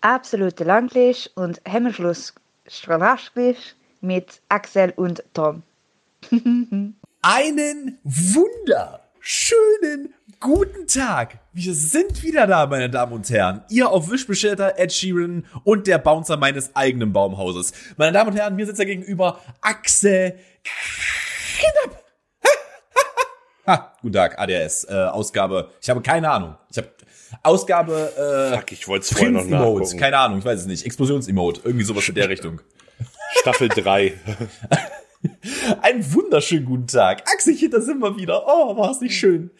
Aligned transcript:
absolute 0.00 0.64
Langlich 0.64 1.30
und 1.34 1.60
Hemmschluss 1.64 2.34
mit 4.00 4.40
Axel 4.48 4.92
und 4.96 5.22
Tom. 5.34 5.62
Einen 7.22 7.98
wunderschönen 8.04 10.14
guten 10.38 10.86
Tag. 10.86 11.38
Wir 11.52 11.74
sind 11.74 12.22
wieder 12.22 12.46
da, 12.46 12.66
meine 12.66 12.88
Damen 12.88 13.12
und 13.12 13.28
Herren. 13.28 13.62
Ihr 13.68 13.90
auf 13.90 14.10
Wischbestellter 14.10 14.78
Ed 14.78 14.90
Sheeran 14.92 15.44
und 15.64 15.86
der 15.86 15.98
Bouncer 15.98 16.38
meines 16.38 16.74
eigenen 16.74 17.12
Baumhauses. 17.12 17.72
Meine 17.96 18.12
Damen 18.12 18.30
und 18.30 18.36
Herren, 18.36 18.56
mir 18.56 18.64
sitzt 18.66 18.80
da 18.80 18.84
gegenüber 18.84 19.38
Axel 19.60 20.38
Knapp. 20.64 21.99
Ha, 23.70 23.92
guten 24.02 24.14
Tag, 24.14 24.38
ADS, 24.38 24.84
äh, 24.84 24.94
Ausgabe. 24.94 25.70
Ich 25.80 25.88
habe 25.90 26.00
keine 26.02 26.30
Ahnung. 26.30 26.56
Ich 26.70 26.78
habe 26.78 26.88
Ausgabe 27.42 28.50
äh, 28.52 28.56
Fuck, 28.56 28.72
ich 28.72 28.88
wollte 28.88 29.04
es 29.04 29.12
vorher 29.12 29.30
noch 29.30 29.44
nachgucken. 29.44 29.98
Keine 29.98 30.18
Ahnung, 30.18 30.38
ich 30.40 30.44
weiß 30.44 30.60
es 30.60 30.66
nicht. 30.66 30.84
Explosions-Emote, 30.84 31.62
irgendwie 31.64 31.84
sowas 31.84 32.08
in 32.08 32.14
der 32.14 32.28
Richtung. 32.28 32.60
Staffel 33.40 33.68
3. 33.68 34.14
Einen 35.82 36.14
wunderschönen 36.14 36.64
guten 36.64 36.86
Tag. 36.86 37.30
Axelchen, 37.30 37.70
da 37.70 37.80
sind 37.80 38.00
wir 38.00 38.16
wieder. 38.16 38.44
Oh, 38.46 38.76
war 38.76 38.90
es 38.90 39.00
nicht 39.00 39.16
schön. 39.16 39.50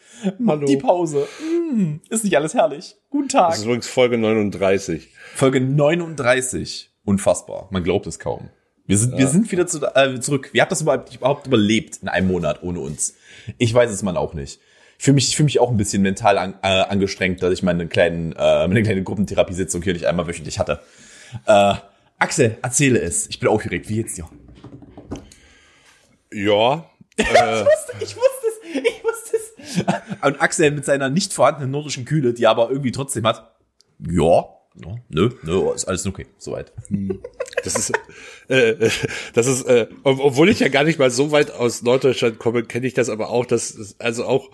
Hallo. 0.47 0.67
Die 0.67 0.79
Pause. 0.79 1.29
Mm, 1.41 1.97
ist 2.09 2.25
nicht 2.25 2.37
alles 2.37 2.55
herrlich. 2.55 2.97
Guten 3.11 3.29
Tag. 3.29 3.51
Das 3.51 3.59
ist 3.59 3.65
übrigens 3.65 3.87
Folge 3.87 4.17
39. 4.17 5.11
Folge 5.35 5.61
39. 5.61 6.91
Unfassbar. 7.05 7.69
Man 7.71 7.85
glaubt 7.85 8.07
es 8.07 8.19
kaum. 8.19 8.51
Wir 8.91 8.99
sind, 8.99 9.13
ja. 9.13 9.19
wir 9.19 9.29
sind 9.29 9.53
wieder 9.53 9.69
zu, 9.69 9.87
äh, 9.95 10.19
zurück. 10.19 10.51
Wie 10.53 10.61
habt 10.61 10.73
das 10.73 10.81
überhaupt, 10.81 11.15
überhaupt 11.15 11.47
überlebt 11.47 11.99
in 12.03 12.09
einem 12.09 12.27
Monat 12.27 12.65
ohne 12.65 12.81
uns? 12.81 13.15
Ich 13.57 13.73
weiß 13.73 13.89
es 13.89 14.03
man 14.03 14.17
auch 14.17 14.35
nicht. 14.35 14.59
Ich 14.99 15.05
fühle 15.05 15.15
mich, 15.15 15.29
ich 15.29 15.37
fühle 15.37 15.45
mich 15.45 15.61
auch 15.61 15.71
ein 15.71 15.77
bisschen 15.77 16.03
mental 16.03 16.37
an, 16.37 16.55
äh, 16.63 16.67
angestrengt, 16.67 17.41
dass 17.41 17.53
ich 17.53 17.63
meine 17.63 17.87
kleinen, 17.87 18.33
äh, 18.33 18.67
meine 18.67 18.83
kleine 18.83 19.05
Gruppentherapiesitzung 19.05 19.83
hier 19.83 19.93
nicht 19.93 20.07
einmal 20.07 20.27
wöchentlich 20.27 20.59
hatte. 20.59 20.81
Äh, 21.47 21.75
Axel, 22.19 22.59
erzähle 22.63 23.01
es. 23.01 23.29
Ich 23.29 23.39
bin 23.39 23.49
aufgeregt. 23.49 23.89
Wie 23.89 23.99
jetzt 23.99 24.19
dir? 24.19 24.29
Ja. 26.33 26.91
Äh, 27.17 27.23
ich 27.23 27.37
wusste, 27.37 27.93
ich 28.01 28.17
wusste 28.17 28.47
es, 28.49 28.83
ich 28.83 29.05
wusste 29.05 29.37
es. 29.37 30.27
Und 30.27 30.41
Axel 30.41 30.71
mit 30.71 30.87
seiner 30.87 31.11
nicht 31.11 31.35
vorhandenen 31.35 31.71
nordischen 31.71 32.07
Kühle, 32.07 32.33
die 32.33 32.45
er 32.45 32.51
aber 32.51 32.71
irgendwie 32.71 32.93
trotzdem 32.93 33.27
hat. 33.27 33.57
Ja, 34.01 34.47
ja 34.75 34.97
nö, 35.11 35.29
nö, 35.43 35.75
ist 35.75 35.85
alles 35.85 36.07
okay, 36.07 36.27
soweit. 36.39 36.73
Das 37.65 37.75
ist, 37.77 37.93
äh, 38.49 38.91
das 39.35 39.47
ist, 39.47 39.63
äh, 39.67 39.89
obwohl 40.05 40.49
ich 40.49 40.61
ja 40.61 40.69
gar 40.69 40.85
nicht 40.85 40.99
mal 40.99 41.11
so 41.11 41.31
weit 41.31 41.51
aus 41.51 41.83
Norddeutschland 41.83 42.39
komme, 42.39 42.65
kenne 42.65 42.87
ich 42.87 42.95
das 42.95 43.09
aber 43.09 43.31
auch, 43.31 43.47
dass, 43.47 43.97
also 43.99 44.25
auch, 44.25 44.51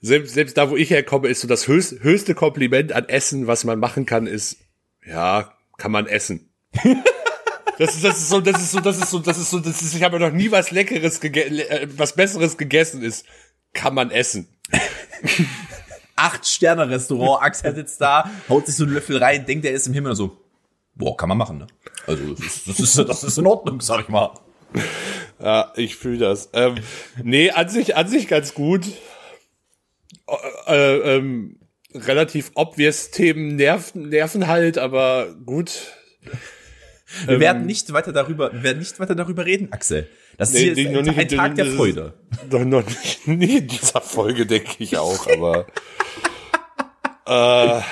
selbst, 0.00 0.34
selbst 0.34 0.56
da, 0.56 0.70
wo 0.70 0.76
ich 0.76 0.90
herkomme, 0.90 1.28
ist 1.28 1.40
so 1.40 1.48
das 1.48 1.66
höchst, 1.66 2.02
höchste 2.02 2.34
Kompliment 2.34 2.92
an 2.92 3.08
Essen, 3.08 3.46
was 3.46 3.64
man 3.64 3.78
machen 3.78 4.06
kann, 4.06 4.26
ist, 4.26 4.58
ja, 5.04 5.52
kann 5.76 5.92
man 5.92 6.06
essen. 6.06 6.52
Das 7.78 7.94
ist, 7.94 8.02
das 8.02 8.18
ist 8.18 8.28
so, 8.28 8.40
das 8.40 8.60
ist 8.60 8.72
so, 8.72 8.80
das 8.80 8.98
ist 8.98 9.10
so, 9.10 9.20
das 9.20 9.38
ist 9.38 9.50
so, 9.50 9.60
das 9.60 9.82
ist, 9.82 9.94
ich 9.94 10.02
habe 10.02 10.18
noch 10.18 10.32
nie 10.32 10.50
was 10.50 10.72
Leckeres, 10.72 11.22
äh, 11.22 11.86
was 11.96 12.16
Besseres 12.16 12.58
gegessen 12.58 13.02
ist. 13.02 13.24
Kann 13.72 13.94
man 13.94 14.10
essen. 14.10 14.48
Acht-Sterne-Restaurant, 16.16 17.40
Axel 17.40 17.76
sitzt 17.76 18.00
da, 18.00 18.28
haut 18.48 18.66
sich 18.66 18.74
so 18.74 18.82
einen 18.82 18.94
Löffel 18.94 19.18
rein, 19.18 19.46
denkt, 19.46 19.64
er 19.64 19.72
ist 19.72 19.86
im 19.86 19.94
Himmel 19.94 20.16
so, 20.16 20.36
boah, 20.96 21.16
kann 21.16 21.28
man 21.28 21.38
machen, 21.38 21.58
ne? 21.58 21.68
Also, 22.08 22.32
das 22.32 22.80
ist, 22.80 22.98
das 22.98 23.22
ist, 23.22 23.36
in 23.36 23.46
Ordnung, 23.46 23.82
sag 23.82 24.00
ich 24.00 24.08
mal. 24.08 24.32
Ja, 25.38 25.72
ich 25.76 25.96
fühle 25.96 26.16
das. 26.16 26.48
Ähm, 26.54 26.76
nee, 27.22 27.50
an 27.50 27.68
sich, 27.68 27.96
an 27.96 28.08
sich 28.08 28.28
ganz 28.28 28.54
gut. 28.54 28.86
Äh, 30.66 30.72
äh, 30.72 31.16
ähm, 31.16 31.58
relativ 31.94 32.50
obvious 32.54 33.10
Themen 33.10 33.56
nerven, 33.56 34.08
nerven 34.08 34.46
halt, 34.46 34.78
aber 34.78 35.34
gut. 35.44 35.92
Wir 37.26 37.34
ähm, 37.34 37.40
werden 37.40 37.66
nicht 37.66 37.92
weiter 37.92 38.12
darüber, 38.12 38.52
wir 38.54 38.62
werden 38.62 38.78
nicht 38.78 38.98
weiter 39.00 39.14
darüber 39.14 39.44
reden, 39.44 39.70
Axel. 39.70 40.08
Das 40.38 40.52
nee, 40.52 40.64
ist 40.64 40.78
ein, 40.78 41.08
ein 41.08 41.28
Tag 41.28 41.56
der 41.56 41.66
Freude. 41.66 42.14
Doch 42.48 42.64
noch 42.64 42.86
nicht, 42.86 43.26
nie 43.28 43.58
in 43.58 43.68
dieser 43.68 44.00
Folge, 44.00 44.46
denke 44.46 44.76
ich 44.78 44.96
auch, 44.96 45.26
aber. 45.26 45.66
äh, 47.78 47.82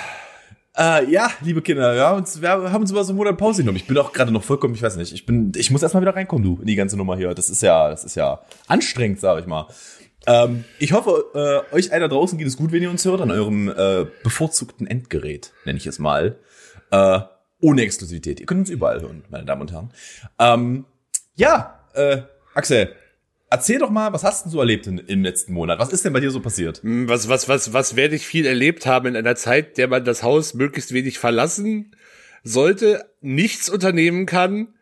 äh, 0.76 1.10
ja, 1.10 1.30
liebe 1.40 1.62
Kinder, 1.62 1.94
wir 1.94 2.06
haben 2.06 2.18
uns, 2.18 2.40
wir 2.40 2.50
haben 2.50 2.82
uns 2.82 2.90
über 2.90 3.04
so 3.04 3.10
einen 3.10 3.18
Monat 3.18 3.38
Pause 3.38 3.62
genommen. 3.62 3.76
Ich 3.76 3.86
bin 3.86 3.96
auch 3.98 4.12
gerade 4.12 4.30
noch 4.30 4.44
vollkommen, 4.44 4.74
ich 4.74 4.82
weiß 4.82 4.96
nicht, 4.96 5.12
ich 5.12 5.26
bin, 5.26 5.52
ich 5.56 5.70
muss 5.70 5.82
erstmal 5.82 6.02
wieder 6.02 6.14
reinkommen, 6.14 6.44
du, 6.44 6.58
in 6.60 6.66
die 6.66 6.76
ganze 6.76 6.96
Nummer 6.96 7.16
hier. 7.16 7.34
Das 7.34 7.50
ist 7.50 7.62
ja, 7.62 7.90
das 7.90 8.04
ist 8.04 8.14
ja 8.14 8.40
anstrengend, 8.66 9.20
sag 9.20 9.40
ich 9.40 9.46
mal. 9.46 9.66
Ähm, 10.26 10.64
ich 10.78 10.92
hoffe, 10.92 11.64
äh, 11.72 11.74
euch 11.74 11.92
einer 11.92 12.08
draußen 12.08 12.36
geht 12.36 12.46
es 12.46 12.56
gut, 12.56 12.72
wenn 12.72 12.82
ihr 12.82 12.90
uns 12.90 13.04
hört, 13.04 13.20
an 13.20 13.30
eurem 13.30 13.68
äh, 13.68 14.06
bevorzugten 14.22 14.86
Endgerät, 14.86 15.52
nenne 15.64 15.78
ich 15.78 15.86
es 15.86 15.98
mal. 15.98 16.38
Äh, 16.90 17.20
ohne 17.60 17.82
Exklusivität. 17.82 18.40
Ihr 18.40 18.46
könnt 18.46 18.60
uns 18.60 18.70
überall 18.70 19.00
hören, 19.00 19.24
meine 19.30 19.44
Damen 19.44 19.62
und 19.62 19.72
Herren. 19.72 19.90
Ähm, 20.38 20.84
ja, 21.34 21.80
äh, 21.94 22.22
Axel, 22.54 22.92
erzähl 23.50 23.78
doch 23.78 23.90
mal, 23.90 24.12
was 24.12 24.24
hast 24.24 24.46
du 24.46 24.50
so 24.50 24.60
erlebt 24.60 24.86
in, 24.86 24.98
im 24.98 25.22
letzten 25.22 25.52
Monat? 25.52 25.78
Was 25.78 25.92
ist 25.92 26.04
denn 26.04 26.12
bei 26.12 26.20
dir 26.20 26.30
so 26.30 26.40
passiert? 26.40 26.82
Hm, 26.82 27.08
was, 27.08 27.28
was, 27.28 27.48
was, 27.48 27.72
was 27.72 27.96
werde 27.96 28.16
ich 28.16 28.26
viel 28.26 28.46
erlebt 28.46 28.86
haben 28.86 29.06
in 29.06 29.16
einer 29.16 29.36
Zeit, 29.36 29.78
der 29.78 29.88
man 29.88 30.04
das 30.04 30.22
Haus 30.22 30.54
möglichst 30.54 30.92
wenig 30.92 31.18
verlassen 31.18 31.96
sollte, 32.42 33.10
nichts 33.20 33.68
unternehmen 33.68 34.26
kann, 34.26 34.74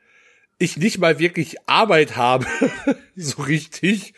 ich 0.59 0.77
nicht 0.77 0.99
mal 0.99 1.19
wirklich 1.19 1.57
Arbeit 1.67 2.17
habe, 2.17 2.47
so 3.17 3.43
richtig. 3.43 4.15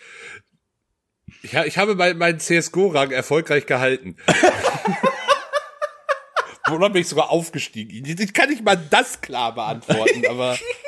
Ja, 1.42 1.64
ich 1.64 1.78
habe 1.78 1.94
meinen 1.94 2.18
mein 2.18 2.40
CSGO-Rang 2.40 3.10
erfolgreich 3.10 3.66
gehalten. 3.66 4.16
Oder 6.72 6.90
bin 6.90 7.02
ich 7.02 7.08
sogar 7.08 7.30
aufgestiegen? 7.30 8.04
Ich 8.04 8.34
kann 8.34 8.50
nicht 8.50 8.64
mal 8.64 8.76
das 8.76 9.20
klar 9.20 9.54
beantworten, 9.54 10.26
aber 10.26 10.58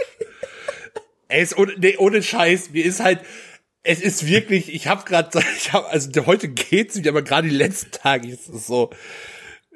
ey, 1.28 1.42
ist 1.42 1.56
ohne, 1.56 1.74
nee, 1.78 1.96
ohne 1.96 2.22
Scheiß, 2.22 2.70
mir 2.70 2.84
ist 2.84 3.00
halt, 3.00 3.20
es 3.82 4.00
ist 4.00 4.26
wirklich, 4.26 4.72
ich 4.72 4.86
habe 4.86 5.04
gerade, 5.04 5.40
ich 5.56 5.72
habe, 5.72 5.88
also 5.88 6.26
heute 6.26 6.48
geht's 6.48 6.96
wieder, 6.96 7.10
aber 7.10 7.22
gerade 7.22 7.48
die 7.48 7.54
letzten 7.54 7.90
Tage 7.90 8.28
ist 8.28 8.48
es 8.48 8.66
so, 8.66 8.90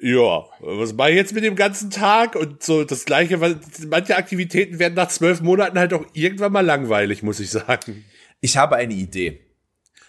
ja, 0.00 0.44
was 0.60 0.94
mache 0.94 1.10
ich 1.10 1.16
jetzt 1.16 1.32
mit 1.32 1.44
dem 1.44 1.54
ganzen 1.54 1.90
Tag? 1.90 2.34
Und 2.34 2.62
so 2.62 2.82
das 2.82 3.04
Gleiche, 3.04 3.40
weil 3.40 3.60
manche 3.86 4.16
Aktivitäten 4.16 4.80
werden 4.80 4.94
nach 4.94 5.08
zwölf 5.08 5.40
Monaten 5.42 5.78
halt 5.78 5.94
auch 5.94 6.04
irgendwann 6.12 6.50
mal 6.50 6.66
langweilig, 6.66 7.22
muss 7.22 7.38
ich 7.38 7.50
sagen. 7.50 8.04
Ich 8.40 8.56
habe 8.56 8.74
eine 8.74 8.94
Idee 8.94 9.40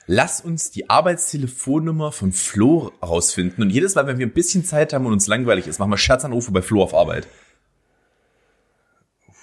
lass 0.08 0.42
uns 0.42 0.72
die 0.72 0.90
Arbeitstelefonnummer 0.90 2.12
von 2.12 2.32
Flo 2.32 2.92
rausfinden. 3.02 3.64
Und 3.64 3.70
jedes 3.70 3.96
Mal, 3.96 4.08
wenn 4.08 4.20
wir 4.20 4.28
ein 4.28 4.34
bisschen 4.34 4.66
Zeit 4.66 4.94
haben 4.94 5.06
und 5.06 5.14
uns 5.14 5.28
langweilig 5.28 5.68
ist, 5.68 5.80
machen 5.80 5.92
wir 5.92 5.98
Scherzanrufe 5.98 6.52
bei 6.52 6.62
Flo 6.62 6.84
auf 6.84 6.94
Arbeit. 6.94 7.28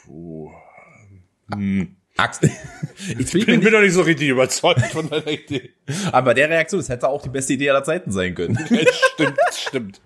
Puh. 0.04 0.50
Hm. 1.54 1.96
Axel. 2.16 2.50
Ich 3.18 3.32
bin, 3.32 3.46
bin, 3.46 3.60
bin 3.60 3.72
doch 3.72 3.80
nicht 3.80 3.94
so 3.94 4.02
richtig 4.02 4.28
überzeugt 4.28 4.82
von 4.92 5.08
deiner 5.08 5.26
Idee. 5.26 5.70
Aber 6.12 6.34
der 6.34 6.50
Reaktion, 6.50 6.80
das 6.80 6.90
hätte 6.90 7.08
auch 7.08 7.22
die 7.22 7.30
beste 7.30 7.54
Idee 7.54 7.70
aller 7.70 7.82
Zeiten 7.82 8.12
sein 8.12 8.34
können. 8.34 8.58
stimmt, 9.14 9.38
stimmt. 9.54 10.00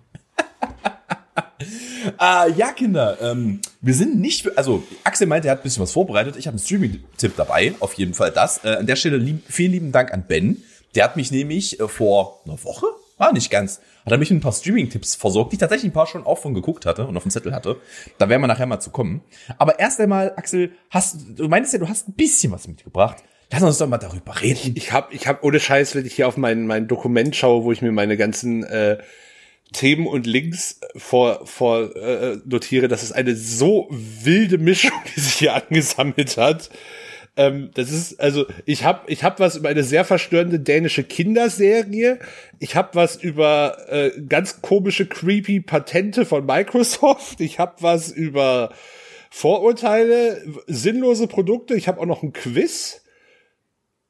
äh, 2.21 2.53
ja, 2.53 2.71
Kinder, 2.71 3.19
ähm, 3.21 3.61
wir 3.81 3.95
sind 3.95 4.21
nicht, 4.21 4.57
also 4.57 4.85
Axel 5.03 5.27
meinte, 5.27 5.49
er 5.49 5.53
hat 5.53 5.61
ein 5.61 5.63
bisschen 5.65 5.83
was 5.83 5.91
vorbereitet. 5.91 6.37
Ich 6.37 6.47
habe 6.47 6.57
einen 6.57 6.65
Streaming-Tipp 6.65 7.33
dabei, 7.37 7.75
auf 7.81 7.95
jeden 7.95 8.15
Fall 8.15 8.31
das. 8.31 8.65
Äh, 8.65 8.77
an 8.77 8.87
der 8.87 8.95
Stelle 8.95 9.17
lieb, 9.17 9.43
vielen 9.49 9.73
lieben 9.73 9.91
Dank 9.91 10.13
an 10.13 10.25
Ben. 10.29 10.63
Der 10.95 11.03
hat 11.03 11.17
mich 11.17 11.33
nämlich 11.33 11.81
äh, 11.81 11.89
vor 11.89 12.43
einer 12.45 12.63
Woche, 12.63 12.87
war 13.17 13.33
nicht 13.33 13.51
ganz, 13.51 13.81
hat 14.05 14.13
er 14.13 14.19
mich 14.19 14.31
mit 14.31 14.39
ein 14.39 14.43
paar 14.43 14.53
Streaming-Tipps 14.53 15.15
versorgt, 15.15 15.53
die 15.53 15.57
ich 15.57 15.61
tatsächlich 15.61 15.91
ein 15.91 15.95
paar 15.95 16.07
schon 16.07 16.25
auch 16.25 16.39
von 16.39 16.55
geguckt 16.55 16.85
hatte 16.87 17.07
und 17.07 17.17
auf 17.17 17.23
dem 17.23 17.31
Zettel 17.31 17.55
hatte. 17.55 17.77
Da 18.19 18.29
werden 18.29 18.43
wir 18.43 18.49
nachher 18.49 18.67
mal 18.67 18.81
zu 18.81 18.91
kommen. 18.91 19.23
Aber 19.59 19.79
erst 19.79 20.01
einmal, 20.01 20.33
Axel, 20.37 20.73
hast, 20.91 21.17
du 21.37 21.49
meinst 21.49 21.73
ja, 21.73 21.79
du 21.79 21.89
hast 21.89 22.09
ein 22.09 22.15
bisschen 22.15 22.53
was 22.53 22.67
mitgebracht. 22.67 23.23
Lass 23.51 23.63
uns 23.63 23.79
doch 23.79 23.89
mal 23.89 23.99
darüber 23.99 24.41
reden. 24.41 24.75
Ich, 24.77 24.93
habe, 24.93 25.15
ich 25.15 25.29
hab 25.29 25.45
ohne 25.45 25.61
Scheiß, 25.61 25.95
wenn 25.95 26.07
ich 26.07 26.15
hier 26.15 26.27
auf 26.27 26.37
mein, 26.37 26.67
mein 26.67 26.89
Dokument 26.89 27.37
schaue, 27.37 27.65
wo 27.65 27.73
ich 27.73 27.83
mir 27.83 27.93
meine 27.93 28.17
ganzen 28.17 28.65
äh, 28.65 28.99
Themen 29.73 30.07
und 30.07 30.27
Links 30.27 30.81
vor, 30.97 31.47
vor 31.47 31.95
äh, 31.95 32.39
notiere, 32.45 32.89
das 32.89 33.03
ist 33.03 33.13
eine 33.13 33.37
so 33.37 33.89
wilde 33.91 34.59
Mischung, 34.59 34.93
die 35.15 35.21
sich 35.21 35.35
hier 35.35 35.55
angesammelt 35.55 36.37
hat. 36.37 36.71
Ähm, 37.37 37.71
das 37.75 37.91
ist 37.91 38.21
also 38.21 38.47
ich 38.65 38.85
habe 38.85 39.11
ich 39.11 39.25
hab 39.25 39.41
was 39.41 39.57
über 39.57 39.69
eine 39.69 39.83
sehr 39.83 40.05
verstörende 40.05 40.61
dänische 40.61 41.03
Kinderserie. 41.03 42.21
Ich 42.61 42.77
habe 42.77 42.91
was 42.95 43.17
über 43.17 43.77
äh, 43.89 44.11
ganz 44.29 44.63
komische 44.63 45.07
creepy 45.07 45.61
Patente 45.61 46.25
von 46.27 46.47
Microsoft. 46.47 47.41
Ich 47.41 47.59
habe 47.59 47.75
was 47.81 48.11
über 48.11 48.73
Vorurteile, 49.31 50.43
sinnlose 50.69 51.27
Produkte. 51.27 51.75
Ich 51.75 51.89
habe 51.89 52.01
auch 52.01 52.07
noch 52.07 52.23
ein 52.23 52.33
Quiz. 52.33 53.01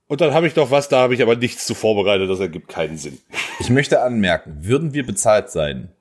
Und 0.06 0.20
dann 0.20 0.34
habe 0.34 0.46
ich 0.46 0.54
noch 0.54 0.70
was, 0.70 0.90
da 0.90 0.98
habe 0.98 1.14
ich 1.14 1.22
aber 1.22 1.34
nichts 1.34 1.64
zu 1.66 1.74
vorbereitet, 1.74 2.28
das 2.28 2.38
ergibt 2.38 2.68
keinen 2.68 2.98
Sinn. 2.98 3.18
Ich 3.58 3.70
möchte 3.70 4.02
anmerken, 4.02 4.58
würden 4.60 4.92
wir 4.92 5.06
bezahlt 5.06 5.48
sein, 5.48 5.93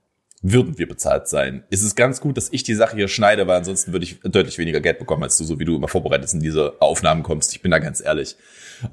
würden 0.43 0.77
wir 0.77 0.87
bezahlt 0.87 1.27
sein, 1.27 1.63
ist 1.69 1.83
es 1.83 1.95
ganz 1.95 2.21
gut, 2.21 2.37
dass 2.37 2.51
ich 2.51 2.63
die 2.63 2.75
Sache 2.75 2.95
hier 2.97 3.07
schneide, 3.07 3.47
weil 3.47 3.57
ansonsten 3.57 3.93
würde 3.93 4.03
ich 4.03 4.19
deutlich 4.19 4.57
weniger 4.57 4.81
Geld 4.81 4.99
bekommen, 4.99 5.23
als 5.23 5.37
du, 5.37 5.45
so 5.45 5.57
wie 5.57 5.65
du 5.65 5.75
immer 5.77 5.87
vorbereitet 5.87 6.31
in 6.33 6.41
diese 6.41 6.75
Aufnahmen 6.81 7.23
kommst. 7.23 7.53
Ich 7.55 7.61
bin 7.61 7.71
da 7.71 7.79
ganz 7.79 8.01
ehrlich. 8.03 8.35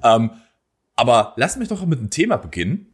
Ähm, 0.02 0.30
aber 0.96 1.34
lass 1.36 1.56
mich 1.56 1.68
doch 1.68 1.84
mit 1.84 1.98
einem 1.98 2.10
Thema 2.10 2.36
beginnen, 2.36 2.86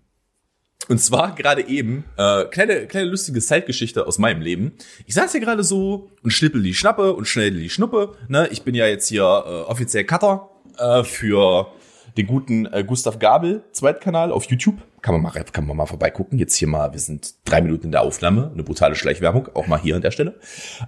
Und 0.88 1.00
zwar 1.00 1.34
gerade 1.34 1.66
eben, 1.66 2.04
äh, 2.16 2.44
kleine, 2.44 2.86
kleine 2.86 3.08
lustige 3.08 3.40
Zeitgeschichte 3.40 4.06
aus 4.06 4.18
meinem 4.18 4.40
Leben. 4.40 4.72
Ich 5.06 5.14
saß 5.14 5.32
hier 5.32 5.40
gerade 5.40 5.64
so 5.64 6.10
und 6.22 6.30
schnippel 6.30 6.62
die 6.62 6.74
Schnappe 6.74 7.14
und 7.14 7.26
schnell 7.26 7.50
die 7.50 7.70
Schnuppe. 7.70 8.16
Ne? 8.28 8.48
Ich 8.52 8.62
bin 8.62 8.74
ja 8.74 8.86
jetzt 8.86 9.08
hier 9.08 9.22
äh, 9.22 9.70
offiziell 9.70 10.04
Cutter 10.04 10.50
äh, 10.78 11.02
für 11.02 11.72
den 12.16 12.26
guten 12.26 12.66
äh, 12.66 12.84
Gustav 12.84 13.18
Gabel 13.18 13.64
Zweitkanal 13.72 14.32
auf 14.32 14.44
YouTube. 14.44 14.78
Kann 15.02 15.14
man 15.14 15.22
mal 15.22 15.44
kann 15.52 15.66
man 15.66 15.76
mal 15.76 15.86
vorbeigucken. 15.86 16.38
Jetzt 16.38 16.56
hier 16.56 16.68
mal, 16.68 16.92
wir 16.92 17.00
sind 17.00 17.34
drei 17.44 17.60
Minuten 17.60 17.86
in 17.86 17.92
der 17.92 18.02
Aufnahme, 18.02 18.50
eine 18.52 18.62
brutale 18.62 18.94
Schleichwerbung, 18.94 19.48
auch 19.54 19.66
mal 19.66 19.80
hier 19.80 19.96
an 19.96 20.02
der 20.02 20.10
Stelle. 20.10 20.38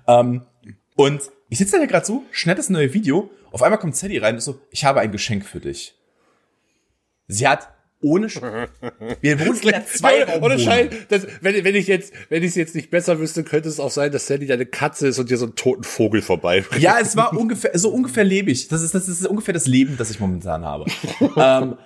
Ähm, 0.06 0.42
und 0.96 1.22
ich 1.48 1.58
sitze 1.58 1.78
da 1.78 1.86
gerade 1.86 2.04
so, 2.04 2.24
schnell 2.30 2.56
das 2.56 2.70
neue 2.70 2.92
Video. 2.92 3.30
Auf 3.52 3.62
einmal 3.62 3.78
kommt 3.78 3.96
Sadie 3.96 4.18
rein 4.18 4.34
und 4.34 4.40
so, 4.40 4.60
ich 4.70 4.84
habe 4.84 5.00
ein 5.00 5.12
Geschenk 5.12 5.44
für 5.44 5.60
dich. 5.60 5.94
Sie 7.26 7.46
hat 7.46 7.68
ohne 8.00 8.28
Sch 8.28 8.40
Wir 9.20 9.40
wohnen 9.40 9.60
in 9.60 9.68
der 9.68 9.86
zwei 9.86 10.40
Ohne 10.40 10.58
Schein, 10.58 10.90
das, 11.08 11.26
wenn, 11.40 11.64
wenn 11.64 11.74
ich 11.74 11.86
jetzt, 11.86 12.12
wenn 12.28 12.42
ich 12.42 12.50
es 12.50 12.54
jetzt 12.54 12.74
nicht 12.74 12.90
besser 12.90 13.18
wüsste, 13.18 13.44
könnte 13.44 13.68
es 13.68 13.80
auch 13.80 13.90
sein, 13.90 14.12
dass 14.12 14.26
Sandy 14.26 14.46
deine 14.46 14.66
Katze 14.66 15.08
ist 15.08 15.18
und 15.18 15.30
dir 15.30 15.36
so 15.36 15.46
einen 15.46 15.56
toten 15.56 15.84
Vogel 15.84 16.22
vorbei. 16.22 16.64
Ja, 16.78 16.98
es 17.00 17.16
war 17.16 17.36
ungefähr, 17.36 17.76
so 17.78 17.90
ungefähr 17.90 18.24
lebe 18.24 18.50
ich. 18.50 18.68
Das 18.68 18.82
ist, 18.82 18.94
das 18.94 19.08
ist 19.08 19.26
ungefähr 19.26 19.54
das 19.54 19.66
Leben, 19.66 19.96
das 19.96 20.10
ich 20.10 20.20
momentan 20.20 20.64
habe. 20.64 20.86
ähm, 21.36 21.76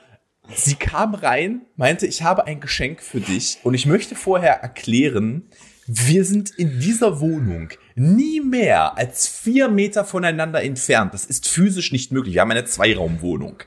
sie 0.54 0.74
kam 0.74 1.14
rein, 1.14 1.62
meinte, 1.76 2.06
ich 2.06 2.22
habe 2.22 2.46
ein 2.46 2.60
Geschenk 2.60 3.02
für 3.02 3.20
dich 3.20 3.58
und 3.62 3.74
ich 3.74 3.86
möchte 3.86 4.14
vorher 4.14 4.54
erklären, 4.54 5.48
wir 5.86 6.24
sind 6.24 6.50
in 6.50 6.78
dieser 6.78 7.20
Wohnung 7.20 7.70
nie 7.94 8.40
mehr 8.40 8.96
als 8.96 9.28
vier 9.28 9.68
Meter 9.68 10.04
voneinander 10.04 10.62
entfernt. 10.62 11.14
Das 11.14 11.24
ist 11.24 11.48
physisch 11.48 11.92
nicht 11.92 12.12
möglich. 12.12 12.34
Wir 12.34 12.40
haben 12.40 12.50
eine 12.50 12.64
Zweiraumwohnung. 12.64 13.62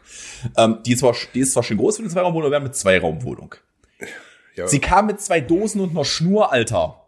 Ähm, 0.58 0.80
die, 0.86 0.94
ist 0.94 1.00
zwar, 1.00 1.16
die 1.34 1.40
ist 1.40 1.54
zwar 1.54 1.64
schon 1.64 1.78
groß 1.78 1.98
für 1.98 2.04
eine 2.04 2.12
Zweiraumwohnung, 2.12 2.48
aber 2.48 2.52
wir 2.54 2.58
haben 2.58 2.66
eine 2.66 2.74
Zweiraumwohnung. 2.74 3.56
Ja. 4.56 4.68
Sie 4.68 4.80
kam 4.80 5.08
mit 5.08 5.22
zwei 5.22 5.42
Dosen 5.42 5.82
und 5.82 5.92
einer 5.92 6.06
Schnur, 6.06 6.52
Alter. 6.52 7.02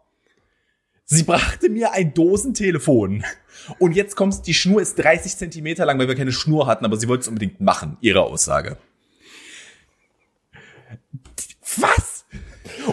Sie 1.06 1.24
brachte 1.24 1.70
mir 1.70 1.94
ein 1.94 2.14
Dosentelefon. 2.14 3.24
Und 3.80 3.96
jetzt 3.96 4.16
kommst, 4.16 4.46
die 4.46 4.54
Schnur 4.54 4.82
ist 4.82 4.96
30 5.00 5.38
Zentimeter 5.38 5.86
lang, 5.86 5.98
weil 6.00 6.10
wir 6.10 6.16
keine 6.16 6.34
Schnur 6.34 6.68
hatten, 6.68 6.84
aber 6.84 6.98
sie 6.98 7.08
wollte 7.08 7.22
es 7.22 7.28
unbedingt 7.30 7.62
machen, 7.62 7.98
ihre 8.02 8.24
Aussage. 8.24 8.78
Was? 11.78 12.26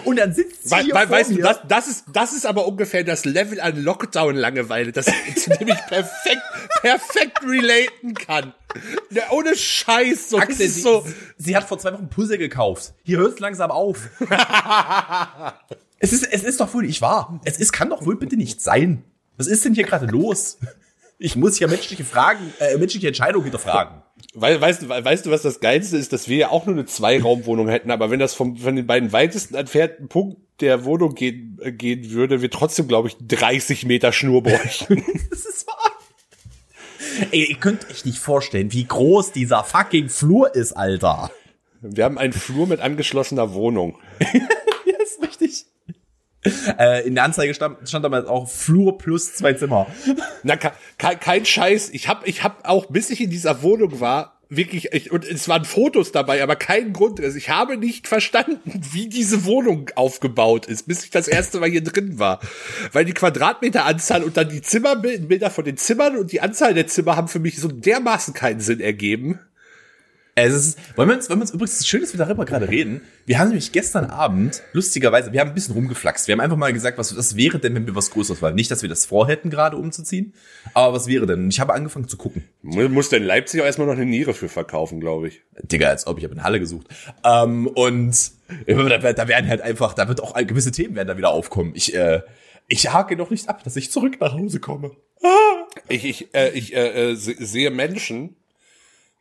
Und 0.04 0.16
dann 0.16 0.32
sitzt 0.32 0.68
sie 0.68 0.76
hier 0.76 0.94
We 0.94 1.10
Weißt 1.10 1.30
mir. 1.30 1.36
du, 1.36 1.42
das, 1.42 1.60
das, 1.66 1.88
ist, 1.88 2.04
das 2.12 2.32
ist 2.32 2.46
aber 2.46 2.66
ungefähr 2.66 3.04
das 3.04 3.24
Level 3.24 3.60
an 3.60 3.82
Lockdown-Langeweile, 3.82 4.92
das 4.92 5.06
zu 5.06 5.50
dem 5.50 5.68
ich 5.68 5.86
perfekt, 5.88 6.42
perfekt 6.80 7.42
relaten 7.42 8.14
kann. 8.14 8.54
Ja, 9.10 9.30
ohne 9.30 9.56
Scheiß. 9.56 10.30
So, 10.30 10.38
Axel, 10.38 10.68
sie, 10.68 10.80
so. 10.80 11.06
sie 11.38 11.56
hat 11.56 11.64
vor 11.64 11.78
zwei 11.78 11.92
Wochen 11.92 12.08
Puzzle 12.08 12.38
gekauft. 12.38 12.94
Hier 13.04 13.18
hört 13.18 13.34
es 13.34 13.40
langsam 13.40 13.70
auf. 13.70 14.08
es, 15.98 16.12
ist, 16.12 16.24
es 16.24 16.42
ist 16.42 16.60
doch 16.60 16.72
wohl 16.74 16.84
nicht 16.84 17.00
wahr. 17.00 17.40
Es 17.44 17.58
ist, 17.58 17.72
kann 17.72 17.90
doch 17.90 18.04
wohl 18.04 18.16
bitte 18.16 18.36
nicht 18.36 18.60
sein. 18.60 19.04
Was 19.36 19.46
ist 19.46 19.64
denn 19.64 19.74
hier 19.74 19.84
gerade 19.84 20.06
los? 20.06 20.58
Ich 21.18 21.36
muss 21.36 21.58
ja 21.58 21.68
menschliche 21.68 22.04
Fragen, 22.04 22.52
äh, 22.58 22.76
menschliche 22.76 23.08
Entscheidungen 23.08 23.44
hinterfragen. 23.44 24.02
Weil, 24.34 24.60
weißt, 24.60 24.82
du, 24.82 24.88
weißt 24.88 25.26
du, 25.26 25.30
was 25.30 25.42
das 25.42 25.60
Geilste 25.60 25.96
ist, 25.96 26.12
dass 26.12 26.28
wir 26.28 26.36
ja 26.36 26.48
auch 26.50 26.66
nur 26.66 26.74
eine 26.74 26.86
Zweiraumwohnung 26.86 27.68
hätten, 27.68 27.90
aber 27.90 28.10
wenn 28.10 28.18
das 28.18 28.34
vom, 28.34 28.56
von 28.56 28.74
den 28.74 28.86
beiden 28.86 29.12
weitesten 29.12 29.54
entfernten 29.54 30.08
Punkt 30.08 30.38
der 30.60 30.84
Wohnung 30.84 31.14
gehen, 31.14 31.58
äh, 31.62 31.72
gehen 31.72 32.10
würde, 32.10 32.42
wir 32.42 32.50
trotzdem, 32.50 32.88
glaube 32.88 33.08
ich, 33.08 33.16
30 33.20 33.86
Meter 33.86 34.12
Schnur 34.12 34.42
bräuchten. 34.42 34.96
das 35.30 35.44
ist 35.44 35.66
wahr. 35.66 35.92
Ey, 37.30 37.44
ihr 37.44 37.56
könnt 37.56 37.88
euch 37.90 38.04
nicht 38.04 38.18
vorstellen, 38.18 38.72
wie 38.72 38.84
groß 38.84 39.32
dieser 39.32 39.62
fucking 39.62 40.08
Flur 40.08 40.54
ist, 40.54 40.72
Alter. 40.72 41.30
Wir 41.80 42.04
haben 42.04 42.18
einen 42.18 42.32
Flur 42.32 42.66
mit 42.66 42.80
angeschlossener 42.80 43.54
Wohnung. 43.54 43.98
ja, 44.84 44.96
ist 45.02 45.22
richtig. 45.22 45.66
Äh, 46.78 47.06
in 47.06 47.14
der 47.14 47.24
Anzeige 47.24 47.54
stand, 47.54 47.88
stand 47.88 48.04
damals 48.04 48.26
auch 48.26 48.48
Flur 48.48 48.98
plus 48.98 49.34
zwei 49.34 49.52
Zimmer. 49.52 49.86
Na, 50.42 50.56
kein, 50.56 51.20
kein 51.20 51.44
Scheiß. 51.44 51.90
Ich 51.90 52.08
hab, 52.08 52.26
ich 52.26 52.42
hab 52.42 52.68
auch, 52.68 52.86
bis 52.86 53.10
ich 53.10 53.20
in 53.20 53.30
dieser 53.30 53.62
Wohnung 53.62 54.00
war, 54.00 54.34
wirklich, 54.48 54.92
ich, 54.92 55.10
und 55.10 55.24
es 55.24 55.48
waren 55.48 55.64
Fotos 55.64 56.12
dabei, 56.12 56.42
aber 56.42 56.56
kein 56.56 56.92
Grund. 56.92 57.20
Also 57.20 57.36
ich 57.36 57.48
habe 57.50 57.76
nicht 57.76 58.08
verstanden, 58.08 58.80
wie 58.92 59.08
diese 59.08 59.44
Wohnung 59.44 59.90
aufgebaut 59.94 60.66
ist, 60.66 60.86
bis 60.86 61.04
ich 61.04 61.10
das 61.10 61.28
erste 61.28 61.60
Mal 61.60 61.70
hier 61.70 61.84
drin 61.84 62.18
war. 62.18 62.40
Weil 62.92 63.04
die 63.04 63.14
Quadratmeteranzahl 63.14 64.22
und 64.22 64.36
dann 64.36 64.48
die 64.48 64.62
Zimmerbilder 64.62 65.50
von 65.50 65.64
den 65.64 65.76
Zimmern 65.76 66.16
und 66.16 66.32
die 66.32 66.40
Anzahl 66.40 66.74
der 66.74 66.86
Zimmer 66.86 67.16
haben 67.16 67.28
für 67.28 67.40
mich 67.40 67.58
so 67.58 67.68
dermaßen 67.68 68.34
keinen 68.34 68.60
Sinn 68.60 68.80
ergeben. 68.80 69.40
Es 70.36 70.52
ist, 70.52 70.96
wollen 70.96 71.08
wir 71.08 71.14
uns, 71.14 71.28
wollen 71.28 71.38
wir 71.38 71.42
uns 71.42 71.52
übrigens, 71.52 71.86
schön, 71.86 72.00
dass 72.00 72.12
wir 72.12 72.18
darüber 72.18 72.44
gerade 72.44 72.68
reden. 72.68 73.02
Wir 73.24 73.38
haben 73.38 73.48
nämlich 73.48 73.70
gestern 73.70 74.06
Abend, 74.06 74.62
lustigerweise, 74.72 75.32
wir 75.32 75.40
haben 75.40 75.50
ein 75.50 75.54
bisschen 75.54 75.74
rumgeflaxt. 75.74 76.26
Wir 76.26 76.32
haben 76.32 76.40
einfach 76.40 76.56
mal 76.56 76.72
gesagt, 76.72 76.98
was, 76.98 77.16
was 77.16 77.36
wäre 77.36 77.60
denn, 77.60 77.72
wenn 77.76 77.86
wir 77.86 77.94
was 77.94 78.10
Größeres 78.10 78.42
wollen? 78.42 78.56
Nicht, 78.56 78.68
dass 78.72 78.82
wir 78.82 78.88
das 78.88 79.06
vorhätten, 79.06 79.48
gerade 79.48 79.76
umzuziehen, 79.76 80.34
aber 80.72 80.92
was 80.92 81.06
wäre 81.06 81.26
denn? 81.26 81.44
Und 81.44 81.50
ich 81.50 81.60
habe 81.60 81.72
angefangen 81.72 82.08
zu 82.08 82.16
gucken. 82.16 82.42
Muss 82.62 83.10
denn 83.10 83.22
Leipzig 83.22 83.60
auch 83.60 83.64
erstmal 83.64 83.86
noch 83.86 83.94
eine 83.94 84.06
Niere 84.06 84.34
für 84.34 84.48
verkaufen, 84.48 84.98
glaube 84.98 85.28
ich. 85.28 85.42
Digga, 85.62 85.88
als 85.88 86.08
ob, 86.08 86.18
ich 86.18 86.24
habe 86.24 86.34
in 86.34 86.42
Halle 86.42 86.58
gesucht. 86.58 86.88
Ähm, 87.22 87.68
und 87.68 88.32
da, 88.66 89.12
da 89.12 89.28
werden 89.28 89.48
halt 89.48 89.60
einfach, 89.60 89.94
da 89.94 90.08
wird 90.08 90.20
auch 90.20 90.34
gewisse 90.34 90.72
Themen 90.72 90.96
werden 90.96 91.08
da 91.08 91.16
wieder 91.16 91.30
aufkommen. 91.30 91.72
Ich, 91.76 91.94
äh, 91.94 92.22
ich 92.66 92.92
hake 92.92 93.16
noch 93.16 93.30
nicht 93.30 93.48
ab, 93.48 93.62
dass 93.62 93.76
ich 93.76 93.92
zurück 93.92 94.20
nach 94.20 94.32
Hause 94.32 94.58
komme. 94.58 94.90
Ah. 95.22 95.28
Ich, 95.88 96.04
ich, 96.04 96.34
äh, 96.34 96.50
ich 96.50 96.74
äh, 96.74 97.12
äh 97.12 97.14
sehe 97.14 97.70
Menschen, 97.70 98.36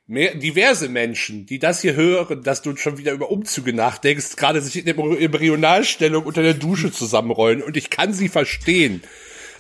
mehr, 0.08 0.36
diverse 0.36 0.90
Menschen, 0.90 1.46
die 1.46 1.60
das 1.60 1.82
hier 1.82 1.96
hören, 1.96 2.44
dass 2.44 2.62
du 2.62 2.76
schon 2.76 2.98
wieder 2.98 3.14
über 3.14 3.32
Umzüge 3.32 3.74
nachdenkst, 3.74 4.36
gerade 4.36 4.62
sich 4.62 4.78
in 4.78 4.86
der 4.86 4.98
Embryonalstellung 4.98 6.24
unter 6.26 6.42
der 6.42 6.54
Dusche 6.54 6.92
zusammenrollen 6.92 7.62
und 7.62 7.78
ich 7.78 7.90
kann 7.90 8.14
sie 8.14 8.30
verstehen. 8.30 9.04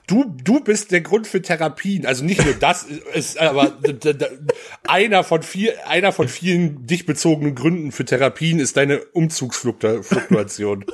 Du, 0.05 0.25
du 0.43 0.59
bist 0.59 0.91
der 0.91 0.99
Grund 0.99 1.27
für 1.27 1.41
Therapien. 1.41 2.05
Also 2.05 2.25
nicht 2.25 2.43
nur 2.43 2.55
das 2.55 2.83
ist 3.13 3.39
aber 3.39 3.77
einer 4.85 5.23
von 5.23 5.43
vier, 5.43 5.87
einer 5.87 6.11
von 6.11 6.27
vielen 6.27 6.85
dich 6.85 7.05
bezogenen 7.05 7.55
Gründen 7.55 7.93
für 7.93 8.03
Therapien 8.03 8.59
ist 8.59 8.75
deine 8.75 8.99
Umzugsfluktuation. 8.99 10.85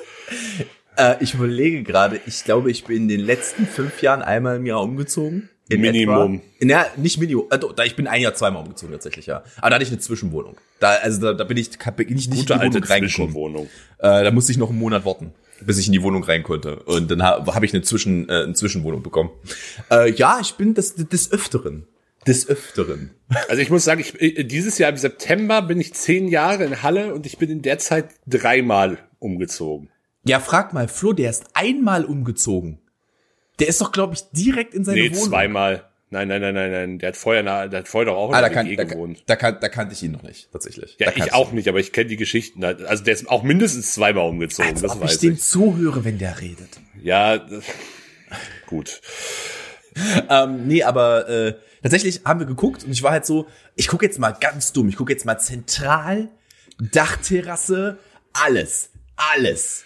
äh, 0.95 1.15
ich 1.21 1.33
überlege 1.33 1.81
gerade, 1.81 2.21
ich 2.27 2.43
glaube, 2.43 2.69
ich 2.69 2.83
bin 2.83 2.97
in 2.97 3.07
den 3.07 3.21
letzten 3.21 3.65
fünf 3.65 4.03
Jahren 4.03 4.21
einmal 4.21 4.57
im 4.57 4.67
Jahr 4.67 4.83
umgezogen. 4.83 5.49
In 5.69 5.81
Minimum. 5.81 6.41
Etwa. 6.59 6.71
Ja, 6.71 6.87
nicht 6.97 7.19
Minimum. 7.19 7.45
Äh, 7.51 7.59
da 7.75 7.83
ich 7.83 7.95
bin 7.95 8.07
ein 8.07 8.21
Jahr 8.21 8.33
zweimal 8.33 8.63
umgezogen 8.63 8.91
tatsächlich, 8.91 9.27
ja. 9.27 9.43
Aber 9.57 9.69
da 9.69 9.75
hatte 9.75 9.83
ich 9.83 9.91
eine 9.91 9.99
Zwischenwohnung. 9.99 10.57
Da, 10.79 10.95
also 11.01 11.21
da, 11.21 11.33
da 11.33 11.43
bin 11.43 11.57
ich, 11.57 11.69
bin 11.77 12.17
ich 12.17 12.27
nicht 12.27 12.47
Gute 12.47 12.53
in 12.53 12.59
die 12.59 12.67
Wohnung 12.67 12.83
reingekommen. 12.83 13.55
Äh, 13.99 14.23
da 14.23 14.31
musste 14.31 14.51
ich 14.51 14.57
noch 14.57 14.69
einen 14.69 14.79
Monat 14.79 15.05
warten, 15.05 15.31
bis 15.61 15.77
ich 15.77 15.87
in 15.87 15.93
die 15.93 16.01
Wohnung 16.01 16.23
rein 16.23 16.43
konnte. 16.43 16.79
Und 16.83 17.11
dann 17.11 17.21
habe 17.21 17.53
hab 17.53 17.63
ich 17.63 17.73
eine, 17.73 17.83
Zwischen, 17.83 18.27
äh, 18.29 18.43
eine 18.43 18.53
Zwischenwohnung 18.53 19.03
bekommen. 19.03 19.29
Äh, 19.91 20.11
ja, 20.11 20.39
ich 20.41 20.53
bin 20.55 20.73
des, 20.73 20.95
des 20.95 21.31
Öfteren. 21.31 21.87
Des 22.27 22.49
Öfteren. 22.49 23.11
Also 23.47 23.61
ich 23.61 23.69
muss 23.69 23.85
sagen, 23.85 24.01
ich, 24.01 24.19
äh, 24.21 24.43
dieses 24.43 24.77
Jahr 24.79 24.89
im 24.89 24.97
September 24.97 25.61
bin 25.61 25.79
ich 25.79 25.93
zehn 25.93 26.27
Jahre 26.27 26.65
in 26.65 26.81
Halle 26.81 27.13
und 27.13 27.25
ich 27.25 27.37
bin 27.37 27.49
in 27.49 27.61
der 27.61 27.77
Zeit 27.77 28.09
dreimal 28.27 28.97
umgezogen. 29.19 29.89
Ja, 30.25 30.39
frag 30.39 30.73
mal, 30.73 30.87
Flo, 30.87 31.13
der 31.13 31.29
ist 31.29 31.45
einmal 31.53 32.05
umgezogen. 32.05 32.79
Der 33.59 33.67
ist 33.67 33.81
doch, 33.81 33.91
glaube 33.91 34.15
ich, 34.15 34.23
direkt 34.31 34.73
in 34.73 34.83
seine 34.83 34.99
nee, 34.99 35.11
Wohnung. 35.11 35.29
zweimal. 35.29 35.89
Nein, 36.11 36.27
nein, 36.27 36.41
nein, 36.41 36.55
nein, 36.55 36.71
nein. 36.71 36.99
Der 36.99 37.09
hat 37.09 37.17
vorher, 37.17 37.43
der 37.43 37.79
hat 37.79 37.87
vorher 37.87 38.11
doch 38.11 38.17
auch 38.17 38.29
in 38.29 38.35
ah, 38.35 38.41
der 38.41 38.49
da 38.49 38.65
WG 38.65 38.75
kann, 38.75 38.87
gewohnt. 38.87 39.23
Da, 39.27 39.35
da, 39.35 39.51
da 39.51 39.69
kannte 39.69 39.93
ich 39.93 40.01
ihn 40.01 40.11
noch 40.11 40.23
nicht, 40.23 40.51
tatsächlich. 40.51 40.95
Ja, 40.99 41.11
ich 41.15 41.33
auch 41.33 41.51
nicht, 41.51 41.67
aber 41.67 41.79
ich 41.79 41.93
kenne 41.93 42.09
die 42.09 42.17
Geschichten. 42.17 42.63
Also 42.63 43.03
der 43.03 43.13
ist 43.13 43.29
auch 43.29 43.43
mindestens 43.43 43.93
zweimal 43.93 44.27
umgezogen. 44.27 44.71
Als 44.71 44.81
das 44.81 44.91
ob 44.91 45.01
weiß 45.01 45.13
ich. 45.13 45.19
dem 45.19 45.37
zuhöre, 45.37 46.03
wenn 46.03 46.17
der 46.17 46.41
redet. 46.41 46.79
Ja, 47.03 47.45
gut. 48.65 49.01
ähm, 50.29 50.67
nee, 50.67 50.81
aber 50.81 51.29
äh, 51.29 51.53
tatsächlich 51.83 52.21
haben 52.25 52.39
wir 52.39 52.47
geguckt 52.47 52.83
und 52.83 52.91
ich 52.91 53.03
war 53.03 53.11
halt 53.11 53.25
so, 53.25 53.45
ich 53.75 53.87
gucke 53.87 54.05
jetzt 54.05 54.17
mal 54.17 54.31
ganz 54.31 54.73
dumm, 54.73 54.89
ich 54.89 54.95
gucke 54.95 55.11
jetzt 55.11 55.25
mal 55.25 55.37
zentral, 55.37 56.29
Dachterrasse, 56.79 57.99
alles, 58.33 58.91
alles. 59.15 59.83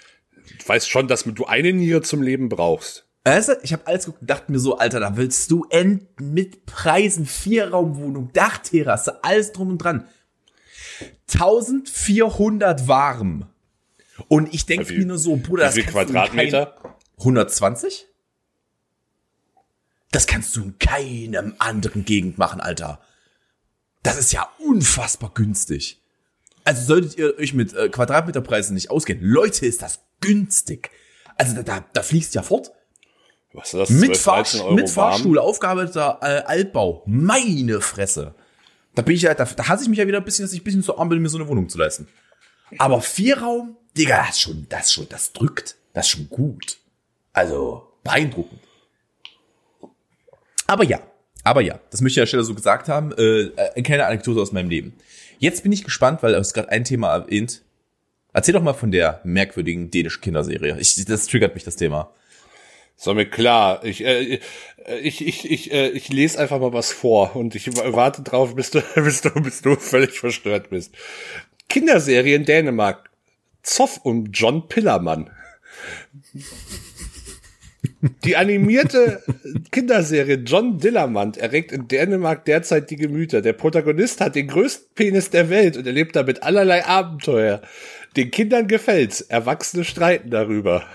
Du 0.60 0.68
weißt 0.68 0.90
schon, 0.90 1.08
dass 1.08 1.24
du 1.24 1.46
eine 1.46 1.74
Niere 1.74 2.02
zum 2.02 2.22
Leben 2.22 2.48
brauchst. 2.48 3.03
Weißt 3.26 3.50
du, 3.50 3.60
ich 3.64 3.72
habe 3.72 3.88
alles 3.88 4.06
geguckt 4.06 4.22
und 4.22 4.30
dachte 4.30 4.52
mir 4.52 4.60
so, 4.60 4.78
Alter, 4.78 5.00
da 5.00 5.16
willst 5.16 5.50
du 5.50 5.66
enden 5.70 6.34
mit 6.34 6.66
Preisen, 6.66 7.26
Vierraumwohnung, 7.26 8.34
Dachterrasse, 8.34 9.24
alles 9.24 9.54
drum 9.54 9.70
und 9.70 9.78
dran. 9.78 10.08
1400 11.32 12.88
warm. 12.88 13.48
Und 14.28 14.54
ich 14.54 14.66
denke 14.66 14.94
mir 14.94 15.06
nur 15.06 15.18
so, 15.18 15.38
Bruder, 15.38 15.66
das 15.66 15.76
kannst 15.76 15.92
Quadratmeter? 15.92 16.66
du 16.66 16.82
kein, 16.82 16.94
120? 17.20 18.08
Das 20.12 20.28
kannst 20.28 20.56
du 20.56 20.62
in 20.62 20.78
keinem 20.78 21.56
anderen 21.60 22.06
Gegend 22.06 22.38
machen, 22.38 22.60
Alter. 22.62 23.02
Das 24.04 24.18
ist 24.18 24.34
ja 24.34 24.50
unfassbar 24.60 25.32
günstig. 25.34 26.02
Also 26.66 26.84
solltet 26.84 27.18
ihr 27.18 27.38
euch 27.38 27.54
mit 27.54 27.74
äh, 27.74 27.90
Quadratmeterpreisen 27.90 28.76
nicht 28.76 28.92
auskennen, 28.92 29.24
Leute, 29.24 29.66
ist 29.66 29.82
das 29.82 30.02
günstig. 30.22 30.92
Also 31.36 31.56
da, 31.56 31.64
da, 31.64 31.86
da 31.94 32.04
fließt 32.04 32.36
ja 32.36 32.44
fort. 32.44 32.72
Was 33.54 33.74
ist 33.74 33.80
das? 33.80 33.90
Mit, 33.90 34.16
12, 34.16 34.50
Fahr 34.50 34.74
mit 34.74 34.90
Fahrstuhl, 34.90 35.38
aufgearbeiteter 35.38 36.20
äh, 36.22 36.26
Altbau. 36.46 37.04
Meine 37.06 37.82
Fresse. 37.82 38.34
Da 38.96 39.02
bin 39.02 39.16
ich 39.16 39.22
ja, 39.22 39.34
da, 39.34 39.46
da 39.46 39.68
hasse 39.68 39.84
ich 39.84 39.90
mich 39.90 40.00
ja 40.00 40.08
wieder 40.08 40.18
ein 40.18 40.26
bisschen, 40.26 40.46
dass 40.46 40.54
ich 40.54 40.62
ein 40.62 40.64
bisschen 40.64 40.84
zu 40.84 40.98
arm 40.98 41.10
bin, 41.10 41.22
mir 41.22 41.30
so 41.30 41.38
eine 41.38 41.48
Wohnung 41.48 41.70
zu 41.70 41.78
leisten. 41.78 42.08
Aber 42.78 43.02
Vierraum, 43.02 43.78
Digga, 43.98 44.26
das 44.28 44.40
schon, 44.40 44.66
das 44.70 44.92
schon, 44.92 45.08
das 45.10 45.34
drückt. 45.34 45.76
Das 45.94 46.08
ist 46.08 46.12
schon 46.12 46.30
gut. 46.30 46.78
Also, 47.32 47.88
beeindruckend. 48.04 48.60
Aber 50.68 50.84
ja, 50.84 51.00
aber 51.44 51.62
ja, 51.62 51.80
das 51.92 52.02
möchte 52.02 52.20
ich 52.20 52.22
an 52.22 52.24
der 52.24 52.28
Stelle 52.28 52.44
so 52.44 52.56
gesagt 52.56 52.88
haben. 52.88 53.12
Äh, 53.18 53.52
eine 53.76 53.84
kleine 53.84 54.06
Anekdote 54.06 54.42
aus 54.42 54.52
meinem 54.52 54.70
Leben. 54.70 54.94
Jetzt 55.40 55.64
bin 55.64 55.72
ich 55.72 55.84
gespannt, 55.84 56.24
weil 56.24 56.34
du 56.34 56.40
hast 56.40 56.54
gerade 56.54 56.70
ein 56.70 56.84
Thema 56.84 57.14
erwähnt. 57.14 57.64
Erzähl 58.32 58.54
doch 58.54 58.64
mal 58.64 58.74
von 58.74 58.92
der 58.92 59.22
merkwürdigen 59.24 59.92
dänischen 59.92 60.22
Kinderserie. 60.22 60.78
Ich, 60.80 61.04
das 61.06 61.28
triggert 61.28 61.54
mich, 61.54 61.64
das 61.64 61.76
Thema. 61.76 62.12
So 63.04 63.14
mir 63.14 63.26
klar. 63.26 63.84
Ich, 63.84 64.06
äh, 64.06 64.40
ich, 65.02 65.28
ich, 65.28 65.52
ich, 65.52 65.74
äh, 65.74 65.90
ich 65.90 66.08
lese 66.08 66.40
einfach 66.40 66.62
mal 66.62 66.72
was 66.72 66.94
vor 66.94 67.36
und 67.36 67.54
ich 67.54 67.68
warte 67.76 68.22
drauf, 68.22 68.56
bis 68.56 68.72
du, 68.72 68.82
bis 68.96 69.20
du, 69.20 69.30
bis 69.42 69.62
du 69.62 69.76
völlig 69.76 70.18
verstört 70.18 70.70
bist. 70.70 70.96
Kinderserie 71.68 72.34
in 72.34 72.46
Dänemark. 72.46 73.10
Zoff 73.62 74.00
um 74.04 74.30
John 74.32 74.70
Pillermann. 74.70 75.30
Die 78.24 78.38
animierte 78.38 79.22
Kinderserie 79.72 80.36
John 80.36 80.80
Dillermand 80.80 81.36
erregt 81.36 81.74
in 81.74 81.90
Dänemark 81.90 82.46
derzeit 82.46 82.90
die 82.90 82.96
Gemüter. 82.96 83.42
Der 83.42 83.52
Protagonist 83.52 84.22
hat 84.22 84.36
den 84.36 84.48
größten 84.48 84.96
Penis 84.96 85.30
der 85.30 85.50
Welt 85.50 85.76
und 85.76 85.86
erlebt 85.86 86.16
damit 86.16 86.44
allerlei 86.44 86.86
Abenteuer. 86.86 87.64
Den 88.16 88.32
Kindern 88.32 88.70
gefällt's, 88.70 89.20
Erwachsene 89.20 89.84
streiten 89.84 90.30
darüber. 90.30 90.86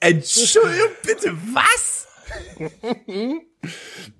Entschuldigung, 0.00 0.90
bitte, 1.04 1.32
was? 1.52 2.06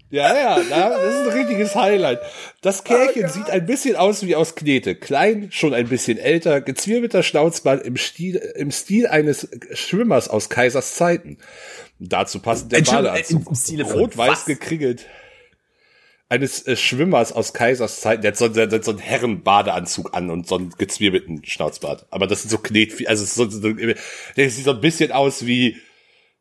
Ja, 0.09 0.35
ja, 0.35 0.63
das 0.63 1.15
ist 1.15 1.21
ein 1.21 1.39
richtiges 1.39 1.75
Highlight. 1.75 2.21
Das 2.63 2.85
Kerlchen 2.85 3.25
oh 3.27 3.29
sieht 3.29 3.51
ein 3.51 3.67
bisschen 3.67 3.97
aus 3.97 4.25
wie 4.25 4.37
aus 4.37 4.55
Knete. 4.55 4.95
Klein, 4.95 5.49
schon 5.51 5.75
ein 5.75 5.89
bisschen 5.89 6.17
älter, 6.19 6.61
gezwirbelter 6.61 7.23
Schnauzbart 7.23 7.85
im 7.85 7.97
Stil, 7.97 8.37
im 8.37 8.71
Stil 8.71 9.09
eines 9.09 9.49
Schwimmers 9.73 10.29
aus 10.29 10.49
Kaisers 10.49 10.95
Zeiten. 10.95 11.39
Dazu 11.99 12.39
passt 12.39 12.71
der 12.71 12.83
Badeanzug. 12.83 13.47
Rot-weiß 13.93 14.45
gekringelt. 14.45 15.07
Eines 16.29 16.67
äh, 16.67 16.77
Schwimmers 16.77 17.33
aus 17.33 17.53
Kaisers 17.53 18.01
Zeiten. 18.01 18.23
Der 18.23 18.33
hat 18.33 18.39
so, 18.39 18.49
der, 18.49 18.67
der 18.67 18.81
hat 18.81 18.85
so 18.85 18.91
einen 18.91 19.01
Herrenbadeanzug 19.01 20.15
an 20.15 20.31
und 20.31 20.49
so 20.49 20.57
einen 20.57 20.71
gezwirbelten 20.71 21.45
Schnauzbart. 21.45 22.07
Aber 22.11 22.27
das 22.27 22.43
sind 22.43 22.51
so 22.51 22.59
Knet, 22.59 23.07
also 23.07 23.25
so, 23.25 23.49
so, 23.49 23.73
der 23.73 24.51
sieht 24.51 24.65
so 24.65 24.73
ein 24.73 24.81
bisschen 24.81 25.13
aus 25.13 25.47
wie, 25.47 25.77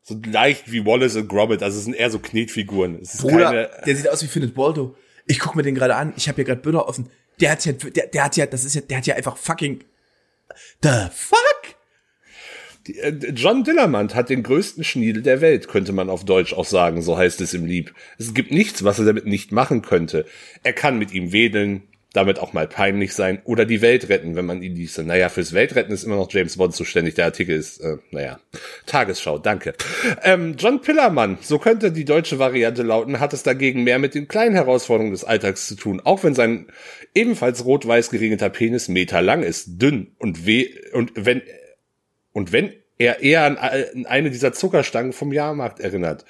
so 0.02 0.20
leicht 0.24 0.70
wie 0.70 0.84
Wallace 0.86 1.16
und 1.16 1.28
Gromit. 1.28 1.62
Also 1.62 1.78
es 1.78 1.84
sind 1.84 1.94
eher 1.94 2.10
so 2.10 2.18
Knetfiguren. 2.18 3.00
Es 3.00 3.14
ist 3.14 3.22
Bruder, 3.22 3.44
keine 3.44 3.70
der 3.86 3.96
sieht 3.96 4.08
aus 4.08 4.22
wie 4.22 4.28
Findet 4.28 4.56
Waldo. 4.56 4.96
Ich 5.26 5.40
guck 5.40 5.56
mir 5.56 5.62
den 5.62 5.74
gerade 5.74 5.96
an. 5.96 6.14
Ich 6.16 6.28
habe 6.28 6.36
hier 6.36 6.44
gerade 6.44 6.60
Bilder 6.60 6.88
offen. 6.88 7.10
Der 7.40 7.50
hat 7.50 7.64
ja, 7.64 7.72
der, 7.72 8.06
der 8.06 8.24
hat 8.24 8.36
ja, 8.36 8.46
das 8.46 8.64
ist 8.64 8.74
ja, 8.74 8.80
der 8.80 8.98
hat 8.98 9.06
ja 9.06 9.14
einfach 9.16 9.36
fucking 9.36 9.84
the 10.82 11.08
fuck. 11.12 11.75
Äh, 12.88 13.12
John 13.34 13.64
Dillermand 13.64 14.14
hat 14.14 14.30
den 14.30 14.42
größten 14.42 14.84
Schniedel 14.84 15.22
der 15.22 15.40
Welt, 15.40 15.68
könnte 15.68 15.92
man 15.92 16.10
auf 16.10 16.24
Deutsch 16.24 16.52
auch 16.52 16.64
sagen, 16.64 17.02
so 17.02 17.16
heißt 17.16 17.40
es 17.40 17.54
im 17.54 17.66
Lieb. 17.66 17.94
Es 18.18 18.34
gibt 18.34 18.50
nichts, 18.50 18.84
was 18.84 18.98
er 18.98 19.04
damit 19.04 19.26
nicht 19.26 19.52
machen 19.52 19.82
könnte. 19.82 20.26
Er 20.62 20.72
kann 20.72 20.98
mit 20.98 21.12
ihm 21.12 21.32
wedeln, 21.32 21.82
damit 22.16 22.38
auch 22.38 22.54
mal 22.54 22.66
peinlich 22.66 23.12
sein 23.12 23.40
oder 23.44 23.66
die 23.66 23.82
Welt 23.82 24.08
retten, 24.08 24.36
wenn 24.36 24.46
man 24.46 24.62
ihn 24.62 24.74
ließe. 24.74 25.04
Naja, 25.04 25.28
fürs 25.28 25.52
Weltretten 25.52 25.92
ist 25.92 26.04
immer 26.04 26.16
noch 26.16 26.32
James 26.32 26.56
Bond 26.56 26.74
zuständig. 26.74 27.14
Der 27.14 27.26
Artikel 27.26 27.54
ist, 27.54 27.78
äh, 27.80 27.98
naja, 28.10 28.40
Tagesschau, 28.86 29.38
danke. 29.38 29.74
Ähm, 30.22 30.54
John 30.58 30.80
Pillermann, 30.80 31.36
so 31.42 31.58
könnte 31.58 31.92
die 31.92 32.06
deutsche 32.06 32.38
Variante 32.38 32.82
lauten, 32.82 33.20
hat 33.20 33.34
es 33.34 33.42
dagegen 33.42 33.84
mehr 33.84 33.98
mit 33.98 34.14
den 34.14 34.28
kleinen 34.28 34.54
Herausforderungen 34.54 35.12
des 35.12 35.24
Alltags 35.24 35.66
zu 35.66 35.74
tun, 35.74 36.00
auch 36.02 36.24
wenn 36.24 36.34
sein 36.34 36.66
ebenfalls 37.14 37.64
rot-weiß 37.64 38.10
geringelter 38.10 38.48
Penis 38.48 38.88
meterlang 38.88 39.42
ist, 39.42 39.82
dünn 39.82 40.08
und 40.18 40.46
weh, 40.46 40.70
und 40.92 41.12
wenn, 41.16 41.42
und 42.36 42.52
wenn 42.52 42.74
er 42.98 43.22
eher 43.22 43.44
an, 43.44 43.56
an 43.56 44.04
eine 44.04 44.30
dieser 44.30 44.52
Zuckerstangen 44.52 45.14
vom 45.14 45.32
Jahrmarkt 45.32 45.80
erinnert. 45.80 46.26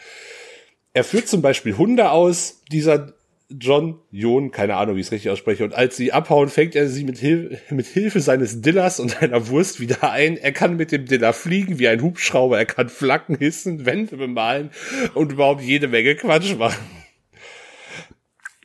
Er 0.93 1.03
führt 1.03 1.27
zum 1.27 1.43
Beispiel 1.43 1.77
Hunde 1.77 2.13
aus, 2.13 2.63
dieser 2.71 3.15
John 3.51 3.99
Jon, 4.13 4.53
keine 4.53 4.77
Ahnung, 4.77 4.95
wie 4.95 5.01
ich 5.01 5.07
es 5.07 5.13
richtig 5.13 5.33
ausspreche. 5.33 5.65
Und 5.65 5.75
als 5.75 5.97
sie 5.97 6.13
abhauen, 6.13 6.49
fängt 6.49 6.77
er 6.77 6.89
sie 6.89 7.03
mit, 7.03 7.19
Hil 7.19 7.61
mit 7.71 7.87
Hilfe 7.87 8.21
seines 8.21 8.61
Dillers 8.61 9.01
und 9.01 9.21
einer 9.21 9.49
Wurst 9.49 9.81
wieder 9.81 10.13
ein. 10.13 10.37
Er 10.37 10.53
kann 10.53 10.77
mit 10.77 10.93
dem 10.93 11.07
Diller 11.07 11.33
fliegen 11.33 11.81
wie 11.81 11.89
ein 11.89 12.01
Hubschrauber. 12.01 12.57
Er 12.57 12.67
kann 12.67 12.89
Flaggen 12.89 13.37
hissen, 13.37 13.85
Wände 13.85 14.17
bemalen 14.17 14.71
und 15.15 15.33
überhaupt 15.33 15.63
jede 15.63 15.89
Menge 15.89 16.15
Quatsch 16.15 16.55
machen. 16.55 16.87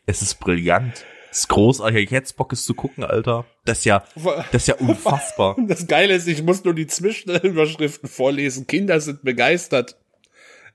Es 0.05 0.21
ist 0.21 0.35
brillant. 0.35 1.05
Es 1.31 1.39
ist 1.39 1.47
großartig. 1.47 2.03
Ich 2.03 2.11
hätte 2.11 2.33
Bock, 2.35 2.53
es 2.53 2.65
zu 2.65 2.75
gucken, 2.75 3.03
Alter. 3.03 3.47
Das 3.65 3.79
ist 3.79 3.85
ja, 3.85 4.03
das 4.51 4.63
ist 4.63 4.67
ja 4.67 4.75
unfassbar. 4.79 5.55
Das 5.59 5.85
Geile 5.87 6.15
ist, 6.15 6.27
ich 6.27 6.41
muss 6.41 6.63
nur 6.63 6.73
die 6.73 6.87
Zwischenüberschriften 6.87 8.09
vorlesen. 8.09 8.65
Kinder 8.67 8.99
sind 8.99 9.23
begeistert. 9.23 9.97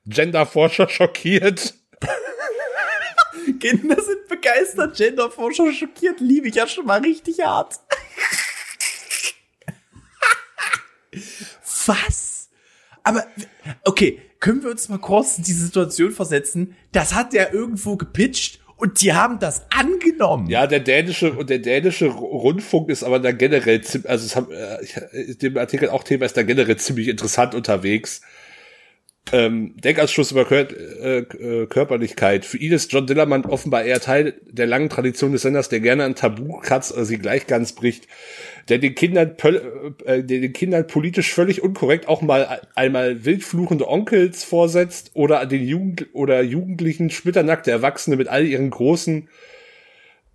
Genderforscher 0.06 0.88
schockiert. 0.88 1.74
Kinder 3.60 4.00
sind 4.00 4.28
begeistert, 4.28 4.96
Genderforscher 4.96 5.72
schockiert, 5.72 6.20
liebe 6.20 6.48
ich 6.48 6.54
ja 6.54 6.66
schon 6.68 6.86
mal 6.86 7.00
richtig 7.00 7.40
hart. 7.40 7.80
Was? 11.86 12.48
Aber, 13.02 13.26
okay, 13.84 14.20
können 14.40 14.62
wir 14.62 14.70
uns 14.70 14.88
mal 14.88 14.98
kurz 14.98 15.38
in 15.38 15.44
die 15.44 15.52
Situation 15.52 16.12
versetzen? 16.12 16.76
Das 16.92 17.14
hat 17.14 17.32
der 17.32 17.52
irgendwo 17.52 17.96
gepitcht 17.96 18.60
und 18.76 19.00
die 19.00 19.14
haben 19.14 19.38
das 19.38 19.62
angenommen. 19.70 20.48
Ja, 20.48 20.66
der 20.66 20.80
dänische 20.80 21.32
und 21.32 21.48
der 21.50 21.58
dänische 21.58 22.06
Rundfunk 22.06 22.90
ist 22.90 23.02
aber 23.02 23.18
da 23.18 23.32
generell, 23.32 23.80
also 24.04 24.26
es 24.26 24.36
haben, 24.36 24.48
äh, 24.52 25.34
dem 25.34 25.56
Artikel 25.56 25.88
auch 25.88 26.04
Thema 26.04 26.26
ist 26.26 26.36
da 26.36 26.42
generell 26.42 26.76
ziemlich 26.76 27.08
interessant 27.08 27.54
unterwegs 27.54 28.20
ähm, 29.32 29.74
Denkanschluss 29.76 30.30
über 30.30 30.44
Kör 30.44 30.68
äh, 30.70 31.18
äh, 31.18 31.66
Körperlichkeit. 31.66 32.44
Für 32.44 32.58
ihn 32.58 32.72
ist 32.72 32.92
John 32.92 33.06
Dillermann 33.06 33.44
offenbar 33.44 33.84
eher 33.84 34.00
Teil 34.00 34.34
der 34.48 34.66
langen 34.66 34.88
Tradition 34.88 35.32
des 35.32 35.42
Senders, 35.42 35.68
der 35.68 35.80
gerne 35.80 36.04
ein 36.04 36.14
Tabu 36.14 36.58
kratzt 36.58 36.92
oder 36.92 37.04
sie 37.04 37.18
gleich 37.18 37.46
ganz 37.46 37.72
bricht, 37.72 38.06
der 38.68 38.78
den 38.78 38.94
Kindern, 38.94 39.34
äh, 40.04 40.22
der 40.22 40.40
den 40.40 40.52
Kindern 40.52 40.86
politisch 40.86 41.32
völlig 41.32 41.62
unkorrekt 41.62 42.06
auch 42.06 42.22
mal 42.22 42.60
einmal 42.76 43.24
wildfluchende 43.24 43.88
Onkels 43.88 44.44
vorsetzt 44.44 45.10
oder 45.14 45.44
den 45.46 45.66
Jugend 45.66 46.06
oder 46.12 46.42
jugendlichen 46.42 47.10
splitternackte 47.10 47.72
Erwachsene 47.72 48.16
mit 48.16 48.28
all 48.28 48.46
ihren 48.46 48.70
großen 48.70 49.28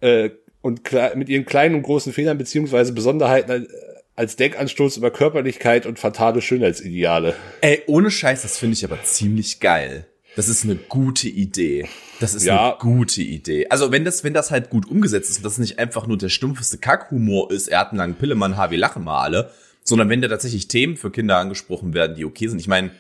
äh, 0.02 0.32
und 0.62 0.82
mit 1.16 1.30
ihren 1.30 1.46
kleinen 1.46 1.76
und 1.76 1.84
großen 1.84 2.14
Fehlern 2.14 2.38
beziehungsweise 2.38 2.94
Besonderheiten 2.94 3.52
äh, 3.52 3.68
als 4.16 4.36
Denkanstoß 4.36 4.98
über 4.98 5.12
Körperlichkeit 5.12 5.86
und 5.86 6.00
fatale 6.00 6.42
Schönheitsideale. 6.42 7.36
Ey, 7.62 7.84
ohne 7.88 8.12
Scheiß, 8.12 8.42
das 8.42 8.58
finde 8.58 8.74
ich 8.74 8.84
aber 8.86 9.02
ziemlich 9.04 9.60
geil. 9.60 10.06
Das 10.36 10.48
ist 10.48 10.64
eine 10.64 10.76
gute 10.76 11.28
Idee. 11.28 11.88
Das 12.22 12.34
ist 12.34 12.46
ja. 12.46 12.70
eine 12.70 12.78
gute 12.80 13.22
Idee. 13.22 13.68
Also 13.70 13.92
wenn 13.92 14.06
das, 14.06 14.24
wenn 14.24 14.34
das 14.34 14.52
halt 14.52 14.70
gut 14.70 14.90
umgesetzt 14.90 15.30
ist 15.30 15.38
und 15.38 15.44
das 15.44 15.58
nicht 15.58 15.78
einfach 15.78 16.08
nur 16.08 16.18
der 16.18 16.30
stumpfeste 16.30 16.78
Kackhumor 16.78 17.52
ist, 17.52 17.68
er 17.68 17.80
hat 17.80 17.90
einen 17.90 17.98
langen 17.98 18.16
Pillemann, 18.16 18.56
Harvey 18.56 18.78
lachen 18.78 19.04
mal 19.04 19.24
alle, 19.24 19.52
sondern 19.84 20.10
wenn 20.10 20.22
da 20.22 20.30
tatsächlich 20.30 20.68
Themen 20.68 20.96
für 20.96 21.12
Kinder 21.12 21.38
angesprochen 21.38 21.94
werden, 21.94 22.16
die 22.16 22.24
okay 22.24 22.48
sind. 22.48 22.60
Ich 22.60 22.68
meine, 22.68 22.92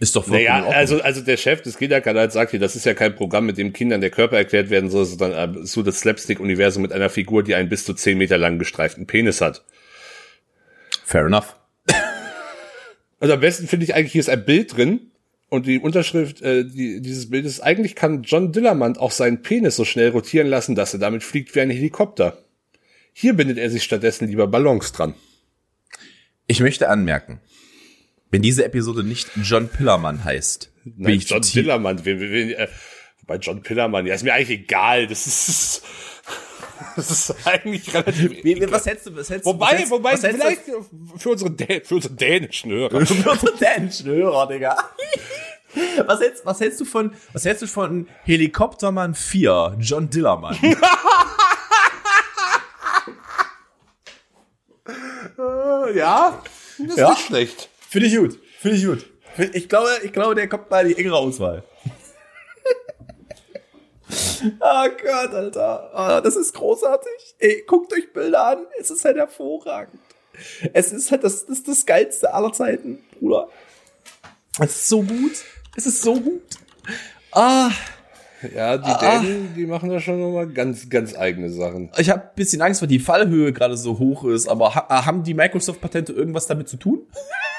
ist 0.00 0.14
doch 0.14 0.24
vollkommen 0.24 0.44
naja, 0.44 0.68
also, 0.68 1.02
also 1.02 1.20
der 1.20 1.36
Chef 1.36 1.60
des 1.60 1.76
Kinderkanals 1.76 2.32
sagt 2.32 2.52
hier, 2.52 2.60
das 2.60 2.76
ist 2.76 2.86
ja 2.86 2.94
kein 2.94 3.16
Programm, 3.16 3.46
mit 3.46 3.58
dem 3.58 3.72
Kindern 3.72 4.00
der 4.00 4.10
Körper 4.10 4.36
erklärt 4.36 4.70
werden 4.70 4.90
soll, 4.90 5.04
sondern 5.04 5.66
so 5.66 5.82
das 5.82 6.00
Slapstick-Universum 6.00 6.82
mit 6.82 6.92
einer 6.92 7.10
Figur, 7.10 7.42
die 7.42 7.54
einen 7.56 7.68
bis 7.68 7.84
zu 7.84 7.94
zehn 7.94 8.16
Meter 8.16 8.38
langen 8.38 8.60
gestreiften 8.60 9.06
Penis 9.06 9.40
hat. 9.40 9.64
Fair 11.04 11.26
enough. 11.26 11.56
Also 13.20 13.34
am 13.34 13.40
besten 13.40 13.66
finde 13.66 13.84
ich 13.84 13.94
eigentlich, 13.94 14.12
hier 14.12 14.20
ist 14.20 14.30
ein 14.30 14.44
Bild 14.44 14.76
drin 14.76 15.10
und 15.48 15.66
die 15.66 15.78
Unterschrift 15.80 16.40
äh, 16.42 16.64
die, 16.64 17.00
dieses 17.00 17.30
Bildes, 17.30 17.60
eigentlich 17.60 17.94
kann 17.94 18.22
John 18.22 18.52
Dillermand 18.52 18.98
auch 18.98 19.10
seinen 19.10 19.42
Penis 19.42 19.76
so 19.76 19.84
schnell 19.84 20.10
rotieren 20.10 20.46
lassen, 20.46 20.74
dass 20.74 20.92
er 20.92 21.00
damit 21.00 21.24
fliegt 21.24 21.54
wie 21.54 21.60
ein 21.60 21.70
Helikopter. 21.70 22.44
Hier 23.12 23.34
bindet 23.34 23.58
er 23.58 23.70
sich 23.70 23.82
stattdessen 23.82 24.28
lieber 24.28 24.46
Ballons 24.46 24.92
dran. 24.92 25.14
Ich 26.46 26.60
möchte 26.60 26.88
anmerken, 26.88 27.40
wenn 28.30 28.42
diese 28.42 28.64
Episode 28.64 29.02
nicht 29.02 29.28
John 29.42 29.68
Pillermann 29.68 30.22
heißt, 30.22 30.72
Nein, 30.96 31.18
John 31.18 31.42
Pillermann, 31.42 32.04
wen, 32.04 32.20
wen, 32.20 32.30
wen, 32.30 32.50
äh, 32.50 32.68
bei 33.26 33.36
John 33.36 33.62
Pillermann, 33.62 34.06
ja, 34.06 34.14
ist 34.14 34.24
mir 34.24 34.32
eigentlich 34.32 34.60
egal, 34.60 35.06
das 35.06 35.26
ist 35.26 35.82
Das 36.96 37.10
ist 37.10 37.46
eigentlich 37.46 37.92
relativ. 37.92 38.44
Wie, 38.44 38.70
was 38.70 38.86
hältst 38.86 39.06
du? 39.06 39.16
Was 39.16 39.30
hältst 39.30 39.46
wobei, 39.46 39.66
was 39.66 39.72
hältst, 39.72 39.90
wobei, 39.90 40.12
was 40.12 40.20
vielleicht 40.20 40.62
für 41.16 41.30
unsere, 41.30 41.50
Dä 41.50 41.80
für 41.84 41.96
unsere 41.96 42.14
dänischen 42.14 42.70
Hörer. 42.72 43.06
für 43.06 43.30
unsere 43.30 43.56
dänischen 43.56 44.10
Hörer, 44.10 44.48
Digga. 44.48 44.76
Was 46.06 46.20
hältst, 46.20 46.46
was 46.46 46.60
hältst 46.60 46.80
du 46.80 46.84
von, 46.84 47.12
was 47.32 47.44
hältst 47.44 47.62
du 47.62 47.66
von 47.66 48.08
Helikoptermann 48.24 49.14
4, 49.14 49.76
John 49.80 50.08
Dillermann? 50.08 50.56
ja, 55.94 56.42
das 56.78 56.88
ist 56.88 56.96
ja. 56.96 57.10
nicht 57.10 57.26
schlecht. 57.26 57.68
Finde 57.88 58.08
ich 58.08 58.16
gut. 58.16 58.38
Finde 58.60 58.76
ich 58.76 58.86
gut. 58.86 59.04
Ich 59.52 59.68
glaube, 59.68 59.90
ich 60.02 60.12
glaube, 60.12 60.34
der 60.34 60.48
kommt 60.48 60.70
mal 60.70 60.82
in 60.82 60.88
die 60.88 60.98
engere 60.98 61.16
Auswahl 61.16 61.62
oh 64.60 64.88
Gott, 65.02 65.34
Alter. 65.34 65.90
Oh, 65.94 66.20
das 66.22 66.36
ist 66.36 66.54
großartig. 66.54 67.36
Ey, 67.38 67.64
guckt 67.66 67.92
euch 67.92 68.12
Bilder 68.12 68.46
an. 68.46 68.58
Es 68.78 68.90
ist 68.90 69.04
halt 69.04 69.16
hervorragend. 69.16 70.00
Es 70.72 70.92
ist 70.92 71.10
halt 71.10 71.24
das, 71.24 71.46
das, 71.46 71.58
ist 71.58 71.68
das 71.68 71.86
Geilste 71.86 72.32
aller 72.32 72.52
Zeiten, 72.52 73.00
Bruder. 73.18 73.48
Es 74.60 74.70
ist 74.76 74.88
so 74.88 75.02
gut. 75.02 75.32
Es 75.76 75.86
ist 75.86 76.02
so 76.02 76.18
gut. 76.20 76.42
Ah, 77.32 77.70
Ja, 78.54 78.76
die 78.78 78.98
Dänen, 79.00 79.54
die 79.56 79.66
machen 79.66 79.90
da 79.90 80.00
schon 80.00 80.20
nochmal 80.20 80.46
ganz, 80.46 80.88
ganz 80.88 81.16
eigene 81.16 81.50
Sachen. 81.50 81.90
ich 81.98 82.08
habe 82.08 82.30
bisschen 82.36 82.62
Angst, 82.62 82.80
weil 82.80 82.88
die 82.88 83.00
Fallhöhe 83.00 83.52
gerade 83.52 83.76
so 83.76 83.98
hoch 83.98 84.24
ist, 84.24 84.48
aber 84.48 84.74
ha 84.74 85.06
haben 85.06 85.24
die 85.24 85.34
Microsoft-Patente 85.34 86.12
irgendwas 86.12 86.46
damit 86.46 86.68
zu 86.68 86.76
tun? 86.76 87.02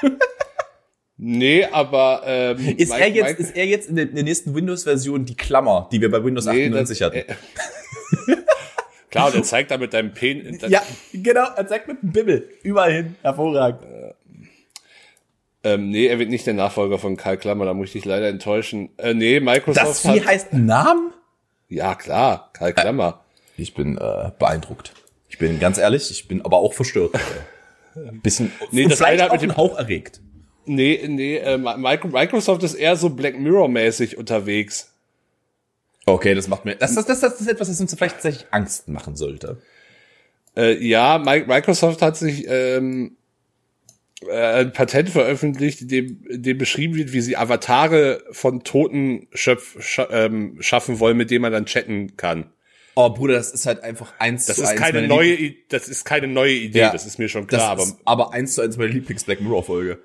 Nee, 1.22 1.64
aber 1.66 2.22
ähm, 2.24 2.56
Ist, 2.78 2.88
Mike- 2.90 3.02
er, 3.02 3.08
jetzt, 3.10 3.26
Mike- 3.28 3.42
ist 3.42 3.54
er 3.56 3.66
jetzt 3.66 3.88
in 3.90 3.96
der, 3.96 4.08
in 4.08 4.14
der 4.14 4.24
nächsten 4.24 4.54
Windows-Version 4.54 5.26
die 5.26 5.36
Klammer, 5.36 5.86
die 5.92 6.00
wir 6.00 6.10
bei 6.10 6.24
Windows 6.24 6.46
Nee, 6.46 6.64
98 6.66 6.98
das- 6.98 7.06
hatten? 7.06 7.16
äh, 7.18 8.36
Klar, 9.10 9.26
und 9.28 9.34
er 9.34 9.42
zeigt 9.42 9.70
da 9.70 9.76
mit 9.76 9.92
deinem 9.92 10.14
Pen. 10.14 10.58
ja, 10.68 10.80
genau, 11.12 11.46
er 11.56 11.66
zeigt 11.66 11.88
mit 11.88 12.00
dem 12.02 12.12
Bimmel. 12.12 12.48
Überall 12.62 12.92
hin. 12.92 13.16
Hervorragend. 13.22 13.82
Ähm, 15.62 15.90
nee, 15.90 16.06
er 16.06 16.18
wird 16.18 16.30
nicht 16.30 16.46
der 16.46 16.54
Nachfolger 16.54 16.98
von 16.98 17.16
Karl 17.18 17.36
Klammer, 17.36 17.66
da 17.66 17.74
muss 17.74 17.88
ich 17.88 17.92
dich 17.92 18.04
leider 18.06 18.28
enttäuschen. 18.28 18.88
Äh, 18.96 19.12
nee, 19.12 19.40
Microsoft 19.40 19.86
Das 19.86 20.00
Vieh 20.00 20.20
hat, 20.20 20.26
heißt 20.26 20.52
Namen? 20.54 21.12
Ja, 21.68 21.94
klar, 21.96 22.48
Karl 22.54 22.72
Klammer. 22.72 23.24
Ich 23.58 23.74
bin 23.74 23.98
äh, 23.98 24.30
beeindruckt. 24.38 24.92
Ich 25.28 25.36
bin 25.36 25.60
ganz 25.60 25.76
ehrlich, 25.76 26.10
ich 26.10 26.28
bin 26.28 26.40
aber 26.42 26.56
auch 26.56 26.72
verstört. 26.72 27.14
Ein 27.94 28.20
bisschen, 28.22 28.50
Nee, 28.70 28.86
das 28.86 29.02
eine 29.02 29.22
hat 29.22 29.28
auch 29.30 29.34
mit 29.34 29.42
dem- 29.42 29.56
Hauch 29.58 29.76
erregt. 29.76 30.20
Nee, 30.66 31.00
nee, 31.08 31.36
äh, 31.38 31.56
Micro- 31.56 32.08
Microsoft 32.08 32.62
ist 32.62 32.74
eher 32.74 32.96
so 32.96 33.10
Black 33.10 33.38
Mirror-mäßig 33.38 34.16
unterwegs. 34.18 34.92
Okay, 36.06 36.34
das 36.34 36.48
macht 36.48 36.64
mir, 36.64 36.76
das, 36.76 36.94
das, 36.94 37.06
das, 37.06 37.20
das 37.20 37.40
ist 37.40 37.46
etwas, 37.48 37.68
das 37.68 37.80
uns 37.80 37.94
vielleicht 37.94 38.16
tatsächlich 38.16 38.46
Angst 38.50 38.88
machen 38.88 39.16
sollte. 39.16 39.60
Äh, 40.56 40.76
ja, 40.84 41.16
Mi- 41.18 41.46
Microsoft 41.46 42.02
hat 42.02 42.16
sich 42.16 42.46
ähm, 42.48 43.16
äh, 44.28 44.60
ein 44.60 44.72
Patent 44.72 45.10
veröffentlicht, 45.10 45.82
in 45.82 45.88
dem, 45.88 46.26
in 46.28 46.42
dem 46.42 46.58
beschrieben 46.58 46.94
wird, 46.96 47.12
wie 47.12 47.20
sie 47.20 47.36
Avatare 47.36 48.22
von 48.32 48.64
Toten 48.64 49.28
schöpf, 49.32 49.82
scha 49.82 50.08
ähm, 50.10 50.56
schaffen 50.60 50.98
wollen, 51.00 51.16
mit 51.16 51.30
denen 51.30 51.42
man 51.42 51.52
dann 51.52 51.66
chatten 51.66 52.16
kann. 52.16 52.50
Oh, 52.96 53.08
Bruder, 53.10 53.34
das 53.34 53.52
ist 53.52 53.66
halt 53.66 53.82
einfach 53.84 54.12
eins 54.18 54.46
Das 54.46 54.56
zu 54.56 54.62
ist 54.62 54.68
eins 54.70 54.80
keine 54.80 55.06
neue, 55.06 55.32
I 55.34 55.56
das 55.68 55.88
ist 55.88 56.04
keine 56.04 56.26
neue 56.26 56.54
Idee, 56.54 56.80
Ja, 56.80 56.92
das 56.92 57.06
ist 57.06 57.18
mir 57.18 57.28
schon 57.28 57.46
klar, 57.46 57.70
aber 57.70 57.82
ist 57.84 57.96
aber 58.04 58.32
eins 58.32 58.54
zu 58.54 58.62
eins 58.62 58.76
meine 58.76 58.90
Lieblings-Black 58.92 59.40
Mirror-Folge. 59.40 59.98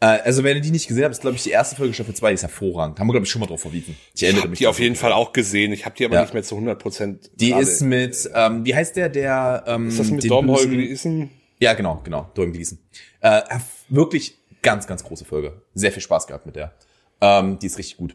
Äh, 0.00 0.06
also, 0.06 0.44
wenn 0.44 0.56
ihr 0.56 0.62
die 0.62 0.70
nicht 0.70 0.88
gesehen 0.88 1.04
habt, 1.04 1.14
ist, 1.14 1.22
glaube 1.22 1.36
ich, 1.36 1.42
die 1.42 1.50
erste 1.50 1.74
Folge 1.76 1.94
Staffel 1.94 2.14
2, 2.14 2.28
die 2.28 2.34
ist 2.34 2.42
hervorragend. 2.42 3.00
Haben 3.00 3.06
wir, 3.08 3.12
glaube 3.14 3.24
ich, 3.24 3.30
schon 3.30 3.40
mal 3.40 3.46
drauf 3.46 3.62
verwiesen. 3.62 3.96
Ich 4.14 4.22
ich 4.22 4.36
habe 4.42 4.54
die 4.54 4.66
auf 4.66 4.78
jeden 4.78 4.94
Fall 4.96 5.12
auch 5.12 5.32
gesehen. 5.32 5.72
Ich 5.72 5.86
habe 5.86 5.96
die 5.96 6.04
aber 6.04 6.16
Ja. 6.16 6.20
nicht 6.22 6.34
mehr 6.34 6.42
zu 6.42 6.54
100 6.56 6.78
Prozent. 6.78 7.30
Die 7.36 7.52
ist 7.52 7.80
mit, 7.80 8.30
ähm, 8.34 8.64
wie 8.66 8.74
heißt 8.74 8.94
der, 8.96 9.08
der, 9.08 9.64
ähm, 9.66 9.88
ist 9.88 9.98
das 9.98 10.10
mit 10.10 10.22
bösen- 10.28 10.70
Gleason? 10.70 11.30
Ja, 11.58 11.72
genau, 11.72 12.00
genau, 12.04 12.30
Dorm 12.34 12.52
Gleason. 12.52 12.78
Äh, 13.20 13.40
wirklich 13.88 14.36
ganz, 14.62 14.86
ganz 14.86 15.02
große 15.02 15.24
Folge. 15.24 15.62
Sehr 15.72 15.92
viel 15.92 16.02
Spaß 16.02 16.26
gehabt 16.26 16.44
mit 16.44 16.56
der. 16.56 16.74
Ähm, 17.22 17.58
die 17.58 17.66
ist 17.66 17.78
richtig 17.78 17.96
gut. 17.96 18.14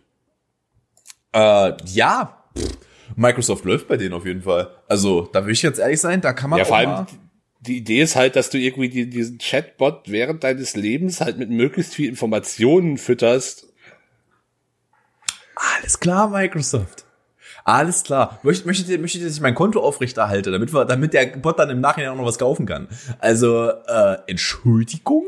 Äh, 1.33 1.73
ja, 1.85 2.43
pff, 2.55 2.77
Microsoft 3.15 3.65
läuft 3.65 3.88
bei 3.88 3.97
denen 3.97 4.13
auf 4.13 4.25
jeden 4.25 4.43
Fall. 4.43 4.69
Also, 4.88 5.27
da 5.33 5.43
will 5.45 5.53
ich 5.53 5.61
jetzt 5.63 5.79
ehrlich 5.79 6.00
sein, 6.00 6.21
da 6.21 6.33
kann 6.33 6.50
man 6.51 6.59
Ja, 6.59 6.63
auch 6.65 6.67
vor 6.67 6.77
allem 6.77 6.89
mal, 6.91 7.05
die 7.62 7.77
Idee 7.77 8.01
ist 8.01 8.15
halt, 8.15 8.36
dass 8.36 8.50
du 8.50 8.58
irgendwie 8.58 8.89
die, 8.89 9.10
diesen 9.10 9.38
Chatbot 9.38 10.03
während 10.08 10.44
deines 10.44 10.75
Lebens 10.75 11.22
halt 11.22 11.38
mit 11.38 11.50
möglichst 11.50 11.94
viel 11.94 12.10
Informationen 12.10 12.98
fütterst. 12.98 13.68
alles 15.56 16.00
klar, 16.00 16.30
Microsoft. 16.30 17.06
Alles 17.63 18.03
klar. 18.03 18.39
Möchtet, 18.41 18.65
möchtet, 18.65 19.01
möchtet 19.01 19.22
ihr, 19.22 19.27
dass 19.27 19.36
ich 19.36 19.41
mein 19.41 19.53
Konto 19.53 19.82
aufrechterhalte, 19.82 20.50
damit 20.50 20.74
wir, 20.74 20.86
damit 20.86 21.13
der 21.13 21.27
Bot 21.27 21.60
dann 21.60 21.70
im 21.70 21.80
Nachhinein 21.80 22.12
auch 22.12 22.15
noch 22.15 22.25
was 22.25 22.39
kaufen 22.39 22.65
kann? 22.65 22.88
Also, 23.20 23.70
äh, 23.70 24.18
Entschuldigung? 24.25 25.25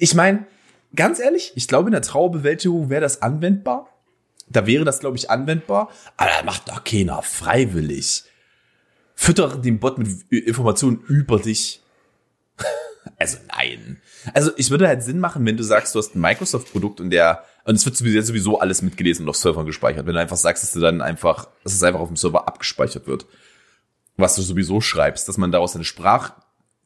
Ich 0.00 0.14
meine, 0.14 0.46
ganz 0.96 1.20
ehrlich, 1.20 1.52
ich 1.54 1.68
glaube, 1.68 1.88
in 1.88 1.92
der 1.92 2.02
Trauerbewältigung 2.02 2.90
wäre 2.90 3.00
das 3.00 3.22
anwendbar. 3.22 3.88
Da 4.48 4.66
wäre 4.66 4.84
das, 4.84 4.98
glaube 4.98 5.16
ich, 5.16 5.30
anwendbar. 5.30 5.90
Aber 6.16 6.30
da 6.36 6.44
macht 6.44 6.68
doch 6.68 6.82
keiner 6.82 7.22
freiwillig. 7.22 8.24
Füttere 9.20 9.60
den 9.60 9.80
Bot 9.80 9.98
mit 9.98 10.30
Informationen 10.30 11.00
über 11.08 11.40
dich. 11.40 11.82
Also 13.16 13.38
nein. 13.48 14.02
Also 14.34 14.50
ich 14.56 14.70
würde 14.70 14.86
halt 14.86 15.02
Sinn 15.02 15.18
machen, 15.18 15.44
wenn 15.46 15.56
du 15.56 15.64
sagst, 15.64 15.94
du 15.94 15.98
hast 15.98 16.14
ein 16.14 16.20
Microsoft-Produkt 16.20 17.00
und 17.00 17.08
der 17.08 17.42
und 17.64 17.74
es 17.74 17.86
wird 17.86 17.96
sowieso, 17.96 18.60
alles 18.60 18.82
mitgelesen 18.82 19.24
und 19.24 19.30
auf 19.30 19.36
Servern 19.36 19.64
gespeichert. 19.64 20.06
Wenn 20.06 20.14
du 20.14 20.20
einfach 20.20 20.36
sagst, 20.36 20.62
dass 20.62 20.72
du 20.72 20.80
dann 20.80 21.00
einfach, 21.00 21.48
dass 21.64 21.72
es 21.72 21.82
einfach 21.82 22.00
auf 22.00 22.08
dem 22.08 22.16
Server 22.16 22.46
abgespeichert 22.46 23.06
wird, 23.06 23.26
was 24.18 24.36
du 24.36 24.42
sowieso 24.42 24.80
schreibst, 24.80 25.26
dass 25.26 25.38
man 25.38 25.52
daraus 25.52 25.72
deine 25.72 25.84
Sprach, 25.84 26.34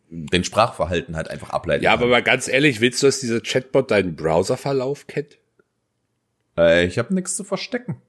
den 0.08 0.44
Sprachverhalten 0.44 1.16
halt 1.16 1.28
einfach 1.28 1.50
ableiten 1.50 1.82
Ja, 1.82 1.92
aber 1.92 2.06
mal 2.06 2.22
ganz 2.22 2.46
ehrlich, 2.46 2.80
willst 2.80 3.02
du, 3.02 3.08
dass 3.08 3.18
dieser 3.18 3.40
Chatbot 3.40 3.90
deinen 3.90 4.14
Browserverlauf 4.14 5.06
kennt? 5.08 5.38
Äh, 6.56 6.86
ich 6.86 6.98
habe 6.98 7.12
nichts 7.12 7.34
zu 7.34 7.42
verstecken. 7.42 8.00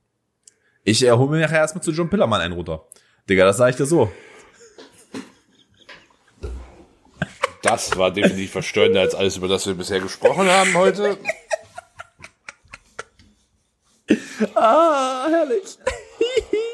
Ich 0.83 1.03
äh, 1.03 1.11
hole 1.11 1.31
mir 1.31 1.41
nachher 1.41 1.59
erstmal 1.59 1.83
zu 1.83 1.91
John 1.91 2.09
Pillermann 2.09 2.41
einen 2.41 2.53
runter. 2.53 2.85
Digga, 3.29 3.45
das 3.45 3.57
sage 3.57 3.71
ich 3.71 3.77
dir 3.77 3.85
so. 3.85 4.11
Das 7.61 7.97
war 7.97 8.11
definitiv 8.11 8.51
verstörender 8.51 8.99
als 9.01 9.15
alles, 9.15 9.37
über 9.37 9.47
das 9.47 9.65
wir 9.65 9.73
bisher 9.73 10.01
gesprochen 10.01 10.49
haben 10.49 10.73
heute. 10.73 11.17
Ah, 14.53 15.27
herrlich. 15.29 15.77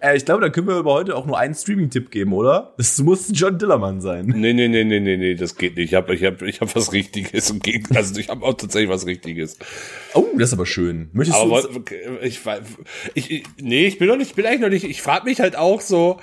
äh, 0.00 0.16
ich 0.16 0.24
glaube, 0.24 0.40
da 0.42 0.48
können 0.48 0.68
wir 0.68 0.78
über 0.78 0.92
heute 0.92 1.16
auch 1.16 1.26
nur 1.26 1.38
einen 1.38 1.54
Streaming-Tipp 1.54 2.10
geben, 2.10 2.32
oder? 2.32 2.74
Das 2.76 2.98
muss 2.98 3.28
John 3.32 3.58
Dillermann 3.58 4.00
sein. 4.00 4.26
Nee, 4.26 4.52
nee, 4.52 4.68
nee, 4.68 4.84
nee, 4.84 5.00
nee, 5.00 5.16
nee, 5.16 5.34
das 5.34 5.56
geht 5.56 5.76
nicht. 5.76 5.90
Ich 5.90 5.94
habe 5.94 6.14
ich 6.14 6.24
hab, 6.24 6.42
ich 6.42 6.60
hab 6.60 6.74
was 6.74 6.92
Richtiges. 6.92 7.50
Im 7.50 7.60
Gegenteil, 7.60 7.98
Also 7.98 8.18
ich 8.18 8.28
habe 8.28 8.44
auch 8.44 8.54
tatsächlich 8.54 8.90
was 8.90 9.06
Richtiges. 9.06 9.58
Oh, 10.14 10.26
das 10.36 10.48
ist 10.50 10.54
aber 10.54 10.66
schön. 10.66 11.10
Möchtest 11.12 11.38
Aber 11.38 11.62
du 11.62 11.68
uns, 11.68 11.90
ich, 12.22 12.40
ich, 13.14 13.30
ich, 13.30 13.44
nee, 13.60 13.86
ich 13.86 13.98
bin 13.98 14.08
noch 14.08 14.16
nicht, 14.16 14.30
ich 14.30 14.34
bin 14.34 14.46
eigentlich 14.46 14.60
noch 14.60 14.68
nicht, 14.68 14.84
ich 14.84 15.02
frage 15.02 15.24
mich 15.24 15.40
halt 15.40 15.56
auch 15.56 15.80
so, 15.80 16.20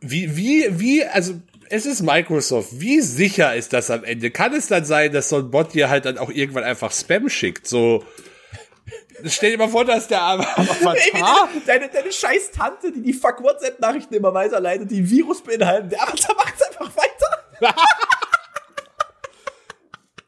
wie, 0.00 0.36
wie, 0.36 0.66
wie, 0.78 1.04
also, 1.04 1.34
es 1.70 1.86
ist 1.86 2.02
Microsoft. 2.02 2.80
Wie 2.80 3.00
sicher 3.00 3.54
ist 3.54 3.72
das 3.72 3.90
am 3.90 4.04
Ende? 4.04 4.30
Kann 4.30 4.54
es 4.54 4.68
dann 4.68 4.84
sein, 4.84 5.12
dass 5.12 5.28
so 5.28 5.36
ein 5.36 5.50
Bot 5.50 5.74
dir 5.74 5.88
halt 5.88 6.04
dann 6.04 6.18
auch 6.18 6.30
irgendwann 6.30 6.64
einfach 6.64 6.92
Spam 6.92 7.28
schickt? 7.28 7.66
So, 7.66 8.04
stell 9.26 9.52
dir 9.52 9.58
mal 9.58 9.68
vor, 9.68 9.84
dass 9.84 10.08
der 10.08 10.22
Avatar, 10.22 10.94
Ey, 10.94 11.22
deine, 11.66 11.88
deine 11.88 12.12
scheiß 12.12 12.50
Tante, 12.50 12.92
die 12.92 13.02
die 13.02 13.12
fuck 13.12 13.42
WhatsApp-Nachrichten 13.42 14.14
immer 14.14 14.34
weiterleitet, 14.34 14.90
die 14.90 15.08
Virus 15.08 15.42
beinhalten, 15.42 15.90
der 15.90 16.02
Avatar 16.02 16.34
macht's 16.36 16.62
einfach 16.62 16.90
weiter. 16.96 17.74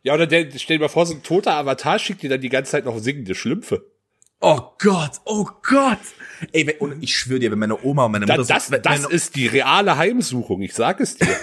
ja, 0.03 0.15
oder 0.15 0.27
der, 0.27 0.47
stell 0.57 0.79
dir 0.79 0.85
mal 0.85 0.89
vor, 0.89 1.07
so 1.07 1.15
ein 1.15 1.23
toter 1.23 1.55
Avatar 1.55 1.99
schickt 1.99 2.23
dir 2.23 2.31
dann 2.31 2.41
die 2.41 2.49
ganze 2.49 2.73
Zeit 2.73 2.85
noch 2.85 2.99
singende 2.99 3.35
Schlümpfe. 3.35 3.91
Oh 4.41 4.61
Gott, 4.79 5.13
oh 5.25 5.47
Gott. 5.63 5.99
Ey, 6.53 6.77
und 6.79 7.03
ich 7.03 7.17
schwöre 7.17 7.41
dir, 7.41 7.51
wenn 7.51 7.59
meine 7.59 7.83
Oma 7.83 8.05
und 8.05 8.13
meine 8.13 8.27
Da, 8.27 8.37
Mutter 8.37 8.53
das, 8.53 8.69
so, 8.69 8.77
das 8.77 9.03
meine, 9.03 9.15
ist 9.15 9.35
die 9.35 9.47
reale 9.47 9.97
Heimsuchung, 9.97 10.61
ich 10.63 10.75
sag 10.75 11.01
es 11.01 11.17
dir. 11.17 11.35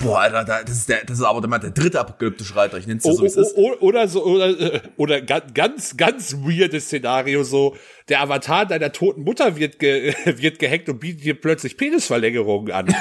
Boah, 0.00 0.20
Alter, 0.20 0.44
da- 0.44 0.62
das 0.62 0.76
ist 0.76 0.88
der, 0.88 1.04
das 1.04 1.18
ist 1.18 1.24
aber 1.24 1.40
der, 1.58 1.70
dritte 1.70 2.00
apokalyptische 2.00 2.56
Reiter, 2.56 2.78
ich 2.78 2.86
nenn's 2.86 3.02
dir 3.02 3.10
Oh, 3.10 3.14
so, 3.16 3.22
wie 3.22 3.26
es 3.26 3.36
ist. 3.36 3.56
oder 3.56 4.08
so, 4.08 4.24
oder, 4.24 4.48
äh, 4.48 4.80
oder 4.96 5.20
ga- 5.22 5.40
ganz, 5.52 5.96
ganz 5.96 6.34
weirdes 6.38 6.86
Szenario, 6.86 7.42
so, 7.44 7.76
der 8.08 8.20
Avatar 8.22 8.66
deiner 8.66 8.92
toten 8.92 9.22
Mutter 9.22 9.56
wird, 9.56 9.78
ge, 9.78 10.14
wird 10.24 10.58
gehackt 10.58 10.88
und 10.88 11.00
bietet 11.00 11.24
dir 11.24 11.40
plötzlich 11.40 11.76
Penisverlängerungen 11.76 12.72
an. 12.72 12.86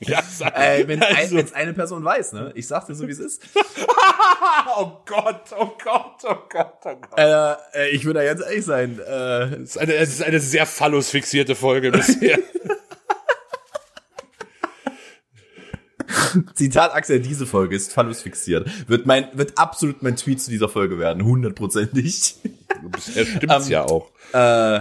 ja, 0.00 0.20
sag, 0.28 0.56
Ey, 0.58 0.86
wenn 0.88 1.00
ein, 1.02 1.16
also, 1.16 1.36
wenn's 1.36 1.52
eine 1.52 1.72
Person 1.74 2.04
weiß, 2.04 2.32
ne? 2.32 2.50
Ich 2.56 2.66
sag 2.66 2.86
dir 2.86 2.94
so, 2.96 3.06
wie 3.06 3.12
es 3.12 3.20
ist. 3.20 3.42
oh 4.76 4.98
Gott, 5.06 5.42
oh 5.56 5.70
Gott, 5.82 6.16
oh 6.24 6.36
Gott, 6.48 6.72
oh 6.84 6.94
Gott. 6.96 7.18
Äh, 7.18 7.52
äh, 7.74 7.88
ich 7.92 8.04
würde 8.04 8.18
da 8.20 8.26
ganz 8.26 8.40
ehrlich 8.40 8.64
sein. 8.64 8.98
Äh, 8.98 9.58
Das 9.60 9.60
ist 9.60 9.78
eine, 9.78 9.94
es 9.94 10.08
ist 10.14 10.22
eine 10.24 10.40
sehr 10.40 10.66
phallus-fixierte 10.66 11.54
Folge 11.54 11.92
bisher. 11.92 12.38
Zitat 16.54 16.94
Axel, 16.94 17.20
diese 17.20 17.46
Folge 17.46 17.76
ist 17.76 17.92
phallus 17.92 18.22
fixiert. 18.22 18.68
Wird 18.88 19.06
mein, 19.06 19.26
wird 19.32 19.58
absolut 19.58 20.02
mein 20.02 20.16
Tweet 20.16 20.40
zu 20.40 20.50
dieser 20.50 20.68
Folge 20.68 20.98
werden, 20.98 21.24
hundertprozentig. 21.24 22.36
bisher 22.90 23.26
stimmt's 23.26 23.68
ja 23.68 23.84
auch. 23.84 24.10
Äh, 24.32 24.80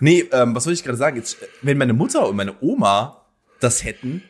nee, 0.00 0.24
ähm, 0.32 0.54
was 0.54 0.64
soll 0.64 0.72
ich 0.72 0.82
gerade 0.84 0.98
sagen? 0.98 1.16
Jetzt, 1.16 1.36
wenn 1.62 1.78
meine 1.78 1.92
Mutter 1.92 2.28
und 2.28 2.36
meine 2.36 2.54
Oma 2.60 3.26
das 3.60 3.84
hätten, 3.84 4.22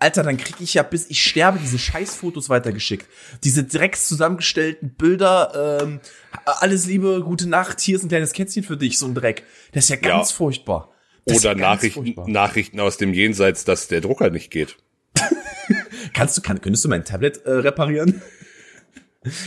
Alter, 0.00 0.22
dann 0.22 0.36
krieg 0.36 0.54
ich 0.60 0.74
ja 0.74 0.84
bis 0.84 1.10
ich 1.10 1.20
sterbe 1.22 1.58
diese 1.58 1.78
Scheißfotos 1.78 2.48
weitergeschickt. 2.48 3.06
Diese 3.42 3.64
drecks 3.64 4.06
zusammengestellten 4.06 4.94
Bilder, 4.94 5.80
ähm, 5.82 6.00
alles 6.44 6.86
Liebe, 6.86 7.20
gute 7.24 7.48
Nacht, 7.48 7.80
hier 7.80 7.96
ist 7.96 8.04
ein 8.04 8.08
kleines 8.08 8.32
Kätzchen 8.32 8.62
für 8.62 8.76
dich, 8.76 8.96
so 8.98 9.06
ein 9.06 9.14
Dreck. 9.14 9.42
Das 9.72 9.84
ist 9.84 9.90
ja 9.90 9.96
ganz 9.96 10.30
Ja. 10.30 10.36
furchtbar. 10.36 10.92
Das 11.24 11.38
Oder 11.38 11.48
ja 11.50 11.54
Nachrichten, 11.56 12.04
furchtbar. 12.04 12.28
Nachrichten 12.28 12.78
aus 12.80 12.96
dem 12.96 13.12
Jenseits, 13.12 13.64
dass 13.64 13.88
der 13.88 14.00
Drucker 14.00 14.30
nicht 14.30 14.50
geht. 14.52 14.76
Kannst 16.14 16.36
du, 16.36 16.42
kann, 16.42 16.60
könntest 16.60 16.84
du 16.84 16.88
mein 16.88 17.04
Tablet 17.04 17.44
äh, 17.44 17.50
reparieren? 17.50 18.22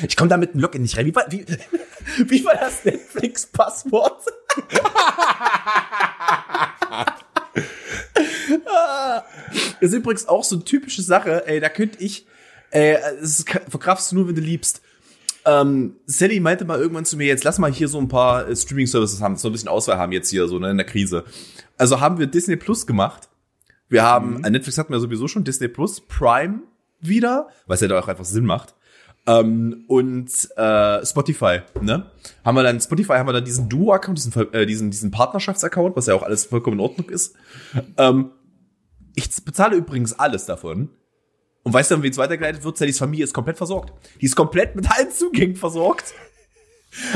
Ich 0.08 0.16
komme 0.16 0.30
da 0.30 0.38
mit 0.38 0.54
dem 0.54 0.62
Login 0.62 0.82
nicht 0.82 0.98
rein. 0.98 1.06
Wie 1.06 1.16
war, 1.16 1.26
wie, 1.30 1.46
wie 2.28 2.46
war 2.46 2.56
das 2.56 2.86
Netflix-Passwort? 2.86 4.22
ist 9.80 9.94
übrigens 9.94 10.28
auch 10.28 10.44
so 10.44 10.56
eine 10.56 10.66
typische 10.66 11.02
Sache, 11.02 11.48
ey, 11.48 11.60
da 11.60 11.70
könnte 11.70 12.04
ich, 12.04 12.28
ey, 12.70 12.98
das 13.20 13.46
verkraftest 13.70 14.12
du 14.12 14.18
nur, 14.18 14.28
wenn 14.28 14.36
du 14.36 14.42
liebst. 14.42 14.82
Ähm, 15.44 15.96
Sally 16.06 16.40
meinte 16.40 16.66
mal 16.66 16.80
irgendwann 16.80 17.06
zu 17.06 17.18
mir, 17.18 17.26
jetzt 17.26 17.44
lass 17.44 17.58
mal 17.58 17.72
hier 17.72 17.88
so 17.88 17.98
ein 17.98 18.08
paar 18.08 18.48
äh, 18.48 18.56
Streaming-Services 18.56 19.22
haben, 19.22 19.38
so 19.38 19.50
ein 19.50 19.52
bisschen 19.52 19.70
Auswahl 19.70 19.98
haben 19.98 20.12
jetzt 20.12 20.30
hier, 20.30 20.48
so 20.48 20.60
ne, 20.60 20.70
in 20.70 20.78
der 20.78 20.86
Krise. 20.86 21.24
Also 21.78 22.00
haben 22.00 22.20
wir 22.20 22.28
Disney 22.28 22.58
Plus 22.58 22.86
gemacht. 22.86 23.28
Wir 23.92 24.04
haben, 24.04 24.36
mhm. 24.36 24.42
Netflix 24.54 24.78
hatten 24.78 24.94
wir 24.94 25.00
sowieso 25.02 25.28
schon, 25.28 25.44
Disney 25.44 25.68
Plus, 25.68 26.00
Prime 26.00 26.62
wieder, 27.02 27.50
was 27.68 27.82
ja 27.82 27.90
da 27.90 28.00
auch 28.00 28.08
einfach 28.08 28.24
Sinn 28.24 28.46
macht. 28.46 28.74
Ähm, 29.28 29.84
und 29.88 30.32
äh, 30.56 31.06
Spotify, 31.06 31.60
ne? 31.82 32.10
Haben 32.46 32.56
wir 32.56 32.64
dann 32.64 32.80
Spotify, 32.80 33.14
haben 33.14 33.28
wir 33.28 33.34
dann 33.34 33.44
diesen 33.44 33.68
Duo-Account, 33.68 34.18
diesen, 34.18 34.54
äh, 34.54 34.66
diesen, 34.66 34.92
diesen 34.92 35.12
Partnerschaftsaccount, 35.12 35.98
was 35.98 36.08
ja 36.08 36.16
auch 36.16 36.24
alles 36.24 36.46
vollkommen 36.46 36.78
in 36.78 36.80
Ordnung 36.80 37.10
ist. 37.10 37.36
Ähm, 37.98 38.32
ich 39.14 39.30
bezahle 39.44 39.76
übrigens 39.76 40.18
alles 40.18 40.46
davon. 40.46 40.90
Und 41.64 41.74
weißt 41.74 41.92
du, 41.92 42.02
wie 42.02 42.08
es 42.08 42.18
weitergeleitet 42.18 42.64
wird? 42.64 42.78
Sallys 42.78 42.98
Familie 42.98 43.26
ist 43.26 43.34
komplett 43.34 43.58
versorgt. 43.58 43.94
Die 44.22 44.26
ist 44.26 44.38
komplett 44.38 44.78
mit 44.78 44.90
allen 44.90 45.12
Zugängen 45.12 45.58
versorgt. 45.58 46.14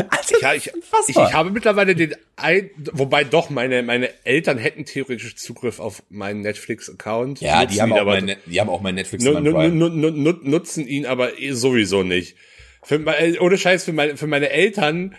Also, 0.09 0.35
ja, 0.39 0.53
ich, 0.53 0.67
ich, 0.67 1.09
ich, 1.09 1.33
habe 1.33 1.51
mittlerweile 1.51 1.95
den 1.95 2.15
ein, 2.37 2.69
wobei 2.93 3.25
doch 3.25 3.49
meine 3.49 3.83
meine 3.83 4.09
Eltern 4.25 4.57
hätten 4.57 4.85
theoretisch 4.85 5.35
Zugriff 5.35 5.79
auf 5.79 6.01
meinen 6.09 6.41
Netflix-Account. 6.41 7.41
Ja, 7.41 7.65
die 7.65 7.81
haben, 7.81 7.91
auch 7.91 8.05
mein, 8.05 8.35
die 8.45 8.61
haben 8.61 8.69
auch 8.69 8.81
meinen 8.81 8.95
Netflix. 8.95 9.23
nutzen 9.23 10.87
ihn 10.87 11.05
aber 11.05 11.39
eh 11.39 11.51
sowieso 11.51 12.03
nicht. 12.03 12.35
Für, 12.83 12.95
äh, 13.19 13.37
ohne 13.39 13.57
Scheiß 13.57 13.83
für 13.83 13.93
meine 13.93 14.15
für 14.15 14.27
meine 14.27 14.49
Eltern 14.49 15.15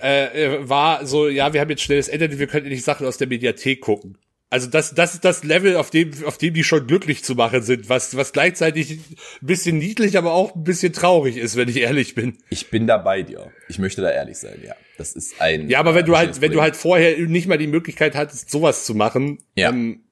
äh, 0.00 0.58
war 0.60 1.06
so, 1.06 1.28
ja, 1.28 1.52
wir 1.52 1.60
haben 1.60 1.70
jetzt 1.70 1.82
schnelles 1.82 2.08
Internet, 2.08 2.38
wir 2.38 2.46
können 2.46 2.68
nicht 2.68 2.84
Sachen 2.84 3.06
aus 3.06 3.18
der 3.18 3.28
Mediathek 3.28 3.80
gucken. 3.80 4.18
Also 4.52 4.68
das, 4.68 4.96
das 4.96 5.14
ist 5.14 5.24
das 5.24 5.44
Level, 5.44 5.76
auf 5.76 5.90
dem, 5.90 6.10
auf 6.24 6.36
dem 6.36 6.52
die 6.52 6.64
schon 6.64 6.88
glücklich 6.88 7.22
zu 7.22 7.36
machen 7.36 7.62
sind, 7.62 7.88
was, 7.88 8.16
was 8.16 8.32
gleichzeitig 8.32 8.90
ein 8.90 9.46
bisschen 9.46 9.78
niedlich, 9.78 10.18
aber 10.18 10.32
auch 10.32 10.56
ein 10.56 10.64
bisschen 10.64 10.92
traurig 10.92 11.36
ist, 11.36 11.54
wenn 11.54 11.68
ich 11.68 11.76
ehrlich 11.76 12.16
bin. 12.16 12.36
Ich 12.50 12.68
bin 12.68 12.88
da 12.88 12.98
bei 12.98 13.22
dir. 13.22 13.52
Ich 13.68 13.78
möchte 13.78 14.02
da 14.02 14.10
ehrlich 14.10 14.38
sein, 14.38 14.58
ja. 14.64 14.74
Das 14.98 15.12
ist 15.12 15.40
ein. 15.40 15.68
Ja, 15.70 15.78
aber 15.78 15.94
wenn 15.94 16.04
du 16.04 16.16
halt, 16.16 16.40
wenn 16.40 16.50
du 16.50 16.60
halt 16.60 16.74
vorher 16.74 17.16
nicht 17.28 17.46
mal 17.46 17.58
die 17.58 17.68
Möglichkeit 17.68 18.16
hattest, 18.16 18.50
sowas 18.50 18.84
zu 18.84 18.96
machen, 18.96 19.38
ja. 19.54 19.70
ähm, 19.70 20.02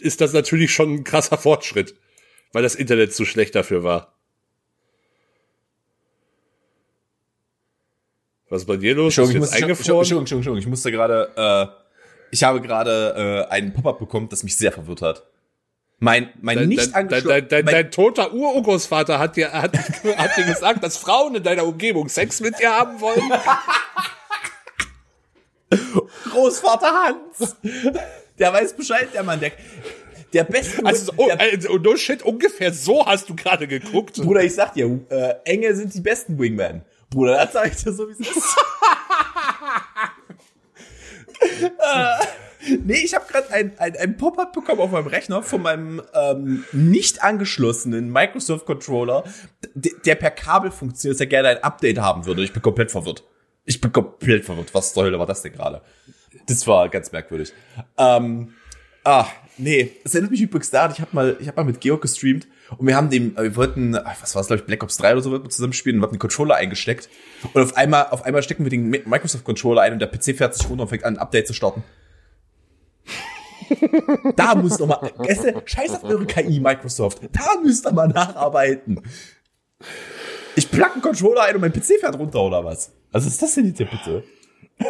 ist 0.00 0.22
das 0.22 0.32
natürlich 0.32 0.72
schon 0.72 0.94
ein 0.94 1.04
krasser 1.04 1.36
Fortschritt, 1.36 1.96
weil 2.54 2.62
das 2.62 2.74
Internet 2.74 3.14
zu 3.14 3.26
schlecht 3.26 3.54
dafür 3.54 3.84
war. 3.84 4.14
Was 8.48 8.62
ist 8.62 8.66
bei 8.66 8.78
dir 8.78 8.94
los? 8.94 9.18
Entschuldigung, 9.18 9.44
ich, 9.44 9.50
muss, 9.50 9.60
Entschuldigung, 9.60 9.98
Entschuldigung, 9.98 10.20
Entschuldigung, 10.20 10.58
ich 10.58 10.66
musste 10.66 10.90
gerade 10.90 11.30
äh, 11.36 11.87
ich 12.30 12.42
habe 12.44 12.60
gerade 12.60 13.46
äh, 13.48 13.52
einen 13.52 13.72
Pop-up 13.72 13.98
bekommen, 13.98 14.28
das 14.28 14.42
mich 14.42 14.56
sehr 14.56 14.72
verwirrt 14.72 15.02
hat. 15.02 15.24
Mein, 16.00 16.30
mein 16.40 16.58
dein, 16.58 16.68
nicht 16.68 16.94
dein, 16.94 17.08
dein, 17.08 17.48
dein, 17.48 17.66
dein, 17.66 17.90
toter 17.90 18.32
Urgroßvater 18.32 19.18
hat 19.18 19.36
dir, 19.36 19.52
hat, 19.52 19.76
hat 20.16 20.36
dir 20.36 20.44
gesagt, 20.44 20.84
dass 20.84 20.96
Frauen 20.96 21.34
in 21.34 21.42
deiner 21.42 21.64
Umgebung 21.64 22.08
Sex 22.08 22.40
mit 22.40 22.58
dir 22.60 22.70
haben 22.70 23.00
wollen. 23.00 23.32
Großvater 26.30 26.92
Hans. 26.92 27.56
Der 28.38 28.52
weiß 28.52 28.74
Bescheid, 28.74 29.08
der 29.12 29.24
Mann. 29.24 29.40
Der, 29.40 29.50
der 30.32 30.44
beste. 30.44 30.86
Also, 30.86 31.12
oh, 31.16 31.28
also, 31.36 31.76
no 31.78 31.96
shit, 31.96 32.22
ungefähr 32.22 32.72
so 32.72 33.04
hast 33.04 33.28
du 33.28 33.34
gerade 33.34 33.66
geguckt. 33.66 34.22
Bruder, 34.22 34.44
ich 34.44 34.54
sag 34.54 34.74
dir, 34.74 35.00
äh, 35.08 35.34
Engel 35.44 35.74
sind 35.74 35.92
die 35.94 36.00
besten 36.00 36.38
Wingmen. 36.38 36.82
Bruder, 37.10 37.44
das 37.44 37.52
sag 37.52 37.72
ich 37.72 37.82
dir 37.82 37.92
so, 37.92 38.08
wie 38.08 38.12
es 38.12 38.20
ist. 38.20 38.56
nee, 42.84 43.00
ich 43.04 43.14
habe 43.14 43.26
gerade 43.30 43.50
ein, 43.50 43.72
ein, 43.78 43.96
ein 43.96 44.16
Pop-up 44.16 44.52
bekommen 44.52 44.80
auf 44.80 44.90
meinem 44.90 45.06
Rechner 45.06 45.42
von 45.42 45.62
meinem 45.62 46.02
ähm, 46.14 46.64
nicht 46.72 47.22
angeschlossenen 47.22 48.10
Microsoft 48.10 48.66
Controller, 48.66 49.24
der 49.74 50.14
per 50.14 50.30
Kabel 50.30 50.70
funktioniert, 50.70 51.20
der 51.20 51.26
gerne 51.26 51.48
ein 51.48 51.62
Update 51.62 51.98
haben 51.98 52.26
würde. 52.26 52.42
Ich 52.42 52.52
bin 52.52 52.62
komplett 52.62 52.90
verwirrt. 52.90 53.24
Ich 53.64 53.80
bin 53.80 53.92
komplett 53.92 54.44
verwirrt. 54.44 54.74
Was 54.74 54.94
zur 54.94 55.04
Hölle 55.04 55.18
war 55.18 55.26
das 55.26 55.42
denn 55.42 55.52
gerade? 55.52 55.82
Das 56.46 56.66
war 56.66 56.88
ganz 56.88 57.12
merkwürdig. 57.12 57.52
Ähm, 57.96 58.54
ah, 59.04 59.26
nee, 59.56 59.92
das 60.02 60.14
erinnert 60.14 60.32
mich 60.32 60.42
übrigens 60.42 60.70
daran, 60.70 60.92
ich 60.92 61.00
habe 61.00 61.10
mal, 61.12 61.36
ich 61.40 61.48
hab 61.48 61.56
mal 61.56 61.64
mit 61.64 61.80
Georg 61.80 62.02
gestreamt 62.02 62.46
und 62.76 62.86
wir 62.86 62.96
haben 62.96 63.08
dem, 63.08 63.36
wir 63.36 63.56
wollten, 63.56 63.94
was 63.94 64.34
war 64.34 64.42
es, 64.42 64.48
glaube 64.48 64.60
ich, 64.60 64.66
Black 64.66 64.82
Ops 64.82 64.98
3 64.98 65.12
oder 65.12 65.22
so, 65.22 65.30
wollten 65.30 65.44
wir 65.44 65.50
zusammen 65.50 65.72
spielen 65.72 65.96
und 65.96 66.02
wir 66.02 66.06
haben 66.06 66.14
den 66.14 66.20
Controller 66.20 66.56
eingesteckt. 66.56 67.08
Und 67.54 67.62
auf 67.62 67.76
einmal, 67.76 68.08
auf 68.10 68.24
einmal 68.24 68.42
stecken 68.42 68.64
wir 68.64 68.70
den 68.70 68.90
Microsoft 68.90 69.44
Controller 69.44 69.82
ein 69.82 69.94
und 69.94 70.00
der 70.00 70.08
PC 70.08 70.36
fährt 70.36 70.54
sich 70.54 70.68
runter 70.68 70.82
und 70.82 70.88
fängt 70.88 71.04
an, 71.04 71.16
ein 71.16 71.18
Update 71.18 71.46
zu 71.46 71.54
starten. 71.54 71.82
da 74.36 74.54
muss 74.54 74.78
noch 74.78 74.86
mal, 74.86 75.12
scheiß 75.64 75.94
auf 75.94 76.04
eure 76.04 76.26
KI, 76.26 76.60
Microsoft. 76.60 77.20
Da 77.32 77.60
müsst 77.62 77.86
ihr 77.86 77.92
mal 77.92 78.08
nacharbeiten. 78.08 79.02
Ich 80.56 80.70
plack 80.70 80.92
einen 80.92 81.02
Controller 81.02 81.42
ein 81.44 81.54
und 81.54 81.60
mein 81.60 81.72
PC 81.72 82.00
fährt 82.00 82.18
runter 82.18 82.42
oder 82.42 82.64
was? 82.64 82.92
Was 83.12 83.26
ist 83.26 83.40
das 83.40 83.54
denn 83.54 83.66
jetzt 83.66 83.78
hier 83.78 83.86
bitte? 83.86 84.24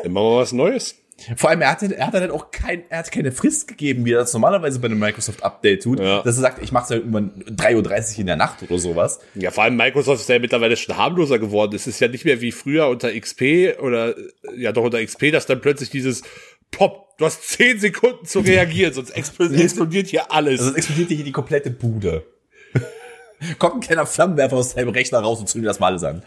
Immer 0.04 0.22
mal 0.22 0.36
was 0.38 0.52
Neues. 0.52 0.96
Vor 1.36 1.50
allem, 1.50 1.62
er 1.62 1.72
hat, 1.72 1.82
er 1.82 2.06
hat 2.06 2.14
dann 2.14 2.30
auch 2.30 2.52
kein, 2.52 2.84
er 2.88 3.00
hat 3.00 3.10
keine 3.10 3.32
Frist 3.32 3.66
gegeben, 3.66 4.04
wie 4.04 4.12
er 4.12 4.20
das 4.20 4.32
normalerweise 4.32 4.78
bei 4.78 4.86
einem 4.86 5.00
Microsoft 5.00 5.42
Update 5.42 5.82
tut, 5.82 5.98
ja. 5.98 6.22
dass 6.22 6.36
er 6.36 6.42
sagt, 6.42 6.62
ich 6.62 6.70
mache 6.70 6.84
es 6.84 6.90
ja 6.90 6.96
irgendwann 6.96 7.32
3.30 7.44 8.12
Uhr 8.12 8.18
in 8.20 8.26
der 8.26 8.36
Nacht 8.36 8.62
oder 8.62 8.78
sowas. 8.78 9.18
Ja, 9.34 9.50
vor 9.50 9.64
allem 9.64 9.76
Microsoft 9.76 10.20
ist 10.20 10.28
ja 10.28 10.38
mittlerweile 10.38 10.76
schon 10.76 10.96
harmloser 10.96 11.40
geworden. 11.40 11.74
Es 11.74 11.88
ist 11.88 11.98
ja 12.00 12.06
nicht 12.06 12.24
mehr 12.24 12.40
wie 12.40 12.52
früher 12.52 12.86
unter 12.88 13.12
XP 13.12 13.78
oder, 13.80 14.14
ja 14.56 14.70
doch 14.70 14.84
unter 14.84 15.04
XP, 15.04 15.32
dass 15.32 15.46
dann 15.46 15.60
plötzlich 15.60 15.90
dieses 15.90 16.22
Pop, 16.70 17.16
du 17.18 17.24
hast 17.24 17.48
10 17.48 17.80
Sekunden 17.80 18.24
zu 18.24 18.40
reagieren, 18.40 18.92
sonst 18.92 19.10
explodiert 19.16 20.06
hier 20.06 20.30
alles. 20.30 20.60
Sonst 20.60 20.76
explodiert 20.76 21.08
hier 21.08 21.24
die 21.24 21.32
komplette 21.32 21.70
Bude. 21.70 22.24
Kommt 23.58 23.74
ein 23.74 23.80
kleiner 23.80 24.06
Flammenwerfer 24.06 24.56
aus 24.56 24.74
deinem 24.74 24.90
Rechner 24.90 25.18
raus 25.18 25.40
und 25.40 25.48
zündet 25.48 25.68
das 25.68 25.80
mal 25.80 25.88
alles 25.88 26.04
an. 26.04 26.22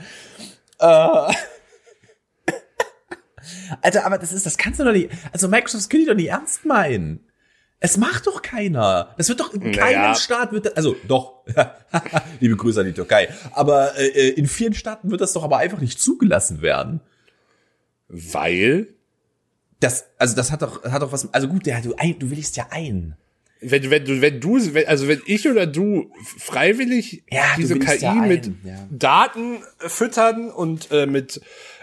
Äh. 0.80 1.34
Alter, 3.82 4.06
aber 4.06 4.18
das 4.18 4.34
ist, 4.34 4.46
das 4.46 4.58
kannst 4.58 4.80
du 4.80 4.84
doch 4.84 4.92
nicht, 4.92 5.10
also 5.32 5.48
Microsoft, 5.48 5.90
können 5.90 6.04
die 6.04 6.10
doch 6.10 6.16
nicht 6.16 6.30
ernst 6.30 6.66
meinen. 6.66 7.22
Es 7.84 7.98
macht 7.98 8.28
doch 8.28 8.44
keiner. 8.44 9.16
Das 9.18 9.28
wird 9.28 9.40
doch 9.40 9.54
in 9.54 9.72
keinem 9.72 10.02
naja. 10.02 10.16
Staat 10.16 10.52
wird, 10.52 10.68
das, 10.68 10.74
also 10.78 10.96
doch, 11.08 11.44
liebe 12.40 12.56
Grüße 12.56 12.80
an 12.80 12.86
die 12.86 12.94
Türkei. 12.94 13.30
Aber 13.54 13.98
äh, 13.98 14.30
in 14.30 14.48
vielen 14.48 14.76
Staaten 14.76 15.10
wird 15.10 15.20
das 15.20 15.34
doch 15.34 15.44
aber 15.44 15.58
einfach 15.58 15.82
nicht 15.82 16.00
zugelassen 16.00 16.62
werden. 16.62 17.02
Weil? 18.08 18.94
Das, 19.80 20.06
also 20.20 20.36
das 20.36 20.52
hat 20.52 20.62
doch, 20.62 20.84
hat 20.84 21.02
doch 21.02 21.12
was, 21.12 21.34
also 21.34 21.48
gut, 21.48 21.66
ja, 21.66 21.82
du, 21.82 21.96
ein, 21.98 22.20
du 22.20 22.30
willst 22.30 22.56
ja 22.56 22.68
ein. 22.70 23.16
Wenn, 23.63 23.91
wenn 23.91 24.06
du, 24.06 24.21
wenn 24.21 24.39
du, 24.39 24.58
also 24.88 25.08
wenn 25.08 25.21
ich 25.26 25.47
oder 25.47 25.67
du 25.67 26.12
freiwillig 26.39 27.24
ja, 27.30 27.43
diese 27.58 27.78
KI 27.78 28.00
ja 28.02 28.13
mit 28.13 28.47
ja. 28.63 28.88
Daten 28.89 29.60
füttern 29.78 30.50
und 30.50 30.89
äh, 30.91 31.06
mit 31.06 31.41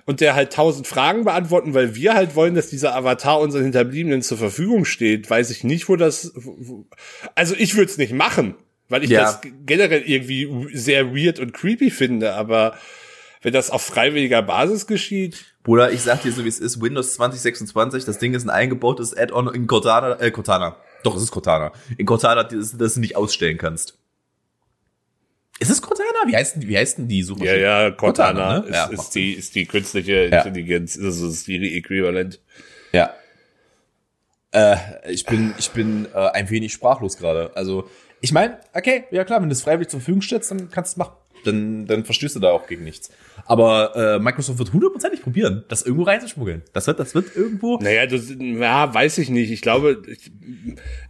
und 0.09 0.23
der 0.23 0.35
halt 0.35 0.55
tausend 0.55 0.87
Fragen 0.87 1.25
beantworten, 1.25 1.75
weil 1.75 1.95
wir 1.95 2.15
halt 2.15 2.35
wollen, 2.35 2.55
dass 2.55 2.69
dieser 2.69 2.97
Avatar 2.97 3.41
unseren 3.41 3.65
Hinterbliebenen 3.65 4.23
zur 4.23 4.39
Verfügung 4.39 4.87
steht, 4.87 5.29
weiß 5.29 5.51
ich 5.51 5.65
nicht, 5.65 5.89
wo 5.91 5.97
das. 5.97 6.33
Wo, 6.35 6.87
also 7.35 7.55
ich 7.57 7.77
würde 7.77 7.91
es 7.91 7.99
nicht 7.99 8.15
machen, 8.15 8.55
weil 8.89 9.05
ich 9.05 9.11
ja. 9.11 9.21
das 9.21 9.41
generell 9.67 10.01
irgendwie 10.01 10.49
sehr 10.73 11.15
weird 11.15 11.39
und 11.39 11.53
creepy 11.53 11.91
finde, 11.91 12.33
aber 12.33 12.79
wenn 13.43 13.53
das 13.53 13.71
auf 13.71 13.83
freiwilliger 13.83 14.41
Basis 14.41 14.87
geschieht. 14.87 15.45
Bruder, 15.63 15.93
ich 15.93 16.01
sag 16.01 16.23
dir 16.23 16.33
so 16.33 16.43
wie 16.43 16.49
es 16.49 16.59
ist, 16.59 16.81
Windows 16.81 17.15
2026, 17.15 18.07
das 18.07 18.19
Ding 18.19 18.33
ist 18.33 18.45
ein 18.45 18.51
eingebautes 18.51 19.15
Add-on 19.15 19.55
in 19.55 19.67
Cortana, 19.67 20.19
äh, 20.21 20.31
Cortana. 20.31 20.77
Doch, 21.03 21.17
es 21.17 21.23
ist 21.23 21.31
Cortana. 21.31 21.73
In 21.97 22.07
Cortana, 22.07 22.45
das, 22.45 22.77
das 22.77 22.95
du 22.95 23.01
nicht 23.01 23.17
ausstellen 23.17 23.59
kannst. 23.59 23.99
Ist 25.61 25.71
es 25.71 25.83
Cortana? 25.83 26.07
Wie 26.27 26.37
heißt 26.37 26.57
denn, 26.57 26.69
wie 26.69 26.77
heißt 26.77 26.99
denn 26.99 27.09
die 27.09 27.23
Suchmaschine? 27.23 27.61
Ja, 27.61 27.83
ja, 27.83 27.91
Cortana, 27.91 28.33
Cortana 28.33 28.61
ne? 28.61 28.67
ist, 28.67 28.75
ja, 28.75 28.87
ist 28.87 29.15
die, 29.15 29.33
ist 29.33 29.55
die 29.55 29.67
künstliche 29.67 30.29
ja. 30.29 30.39
Intelligenz, 30.39 30.97
ist, 30.97 31.21
ist 31.21 31.47
die 31.47 31.77
Äquivalent. 31.77 32.41
Ja. 32.93 33.13
Äh, 34.53 34.77
ich 35.11 35.27
bin, 35.27 35.55
ich 35.59 35.71
bin 35.71 36.07
äh, 36.15 36.31
ein 36.31 36.49
wenig 36.51 36.73
sprachlos 36.73 37.17
gerade. 37.17 37.51
Also, 37.57 37.89
ich 38.21 38.33
meine, 38.33 38.59
okay, 38.73 39.05
ja 39.11 39.25
klar, 39.25 39.43
wenn 39.43 39.49
du 39.49 39.53
es 39.53 39.63
freiwillig 39.63 39.89
zur 39.89 40.01
Verfügung 40.01 40.23
stellst, 40.23 40.51
dann 40.51 40.71
kannst 40.71 40.93
du 40.93 40.95
es 40.95 40.97
machen 40.97 41.17
dann, 41.45 41.87
dann 41.87 42.05
verstößt 42.05 42.37
du 42.37 42.41
da 42.41 42.51
auch 42.51 42.67
gegen 42.67 42.85
nichts. 42.85 43.11
Aber 43.47 43.97
äh, 43.97 44.19
Microsoft 44.19 44.59
wird 44.59 44.73
hundertprozentig 44.73 45.23
probieren, 45.23 45.65
das 45.69 45.83
irgendwo 45.83 46.05
reinzuschmuggeln. 46.05 46.63
Das 46.73 46.87
wird, 46.87 47.01
das 47.01 47.15
wird 47.15 47.35
irgendwo. 47.35 47.79
Naja, 47.79 48.07
das, 48.07 48.35
ja, 48.39 48.93
weiß 48.93 49.19
ich 49.19 49.31
nicht. 49.31 49.51
Ich 49.51 49.63
glaube, 49.63 50.03
ich, 50.07 50.31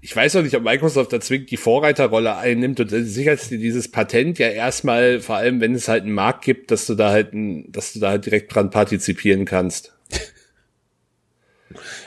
ich 0.00 0.14
weiß 0.14 0.36
auch 0.36 0.42
nicht, 0.42 0.54
ob 0.54 0.62
Microsoft 0.62 1.12
da 1.12 1.20
zwingend 1.20 1.50
die 1.50 1.56
Vorreiterrolle 1.56 2.36
einnimmt 2.36 2.80
und 2.80 2.90
sicher 2.90 3.32
ist 3.32 3.50
dieses 3.50 3.90
Patent 3.90 4.38
ja 4.38 4.48
erstmal, 4.48 5.20
vor 5.20 5.36
allem 5.36 5.60
wenn 5.60 5.74
es 5.74 5.88
halt 5.88 6.04
einen 6.04 6.12
Markt 6.12 6.44
gibt, 6.44 6.70
dass 6.70 6.86
du 6.86 6.94
da 6.94 7.10
halt, 7.10 7.30
dass 7.68 7.92
du 7.92 8.00
da 8.00 8.10
halt 8.10 8.26
direkt 8.26 8.54
dran 8.54 8.70
partizipieren 8.70 9.44
kannst. 9.44 9.94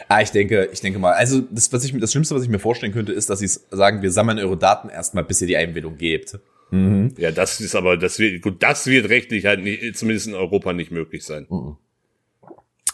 Ah, 0.07 0.21
ich 0.21 0.31
denke, 0.31 0.67
ich 0.73 0.81
denke 0.81 0.99
mal. 0.99 1.13
Also 1.13 1.39
das, 1.39 1.71
was 1.71 1.85
ich, 1.85 1.97
das 1.97 2.11
Schlimmste, 2.11 2.35
was 2.35 2.43
ich 2.43 2.49
mir 2.49 2.59
vorstellen 2.59 2.91
könnte, 2.91 3.13
ist, 3.13 3.29
dass 3.29 3.39
sie 3.39 3.47
sagen, 3.47 4.01
wir 4.01 4.11
sammeln 4.11 4.39
eure 4.39 4.57
Daten 4.57 4.89
erstmal, 4.89 5.23
bis 5.23 5.39
ihr 5.39 5.47
die 5.47 5.55
Einwilligung 5.55 5.95
gebt. 5.95 6.37
Mhm. 6.71 7.13
Ja, 7.17 7.31
das 7.31 7.61
ist 7.61 7.75
aber, 7.75 7.97
das 7.97 8.17
wird, 8.17 8.41
gut, 8.41 8.63
das 8.63 8.87
wird 8.87 9.09
rechtlich 9.09 9.45
halt 9.45 9.61
nicht, 9.61 9.95
zumindest 9.97 10.27
in 10.27 10.33
Europa 10.33 10.73
nicht 10.73 10.91
möglich 10.91 11.23
sein. 11.23 11.45
Mhm. 11.49 11.77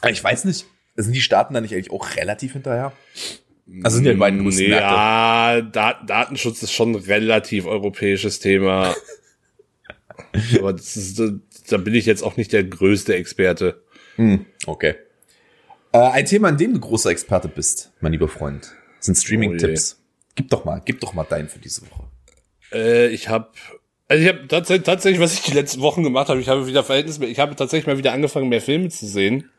Ich 0.09 0.23
weiß 0.23 0.45
nicht. 0.45 0.65
Sind 0.95 1.15
die 1.15 1.21
Staaten 1.21 1.53
da 1.53 1.61
nicht 1.61 1.73
eigentlich 1.73 1.91
auch 1.91 2.15
relativ 2.15 2.53
hinterher? 2.53 2.91
Also 3.83 3.97
sind 3.97 4.05
ja 4.05 4.13
die 4.13 4.19
beiden 4.19 4.41
größten 4.41 4.69
Märkte. 4.69 4.85
Ja, 4.85 5.61
Dat 5.61 6.09
Datenschutz 6.09 6.63
ist 6.63 6.71
schon 6.71 6.93
ein 6.93 6.95
relativ 6.95 7.65
europäisches 7.67 8.39
Thema. 8.39 8.95
Aber 10.57 10.73
ist, 10.73 11.21
da 11.69 11.77
bin 11.77 11.93
ich 11.93 12.05
jetzt 12.05 12.23
auch 12.23 12.37
nicht 12.37 12.51
der 12.53 12.63
größte 12.63 13.15
Experte. 13.15 13.83
Hm, 14.15 14.45
okay. 14.65 14.95
Äh, 15.91 15.99
ein 15.99 16.25
Thema, 16.25 16.47
an 16.47 16.57
dem 16.57 16.73
du 16.73 16.79
großer 16.79 17.11
Experte 17.11 17.47
bist, 17.47 17.91
mein 17.99 18.11
lieber 18.11 18.27
Freund, 18.27 18.73
sind 18.99 19.15
Streaming-Tipps. 19.15 20.01
gib 20.35 20.49
doch 20.49 20.65
mal, 20.65 20.81
gib 20.83 20.99
doch 21.01 21.13
mal 21.13 21.23
deinen 21.23 21.49
für 21.49 21.59
diese 21.59 21.83
Woche. 21.91 22.07
Äh, 22.71 23.07
ich 23.07 23.29
habe 23.29 23.49
also 24.09 24.23
ich 24.23 24.29
habe 24.29 24.47
tatsächlich, 24.47 24.85
tatsächlich, 24.85 25.21
was 25.21 25.33
ich 25.33 25.41
die 25.41 25.53
letzten 25.53 25.81
Wochen 25.81 26.01
gemacht 26.01 26.29
habe, 26.29 26.39
ich 26.39 26.47
habe 26.47 26.65
wieder 26.65 26.83
Verhältnis, 26.83 27.19
ich 27.19 27.39
habe 27.39 27.55
tatsächlich 27.55 27.87
mal 27.87 27.97
wieder 27.97 28.13
angefangen, 28.13 28.47
mehr 28.47 28.61
Filme 28.61 28.89
zu 28.89 29.05
sehen. 29.05 29.49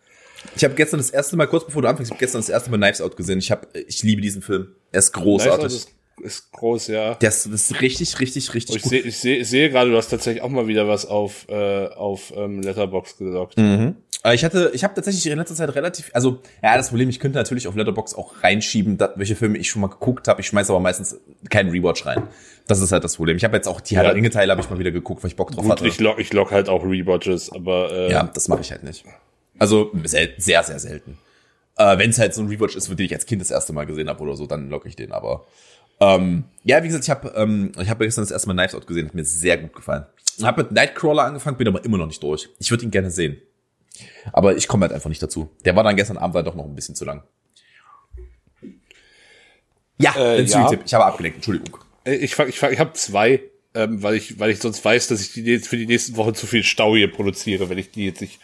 Ich 0.56 0.64
habe 0.64 0.74
gestern 0.74 0.98
das 0.98 1.10
erste 1.10 1.36
Mal, 1.36 1.46
kurz 1.46 1.66
bevor 1.66 1.82
du 1.82 1.88
anfängst, 1.88 2.10
ich 2.10 2.14
habe 2.14 2.20
gestern 2.20 2.40
das 2.40 2.48
erste 2.48 2.70
Mal 2.70 2.78
Knives 2.78 3.00
Out 3.00 3.16
gesehen. 3.16 3.40
Ich 3.40 3.50
habe, 3.50 3.66
ich 3.74 4.02
liebe 4.02 4.22
diesen 4.22 4.40
Film. 4.40 4.68
Er 4.92 5.00
ist 5.00 5.12
großartig. 5.12 5.66
Ist, 5.66 5.90
ist, 6.22 6.52
groß, 6.52 6.86
ja. 6.88 7.14
Das, 7.16 7.42
das 7.42 7.70
ist 7.70 7.80
richtig, 7.80 8.18
richtig, 8.20 8.54
richtig 8.54 8.76
ich 8.76 8.82
gut. 8.82 8.90
Seh, 8.90 8.98
ich 8.98 9.18
sehe, 9.18 9.36
ich 9.36 9.48
sehe 9.48 9.68
gerade, 9.68 9.90
du 9.90 9.96
hast 9.96 10.08
tatsächlich 10.08 10.42
auch 10.42 10.48
mal 10.48 10.66
wieder 10.66 10.88
was 10.88 11.06
auf 11.06 11.46
äh, 11.48 11.88
auf 11.88 12.32
ähm, 12.34 12.62
Letterbox 12.62 13.18
gelockt. 13.18 13.58
Mhm. 13.58 13.96
Ich 14.32 14.44
hatte, 14.44 14.72
ich 14.74 14.82
habe 14.82 14.94
tatsächlich 14.94 15.26
in 15.26 15.38
letzter 15.38 15.54
Zeit 15.54 15.74
relativ, 15.74 16.10
also 16.12 16.40
ja, 16.62 16.76
das 16.76 16.88
Problem, 16.88 17.08
ich 17.08 17.20
könnte 17.20 17.38
natürlich 17.38 17.68
auf 17.68 17.76
Letterbox 17.76 18.14
auch 18.14 18.42
reinschieben, 18.42 18.98
welche 19.14 19.36
Filme 19.36 19.58
ich 19.58 19.70
schon 19.70 19.80
mal 19.80 19.88
geguckt 19.88 20.26
habe. 20.26 20.40
Ich 20.40 20.48
schmeiße 20.48 20.72
aber 20.72 20.80
meistens 20.80 21.20
keinen 21.50 21.70
Rewatch 21.70 22.04
rein. 22.04 22.24
Das 22.68 22.80
ist 22.80 22.92
halt 22.92 23.02
das 23.02 23.16
Problem. 23.16 23.36
Ich 23.38 23.44
habe 23.44 23.56
jetzt 23.56 23.66
auch 23.66 23.80
die 23.80 23.94
ja. 23.94 24.02
Herr 24.02 24.30
Teile 24.30 24.52
habe 24.52 24.60
ich 24.60 24.68
mal 24.68 24.78
wieder 24.78 24.90
geguckt, 24.90 25.22
weil 25.24 25.30
ich 25.30 25.36
Bock 25.36 25.50
drauf 25.50 25.64
Gut, 25.64 25.72
hatte. 25.72 25.88
Ich 25.88 25.98
lock, 25.98 26.18
ich 26.18 26.32
lock 26.34 26.52
halt 26.52 26.68
auch 26.68 26.84
Rewatches, 26.84 27.50
aber 27.50 27.90
äh, 27.90 28.12
ja, 28.12 28.24
das 28.32 28.46
mache 28.48 28.60
ich 28.60 28.70
halt 28.70 28.84
nicht. 28.84 29.04
Also 29.58 29.90
sel 30.04 30.34
sehr, 30.36 30.62
sehr 30.62 30.78
selten. 30.78 31.18
Äh, 31.76 31.96
Wenn 31.96 32.10
es 32.10 32.18
halt 32.18 32.34
so 32.34 32.42
ein 32.42 32.48
Rewatch 32.48 32.76
ist, 32.76 32.88
den 32.90 32.98
ich 32.98 33.14
als 33.14 33.24
Kind 33.24 33.40
das 33.40 33.50
erste 33.50 33.72
Mal 33.72 33.86
gesehen 33.86 34.08
habe 34.08 34.22
oder 34.22 34.36
so, 34.36 34.46
dann 34.46 34.68
locke 34.68 34.86
ich 34.86 34.96
den. 34.96 35.12
Aber 35.12 35.46
ähm, 35.98 36.44
ja, 36.62 36.82
wie 36.82 36.88
gesagt, 36.88 37.04
ich 37.04 37.10
habe 37.10 37.32
ähm, 37.36 37.72
ich 37.80 37.88
habe 37.88 38.04
gestern 38.04 38.22
das 38.22 38.30
erste 38.30 38.48
Mal 38.48 38.54
Knives 38.54 38.74
Out 38.74 38.86
gesehen, 38.86 39.06
hat 39.06 39.14
mir 39.14 39.24
sehr 39.24 39.56
gut 39.56 39.72
gefallen. 39.72 40.04
Habe 40.42 40.62
mit 40.62 40.72
Nightcrawler 40.72 41.24
angefangen, 41.24 41.56
bin 41.56 41.68
aber 41.68 41.82
immer 41.84 41.96
noch 41.96 42.06
nicht 42.06 42.22
durch. 42.22 42.50
Ich 42.58 42.70
würde 42.70 42.84
ihn 42.84 42.90
gerne 42.90 43.10
sehen. 43.10 43.40
Aber 44.32 44.56
ich 44.56 44.68
komme 44.68 44.82
halt 44.82 44.92
einfach 44.92 45.08
nicht 45.08 45.22
dazu. 45.22 45.50
Der 45.64 45.74
war 45.74 45.84
dann 45.84 45.96
gestern 45.96 46.18
Abend 46.18 46.36
halt 46.36 46.46
doch 46.46 46.54
noch 46.54 46.66
ein 46.66 46.74
bisschen 46.74 46.94
zu 46.94 47.06
lang. 47.06 47.22
Ja, 49.98 50.14
äh, 50.16 50.42
ja. 50.42 50.68
Tipp. 50.68 50.82
Ich 50.84 50.94
habe 50.94 51.06
abgelenkt, 51.06 51.36
Entschuldigung. 51.36 51.80
Äh, 52.04 52.16
ich 52.16 52.34
fang, 52.34 52.48
ich, 52.48 52.62
ich 52.62 52.78
habe 52.78 52.92
zwei, 52.94 53.42
ähm, 53.74 54.02
weil 54.02 54.14
ich, 54.14 54.38
weil 54.38 54.50
ich 54.50 54.58
sonst 54.58 54.84
weiß, 54.84 55.08
dass 55.08 55.20
ich 55.20 55.32
die 55.32 55.42
jetzt 55.42 55.68
für 55.68 55.76
die 55.76 55.86
nächsten 55.86 56.16
Wochen 56.16 56.34
zu 56.34 56.46
viel 56.46 56.62
Stau 56.62 56.96
hier 56.96 57.10
produziere, 57.10 57.68
wenn 57.68 57.78
ich 57.78 57.90
die 57.90 58.06
jetzt 58.06 58.20
nicht. 58.20 58.40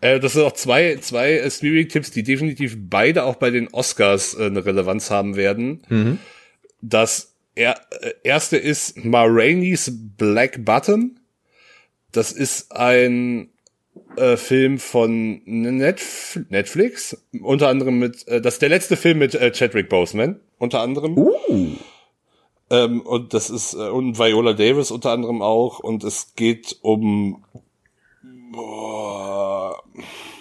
Äh, 0.00 0.20
das 0.20 0.34
sind 0.34 0.42
auch 0.42 0.52
zwei, 0.52 0.96
zwei 1.00 1.32
äh, 1.32 1.50
Streaming-Tipps, 1.50 2.10
die 2.10 2.22
definitiv 2.22 2.76
beide 2.78 3.24
auch 3.24 3.36
bei 3.36 3.50
den 3.50 3.68
Oscars 3.72 4.34
äh, 4.34 4.46
eine 4.46 4.64
Relevanz 4.64 5.10
haben 5.10 5.36
werden. 5.36 5.82
Mhm. 5.88 6.18
Das 6.80 7.34
er, 7.54 7.80
äh, 8.00 8.12
erste 8.24 8.56
ist 8.56 9.04
Ma 9.04 9.24
Rainey's 9.26 9.92
Black 10.16 10.64
Button. 10.64 11.20
Das 12.12 12.32
ist 12.32 12.72
ein 12.72 13.50
äh, 14.16 14.36
Film 14.36 14.78
von 14.78 15.42
Netf 15.44 16.38
Netflix, 16.48 17.16
unter 17.40 17.68
anderem 17.68 17.98
mit, 17.98 18.26
äh, 18.28 18.40
das 18.40 18.54
ist 18.54 18.62
der 18.62 18.68
letzte 18.68 18.96
Film 18.96 19.18
mit 19.18 19.34
äh, 19.34 19.50
Chadwick 19.52 19.88
Boseman, 19.88 20.40
unter 20.58 20.80
anderem. 20.80 21.16
Uh. 21.16 21.76
Ähm, 22.70 23.00
und 23.02 23.34
das 23.34 23.50
ist, 23.50 23.74
äh, 23.74 23.88
und 23.88 24.18
Viola 24.18 24.52
Davis 24.52 24.90
unter 24.90 25.10
anderem 25.10 25.42
auch, 25.42 25.80
und 25.80 26.04
es 26.04 26.34
geht 26.34 26.78
um 26.82 27.44
boah, 28.52 29.82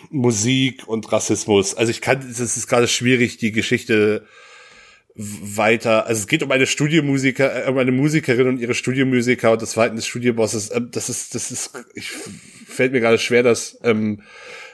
Musik 0.09 0.87
und 0.87 1.11
Rassismus. 1.11 1.73
Also 1.73 1.91
ich 1.91 2.01
kann, 2.01 2.19
es 2.19 2.39
ist 2.39 2.67
gerade 2.67 2.87
schwierig, 2.87 3.37
die 3.37 3.51
Geschichte 3.51 4.25
weiter, 5.15 6.07
also 6.07 6.21
es 6.21 6.27
geht 6.27 6.41
um 6.41 6.51
eine 6.51 6.65
Studiomusiker, 6.65 7.67
äh, 7.67 7.69
um 7.69 7.77
eine 7.77 7.91
Musikerin 7.91 8.47
und 8.47 8.59
ihre 8.59 8.73
Studiomusiker 8.73 9.51
und 9.51 9.61
das 9.61 9.73
Verhalten 9.73 9.95
des 9.95 10.07
Studiobosses. 10.07 10.71
Ähm, 10.73 10.89
das 10.91 11.09
ist, 11.09 11.35
das 11.35 11.51
ist, 11.51 11.71
ich, 11.93 12.09
fällt 12.09 12.93
mir 12.93 12.99
gerade 12.99 13.19
schwer, 13.19 13.43
das 13.43 13.79
ähm, 13.83 14.21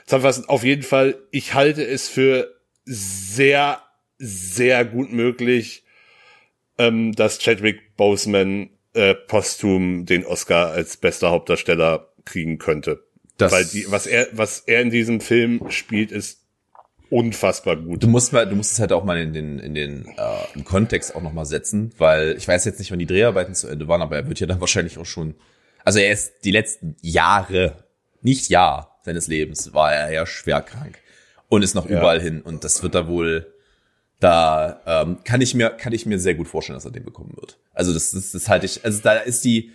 zusammenfassen. 0.06 0.48
Auf 0.48 0.64
jeden 0.64 0.82
Fall, 0.82 1.18
ich 1.30 1.54
halte 1.54 1.86
es 1.86 2.08
für 2.08 2.54
sehr, 2.84 3.82
sehr 4.18 4.84
gut 4.84 5.12
möglich, 5.12 5.84
ähm, 6.80 7.12
dass 7.12 7.38
Chadwick 7.38 7.96
Boseman 7.96 8.70
äh, 8.94 9.14
posthum 9.14 10.06
den 10.06 10.24
Oscar 10.24 10.70
als 10.70 10.96
bester 10.96 11.30
Hauptdarsteller 11.30 12.08
kriegen 12.24 12.58
könnte. 12.58 13.04
Das 13.36 13.52
Weil 13.52 13.66
die, 13.66 13.90
was 13.90 14.06
er, 14.06 14.28
was 14.32 14.60
er 14.60 14.80
in 14.80 14.90
diesem 14.90 15.20
Film 15.20 15.70
spielt, 15.70 16.10
ist 16.10 16.46
unfassbar 17.10 17.76
gut. 17.76 18.02
Du 18.02 18.08
musst 18.08 18.32
mal, 18.32 18.48
du 18.48 18.56
musst 18.56 18.72
es 18.72 18.78
halt 18.78 18.92
auch 18.92 19.04
mal 19.04 19.18
in 19.18 19.34
den, 19.34 19.58
in 19.58 19.74
den 19.74 20.06
äh, 20.06 20.54
im 20.54 20.64
Kontext 20.64 21.14
auch 21.14 21.22
nochmal 21.22 21.44
setzen, 21.44 21.92
weil 21.98 22.34
ich 22.38 22.48
weiß 22.48 22.64
jetzt 22.64 22.78
nicht, 22.78 22.90
wann 22.90 22.98
die 22.98 23.06
Dreharbeiten 23.06 23.54
zu 23.54 23.68
Ende 23.68 23.86
waren, 23.86 24.00
aber 24.00 24.16
er 24.16 24.28
wird 24.28 24.40
ja 24.40 24.46
dann 24.46 24.60
wahrscheinlich 24.62 24.96
auch 24.96 25.06
schon. 25.06 25.34
Also 25.84 25.98
er 25.98 26.12
ist 26.12 26.44
die 26.44 26.50
letzten 26.50 26.96
Jahre, 27.02 27.84
nicht 28.22 28.48
Jahr 28.48 29.00
seines 29.02 29.26
Lebens, 29.26 29.74
war 29.74 29.92
er 29.92 30.12
ja 30.12 30.26
schwer 30.26 30.62
krank 30.62 30.98
und 31.48 31.62
ist 31.62 31.74
noch 31.74 31.88
ja. 31.90 31.98
überall 31.98 32.20
hin. 32.20 32.40
Und 32.40 32.64
das 32.64 32.82
wird 32.82 32.94
da 32.94 33.06
wohl, 33.06 33.52
da 34.20 34.80
ähm, 34.86 35.18
kann 35.24 35.40
ich 35.40 35.54
mir, 35.54 35.70
kann 35.70 35.92
ich 35.92 36.06
mir 36.06 36.18
sehr 36.18 36.34
gut 36.34 36.46
vorstellen, 36.46 36.76
dass 36.76 36.84
er 36.84 36.90
den 36.90 37.04
bekommen 37.04 37.32
wird. 37.36 37.58
Also 37.72 37.92
das, 37.92 38.12
das, 38.12 38.32
das 38.32 38.48
halte 38.48 38.66
ich, 38.66 38.84
also 38.84 39.00
da 39.02 39.14
ist 39.14 39.44
die, 39.44 39.72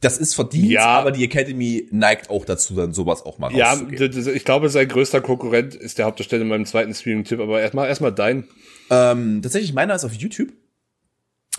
das 0.00 0.18
ist 0.18 0.34
verdient, 0.34 0.70
ja. 0.70 0.86
aber 0.86 1.12
die 1.12 1.24
Academy 1.24 1.86
neigt 1.90 2.30
auch 2.30 2.44
dazu, 2.44 2.74
dann 2.74 2.92
sowas 2.92 3.24
auch 3.24 3.38
mal 3.38 3.54
Ja, 3.54 3.78
ich 3.90 4.44
glaube, 4.44 4.68
sein 4.68 4.88
größter 4.88 5.20
Konkurrent 5.20 5.74
ist 5.74 5.98
der 5.98 6.06
Hauptdarsteller 6.06 6.42
in 6.42 6.48
meinem 6.48 6.66
zweiten 6.66 6.94
Streaming-Tipp, 6.94 7.38
aber 7.38 7.60
erstmal 7.60 7.88
erstmal 7.88 8.12
dein. 8.12 8.48
Ähm, 8.90 9.40
tatsächlich 9.42 9.74
meiner 9.74 9.94
ist 9.94 10.04
auf 10.04 10.14
YouTube. 10.14 10.52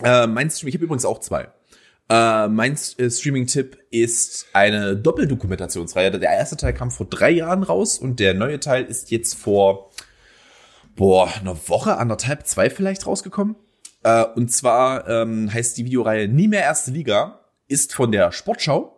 Äh, 0.03 0.27
mein 0.27 0.49
Stream, 0.49 0.69
ich 0.69 0.75
habe 0.75 0.86
übrigens 0.86 1.05
auch 1.05 1.19
zwei. 1.19 1.49
Äh, 2.10 2.47
mein 2.47 2.77
äh, 2.97 3.10
Streaming-Tipp 3.10 3.77
ist 3.91 4.47
eine 4.53 4.97
Doppeldokumentationsreihe. 4.97 6.12
Der 6.12 6.31
erste 6.31 6.57
Teil 6.57 6.73
kam 6.73 6.89
vor 6.89 7.05
drei 7.05 7.29
Jahren 7.29 7.63
raus 7.63 7.99
und 7.99 8.19
der 8.19 8.34
neue 8.34 8.60
Teil 8.60 8.84
ist 8.86 9.12
jetzt 9.12 9.36
vor 9.36 9.90
boah, 10.95 11.32
einer 11.39 11.58
Woche, 11.67 11.97
anderthalb, 11.97 12.45
zwei 12.47 12.69
vielleicht 12.69 13.06
rausgekommen. 13.06 13.56
Äh, 14.04 14.23
und 14.36 14.51
zwar 14.51 15.08
ähm, 15.08 15.51
heißt 15.54 15.77
die 15.77 15.86
Videoreihe 15.86 16.27
Nie 16.27 16.47
mehr 16.47 16.62
erste 16.62 16.91
Liga 16.91 17.39
ist 17.67 17.93
von 17.93 18.12
der 18.12 18.32
Sportschau. 18.32 18.97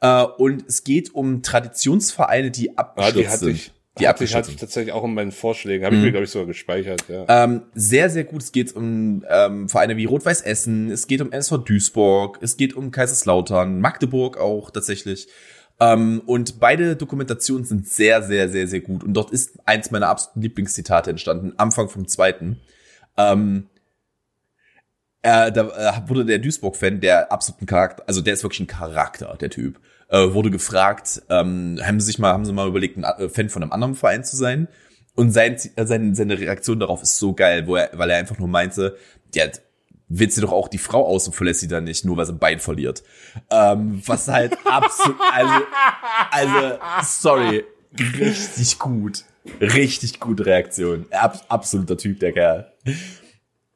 Äh, 0.00 0.22
und 0.22 0.64
es 0.68 0.84
geht 0.84 1.14
um 1.14 1.42
Traditionsvereine, 1.42 2.50
die 2.50 2.76
abgestürzt 2.76 3.16
ah, 3.16 3.20
die 3.20 3.28
hatte 3.28 3.50
ich, 3.50 3.72
Die 3.98 4.06
hatte 4.06 4.24
ich, 4.24 4.34
hatte 4.34 4.50
ich 4.50 4.56
tatsächlich 4.56 4.92
auch 4.92 5.04
in 5.04 5.14
meinen 5.14 5.32
Vorschlägen. 5.32 5.84
Habe 5.84 5.94
ich 5.94 6.00
mhm. 6.00 6.06
mir, 6.06 6.10
glaube 6.12 6.24
ich, 6.24 6.30
sogar 6.30 6.46
gespeichert. 6.46 7.04
Ja. 7.08 7.44
Ähm, 7.44 7.62
sehr, 7.74 8.10
sehr 8.10 8.24
gut. 8.24 8.42
Es 8.42 8.52
geht 8.52 8.76
um 8.76 9.24
ähm, 9.28 9.68
Vereine 9.68 9.96
wie 9.96 10.04
Rot-Weiß 10.04 10.42
Essen, 10.42 10.90
es 10.90 11.06
geht 11.06 11.20
um 11.20 11.32
SV 11.32 11.58
Duisburg, 11.58 12.38
es 12.42 12.56
geht 12.56 12.74
um 12.74 12.90
Kaiserslautern, 12.90 13.80
Magdeburg 13.80 14.38
auch 14.38 14.70
tatsächlich. 14.70 15.28
Ähm, 15.78 16.22
und 16.26 16.58
beide 16.58 16.96
Dokumentationen 16.96 17.64
sind 17.64 17.86
sehr, 17.86 18.22
sehr, 18.22 18.48
sehr, 18.48 18.66
sehr 18.66 18.80
gut. 18.80 19.04
Und 19.04 19.14
dort 19.14 19.30
ist 19.30 19.58
eins 19.66 19.90
meiner 19.90 20.08
absoluten 20.08 20.40
Lieblingszitate 20.42 21.10
entstanden, 21.10 21.52
Anfang 21.58 21.88
vom 21.88 22.08
zweiten. 22.08 22.60
Ähm, 23.16 23.68
äh, 25.22 25.52
da 25.52 25.62
äh, 25.62 26.08
wurde 26.08 26.24
der 26.24 26.38
Duisburg-Fan, 26.38 27.00
der 27.00 27.32
absoluten 27.32 27.66
Charakter, 27.66 28.04
also 28.06 28.20
der 28.20 28.34
ist 28.34 28.42
wirklich 28.42 28.60
ein 28.60 28.66
Charakter, 28.66 29.36
der 29.40 29.50
Typ, 29.50 29.80
äh, 30.08 30.32
wurde 30.32 30.50
gefragt, 30.50 31.22
ähm, 31.28 31.80
haben 31.82 32.00
sie 32.00 32.06
sich 32.06 32.18
mal, 32.18 32.32
haben 32.32 32.44
sie 32.44 32.52
mal 32.52 32.68
überlegt, 32.68 32.96
ein 32.96 33.04
äh, 33.04 33.28
Fan 33.28 33.48
von 33.48 33.62
einem 33.62 33.72
anderen 33.72 33.94
Verein 33.94 34.24
zu 34.24 34.36
sein? 34.36 34.68
Und 35.14 35.32
sein, 35.32 35.56
äh, 35.76 35.86
sein, 35.86 36.14
seine 36.14 36.38
Reaktion 36.38 36.78
darauf 36.78 37.02
ist 37.02 37.18
so 37.18 37.32
geil, 37.34 37.66
wo 37.66 37.76
er, 37.76 37.90
weil 37.94 38.10
er 38.10 38.18
einfach 38.18 38.38
nur 38.38 38.48
meinte, 38.48 38.96
der 39.34 39.50
wählt 40.08 40.32
sie 40.32 40.40
doch 40.40 40.52
auch 40.52 40.68
die 40.68 40.78
Frau 40.78 41.04
aus 41.06 41.26
und 41.26 41.34
verlässt 41.34 41.60
sie 41.60 41.68
dann 41.68 41.84
nicht, 41.84 42.04
nur 42.04 42.16
weil 42.16 42.26
sie 42.26 42.32
ein 42.32 42.38
Bein 42.38 42.60
verliert. 42.60 43.02
Ähm, 43.50 44.02
was 44.06 44.28
halt 44.28 44.56
absolut, 44.64 45.16
also, 45.32 45.54
also, 46.30 46.78
sorry, 47.04 47.64
richtig 47.98 48.78
gut. 48.78 49.24
Richtig 49.60 50.18
gute 50.18 50.44
Reaktion. 50.44 51.06
Ab, 51.10 51.44
absoluter 51.48 51.96
Typ, 51.96 52.18
der 52.18 52.32
Kerl. 52.32 52.72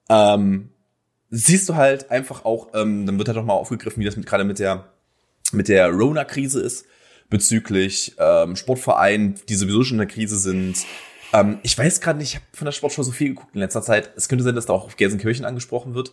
Ähm, 0.09 0.71
siehst 1.31 1.69
du 1.69 1.77
halt 1.77 2.11
einfach 2.11 2.45
auch, 2.45 2.69
ähm, 2.75 3.07
dann 3.07 3.19
wird 3.19 3.29
halt 3.29 3.39
auch 3.39 3.45
mal 3.45 3.55
aufgegriffen, 3.55 4.01
wie 4.01 4.05
das 4.05 4.17
mit, 4.17 4.27
gerade 4.27 4.45
mit 4.45 4.59
der 4.59 4.91
mit 5.53 5.69
der 5.69 5.89
Rona-Krise 5.91 6.61
ist 6.61 6.87
bezüglich 7.29 8.15
ähm, 8.19 8.57
Sportvereinen, 8.57 9.37
die 9.49 9.55
sowieso 9.55 9.85
schon 9.85 9.97
in 9.97 10.07
der 10.07 10.15
Krise 10.15 10.39
sind. 10.39 10.85
Ähm, 11.33 11.59
ich 11.63 11.77
weiß 11.77 12.01
gerade 12.01 12.19
nicht, 12.19 12.31
ich 12.31 12.37
habe 12.37 12.47
von 12.53 12.65
der 12.65 12.73
Sportschau 12.73 13.03
so 13.03 13.13
viel 13.13 13.29
geguckt 13.29 13.55
in 13.55 13.61
letzter 13.61 13.83
Zeit. 13.83 14.11
Es 14.17 14.29
könnte 14.29 14.45
sein, 14.45 14.55
dass 14.55 14.67
da 14.67 14.73
auch 14.73 14.85
auf 14.85 14.97
Gelsenkirchen 14.97 15.45
angesprochen 15.45 15.95
wird. 15.95 16.13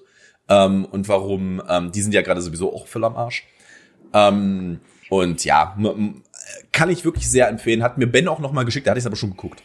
Ähm, 0.49 0.85
und 0.85 1.07
warum, 1.07 1.61
ähm, 1.67 1.91
die 1.91 2.01
sind 2.01 2.13
ja 2.13 2.21
gerade 2.21 2.41
sowieso 2.41 2.73
auch 2.73 2.87
voll 2.87 3.03
am 3.03 3.15
Arsch. 3.15 3.45
Ähm, 4.13 4.79
und 5.09 5.43
ja, 5.45 5.77
kann 6.71 6.89
ich 6.89 7.05
wirklich 7.05 7.29
sehr 7.29 7.47
empfehlen. 7.47 7.83
Hat 7.83 7.97
mir 7.97 8.07
Ben 8.07 8.27
auch 8.27 8.39
nochmal 8.39 8.65
geschickt, 8.65 8.87
da 8.87 8.91
hatte 8.91 8.99
ich 8.99 9.03
es 9.03 9.07
aber 9.07 9.15
schon 9.15 9.31
geguckt. 9.31 9.63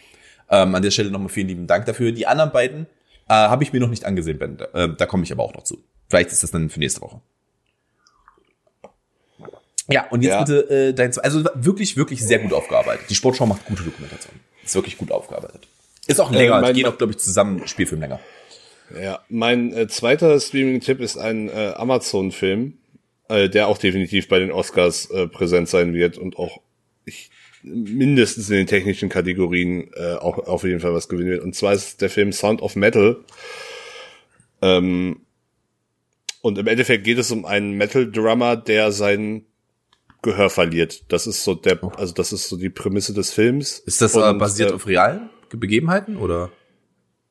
Ähm, 0.48 0.74
an 0.74 0.82
der 0.82 0.90
Stelle 0.90 1.10
nochmal 1.10 1.28
vielen 1.28 1.48
lieben 1.48 1.66
Dank 1.66 1.86
dafür. 1.86 2.12
Die 2.12 2.26
anderen 2.26 2.52
beiden 2.52 2.86
äh, 3.28 3.34
Habe 3.34 3.62
ich 3.62 3.72
mir 3.72 3.80
noch 3.80 3.88
nicht 3.88 4.04
angesehen, 4.04 4.38
Ben. 4.38 4.58
Äh, 4.74 4.90
da 4.96 5.06
komme 5.06 5.22
ich 5.22 5.32
aber 5.32 5.42
auch 5.42 5.54
noch 5.54 5.64
zu. 5.64 5.82
Vielleicht 6.08 6.30
ist 6.30 6.42
das 6.42 6.50
dann 6.50 6.68
für 6.68 6.78
nächste 6.78 7.00
Woche. 7.00 7.20
Ja, 9.88 10.06
und 10.10 10.22
jetzt 10.22 10.32
ja. 10.32 10.44
bitte 10.44 10.70
äh, 10.88 10.94
dein, 10.94 11.16
also 11.18 11.44
wirklich, 11.54 11.96
wirklich 11.96 12.22
sehr 12.24 12.38
gut 12.38 12.52
aufgearbeitet. 12.52 13.06
Die 13.10 13.14
Sportschau 13.14 13.46
macht 13.46 13.64
gute 13.64 13.82
Dokumentation. 13.82 14.34
Ist 14.64 14.74
wirklich 14.74 14.96
gut 14.96 15.10
aufgearbeitet. 15.10 15.66
Ist 16.06 16.20
auch 16.20 16.30
länger, 16.30 16.58
Äh, 16.58 16.60
mein- 16.60 16.74
die 16.74 16.82
gehen 16.82 16.90
auch, 16.92 16.98
glaube 16.98 17.12
ich, 17.12 17.18
zusammen 17.18 17.66
Spielfilm 17.66 18.00
länger. 18.00 18.20
Ja, 19.00 19.20
mein 19.28 19.72
äh, 19.72 19.88
zweiter 19.88 20.38
Streaming-Tipp 20.38 21.00
ist 21.00 21.16
ein 21.16 21.48
äh, 21.48 21.72
Amazon-Film, 21.76 22.74
äh, 23.28 23.48
der 23.48 23.68
auch 23.68 23.78
definitiv 23.78 24.28
bei 24.28 24.38
den 24.38 24.52
Oscars 24.52 25.10
äh, 25.10 25.26
präsent 25.26 25.68
sein 25.68 25.94
wird 25.94 26.18
und 26.18 26.36
auch 26.36 26.60
ich, 27.04 27.30
mindestens 27.62 28.50
in 28.50 28.56
den 28.56 28.66
technischen 28.66 29.08
Kategorien 29.08 29.90
äh, 29.94 30.14
auch 30.14 30.38
auf 30.46 30.64
jeden 30.64 30.80
Fall 30.80 30.92
was 30.94 31.08
gewinnen 31.08 31.30
wird. 31.30 31.42
Und 31.42 31.54
zwar 31.56 31.72
ist 31.72 32.00
der 32.02 32.10
Film 32.10 32.32
Sound 32.32 32.60
of 32.62 32.76
Metal. 32.76 33.16
Ähm, 34.60 35.20
und 36.40 36.58
im 36.58 36.66
Endeffekt 36.66 37.04
geht 37.04 37.18
es 37.18 37.30
um 37.30 37.44
einen 37.44 37.72
Metal-Drummer, 37.72 38.56
der 38.56 38.92
sein 38.92 39.44
Gehör 40.22 40.50
verliert. 40.50 41.04
Das 41.12 41.26
ist 41.26 41.42
so 41.44 41.54
der, 41.54 41.78
also 41.98 42.14
das 42.14 42.32
ist 42.32 42.48
so 42.48 42.56
die 42.56 42.70
Prämisse 42.70 43.12
des 43.12 43.32
Films. 43.32 43.78
Ist 43.80 44.00
das 44.00 44.14
äh, 44.14 44.20
Und, 44.20 44.38
basiert 44.38 44.70
äh, 44.70 44.74
auf 44.74 44.86
realen 44.86 45.30
Begebenheiten 45.50 46.16
oder? 46.16 46.50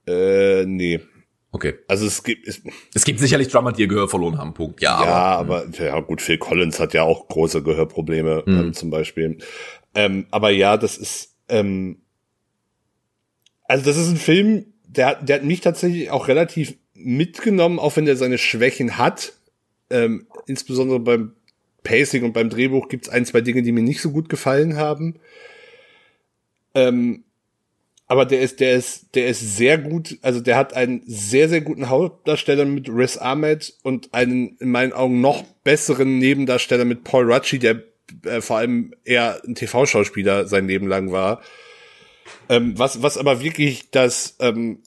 Äh, 0.07 0.65
nee. 0.65 0.99
Okay. 1.53 1.75
Also 1.87 2.05
es 2.05 2.23
gibt, 2.23 2.47
es, 2.47 2.61
Es 2.93 3.03
gibt 3.05 3.19
sicherlich 3.19 3.47
Drummer, 3.49 3.71
die 3.73 3.81
ihr 3.81 3.87
Gehör 3.87 4.07
verloren 4.07 4.37
haben, 4.37 4.53
Punkt. 4.53 4.81
Ja, 4.81 5.03
Ja, 5.03 5.11
aber, 5.37 5.61
aber 5.63 5.83
ja 5.83 5.99
gut, 5.99 6.21
Phil 6.21 6.37
Collins 6.37 6.79
hat 6.79 6.93
ja 6.93 7.03
auch 7.03 7.27
große 7.27 7.61
Gehörprobleme 7.63 8.43
ähm, 8.47 8.73
zum 8.73 8.89
Beispiel. 8.89 9.37
Ähm, 9.95 10.27
aber 10.31 10.49
ja, 10.51 10.77
das 10.77 10.97
ist 10.97 11.35
ähm, 11.49 11.97
also 13.65 13.85
das 13.85 13.97
ist 13.97 14.09
ein 14.09 14.17
Film, 14.17 14.65
der, 14.85 15.07
hat- 15.07 15.29
der 15.29 15.37
hat 15.37 15.43
mich 15.45 15.61
tatsächlich 15.61 16.09
auch 16.11 16.27
relativ 16.27 16.75
mitgenommen, 16.93 17.79
auch 17.79 17.95
wenn 17.95 18.05
der 18.05 18.17
seine 18.17 18.37
Schwächen 18.37 18.97
hat. 18.97 19.33
Ähm, 19.89 20.27
insbesondere 20.45 20.99
beim 20.99 21.33
Pacing 21.83 22.23
und 22.23 22.33
beim 22.33 22.49
Drehbuch 22.49 22.89
gibt 22.89 23.07
es 23.07 23.11
ein, 23.11 23.25
zwei 23.25 23.41
Dinge, 23.41 23.63
die 23.63 23.71
mir 23.71 23.83
nicht 23.83 24.01
so 24.01 24.11
gut 24.11 24.29
gefallen 24.29 24.75
haben. 24.77 25.19
Ähm, 26.73 27.23
aber 28.07 28.25
der 28.25 28.41
ist, 28.41 28.59
der 28.59 28.73
ist, 28.73 29.15
der 29.15 29.27
ist 29.27 29.55
sehr 29.55 29.77
gut, 29.77 30.17
also 30.21 30.41
der 30.41 30.57
hat 30.57 30.73
einen 30.73 31.01
sehr, 31.05 31.47
sehr 31.47 31.61
guten 31.61 31.87
Hauptdarsteller 31.87 32.65
mit 32.65 32.89
Riz 32.89 33.17
Ahmed 33.17 33.73
und 33.83 34.13
einen 34.13 34.57
in 34.57 34.69
meinen 34.69 34.91
Augen 34.91 35.21
noch 35.21 35.43
besseren 35.63 36.19
Nebendarsteller 36.19 36.83
mit 36.83 37.05
Paul 37.05 37.31
Rucci, 37.31 37.57
der 37.57 37.83
äh, 38.25 38.41
vor 38.41 38.57
allem 38.57 38.93
eher 39.05 39.41
ein 39.47 39.55
TV-Schauspieler 39.55 40.45
sein 40.47 40.67
Leben 40.67 40.87
lang 40.87 41.13
war. 41.13 41.41
Ähm, 42.49 42.77
was, 42.77 43.01
was 43.01 43.17
aber 43.17 43.41
wirklich 43.41 43.91
das, 43.91 44.35
ähm, 44.39 44.79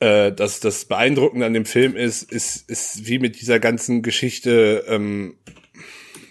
äh, 0.00 0.32
das, 0.32 0.60
das 0.60 0.84
Beeindruckende 0.84 1.46
an 1.46 1.54
dem 1.54 1.64
Film 1.64 1.96
ist, 1.96 2.30
ist, 2.30 2.68
ist 2.68 3.06
wie 3.06 3.18
mit 3.18 3.40
dieser 3.40 3.60
ganzen 3.60 4.02
Geschichte 4.02 4.84
ähm, 4.88 5.36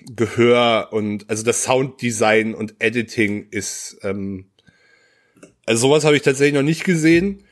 Gehör 0.10 0.90
und 0.92 1.30
also 1.30 1.44
das 1.44 1.64
Sounddesign 1.64 2.56
und 2.56 2.76
Editing 2.80 3.48
ist 3.52 4.00
ähm, 4.04 4.46
also 5.68 5.82
sowas 5.90 6.06
habe 6.06 6.16
ich 6.16 6.24
tatsächlich 6.24 6.56
noch 6.56 6.64
nicht 6.64 6.86
gesehen. 6.86 7.44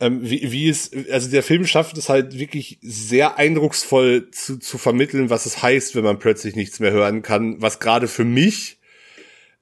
Ähm, 0.00 0.20
wie, 0.22 0.50
wie 0.50 0.68
es, 0.68 0.90
also 1.12 1.30
der 1.30 1.42
Film 1.42 1.66
schafft 1.66 1.96
es 1.98 2.08
halt 2.08 2.36
wirklich 2.36 2.78
sehr 2.82 3.36
eindrucksvoll 3.38 4.30
zu, 4.32 4.58
zu 4.58 4.78
vermitteln, 4.78 5.30
was 5.30 5.46
es 5.46 5.62
heißt, 5.62 5.94
wenn 5.94 6.02
man 6.02 6.18
plötzlich 6.18 6.56
nichts 6.56 6.80
mehr 6.80 6.90
hören 6.90 7.22
kann, 7.22 7.60
was 7.60 7.78
gerade 7.78 8.08
für 8.08 8.24
mich, 8.24 8.78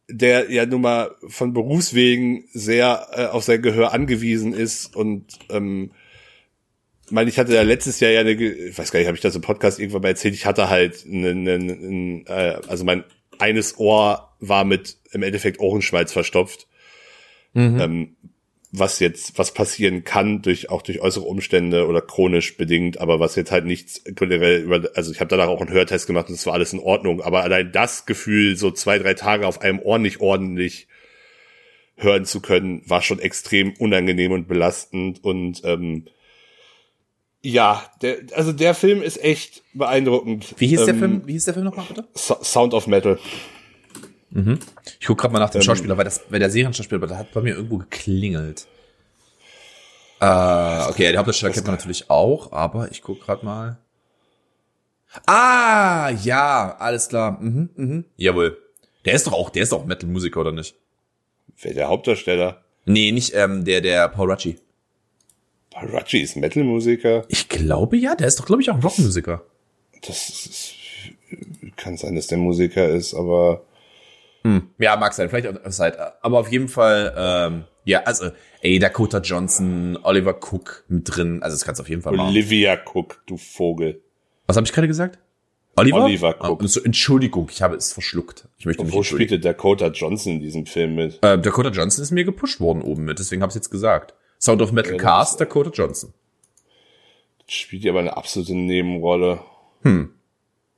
der 0.09 0.51
ja 0.51 0.67
nun 0.67 0.83
mal 0.83 1.15
von 1.27 1.53
Berufswegen 1.53 2.45
sehr 2.53 3.09
äh, 3.13 3.27
auf 3.27 3.45
sein 3.45 3.63
Gehör 3.63 3.93
angewiesen 3.93 4.53
ist 4.53 4.95
und 4.95 5.39
ähm, 5.51 5.93
ich 7.07 7.11
meine, 7.13 7.29
ich 7.29 7.39
hatte 7.39 7.55
ja 7.55 7.63
letztes 7.63 8.01
Jahr 8.01 8.11
ja 8.11 8.21
eine, 8.21 8.33
ich 8.33 8.79
weiß 8.79 8.91
gar 8.91 8.99
nicht, 8.99 9.07
habe 9.07 9.17
ich 9.17 9.23
das 9.23 9.37
im 9.37 9.43
Podcast 9.43 9.79
irgendwann 9.79 10.03
mal 10.03 10.09
erzählt, 10.09 10.35
ich 10.35 10.47
hatte 10.47 10.71
halt 10.71 11.05
einen, 11.05 11.47
einen, 11.47 11.71
einen 11.71 12.27
äh, 12.27 12.59
also 12.69 12.85
mein 12.85 13.05
eines 13.39 13.79
Ohr 13.79 14.35
war 14.39 14.65
mit 14.65 14.99
im 15.11 15.23
Endeffekt 15.23 15.61
Ohrenschmalz 15.61 16.13
verstopft. 16.13 16.69
Ähm, 17.81 18.17
was 18.75 19.01
jetzt, 19.01 19.39
was 19.39 19.53
passieren 19.53 20.03
kann 20.03 20.41
durch 20.41 20.71
auch 20.71 20.81
durch 20.81 21.01
äußere 21.01 21.27
Umstände 21.27 21.87
oder 21.87 22.01
chronisch 22.01 22.57
bedingt, 22.57 22.99
aber 22.99 23.21
was 23.21 23.37
jetzt 23.37 23.53
halt 23.53 23.67
nichts 23.67 24.03
generell 24.07 24.63
über, 24.63 24.91
also 24.95 25.13
ich 25.13 25.21
habe 25.21 25.29
danach 25.29 25.49
auch 25.49 25.61
einen 25.61 25.71
Hörtest 25.71 26.07
gemacht 26.07 26.29
und 26.29 26.35
es 26.35 26.47
war 26.47 26.55
alles 26.55 26.73
in 26.73 26.79
Ordnung, 26.79 27.21
aber 27.21 27.43
allein 27.43 27.71
das 27.71 28.07
Gefühl, 28.07 28.57
so 28.57 28.71
zwei, 28.71 28.99
drei 28.99 29.13
Tage 29.13 29.47
auf 29.47 29.61
einem 29.61 29.79
Ohr 29.79 29.99
nicht 29.99 30.21
ordentlich 30.21 30.89
hören 31.97 32.25
zu 32.25 32.41
können, 32.41 32.83
war 32.87 33.03
schon 33.03 33.19
extrem 33.19 33.75
unangenehm 33.79 34.33
und 34.33 34.49
belastend 34.49 35.23
und 35.23 35.61
ähm, 35.65 36.07
ja, 37.43 37.85
der, 38.01 38.19
also 38.33 38.53
der 38.53 38.75
Film 38.75 39.03
ist 39.03 39.23
echt 39.23 39.63
beeindruckend. 39.75 40.55
Wie 40.57 40.69
hieß 40.69 40.85
der 40.87 40.95
Ähm, 40.95 40.99
Film? 40.99 41.23
Wie 41.27 41.33
hieß 41.33 41.45
der 41.45 41.55
Film 41.55 41.67
nochmal 41.67 41.87
bitte? 41.89 42.07
So 42.15 42.37
Sound 42.43 42.73
of 42.73 42.87
Metal. 42.87 43.19
Ich 45.01 45.07
guck 45.07 45.19
gerade 45.19 45.33
mal 45.33 45.41
nach 45.41 45.51
dem 45.51 45.61
Ähm, 45.61 45.65
Schauspieler, 45.65 45.97
weil 45.97 46.05
das, 46.05 46.23
weil 46.31 46.41
der 46.41 46.51
Serienschauspieler, 46.51 47.07
der 47.07 47.19
hat 47.19 47.33
bei 47.33 47.43
mir 47.43 47.55
irgendwo 47.55 47.79
geklingelt. 47.79 48.67
Äh, 50.21 50.25
okay, 50.89 51.11
der 51.11 51.19
Hauptdarsteller 51.19 51.53
kennt 51.53 51.67
man 51.67 51.77
natürlich 51.77 52.09
auch, 52.09 52.53
aber 52.53 52.91
ich 52.91 53.03
guck 53.03 53.21
gerade 53.21 53.45
mal. 53.45 53.79
Ah, 55.27 56.11
ja, 56.23 56.77
alles 56.79 57.09
klar. 57.09 57.39
Mhm, 57.41 57.71
mhm. 57.77 58.05
Jawohl. 58.17 58.57
Der 59.05 59.15
ist 59.15 59.27
doch 59.27 59.33
auch, 59.33 59.51
der 59.51 59.65
ist 59.65 59.73
doch 59.73 59.81
auch 59.81 59.85
Metal-Musiker, 59.85 60.41
oder 60.41 60.53
nicht? 60.53 60.77
Wer 61.61 61.75
der 61.75 61.89
Hauptdarsteller? 61.89 62.63
Nee, 62.87 63.13
nicht 63.13 63.35
ähm, 63.35 63.65
der, 63.65 63.81
der 63.81 64.09
Paul 64.09 64.31
Rucci. 64.31 64.59
Parachi 65.71 66.21
ist 66.21 66.37
Metal-Musiker. 66.37 67.25
Ich 67.29 67.49
glaube 67.49 67.97
ja, 67.97 68.15
der 68.15 68.29
ist 68.29 68.39
doch, 68.39 68.47
glaube 68.47 68.63
ich, 68.63 68.71
auch 68.71 68.75
ein 68.75 68.83
Rockmusiker. 68.83 69.43
Das 70.07 70.29
ist, 70.29 70.75
kann 71.77 71.97
sein, 71.97 72.15
dass 72.15 72.27
der 72.27 72.39
Musiker 72.39 72.89
ist, 72.89 73.15
aber 73.15 73.63
Ja, 74.79 74.97
mag 74.97 75.13
sein, 75.13 75.29
vielleicht 75.29 75.47
auch 75.47 75.71
Side. 75.71 75.97
Aber 76.23 76.39
auf 76.39 76.51
jeden 76.51 76.69
Fall, 76.69 77.15
ähm, 77.17 77.65
ja, 77.85 78.03
also, 78.05 78.31
ey, 78.61 78.79
Dakota 78.79 79.19
Johnson, 79.19 79.99
Oliver 80.03 80.35
Cook 80.41 80.85
mit 80.89 81.05
drin, 81.05 81.43
also 81.43 81.55
das 81.55 81.65
kannst 81.65 81.79
du 81.79 81.83
auf 81.83 81.89
jeden 81.89 82.03
Fall 82.03 82.15
machen. 82.15 82.31
Olivia 82.31 82.77
Cook, 82.77 83.23
du 83.27 83.37
Vogel. 83.37 84.03
Was 84.47 84.57
habe 84.57 84.67
ich 84.67 84.73
gerade 84.73 84.89
gesagt? 84.89 85.19
Oliver? 85.77 86.05
Oliver 86.05 86.35
Cook. 86.41 86.63
Ah, 86.63 86.67
so, 86.67 86.83
Entschuldigung, 86.83 87.49
ich 87.51 87.63
habe 87.63 87.77
es 87.77 87.93
verschluckt. 87.93 88.49
Ich 88.59 88.67
möchte 88.67 88.83
Und 88.83 88.89
mich 88.89 88.97
wo 88.97 89.03
spielte 89.03 89.39
Dakota 89.39 89.89
Johnson 89.89 90.35
in 90.35 90.41
diesem 90.41 90.67
Film 90.67 90.95
mit? 90.97 91.19
Äh, 91.23 91.39
Dakota 91.39 91.71
Johnson 91.71 92.03
ist 92.03 92.11
mir 92.11 92.25
gepusht 92.25 92.61
worden 92.61 92.83
oben 92.83 93.05
mit, 93.05 93.19
deswegen 93.19 93.43
habe 93.43 93.51
ich 93.51 93.55
jetzt 93.55 93.71
gesagt. 93.71 94.15
Sound 94.41 94.61
of 94.61 94.73
Metal 94.73 94.93
Ja, 94.93 94.99
Cast, 94.99 95.41
Dakota 95.41 95.71
Johnson. 95.71 96.13
Spielt 97.47 97.85
ja 97.85 97.93
aber 97.93 98.01
eine 98.01 98.17
absolute 98.17 98.55
Nebenrolle. 98.55 99.41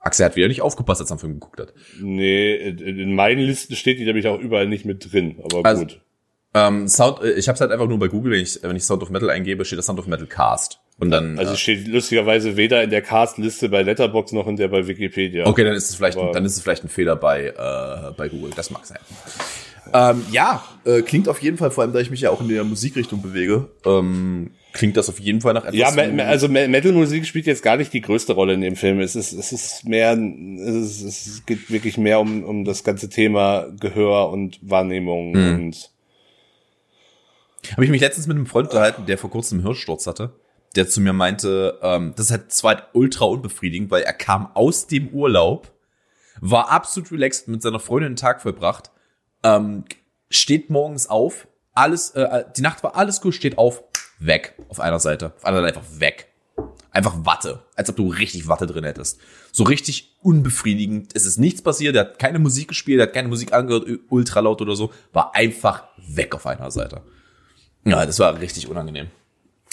Axel 0.04 0.26
hat 0.26 0.36
wieder 0.36 0.48
nicht 0.48 0.62
aufgepasst, 0.62 1.00
als 1.00 1.10
er 1.10 1.14
am 1.14 1.18
Film 1.18 1.34
geguckt 1.34 1.58
hat. 1.60 1.72
Nee, 2.00 2.54
in 2.54 2.78
in 2.78 3.14
meinen 3.14 3.40
Listen 3.40 3.74
steht 3.74 3.98
die 3.98 4.04
nämlich 4.04 4.26
auch 4.28 4.38
überall 4.38 4.68
nicht 4.68 4.84
mit 4.84 5.12
drin, 5.12 5.36
aber 5.42 5.64
Also- 5.68 5.82
gut. 5.82 6.00
Ähm, 6.56 6.86
Sound, 6.86 7.20
äh, 7.20 7.32
ich 7.32 7.48
habe 7.48 7.54
es 7.56 7.60
halt 7.60 7.72
einfach 7.72 7.88
nur 7.88 7.98
bei 7.98 8.06
Google, 8.06 8.30
wenn 8.32 8.40
ich, 8.40 8.60
wenn 8.62 8.76
ich 8.76 8.84
Sound 8.84 9.02
of 9.02 9.10
Metal 9.10 9.28
eingebe, 9.28 9.64
steht 9.64 9.76
das 9.78 9.86
Sound 9.86 9.98
of 9.98 10.06
Metal 10.06 10.26
Cast. 10.28 10.78
Und 11.00 11.10
dann, 11.10 11.36
Also 11.36 11.54
äh, 11.54 11.56
steht 11.56 11.88
lustigerweise 11.88 12.56
weder 12.56 12.80
in 12.84 12.90
der 12.90 13.02
Cast-Liste 13.02 13.68
bei 13.68 13.82
Letterbox 13.82 14.30
noch 14.30 14.46
in 14.46 14.54
der 14.54 14.68
bei 14.68 14.86
Wikipedia. 14.86 15.46
okay, 15.46 15.64
dann 15.64 15.74
ist 15.74 15.90
es 15.90 15.96
vielleicht, 15.96 16.16
dann 16.16 16.44
ist 16.44 16.56
es 16.56 16.62
vielleicht 16.62 16.84
ein 16.84 16.88
Fehler 16.88 17.16
bei, 17.16 17.46
äh, 17.48 18.12
bei 18.16 18.28
Google. 18.28 18.52
Das 18.54 18.70
mag 18.70 18.86
sein. 18.86 18.98
Ähm, 19.92 20.24
ja, 20.30 20.62
äh, 20.84 21.02
klingt 21.02 21.28
auf 21.28 21.42
jeden 21.42 21.56
Fall, 21.56 21.72
vor 21.72 21.82
allem 21.82 21.92
da 21.92 21.98
ich 21.98 22.10
mich 22.10 22.20
ja 22.20 22.30
auch 22.30 22.40
in 22.40 22.48
der 22.48 22.62
Musikrichtung 22.62 23.20
bewege, 23.20 23.68
ähm, 23.84 24.52
klingt 24.74 24.96
das 24.98 25.08
auf 25.08 25.18
jeden 25.18 25.40
Fall 25.40 25.54
nach 25.54 25.64
etwas. 25.64 25.76
Ja, 25.78 25.90
me- 25.92 26.26
also 26.26 26.48
Me- 26.48 26.68
Metal-Musik 26.68 27.24
spielt 27.24 27.46
jetzt 27.46 27.62
gar 27.62 27.76
nicht 27.78 27.92
die 27.94 28.02
größte 28.02 28.34
Rolle 28.34 28.52
in 28.52 28.60
dem 28.60 28.76
Film. 28.76 29.00
Es 29.00 29.16
ist, 29.16 29.32
es 29.32 29.52
ist 29.52 29.84
mehr, 29.86 30.12
es, 30.12 31.00
ist, 31.00 31.26
es 31.26 31.46
geht 31.46 31.70
wirklich 31.70 31.96
mehr 31.96 32.20
um, 32.20 32.44
um 32.44 32.64
das 32.66 32.84
ganze 32.84 33.08
Thema 33.08 33.66
Gehör 33.80 34.28
und 34.30 34.58
Wahrnehmung 34.60 35.32
Mhm. 35.32 35.54
und 35.54 35.90
Habe 37.72 37.84
ich 37.84 37.90
mich 37.90 38.00
letztens 38.00 38.26
mit 38.26 38.36
einem 38.36 38.46
Freund 38.46 38.68
unterhalten, 38.68 39.06
der 39.06 39.16
vor 39.16 39.30
kurzem 39.30 39.58
einen 39.58 39.66
Hirnsturz 39.66 40.06
hatte, 40.06 40.34
der 40.76 40.88
zu 40.88 41.00
mir 41.00 41.12
meinte, 41.12 41.78
ähm, 41.82 42.12
das 42.16 42.26
ist 42.26 42.32
halt 42.32 42.52
zwar 42.52 42.88
ultra 42.92 43.24
unbefriedigend, 43.26 43.90
weil 43.90 44.02
er 44.02 44.12
kam 44.12 44.48
aus 44.54 44.86
dem 44.86 45.08
Urlaub, 45.08 45.70
war 46.40 46.70
absolut 46.70 47.10
relaxed 47.12 47.48
mit 47.48 47.62
seiner 47.62 47.78
Freundin 47.80 48.12
den 48.12 48.16
Tag 48.16 48.42
vollbracht, 48.42 48.90
ähm, 49.44 49.84
steht 50.30 50.68
morgens 50.68 51.06
auf, 51.08 51.46
alles, 51.74 52.10
äh, 52.10 52.44
die 52.56 52.62
Nacht 52.62 52.82
war 52.82 52.96
alles 52.96 53.20
gut, 53.20 53.34
steht 53.34 53.56
auf, 53.56 53.82
weg, 54.26 54.54
auf 54.68 54.80
einer 54.80 55.00
Seite, 55.00 55.32
auf 55.36 55.44
einer 55.44 55.60
Seite 55.60 55.78
einfach 55.78 56.00
weg. 56.00 56.30
Einfach 56.90 57.24
Watte, 57.24 57.64
als 57.74 57.90
ob 57.90 57.96
du 57.96 58.08
richtig 58.08 58.46
Watte 58.46 58.66
drin 58.66 58.84
hättest. 58.84 59.18
So 59.50 59.64
richtig 59.64 60.14
unbefriedigend. 60.22 61.10
Es 61.14 61.26
ist 61.26 61.38
nichts 61.38 61.60
passiert, 61.60 61.96
er 61.96 62.02
hat 62.02 62.18
keine 62.20 62.38
Musik 62.38 62.68
gespielt, 62.68 63.00
er 63.00 63.06
hat 63.06 63.12
keine 63.12 63.26
Musik 63.26 63.52
angehört, 63.52 63.88
ultra 64.08 64.38
laut 64.40 64.62
oder 64.62 64.76
so, 64.76 64.92
war 65.12 65.34
einfach 65.34 65.84
weg 66.06 66.34
auf 66.36 66.46
einer 66.46 66.70
Seite. 66.70 67.02
Ja, 67.84 68.06
das 68.06 68.20
war 68.20 68.40
richtig 68.40 68.68
unangenehm. 68.68 69.08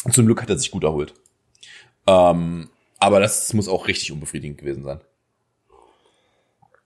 Und 0.03 0.13
zum 0.13 0.25
Glück 0.25 0.41
hat 0.41 0.49
er 0.49 0.57
sich 0.57 0.71
gut 0.71 0.83
erholt. 0.83 1.13
Ähm, 2.07 2.69
aber 2.99 3.19
das 3.19 3.53
muss 3.53 3.67
auch 3.67 3.87
richtig 3.87 4.11
unbefriedigend 4.11 4.57
gewesen 4.57 4.83
sein. 4.83 5.01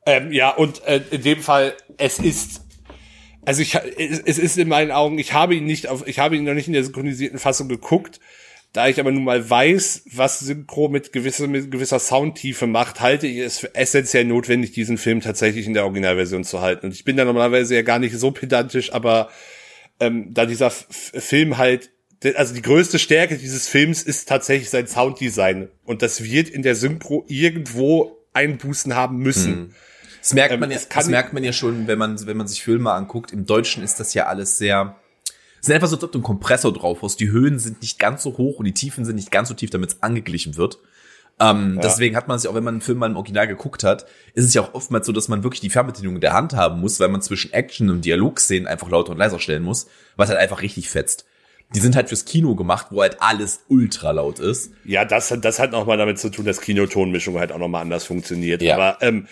Ähm, 0.06 0.32
ja, 0.32 0.52
und 0.52 0.84
äh, 0.84 1.02
in 1.12 1.24
dem 1.24 1.42
Fall, 1.42 1.74
es 1.98 2.20
ist, 2.20 2.64
also 3.46 3.62
ich, 3.62 3.76
es, 3.76 4.38
ist 4.38 4.58
in 4.58 4.68
meinen 4.68 4.91
Augen, 4.91 5.20
ich 5.20 5.34
habe 5.34 5.56
ihn 5.56 5.66
nicht 5.66 5.88
auf, 5.88 6.08
ich 6.08 6.20
habe 6.20 6.36
ihn 6.36 6.43
noch 6.43 6.54
nicht 6.54 6.68
in 6.68 6.74
der 6.74 6.84
synchronisierten 6.84 7.39
Fassung 7.39 7.70
geguckt, 7.70 8.20
da 8.74 8.89
ich 8.89 9.00
aber 9.00 9.12
nun 9.12 9.24
mal 9.24 9.50
weiß, 9.50 10.04
was 10.12 10.39
Synchro 10.39 10.89
mit 10.89 11.14
gewisser, 11.14 11.48
mit 11.48 11.72
gewisser 11.72 12.00
Soundtiefe 12.00 12.68
macht, 12.68 13.00
halte 13.00 13.26
ich 13.26 13.38
es 13.38 13.58
für 13.58 13.74
essentiell 13.74 14.26
notwendig, 14.26 14.74
diesen 14.74 14.98
Film 14.98 15.22
tatsächlich 15.22 15.66
in 15.66 15.74
der 15.74 15.86
Originalversion 15.86 16.43
zu 16.43 16.60
halten. 16.60 16.88
Und 16.88 16.93
ich 16.93 17.06
bin 17.06 17.16
da 17.16 17.24
normalerweise 17.24 17.74
ja 17.74 17.84
gar 17.84 18.00
nicht 18.00 18.18
so 18.18 18.32
pedantisch, 18.32 18.91
aber 18.91 19.30
ähm, 20.02 20.34
da 20.34 20.46
dieser 20.46 20.68
F 20.68 20.86
Film 20.89 21.58
halt, 21.58 21.91
also 22.36 22.54
die 22.54 22.62
größte 22.62 23.00
Stärke 23.00 23.38
dieses 23.38 23.70
Films 23.70 24.04
ist 24.04 24.28
tatsächlich 24.28 24.70
sein 24.70 24.88
Sounddesign. 24.88 25.70
Und 25.86 26.02
das 26.02 26.24
wird 26.24 26.50
in 26.50 26.62
der 26.62 26.76
Synchro 26.76 27.24
irgendwo 27.30 28.18
Einbußen 28.34 28.93
haben 28.93 29.20
müssen. 29.20 29.56
Mhm. 29.56 29.74
Das 30.26 30.34
merkt 30.34 30.54
Ähm, 30.56 30.60
man 30.60 30.72
ja, 30.72 30.78
es 30.78 30.90
kann- 30.90 31.02
das 31.02 31.10
merkt 31.10 31.34
man 31.34 31.44
ja 31.44 31.54
schon, 31.54 31.86
wenn 31.88 32.00
man, 32.00 32.26
wenn 32.26 32.36
man 32.38 32.48
sich 32.48 32.64
Filme 32.64 32.92
anguckt. 32.92 33.32
Im 33.32 33.46
Deutschen 33.46 33.84
ist 33.84 34.00
das 34.00 34.14
ja 34.16 34.26
alles 34.26 34.58
sehr, 34.58 34.96
es 35.62 35.68
ist 35.68 35.74
einfach 35.74 35.88
so, 35.88 35.96
als 35.98 36.04
ob 36.04 36.12
du 36.12 36.18
einen 36.18 36.24
Kompressor 36.24 36.74
drauf 36.74 37.00
hast. 37.04 37.20
Die 37.20 37.30
Höhen 37.30 37.60
sind 37.60 37.82
nicht 37.82 38.00
ganz 38.00 38.24
so 38.24 38.36
hoch 38.38 38.58
und 38.58 38.66
die 38.66 38.74
Tiefen 38.74 39.06
sind 39.06 39.16
nicht 39.18 39.30
ganz 39.32 39.50
so 39.50 39.54
tief, 39.54 39.70
damit 39.70 39.92
es 39.94 40.02
angeglichen 40.04 40.58
wird. 40.58 40.80
Ähm, 41.40 41.80
Deswegen 41.84 42.16
hat 42.16 42.28
man 42.28 42.40
sich 42.40 42.50
auch, 42.50 42.56
wenn 42.56 42.64
man 42.64 42.76
einen 42.76 42.82
Film 42.82 42.98
mal 42.98 43.10
im 43.10 43.18
Original 43.18 43.46
geguckt 43.48 43.84
hat, 43.84 44.06
ist 44.34 44.46
es 44.46 44.54
ja 44.54 44.62
auch 44.62 44.74
oftmals 44.74 45.06
so, 45.06 45.12
dass 45.12 45.28
man 45.28 45.44
wirklich 45.44 45.60
die 45.62 45.70
Fernbedienung 45.70 46.16
in 46.16 46.22
der 46.22 46.34
Hand 46.34 46.54
haben 46.54 46.80
muss, 46.80 47.00
weil 47.00 47.10
man 47.10 47.22
zwischen 47.22 47.52
Action 47.54 47.90
und 47.90 48.06
Dialogszenen 48.06 48.68
einfach 48.68 48.90
lauter 48.90 49.12
und 49.12 49.18
leiser 49.18 49.40
stellen 49.40 49.64
muss, 49.64 49.88
was 50.16 50.30
halt 50.30 50.40
einfach 50.40 50.62
richtig 50.62 50.90
fetzt. 50.90 51.26
Die 51.74 51.80
sind 51.80 51.96
halt 51.96 52.08
fürs 52.10 52.26
Kino 52.26 52.56
gemacht, 52.56 52.88
wo 52.92 53.02
halt 53.02 53.18
alles 53.22 53.62
ultra 53.68 54.12
laut 54.12 54.40
ist. 54.40 54.72
Ja, 54.86 55.04
das, 55.04 55.34
das 55.42 55.60
hat 55.60 55.72
noch 55.72 55.86
mal 55.86 55.98
damit 55.98 56.20
zu 56.20 56.30
tun, 56.30 56.46
dass 56.46 56.62
Kinotonmischung 56.62 57.38
halt 57.38 57.52
auch 57.52 57.58
noch 57.58 57.68
mal 57.68 57.82
anders 57.82 58.06
funktioniert. 58.06 58.62
Ja. 58.62 58.76
Aber 58.76 59.02
ähm, 59.02 59.26
äh, 59.26 59.28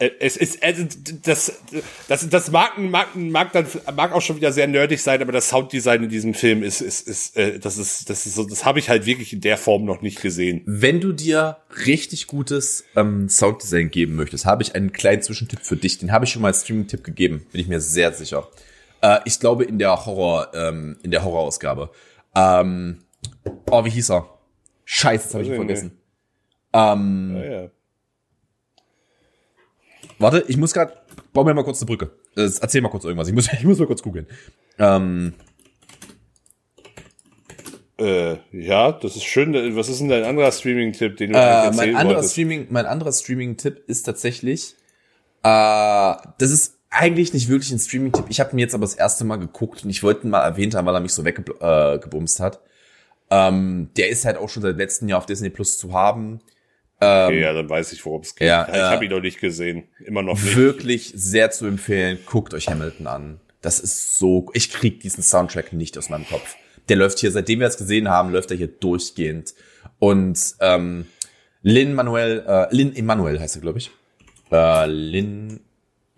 es 0.00 0.38
ist 0.38 0.62
also 0.62 0.84
das 1.22 1.60
das 2.08 2.28
das 2.28 2.50
mag 2.50 2.78
mag 2.78 3.14
mag 3.14 3.52
dann 3.52 3.66
mag 3.94 4.12
auch 4.12 4.22
schon 4.22 4.36
wieder 4.36 4.50
sehr 4.50 4.66
nerdig 4.66 5.02
sein, 5.02 5.20
aber 5.20 5.32
das 5.32 5.50
Sounddesign 5.50 6.04
in 6.04 6.08
diesem 6.08 6.32
Film 6.32 6.62
ist 6.62 6.80
ist 6.80 7.06
ist 7.06 7.36
äh, 7.36 7.58
das 7.58 7.76
ist 7.76 8.08
das 8.08 8.24
ist 8.24 8.34
so 8.34 8.44
das 8.44 8.64
habe 8.64 8.78
ich 8.78 8.88
halt 8.88 9.04
wirklich 9.04 9.34
in 9.34 9.42
der 9.42 9.58
Form 9.58 9.84
noch 9.84 10.00
nicht 10.00 10.22
gesehen. 10.22 10.62
Wenn 10.64 11.00
du 11.00 11.12
dir 11.12 11.58
richtig 11.86 12.28
gutes 12.28 12.84
ähm, 12.96 13.28
Sounddesign 13.28 13.90
geben 13.90 14.16
möchtest, 14.16 14.46
habe 14.46 14.62
ich 14.62 14.74
einen 14.74 14.92
kleinen 14.92 15.20
Zwischentipp 15.20 15.60
für 15.60 15.76
dich. 15.76 15.98
Den 15.98 16.12
habe 16.12 16.24
ich 16.24 16.32
schon 16.32 16.40
mal 16.40 16.48
als 16.48 16.62
Streaming-Tipp 16.62 17.04
gegeben, 17.04 17.44
bin 17.52 17.60
ich 17.60 17.68
mir 17.68 17.80
sehr 17.80 18.12
sicher. 18.12 18.48
Äh, 19.02 19.18
ich 19.26 19.38
glaube 19.38 19.64
in 19.64 19.78
der 19.78 20.06
Horror, 20.06 20.48
ähm, 20.54 20.96
in 21.02 21.10
der 21.10 21.24
Horrorausgabe. 21.24 21.90
Ähm, 22.34 23.00
oh, 23.70 23.84
wie 23.84 23.90
hieß 23.90 24.12
er? 24.12 24.38
Scheiße, 24.86 25.24
jetzt 25.24 25.34
habe 25.34 25.44
ich 25.44 25.50
ihn 25.50 25.56
vergessen. 25.56 25.98
Ähm, 26.72 27.36
Ja, 27.36 27.44
ja. 27.44 27.70
Warte, 30.20 30.44
ich 30.48 30.56
muss 30.56 30.72
gerade, 30.72 30.92
bau 31.32 31.44
mir 31.44 31.54
mal 31.54 31.64
kurz 31.64 31.80
eine 31.80 31.86
Brücke. 31.86 32.10
Äh, 32.36 32.50
erzähl 32.60 32.80
mal 32.80 32.88
kurz 32.90 33.04
irgendwas. 33.04 33.28
Ich 33.28 33.34
muss, 33.34 33.52
ich 33.52 33.64
muss 33.64 33.78
mal 33.78 33.86
kurz 33.86 34.02
googeln. 34.02 34.26
Ähm, 34.78 35.34
Äh, 37.98 38.38
ja, 38.52 38.92
das 38.92 39.16
ist 39.16 39.24
schön. 39.24 39.52
Was 39.76 39.88
ist 39.90 40.00
denn 40.00 40.08
dein 40.08 40.24
anderer 40.24 40.50
Streaming-Tipp, 40.52 41.18
den 41.18 41.32
du 41.32 41.38
Äh, 41.38 41.70
mein 41.72 41.94
anderer 41.94 42.16
wolltest? 42.16 42.32
Streaming, 42.32 42.66
mein 42.70 42.86
anderer 42.86 43.12
Streaming-Tipp 43.12 43.84
ist 43.88 44.04
tatsächlich, 44.04 44.74
äh, 45.42 46.14
das 46.38 46.50
ist 46.50 46.78
eigentlich 46.88 47.34
nicht 47.34 47.48
wirklich 47.48 47.70
ein 47.72 47.78
Streaming-Tipp. 47.78 48.24
Ich 48.30 48.40
habe 48.40 48.52
ihn 48.52 48.58
jetzt 48.58 48.74
aber 48.74 48.82
das 48.84 48.94
erste 48.94 49.24
Mal 49.24 49.36
geguckt 49.36 49.84
und 49.84 49.90
ich 49.90 50.02
wollte 50.02 50.26
ihn 50.26 50.30
mal 50.30 50.42
erwähnt 50.42 50.74
haben, 50.74 50.86
weil 50.86 50.94
er 50.94 51.00
mich 51.00 51.12
so 51.12 51.24
weggebumst 51.24 52.40
äh, 52.40 52.42
hat. 52.42 52.60
Ähm, 53.30 53.90
der 53.96 54.08
ist 54.08 54.24
halt 54.24 54.38
auch 54.38 54.48
schon 54.48 54.62
seit 54.62 54.76
letztem 54.76 55.08
Jahr 55.08 55.18
auf 55.18 55.26
Disney 55.26 55.50
Plus 55.50 55.78
zu 55.78 55.92
haben. 55.92 56.40
Okay, 57.02 57.40
ja, 57.40 57.54
dann 57.54 57.68
weiß 57.68 57.94
ich, 57.94 58.04
worum 58.04 58.20
es 58.20 58.34
geht. 58.34 58.46
Ja, 58.46 58.68
ich 58.68 58.74
äh, 58.74 58.80
habe 58.80 59.04
ihn 59.06 59.10
noch 59.10 59.22
nicht 59.22 59.40
gesehen. 59.40 59.84
Immer 60.04 60.22
noch 60.22 60.34
nicht. 60.34 60.54
Wirklich 60.54 61.12
sehr 61.14 61.50
zu 61.50 61.66
empfehlen. 61.66 62.18
Guckt 62.26 62.52
euch 62.52 62.68
Hamilton 62.68 63.06
an. 63.06 63.40
Das 63.62 63.80
ist 63.80 64.18
so, 64.18 64.50
ich 64.52 64.70
krieg 64.70 65.00
diesen 65.00 65.22
Soundtrack 65.22 65.72
nicht 65.72 65.96
aus 65.96 66.10
meinem 66.10 66.26
Kopf. 66.26 66.56
Der 66.90 66.96
läuft 66.96 67.18
hier, 67.18 67.30
seitdem 67.30 67.60
wir 67.60 67.68
es 67.68 67.78
gesehen 67.78 68.08
haben, 68.08 68.32
läuft 68.32 68.50
er 68.50 68.56
hier 68.58 68.66
durchgehend. 68.66 69.54
Und 69.98 70.38
ähm, 70.60 71.06
Lin 71.62 71.94
Manuel, 71.94 72.44
äh, 72.46 72.74
Lin 72.74 72.94
Emanuel 72.94 73.40
heißt 73.40 73.56
er, 73.56 73.62
glaube 73.62 73.78
ich. 73.78 73.90
Äh, 74.52 74.86
Lin 74.86 75.60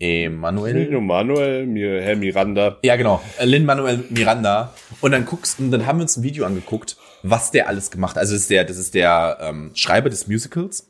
Emanuel. 0.01 0.75
Nino 0.75 1.01
Manuel, 1.01 1.67
mir, 1.67 2.03
Herr 2.03 2.17
Miranda. 2.17 2.79
Ja, 2.83 2.97
genau. 2.97 3.23
Äh, 3.39 3.45
Lin 3.45 3.65
Manuel 3.65 4.05
Miranda. 4.11 4.75
Und 5.01 5.13
dann 5.13 5.27
guckst 5.27 5.61
und 5.61 5.71
dann 5.71 5.87
haben 5.87 5.99
wir 5.99 6.03
uns 6.03 6.17
ein 6.17 6.25
Video 6.25 6.45
angeguckt, 6.45 6.97
was 7.23 7.51
der 7.51 7.69
alles 7.69 7.91
gemacht 7.91 8.17
hat. 8.17 8.21
Also 8.21 8.35
das 8.35 8.43
ist 8.43 8.51
der, 8.51 8.65
das 8.65 8.77
ist 8.77 8.95
der 8.95 9.39
ähm, 9.41 9.71
Schreiber 9.75 10.11
des 10.11 10.27
Musicals. 10.27 10.89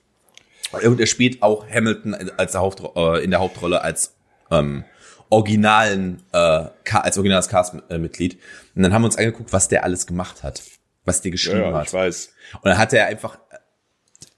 Und 0.85 1.01
er 1.01 1.07
spielt 1.07 1.43
auch 1.43 1.69
Hamilton 1.69 2.15
als 2.37 2.53
der 2.53 2.61
Hauptro 2.63 3.17
äh, 3.17 3.23
in 3.23 3.31
der 3.31 3.41
Hauptrolle 3.41 3.83
als 3.83 4.15
ähm, 4.51 4.85
originalen, 5.29 6.23
äh, 6.33 6.65
als 6.91 7.19
originales 7.19 7.49
Cast-Mitglied. 7.49 8.39
Und 8.75 8.83
dann 8.83 8.93
haben 8.93 9.03
wir 9.03 9.07
uns 9.07 9.17
angeguckt, 9.17 9.53
was 9.53 9.69
der 9.69 9.85
alles 9.85 10.07
gemacht 10.07 10.43
hat. 10.43 10.63
Was 11.05 11.21
der 11.21 11.31
Ja, 11.31 11.33
geschrieben 11.33 11.61
ja, 11.61 11.75
hat. 11.75 11.89
ich 11.89 11.93
weiß. 11.93 12.33
Und 12.55 12.67
dann 12.67 12.79
hat 12.79 12.93
er 12.93 13.07
einfach 13.07 13.39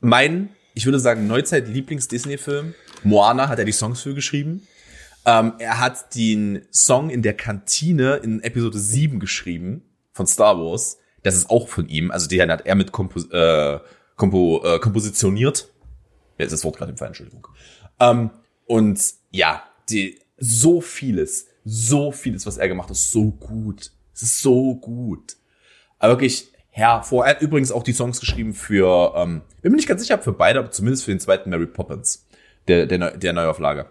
mein, 0.01 0.51
ich 0.75 0.87
würde 0.87 0.99
sagen, 0.99 1.27
Neuzeit-Lieblings-Disney-Film. 1.27 2.75
Moana 3.03 3.49
hat 3.49 3.59
er 3.59 3.65
die 3.65 3.73
Songs 3.73 4.03
für 4.03 4.15
geschrieben. 4.15 4.67
Ähm, 5.27 5.55
er 5.59 5.79
hat 5.81 6.15
den 6.15 6.67
Song 6.73 7.11
in 7.11 7.23
der 7.23 7.35
Kantine 7.35 8.17
in 8.17 8.43
Episode 8.43 8.79
7 8.79 9.21
geschrieben 9.21 9.83
von 10.13 10.27
Star 10.27 10.59
Wars. 10.59 10.99
Das 11.25 11.35
ist 11.35 11.51
auch 11.51 11.67
von 11.69 11.89
ihm. 11.89 12.13
Also 12.13 12.29
den 12.29 12.51
hat 12.51 12.65
er 12.67 12.77
mit 12.77 12.93
Kompo 12.93 13.19
äh, 13.19 13.81
Kompo 14.15 14.63
äh, 14.65 14.79
kompositioniert. 14.79 15.69
Jetzt 16.39 16.53
ist 16.53 16.61
das 16.61 16.65
Wort 16.65 16.77
gerade 16.77 16.93
im 16.93 16.97
Fall, 16.97 17.09
Entschuldigung. 17.09 17.49
Ähm, 17.99 18.31
und 18.67 19.01
ja, 19.31 19.65
die, 19.89 20.21
so 20.39 20.81
vieles, 20.81 21.49
so 21.65 22.13
vieles, 22.13 22.47
was 22.47 22.59
er 22.59 22.69
gemacht 22.69 22.91
hat, 22.91 22.97
so 22.97 23.31
gut. 23.31 23.91
Es 24.13 24.23
ist 24.23 24.41
so 24.41 24.77
gut. 24.77 25.37
Aber 25.99 26.13
wirklich 26.13 26.53
hervor. 26.71 27.25
Er 27.25 27.31
hat 27.31 27.41
übrigens 27.41 27.73
auch 27.73 27.83
die 27.83 27.93
Songs 27.93 28.21
geschrieben 28.21 28.53
für, 28.53 29.15
ähm, 29.17 29.43
bin 29.63 29.73
mir 29.73 29.77
nicht 29.77 29.89
ganz 29.89 30.03
sicher, 30.03 30.19
für 30.19 30.33
beide, 30.33 30.59
aber 30.59 30.71
zumindest 30.71 31.05
für 31.05 31.13
den 31.13 31.21
zweiten 31.21 31.51
Mary 31.51 31.67
Poppins, 31.67 32.27
der, 32.69 32.87
der, 32.87 33.17
der 33.17 33.33
Neuauflage. 33.33 33.91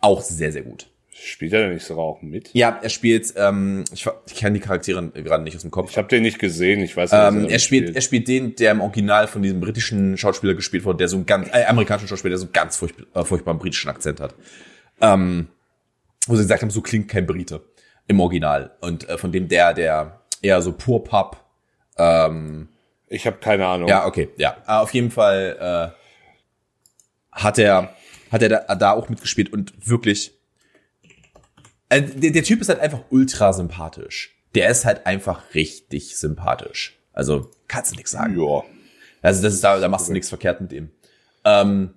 Auch 0.00 0.20
sehr, 0.20 0.52
sehr 0.52 0.62
gut. 0.62 0.90
Spielt 1.20 1.52
er 1.52 1.62
denn 1.62 1.74
nicht 1.74 1.84
sogar 1.84 2.04
auch 2.04 2.22
mit? 2.22 2.50
Ja, 2.54 2.78
er 2.82 2.88
spielt, 2.88 3.34
ähm, 3.36 3.84
ich, 3.92 4.06
ich 4.26 4.34
kenne 4.36 4.58
die 4.58 4.64
Charaktere 4.64 5.08
gerade 5.08 5.42
nicht 5.42 5.56
aus 5.56 5.62
dem 5.62 5.70
Kopf. 5.70 5.90
Ich 5.90 5.98
habe 5.98 6.08
den 6.08 6.22
nicht 6.22 6.38
gesehen. 6.38 6.80
Ich 6.80 6.96
weiß 6.96 7.10
nicht, 7.12 7.20
Ähm, 7.20 7.42
da 7.44 7.48
er 7.48 7.58
spielt, 7.58 7.84
er 7.88 7.92
mitspielt. 7.94 8.04
spielt 8.04 8.28
den, 8.28 8.56
der 8.56 8.72
im 8.72 8.80
Original 8.80 9.26
von 9.26 9.42
diesem 9.42 9.60
britischen 9.60 10.16
Schauspieler 10.16 10.54
gespielt 10.54 10.84
wurde, 10.84 10.98
der 10.98 11.08
so 11.08 11.16
einen 11.16 11.26
ganz, 11.26 11.48
äh, 11.52 11.64
amerikanischen 11.64 12.08
Schauspieler, 12.08 12.30
der 12.30 12.38
so 12.38 12.44
einen 12.46 12.52
ganz 12.52 12.76
furcht, 12.76 12.94
äh, 13.14 13.24
furchtbaren 13.24 13.58
britischen 13.58 13.90
Akzent 13.90 14.20
hat. 14.20 14.34
Ähm, 15.00 15.48
wo 16.26 16.36
sie 16.36 16.42
gesagt 16.42 16.62
haben, 16.62 16.70
so 16.70 16.80
klingt 16.82 17.08
kein 17.08 17.26
Brite 17.26 17.62
im 18.06 18.20
Original. 18.20 18.70
Und 18.80 19.08
äh, 19.08 19.18
von 19.18 19.32
dem 19.32 19.48
der, 19.48 19.74
der 19.74 20.20
eher 20.42 20.62
so 20.62 20.72
pur 20.72 21.02
Pub, 21.04 21.36
ähm, 21.98 22.68
Ich 23.08 23.26
habe 23.26 23.38
keine 23.38 23.66
Ahnung. 23.66 23.88
ja, 23.88 24.06
okay, 24.06 24.28
ja. 24.36 24.56
Äh, 24.66 24.72
auf 24.72 24.94
jeden 24.94 25.10
Fall 25.10 25.94
äh, 25.94 25.98
hat 27.32 27.58
er, 27.58 27.94
hat 28.30 28.42
er 28.42 28.48
da, 28.48 28.74
da 28.74 28.92
auch 28.92 29.08
mitgespielt 29.08 29.52
und 29.52 29.72
wirklich. 29.88 30.32
Äh, 31.88 32.02
der, 32.02 32.30
der 32.30 32.42
Typ 32.42 32.60
ist 32.60 32.68
halt 32.68 32.80
einfach 32.80 33.00
ultra 33.10 33.52
sympathisch. 33.52 34.36
Der 34.54 34.70
ist 34.70 34.84
halt 34.84 35.06
einfach 35.06 35.54
richtig 35.54 36.16
sympathisch. 36.16 36.98
Also 37.12 37.50
kannst 37.66 37.92
du 37.92 37.96
nichts 37.96 38.12
sagen. 38.12 38.38
ja. 38.38 38.62
Also 39.22 39.42
das 39.42 39.54
ist 39.54 39.64
da, 39.64 39.78
da 39.78 39.88
machst 39.88 40.08
du 40.08 40.12
nichts 40.12 40.28
verkehrt 40.28 40.60
mit 40.60 40.72
ihm. 40.72 40.90
Ähm, 41.44 41.94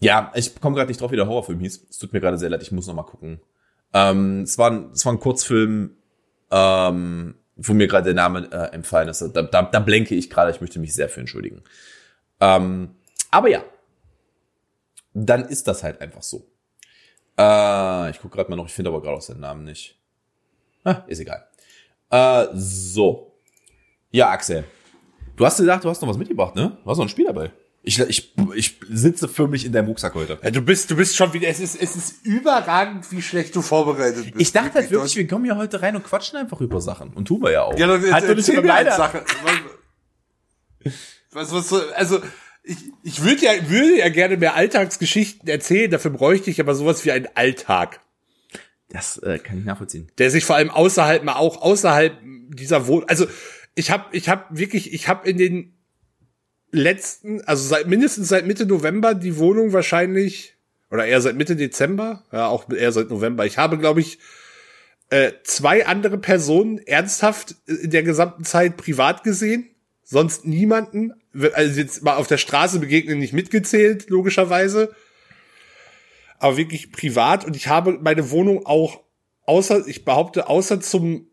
ja, 0.00 0.32
ich 0.34 0.60
komme 0.60 0.76
gerade 0.76 0.88
nicht 0.88 1.00
drauf, 1.00 1.12
wie 1.12 1.16
der 1.16 1.26
Horrorfilm 1.26 1.60
hieß. 1.60 1.86
Es 1.90 1.98
tut 1.98 2.12
mir 2.12 2.20
gerade 2.20 2.38
sehr 2.38 2.50
leid, 2.50 2.62
ich 2.62 2.72
muss 2.72 2.86
noch 2.86 2.94
mal 2.94 3.02
gucken. 3.02 3.40
Ähm, 3.92 4.42
es, 4.42 4.58
war 4.58 4.70
ein, 4.70 4.90
es 4.92 5.04
war 5.04 5.12
ein 5.12 5.20
Kurzfilm, 5.20 5.96
ähm, 6.50 7.34
wo 7.56 7.72
mir 7.72 7.86
gerade 7.86 8.06
der 8.06 8.14
Name 8.14 8.48
äh, 8.50 8.74
entfallen 8.74 9.08
ist. 9.08 9.20
Da, 9.20 9.42
da, 9.42 9.62
da 9.62 9.80
blenke 9.80 10.14
ich 10.14 10.30
gerade, 10.30 10.50
ich 10.50 10.60
möchte 10.60 10.78
mich 10.78 10.94
sehr 10.94 11.08
für 11.08 11.20
entschuldigen. 11.20 11.62
Ähm, 12.40 12.96
aber 13.30 13.48
ja, 13.48 13.62
dann 15.14 15.44
ist 15.44 15.68
das 15.68 15.82
halt 15.82 16.00
einfach 16.00 16.22
so. 16.22 16.51
Äh, 17.38 18.10
ich 18.10 18.20
gucke 18.20 18.36
gerade 18.36 18.50
mal 18.50 18.56
noch, 18.56 18.66
ich 18.66 18.72
finde 18.72 18.90
aber 18.90 19.00
gerade 19.02 19.16
auch 19.16 19.22
seinen 19.22 19.40
Namen 19.40 19.64
nicht. 19.64 19.98
Ah, 20.84 21.02
ist 21.06 21.20
egal. 21.20 21.46
Äh, 22.10 22.46
so. 22.54 23.32
Ja, 24.10 24.30
Axel. 24.30 24.64
Du 25.36 25.46
hast 25.46 25.56
gesagt, 25.56 25.84
du 25.84 25.88
hast 25.88 26.02
noch 26.02 26.08
was 26.08 26.18
mitgebracht, 26.18 26.54
ne? 26.54 26.76
Du 26.84 26.90
hast 26.90 26.98
noch 26.98 27.06
ein 27.06 27.08
Spiel 27.08 27.24
dabei. 27.26 27.50
Ich, 27.84 27.98
ich, 27.98 28.32
ich 28.54 28.76
sitze 28.90 29.26
förmlich 29.26 29.64
in 29.64 29.72
deinem 29.72 29.86
Rucksack 29.88 30.14
heute. 30.14 30.38
Ja, 30.42 30.50
Du 30.50 30.60
bist, 30.62 30.88
du 30.90 30.94
bist 30.96 31.16
schon 31.16 31.32
wieder, 31.32 31.48
es 31.48 31.58
ist, 31.58 31.74
es 31.80 31.96
ist 31.96 32.24
überragend, 32.24 33.10
wie 33.10 33.20
schlecht 33.22 33.56
du 33.56 33.62
vorbereitet 33.62 34.26
bist. 34.26 34.36
Ich 34.40 34.52
dachte 34.52 34.74
halt 34.74 34.90
wirklich, 34.90 35.16
wir 35.16 35.26
kommen 35.26 35.44
hier 35.46 35.56
heute 35.56 35.82
rein 35.82 35.96
und 35.96 36.04
quatschen 36.04 36.38
einfach 36.38 36.60
über 36.60 36.80
Sachen. 36.80 37.12
Und 37.14 37.26
tun 37.26 37.42
wir 37.42 37.50
ja 37.50 37.62
auch. 37.64 37.76
Ja, 37.76 37.86
dann 37.88 38.00
Halt 38.12 38.24
erzähl 38.24 38.42
so 38.42 38.52
mir 38.52 38.58
eine 38.72 38.90
leider. 38.90 38.92
Sache. 38.96 39.24
Was, 41.32 41.50
was, 41.52 41.68
so- 41.70 41.80
also, 41.94 42.20
ich, 42.64 42.76
ich 43.02 43.22
würde 43.22 43.44
ja, 43.44 43.68
würde 43.68 43.98
ja 43.98 44.08
gerne 44.08 44.36
mehr 44.36 44.54
Alltagsgeschichten 44.54 45.48
erzählen, 45.48 45.90
dafür 45.90 46.12
bräuchte 46.12 46.50
ich 46.50 46.60
aber 46.60 46.74
sowas 46.74 47.04
wie 47.04 47.12
einen 47.12 47.28
Alltag. 47.34 48.00
Das 48.88 49.18
äh, 49.18 49.38
kann 49.38 49.58
ich 49.58 49.64
nachvollziehen. 49.64 50.08
der 50.18 50.30
sich 50.30 50.44
vor 50.44 50.56
allem 50.56 50.70
außerhalb 50.70 51.24
mal 51.24 51.36
auch 51.36 51.62
außerhalb 51.62 52.18
dieser 52.50 52.86
Wohnung, 52.86 53.08
also 53.08 53.26
ich 53.74 53.90
habe 53.90 54.04
ich 54.12 54.28
habe 54.28 54.44
wirklich 54.50 54.92
ich 54.92 55.08
habe 55.08 55.28
in 55.28 55.38
den 55.38 55.74
letzten 56.70 57.40
also 57.42 57.66
seit 57.66 57.86
mindestens 57.86 58.28
seit 58.28 58.46
Mitte 58.46 58.66
November 58.66 59.14
die 59.14 59.38
Wohnung 59.38 59.72
wahrscheinlich 59.72 60.54
oder 60.90 61.06
eher 61.06 61.22
seit 61.22 61.36
Mitte 61.36 61.56
Dezember, 61.56 62.24
ja 62.32 62.48
auch 62.48 62.68
eher 62.70 62.92
seit 62.92 63.08
November. 63.08 63.46
Ich 63.46 63.56
habe 63.56 63.78
glaube 63.78 64.00
ich 64.00 64.18
äh, 65.08 65.32
zwei 65.42 65.86
andere 65.86 66.18
Personen 66.18 66.78
ernsthaft 66.78 67.56
in 67.66 67.90
der 67.90 68.02
gesamten 68.02 68.44
Zeit 68.44 68.76
privat 68.76 69.24
gesehen, 69.24 69.70
sonst 70.04 70.44
niemanden, 70.44 71.14
also 71.34 71.80
jetzt 71.80 72.02
mal 72.02 72.16
auf 72.16 72.26
der 72.26 72.38
Straße 72.38 72.78
begegnen 72.78 73.18
nicht 73.18 73.32
mitgezählt 73.32 74.10
logischerweise, 74.10 74.94
aber 76.38 76.56
wirklich 76.56 76.92
privat 76.92 77.44
und 77.44 77.56
ich 77.56 77.68
habe 77.68 77.98
meine 78.02 78.30
Wohnung 78.30 78.66
auch 78.66 79.00
außer, 79.46 79.86
ich 79.86 80.04
behaupte, 80.04 80.48
außer 80.48 80.80
zum 80.80 81.28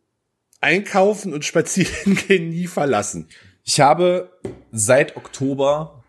Einkaufen 0.62 1.34
und 1.34 1.46
Spazieren 1.46 2.16
gehen 2.28 2.50
nie 2.50 2.68
verlassen. 2.68 3.28
Ich 3.64 3.80
habe 3.80 4.32
seit 4.72 5.16
Oktober, 5.16 6.04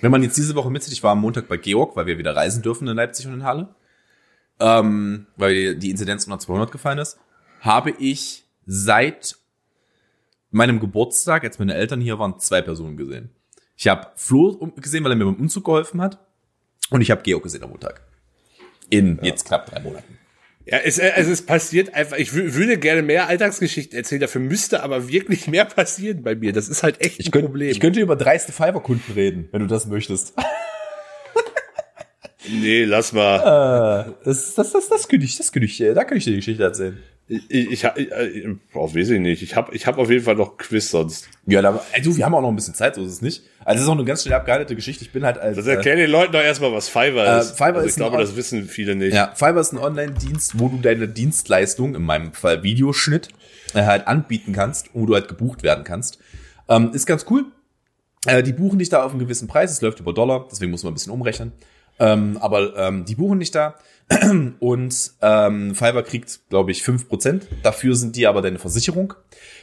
wenn 0.00 0.10
man 0.10 0.22
jetzt 0.22 0.36
diese 0.36 0.54
Woche 0.54 0.70
mitzieht, 0.70 0.92
ich 0.92 1.02
war 1.02 1.12
am 1.12 1.20
Montag 1.20 1.48
bei 1.48 1.56
Georg, 1.56 1.96
weil 1.96 2.06
wir 2.06 2.18
wieder 2.18 2.34
reisen 2.34 2.62
dürfen 2.62 2.88
in 2.88 2.96
Leipzig 2.96 3.26
und 3.26 3.34
in 3.34 3.44
Halle, 3.44 3.74
ähm, 4.60 5.26
weil 5.36 5.76
die 5.76 5.90
Inzidenz 5.90 6.24
unter 6.24 6.38
200 6.38 6.72
gefallen 6.72 6.98
ist, 6.98 7.18
habe 7.60 7.90
ich 7.90 8.44
seit 8.66 9.36
meinem 10.54 10.80
Geburtstag, 10.80 11.44
als 11.44 11.58
meine 11.58 11.74
Eltern 11.74 12.00
hier 12.00 12.18
waren, 12.18 12.38
zwei 12.38 12.62
Personen 12.62 12.96
gesehen. 12.96 13.30
Ich 13.76 13.88
habe 13.88 14.08
Flo 14.14 14.72
gesehen, 14.76 15.04
weil 15.04 15.12
er 15.12 15.16
mir 15.16 15.24
beim 15.24 15.34
Umzug 15.34 15.64
geholfen 15.64 16.00
hat. 16.00 16.18
Und 16.90 17.00
ich 17.00 17.10
habe 17.10 17.22
Georg 17.22 17.42
gesehen 17.42 17.64
am 17.64 17.70
Montag. 17.70 18.02
In 18.88 19.16
ja. 19.16 19.24
jetzt 19.24 19.46
knapp 19.46 19.68
drei 19.68 19.80
Monaten. 19.80 20.18
Ja, 20.66 20.78
es, 20.78 20.98
äh, 20.98 21.12
es 21.16 21.28
ist 21.28 21.46
passiert 21.46 21.94
einfach, 21.94 22.16
ich 22.16 22.32
würde 22.32 22.78
gerne 22.78 23.02
mehr 23.02 23.28
Alltagsgeschichten 23.28 23.98
erzählen, 23.98 24.20
dafür 24.20 24.40
müsste 24.40 24.82
aber 24.82 25.08
wirklich 25.08 25.46
mehr 25.46 25.64
passieren 25.66 26.22
bei 26.22 26.34
mir. 26.34 26.52
Das 26.52 26.68
ist 26.68 26.82
halt 26.82 27.00
echt 27.02 27.18
ein 27.18 27.22
ich 27.22 27.30
könnt, 27.32 27.46
Problem. 27.46 27.70
Ich 27.70 27.80
könnte 27.80 28.00
über 28.00 28.16
dreiste 28.16 28.52
Fiverr-Kunden 28.52 29.12
reden, 29.12 29.48
wenn 29.52 29.60
du 29.60 29.66
das 29.66 29.86
möchtest. 29.86 30.34
nee, 32.48 32.84
lass 32.84 33.12
mal. 33.12 34.06
Äh, 34.08 34.24
das, 34.24 34.54
das, 34.54 34.72
das, 34.72 34.88
das 34.88 35.08
könnte 35.08 35.26
ich, 35.26 35.36
das 35.36 35.52
könnte 35.52 35.66
ich, 35.66 35.76
da 35.78 36.04
könnte 36.04 36.16
ich 36.16 36.24
dir 36.24 36.30
die 36.30 36.36
Geschichte 36.36 36.62
erzählen. 36.62 36.98
Ich, 37.26 37.50
ich, 37.50 37.84
ich, 37.84 37.84
ich 37.96 38.46
oh, 38.74 38.86
weiß 38.86 39.08
ich 39.10 39.20
nicht. 39.20 39.42
Ich 39.42 39.56
habe 39.56 39.74
ich 39.74 39.86
hab 39.86 39.96
auf 39.96 40.10
jeden 40.10 40.24
Fall 40.24 40.34
noch 40.34 40.58
Quiz 40.58 40.90
sonst. 40.90 41.30
Ja, 41.46 41.62
da, 41.62 41.82
ey, 41.92 42.02
du, 42.02 42.14
wir 42.14 42.24
haben 42.24 42.34
auch 42.34 42.42
noch 42.42 42.50
ein 42.50 42.56
bisschen 42.56 42.74
Zeit, 42.74 42.96
so 42.96 43.04
ist 43.04 43.12
es 43.12 43.22
nicht. 43.22 43.44
Also 43.64 43.78
es 43.78 43.84
ist 43.84 43.88
auch 43.88 43.94
eine 43.94 44.04
ganz 44.04 44.22
schnell 44.22 44.34
abgehandelte 44.34 44.76
Geschichte. 44.76 45.04
Ich 45.04 45.12
bin 45.12 45.24
halt 45.24 45.38
als. 45.38 45.56
Das 45.56 45.66
erklären 45.66 45.98
äh, 45.98 46.02
den 46.02 46.10
Leuten 46.10 46.32
doch 46.32 46.42
erstmal, 46.42 46.72
was 46.72 46.88
Fiverr 46.88 47.36
äh, 47.36 47.40
ist. 47.40 47.52
Fiverr 47.52 47.76
also 47.76 47.88
ich 47.88 47.94
glaube, 47.94 48.18
das 48.18 48.36
wissen 48.36 48.68
viele 48.68 48.94
nicht. 48.94 49.14
Ja, 49.14 49.32
Fiverr 49.34 49.60
ist 49.60 49.72
ein 49.72 49.78
Online-Dienst, 49.78 50.58
wo 50.58 50.68
du 50.68 50.78
deine 50.78 51.08
Dienstleistung, 51.08 51.94
in 51.94 52.02
meinem 52.02 52.34
Fall 52.34 52.62
Videoschnitt, 52.62 53.28
äh, 53.72 53.82
halt 53.84 54.06
anbieten 54.06 54.52
kannst, 54.52 54.90
wo 54.92 55.06
du 55.06 55.14
halt 55.14 55.28
gebucht 55.28 55.62
werden 55.62 55.84
kannst. 55.84 56.18
Ähm, 56.68 56.92
ist 56.92 57.06
ganz 57.06 57.24
cool. 57.30 57.46
Äh, 58.26 58.42
die 58.42 58.52
buchen 58.52 58.78
dich 58.78 58.90
da 58.90 59.02
auf 59.02 59.12
einen 59.12 59.20
gewissen 59.20 59.48
Preis. 59.48 59.70
Es 59.70 59.80
läuft 59.80 59.98
über 59.98 60.12
Dollar, 60.12 60.46
deswegen 60.50 60.70
muss 60.70 60.82
man 60.82 60.92
ein 60.92 60.94
bisschen 60.94 61.12
umrechnen. 61.12 61.52
Ähm, 61.98 62.36
aber 62.40 62.76
ähm, 62.76 63.04
die 63.04 63.14
buchen 63.14 63.40
dich 63.40 63.50
da. 63.50 63.76
Und 64.60 65.12
ähm, 65.22 65.74
Fiverr 65.74 66.02
kriegt, 66.02 66.40
glaube 66.48 66.70
ich, 66.70 66.82
fünf 66.82 67.08
Prozent. 67.08 67.46
Dafür 67.62 67.96
sind 67.96 68.16
die 68.16 68.26
aber 68.26 68.42
deine 68.42 68.58
Versicherung. 68.58 69.14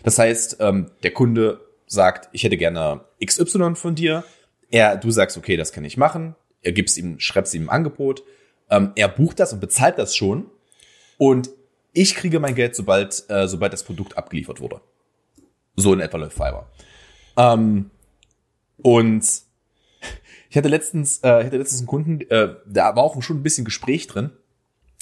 Das 0.03 0.17
heißt, 0.17 0.57
ähm, 0.59 0.91
der 1.03 1.11
Kunde 1.11 1.61
sagt, 1.85 2.29
ich 2.31 2.43
hätte 2.43 2.57
gerne 2.57 3.01
XY 3.23 3.75
von 3.75 3.95
dir. 3.95 4.23
Er, 4.69 4.97
du 4.97 5.11
sagst, 5.11 5.37
okay, 5.37 5.57
das 5.57 5.71
kann 5.71 5.85
ich 5.85 5.97
machen. 5.97 6.35
Er 6.61 6.71
gibst 6.71 6.97
ihm, 6.97 7.19
schreibst 7.19 7.53
ihm 7.53 7.63
ein 7.63 7.69
Angebot. 7.69 8.23
Ähm, 8.69 8.93
er 8.95 9.09
bucht 9.09 9.39
das 9.39 9.53
und 9.53 9.59
bezahlt 9.59 9.97
das 9.97 10.15
schon. 10.15 10.49
Und 11.17 11.49
ich 11.93 12.15
kriege 12.15 12.39
mein 12.39 12.55
Geld, 12.55 12.75
sobald, 12.75 13.29
äh, 13.29 13.47
sobald 13.47 13.73
das 13.73 13.83
Produkt 13.83 14.17
abgeliefert 14.17 14.61
wurde. 14.61 14.81
So 15.75 15.93
in 15.93 15.99
etwa 15.99 16.17
läuft 16.17 16.33
Fiverr. 16.37 16.71
Ähm, 17.37 17.91
und 18.81 19.23
ich 20.51 20.57
hatte 20.57 20.67
letztens, 20.67 21.19
äh, 21.23 21.39
ich 21.39 21.45
hatte 21.45 21.57
letztens 21.57 21.79
einen 21.79 21.87
Kunden, 21.87 22.21
äh, 22.29 22.55
da 22.65 22.93
war 22.93 23.03
auch 23.03 23.21
schon 23.23 23.37
ein 23.37 23.43
bisschen 23.43 23.63
Gespräch 23.63 24.07
drin. 24.07 24.31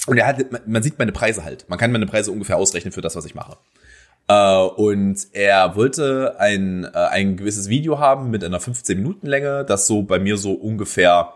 Und 0.06 0.16
er 0.16 0.28
hat, 0.28 0.68
man 0.68 0.82
sieht 0.82 1.00
meine 1.00 1.10
Preise 1.10 1.44
halt. 1.44 1.68
Man 1.68 1.76
kann 1.76 1.90
meine 1.90 2.06
Preise 2.06 2.30
ungefähr 2.30 2.56
ausrechnen 2.56 2.92
für 2.92 3.00
das, 3.00 3.16
was 3.16 3.24
ich 3.24 3.34
mache. 3.34 3.58
Äh, 4.28 4.58
und 4.58 5.26
er 5.32 5.74
wollte 5.74 6.38
ein, 6.38 6.84
äh, 6.84 6.88
ein 6.92 7.36
gewisses 7.36 7.68
Video 7.68 7.98
haben 7.98 8.30
mit 8.30 8.44
einer 8.44 8.60
15 8.60 8.96
Minuten 8.96 9.26
Länge, 9.26 9.64
das 9.64 9.88
so 9.88 10.02
bei 10.02 10.20
mir 10.20 10.36
so 10.36 10.52
ungefähr 10.52 11.34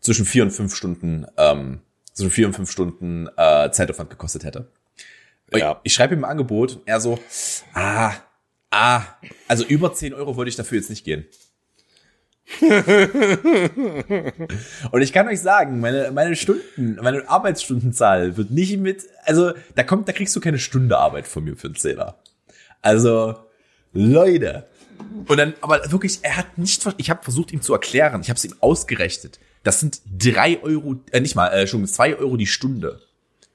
zwischen 0.00 0.24
vier 0.24 0.42
und 0.42 0.52
fünf 0.52 0.74
Stunden, 0.74 1.26
ähm, 1.36 1.80
zwischen 2.14 2.30
vier 2.30 2.46
und 2.46 2.54
fünf 2.54 2.70
Stunden 2.70 3.28
äh, 3.36 3.70
Zeitaufwand 3.70 4.08
gekostet 4.08 4.42
hätte. 4.42 4.68
Ja. 5.52 5.72
Ich, 5.72 5.90
ich 5.90 5.92
schreibe 5.92 6.14
ihm 6.14 6.24
ein 6.24 6.30
Angebot 6.30 6.76
und 6.76 6.82
er 6.86 6.98
so, 6.98 7.18
ah, 7.74 8.14
ah, 8.70 9.02
also 9.48 9.64
über 9.64 9.92
10 9.92 10.14
Euro 10.14 10.36
wollte 10.36 10.48
ich 10.48 10.56
dafür 10.56 10.78
jetzt 10.78 10.88
nicht 10.88 11.04
gehen. 11.04 11.26
und 14.90 15.02
ich 15.02 15.12
kann 15.12 15.28
euch 15.28 15.40
sagen, 15.40 15.80
meine, 15.80 16.10
meine 16.10 16.36
Stunden, 16.36 16.98
meine 17.00 17.28
Arbeitsstundenzahl 17.28 18.36
wird 18.36 18.50
nicht 18.50 18.76
mit, 18.78 19.04
also 19.24 19.52
da 19.76 19.84
kommt, 19.84 20.08
da 20.08 20.12
kriegst 20.12 20.34
du 20.34 20.40
keine 20.40 20.58
Stunde 20.58 20.98
Arbeit 20.98 21.28
von 21.28 21.44
mir 21.44 21.56
für 21.56 21.68
einen 21.68 21.76
Zehner. 21.76 22.16
Also, 22.82 23.36
Leute. 23.92 24.66
Und 25.26 25.36
dann, 25.36 25.54
aber 25.60 25.90
wirklich, 25.90 26.18
er 26.22 26.36
hat 26.36 26.58
nicht, 26.58 26.86
ich 26.96 27.10
habe 27.10 27.22
versucht 27.22 27.52
ihm 27.52 27.62
zu 27.62 27.72
erklären, 27.72 28.20
ich 28.20 28.28
habe 28.28 28.36
es 28.36 28.44
ihm 28.44 28.54
ausgerechnet. 28.60 29.38
Das 29.62 29.80
sind 29.80 30.00
drei 30.18 30.62
Euro, 30.62 30.96
äh, 31.12 31.20
nicht 31.20 31.36
mal, 31.36 31.48
äh, 31.48 31.66
schon 31.66 31.86
zwei 31.86 32.16
Euro 32.16 32.36
die 32.36 32.46
Stunde, 32.46 33.00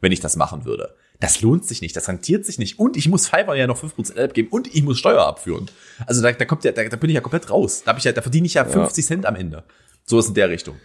wenn 0.02 0.12
ich 0.12 0.20
das 0.20 0.36
machen 0.36 0.66
würde. 0.66 0.96
Das 1.20 1.42
lohnt 1.42 1.66
sich 1.66 1.82
nicht, 1.82 1.96
das 1.96 2.08
rentiert 2.08 2.46
sich 2.46 2.60
nicht. 2.60 2.80
Und 2.80 2.98
ich 2.98 3.08
muss 3.08 3.28
Fiverr 3.28 3.56
ja 3.56 3.68
noch 3.68 3.82
5% 3.82 4.22
abgeben 4.22 4.50
und 4.50 4.74
ich 4.74 4.84
muss 4.84 5.00
Steuer 5.00 5.26
abführen. 5.26 5.70
Also 6.06 6.22
da, 6.22 6.32
da 6.32 6.46
kommt 6.46 6.64
ja, 6.64 6.72
da, 6.72 6.84
da 6.84 6.98
bin 6.98 7.10
ich 7.10 7.16
ja 7.16 7.22
komplett 7.22 7.50
raus. 7.50 7.84
Da, 7.84 7.92
hab 7.92 7.98
ich 7.98 8.04
ja, 8.04 8.12
da 8.12 8.22
verdiene 8.22 8.48
ich 8.48 8.56
ja 8.56 8.66
50 8.66 9.04
ja. 9.04 9.08
Cent 9.08 9.26
am 9.26 9.36
Ende. 9.36 9.64
So 10.06 10.20
ist 10.20 10.28
in 10.28 10.34
der 10.34 10.50
Richtung. 10.50 10.76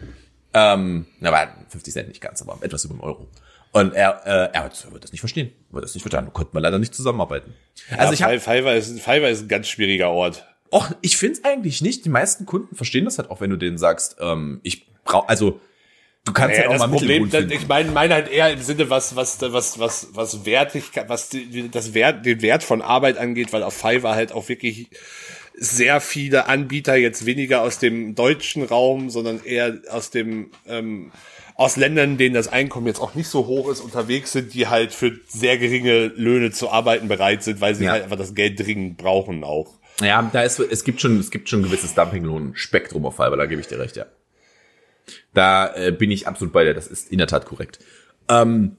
Ähm, 0.55 1.07
aber 1.21 1.49
50 1.69 1.93
Cent 1.93 2.09
nicht 2.09 2.21
ganz, 2.21 2.43
aber 2.43 2.59
etwas 2.63 2.85
über 2.85 2.95
einen 2.95 3.03
Euro. 3.03 3.29
Und 3.73 3.95
er, 3.95 4.27
äh, 4.27 4.53
er 4.53 4.65
wird 4.65 5.05
das 5.05 5.13
nicht 5.13 5.21
verstehen. 5.21 5.53
Wird 5.71 5.85
das 5.85 5.95
nicht 5.95 6.03
verstehen. 6.03 6.33
Konnten 6.33 6.55
wir 6.55 6.61
leider 6.61 6.79
nicht 6.79 6.95
zusammenarbeiten. 6.95 7.55
Also 7.91 8.07
ja, 8.07 8.13
ich 8.13 8.23
hab, 8.23 8.31
Fiverr 8.43 8.77
ist, 8.77 9.01
Fiverr 9.01 9.31
ist 9.31 9.43
ein 9.43 9.49
ganz 9.49 9.69
schwieriger 9.69 10.11
Ort. 10.11 10.45
Och, 10.73 10.91
ich 11.03 11.17
find's 11.17 11.45
eigentlich 11.45 11.81
nicht. 11.83 12.05
Die 12.05 12.09
meisten 12.09 12.47
Kunden 12.47 12.75
verstehen 12.75 13.05
das 13.05 13.19
halt 13.19 13.31
auch, 13.31 13.41
wenn 13.41 13.51
du 13.51 13.57
denen 13.57 13.79
sagst, 13.79 14.17
ähm, 14.21 14.61
ich 14.63 14.87
brauche, 15.05 15.29
also 15.29 15.61
Du 16.25 16.33
kannst 16.33 16.57
ja, 16.57 16.65
ja 16.65 16.69
auch 16.69 16.73
das 16.73 16.81
mal 16.81 16.91
Problem, 16.91 17.31
finden. 17.31 17.51
ich 17.51 17.67
meine, 17.67 17.91
meine 17.93 18.15
halt 18.15 18.31
eher 18.31 18.53
im 18.53 18.61
Sinne, 18.61 18.91
was, 18.91 19.17
was, 19.17 19.41
was, 19.41 19.79
was, 19.79 20.09
was 20.13 20.45
Wertigkeit, 20.45 21.09
was 21.09 21.31
die, 21.31 21.71
das 21.71 21.95
Wert, 21.95 22.27
den 22.27 22.43
Wert 22.43 22.63
von 22.63 22.83
Arbeit 22.83 23.17
angeht, 23.17 23.53
weil 23.53 23.63
auf 23.63 23.75
Fiverr 23.75 24.15
halt 24.15 24.33
auch 24.33 24.49
wirklich 24.49 24.89
sehr 25.55 26.01
viele 26.01 26.47
Anbieter 26.47 26.97
jetzt 26.97 27.25
weniger 27.25 27.63
aus 27.63 27.79
dem 27.79 28.15
deutschen 28.15 28.65
Raum, 28.65 29.09
sondern 29.09 29.43
eher 29.45 29.79
aus 29.91 30.11
dem, 30.11 30.51
ähm, 30.67 31.11
aus 31.55 31.77
Ländern, 31.77 32.19
denen 32.19 32.35
das 32.35 32.49
Einkommen 32.49 32.87
jetzt 32.87 33.01
auch 33.01 33.15
nicht 33.15 33.29
so 33.29 33.47
hoch 33.47 33.71
ist, 33.71 33.81
unterwegs 33.81 34.33
sind, 34.33 34.53
die 34.55 34.69
halt 34.69 34.93
für 34.93 35.19
sehr 35.27 35.59
geringe 35.59 36.07
Löhne 36.07 36.51
zu 36.51 36.71
arbeiten 36.71 37.09
bereit 37.09 37.43
sind, 37.43 37.61
weil 37.61 37.75
sie 37.75 37.85
ja. 37.85 37.93
halt 37.93 38.05
einfach 38.05 38.17
das 38.17 38.35
Geld 38.35 38.59
dringend 38.61 38.99
brauchen 38.99 39.43
auch. 39.43 39.79
Ja, 40.01 40.29
da 40.33 40.43
ist, 40.43 40.59
es 40.59 40.85
gibt 40.85 41.01
schon, 41.01 41.19
es 41.19 41.31
gibt 41.31 41.49
schon 41.49 41.61
ein 41.61 41.65
gewisses 41.65 41.95
Dumpinglohn-Spektrum 41.95 43.05
auf 43.05 43.17
Fiverr, 43.17 43.37
da 43.37 43.47
gebe 43.47 43.61
ich 43.61 43.67
dir 43.67 43.79
recht, 43.79 43.97
ja. 43.97 44.07
Da 45.35 45.75
äh, 45.75 45.93
bin 45.93 46.11
ich 46.11 46.27
absolut 46.27 46.53
bei 46.53 46.65
dir. 46.65 46.75
Das 46.75 46.87
ist 46.87 47.11
in 47.11 47.19
der 47.19 47.27
Tat 47.27 47.47
korrekt. 47.47 47.79
Ähm, 48.29 48.77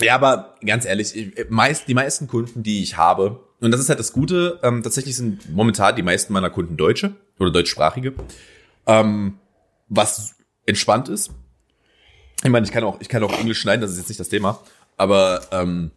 ja, 0.00 0.14
aber 0.14 0.56
ganz 0.64 0.84
ehrlich, 0.84 1.14
ich, 1.16 1.50
meist, 1.50 1.88
die 1.88 1.94
meisten 1.94 2.26
Kunden, 2.26 2.62
die 2.62 2.82
ich 2.82 2.96
habe, 2.96 3.40
und 3.60 3.70
das 3.70 3.80
ist 3.80 3.88
halt 3.88 3.98
das 3.98 4.12
Gute, 4.12 4.58
ähm, 4.62 4.82
tatsächlich 4.82 5.16
sind 5.16 5.54
momentan 5.54 5.96
die 5.96 6.02
meisten 6.02 6.32
meiner 6.32 6.50
Kunden 6.50 6.76
Deutsche 6.76 7.14
oder 7.38 7.50
Deutschsprachige, 7.50 8.12
ähm, 8.86 9.38
was 9.88 10.34
entspannt 10.66 11.08
ist. 11.08 11.30
Ich 12.42 12.50
meine, 12.50 12.66
ich 12.66 12.72
kann 12.72 12.84
auch, 12.84 13.00
ich 13.00 13.08
kann 13.08 13.22
auch 13.22 13.38
Englisch 13.38 13.60
schneiden, 13.60 13.80
das 13.80 13.92
ist 13.92 13.98
jetzt 13.98 14.08
nicht 14.08 14.20
das 14.20 14.28
Thema, 14.28 14.60
aber 14.96 15.42
ähm, 15.52 15.92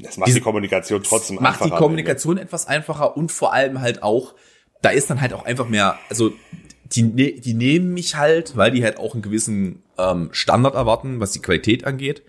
das 0.00 0.16
macht 0.16 0.34
die 0.34 0.40
Kommunikation 0.40 1.02
trotzdem 1.02 1.36
macht 1.36 1.46
einfacher. 1.46 1.68
Macht 1.68 1.78
die 1.78 1.82
Kommunikation 1.82 2.38
etwas 2.38 2.66
einfacher 2.66 3.16
und 3.16 3.32
vor 3.32 3.52
allem 3.52 3.80
halt 3.80 4.02
auch, 4.02 4.34
da 4.82 4.90
ist 4.90 5.08
dann 5.10 5.20
halt 5.20 5.32
auch 5.32 5.44
einfach 5.44 5.68
mehr, 5.68 5.98
also 6.10 6.32
die, 6.92 7.02
ne, 7.02 7.32
die 7.32 7.54
nehmen 7.54 7.92
mich 7.92 8.16
halt, 8.16 8.56
weil 8.56 8.70
die 8.70 8.82
halt 8.82 8.98
auch 8.98 9.14
einen 9.14 9.22
gewissen 9.22 9.82
ähm, 9.98 10.30
Standard 10.32 10.74
erwarten, 10.74 11.20
was 11.20 11.32
die 11.32 11.42
Qualität 11.42 11.84
angeht. 11.84 12.22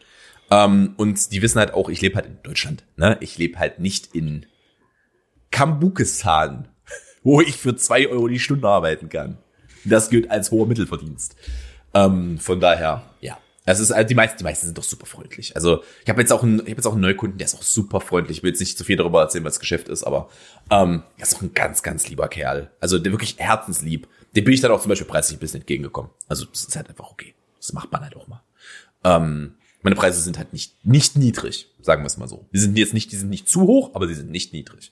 Ähm, 0.51 0.93
und 0.97 1.31
die 1.31 1.41
wissen 1.41 1.59
halt 1.59 1.73
auch, 1.73 1.89
ich 1.89 2.01
lebe 2.01 2.15
halt 2.15 2.25
in 2.25 2.37
Deutschland. 2.43 2.83
Ne? 2.97 3.17
Ich 3.21 3.37
lebe 3.37 3.59
halt 3.59 3.79
nicht 3.79 4.15
in 4.15 4.45
Kambukistan, 5.51 6.67
wo 7.23 7.41
ich 7.41 7.57
für 7.57 7.75
zwei 7.75 8.07
Euro 8.07 8.27
die 8.27 8.39
Stunde 8.39 8.67
arbeiten 8.67 9.09
kann. 9.09 9.37
Das 9.85 10.09
gilt 10.09 10.29
als 10.29 10.51
hoher 10.51 10.67
Mittelverdienst. 10.67 11.35
Ähm, 11.93 12.37
von 12.39 12.59
daher, 12.59 13.03
ja. 13.21 13.37
Das 13.65 13.79
ist, 13.79 13.91
also 13.91 14.07
die 14.07 14.15
meisten, 14.15 14.39
die 14.39 14.43
meisten 14.43 14.65
sind 14.65 14.77
doch 14.79 14.83
super 14.83 15.05
freundlich. 15.05 15.55
Also 15.55 15.83
ich 16.03 16.09
habe 16.09 16.21
jetzt 16.21 16.33
auch 16.33 16.41
einen, 16.41 16.65
jetzt 16.65 16.87
auch 16.87 16.93
einen 16.93 17.01
Neukunden, 17.01 17.37
der 17.37 17.45
ist 17.45 17.53
auch 17.53 17.61
super 17.61 18.01
freundlich. 18.01 18.37
Ich 18.37 18.43
will 18.43 18.49
jetzt 18.49 18.59
nicht 18.59 18.75
zu 18.75 18.83
viel 18.83 18.95
darüber 18.95 19.21
erzählen, 19.21 19.43
was 19.43 19.53
das 19.53 19.59
Geschäft 19.59 19.89
ist, 19.89 20.03
aber 20.03 20.29
ähm, 20.71 21.03
er 21.17 21.23
ist 21.23 21.35
auch 21.35 21.43
ein 21.43 21.53
ganz, 21.53 21.83
ganz 21.83 22.09
lieber 22.09 22.27
Kerl. 22.29 22.71
Also 22.79 22.97
der 22.97 23.11
wirklich 23.11 23.35
herzenslieb 23.37 24.07
dem 24.35 24.45
bin 24.45 24.53
ich 24.53 24.61
dann 24.61 24.71
auch 24.71 24.81
zum 24.81 24.89
Beispiel 24.89 25.07
preislich 25.07 25.37
ein 25.37 25.39
bisschen 25.39 25.61
entgegengekommen. 25.61 26.11
Also 26.27 26.45
das 26.45 26.65
ist 26.65 26.75
halt 26.75 26.89
einfach 26.89 27.11
okay. 27.11 27.33
Das 27.57 27.73
macht 27.73 27.91
man 27.91 28.01
halt 28.01 28.15
auch 28.15 28.27
mal. 28.27 28.43
Ähm, 29.03 29.55
meine 29.81 29.95
Preise 29.95 30.21
sind 30.21 30.37
halt 30.37 30.53
nicht, 30.53 30.85
nicht 30.85 31.15
niedrig, 31.15 31.69
sagen 31.81 32.03
wir 32.03 32.07
es 32.07 32.17
mal 32.17 32.27
so. 32.27 32.47
Die 32.53 32.59
sind 32.59 32.77
jetzt 32.77 32.93
nicht, 32.93 33.11
die 33.11 33.15
sind 33.15 33.29
nicht 33.29 33.47
zu 33.47 33.61
hoch, 33.61 33.95
aber 33.95 34.07
sie 34.07 34.13
sind 34.13 34.29
nicht 34.29 34.53
niedrig. 34.53 34.91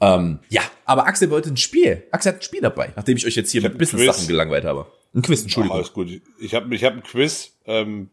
Ähm, 0.00 0.38
ja, 0.48 0.62
aber 0.84 1.06
Axel 1.06 1.30
wollte 1.30 1.50
ein 1.50 1.56
Spiel. 1.56 2.04
Axel 2.12 2.32
hat 2.32 2.40
ein 2.40 2.42
Spiel 2.42 2.60
dabei, 2.60 2.92
nachdem 2.94 3.16
ich 3.16 3.26
euch 3.26 3.34
jetzt 3.34 3.50
hier 3.50 3.60
ich 3.60 3.68
mit 3.68 3.78
Business-Sachen 3.78 4.28
gelangweilt 4.28 4.64
habe. 4.64 4.86
Ein 5.14 5.22
Quiz, 5.22 5.42
Entschuldigung. 5.42 5.76
alles 5.76 5.92
gut. 5.92 6.08
Ich 6.38 6.54
habe 6.54 6.72
ich 6.74 6.84
hab 6.84 6.92
ein 6.92 7.02
Quiz. 7.02 7.52
Ähm, 7.64 8.10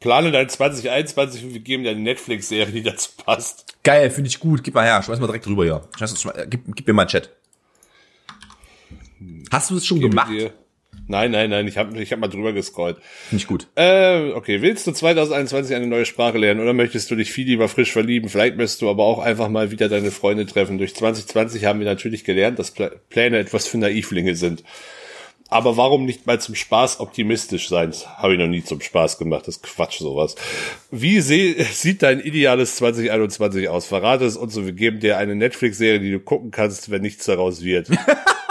plane 0.00 0.30
dein 0.30 0.48
2021 0.48 1.44
und 1.44 1.54
wir 1.54 1.60
geben 1.60 1.84
dir 1.84 1.90
eine 1.90 2.00
Netflix-Serie, 2.00 2.72
die 2.72 2.82
dazu 2.82 3.10
passt. 3.16 3.76
Geil, 3.82 4.10
finde 4.10 4.28
ich 4.28 4.40
gut. 4.40 4.62
Gib 4.62 4.74
mal 4.74 4.84
her, 4.84 5.02
schmeiß 5.02 5.20
mal 5.20 5.26
direkt 5.26 5.46
drüber, 5.46 5.64
ja. 5.64 5.82
Schmeiß, 5.96 6.20
schmeiß, 6.20 6.34
gib, 6.50 6.64
gib 6.74 6.86
mir 6.86 6.92
mal 6.92 7.02
einen 7.02 7.08
Chat. 7.08 7.35
Hast 9.50 9.70
du 9.70 9.76
es 9.76 9.86
schon 9.86 10.00
gemacht? 10.00 10.30
Dir. 10.30 10.52
Nein, 11.08 11.30
nein, 11.30 11.50
nein, 11.50 11.68
ich 11.68 11.78
habe 11.78 12.00
ich 12.02 12.12
hab 12.12 12.18
mal 12.18 12.28
drüber 12.28 12.52
gescrollt. 12.52 12.96
Ich 13.30 13.46
gut. 13.46 13.68
Äh, 13.76 14.32
okay, 14.32 14.60
willst 14.60 14.86
du 14.86 14.92
2021 14.92 15.76
eine 15.76 15.86
neue 15.86 16.04
Sprache 16.04 16.38
lernen 16.38 16.60
oder 16.60 16.72
möchtest 16.72 17.10
du 17.10 17.14
dich 17.14 17.30
viel 17.30 17.46
lieber 17.46 17.68
frisch 17.68 17.92
verlieben? 17.92 18.28
Vielleicht 18.28 18.56
möchtest 18.56 18.82
du 18.82 18.90
aber 18.90 19.04
auch 19.04 19.20
einfach 19.20 19.48
mal 19.48 19.70
wieder 19.70 19.88
deine 19.88 20.10
Freunde 20.10 20.46
treffen. 20.46 20.78
Durch 20.78 20.94
2020 20.96 21.64
haben 21.64 21.78
wir 21.78 21.86
natürlich 21.86 22.24
gelernt, 22.24 22.58
dass 22.58 22.72
Pläne 22.72 23.38
etwas 23.38 23.68
für 23.68 23.78
Naivlinge 23.78 24.34
sind. 24.34 24.64
Aber 25.48 25.76
warum 25.76 26.06
nicht 26.06 26.26
mal 26.26 26.40
zum 26.40 26.56
Spaß 26.56 26.98
optimistisch 26.98 27.68
sein? 27.68 27.90
Das 27.90 28.08
habe 28.18 28.32
ich 28.32 28.38
noch 28.40 28.48
nie 28.48 28.64
zum 28.64 28.80
Spaß 28.80 29.16
gemacht. 29.16 29.46
Das 29.46 29.58
ist 29.58 29.62
Quatsch, 29.62 29.98
sowas. 30.00 30.34
Wie 30.90 31.20
sieht 31.20 32.02
dein 32.02 32.18
ideales 32.18 32.74
2021 32.76 33.68
aus? 33.68 33.86
Verrate 33.86 34.24
es 34.24 34.36
uns 34.36 34.56
und 34.56 34.66
wir 34.66 34.72
geben 34.72 34.98
dir 34.98 35.18
eine 35.18 35.36
Netflix-Serie, 35.36 36.00
die 36.00 36.10
du 36.10 36.18
gucken 36.18 36.50
kannst, 36.50 36.90
wenn 36.90 37.02
nichts 37.02 37.26
daraus 37.26 37.62
wird. 37.62 37.90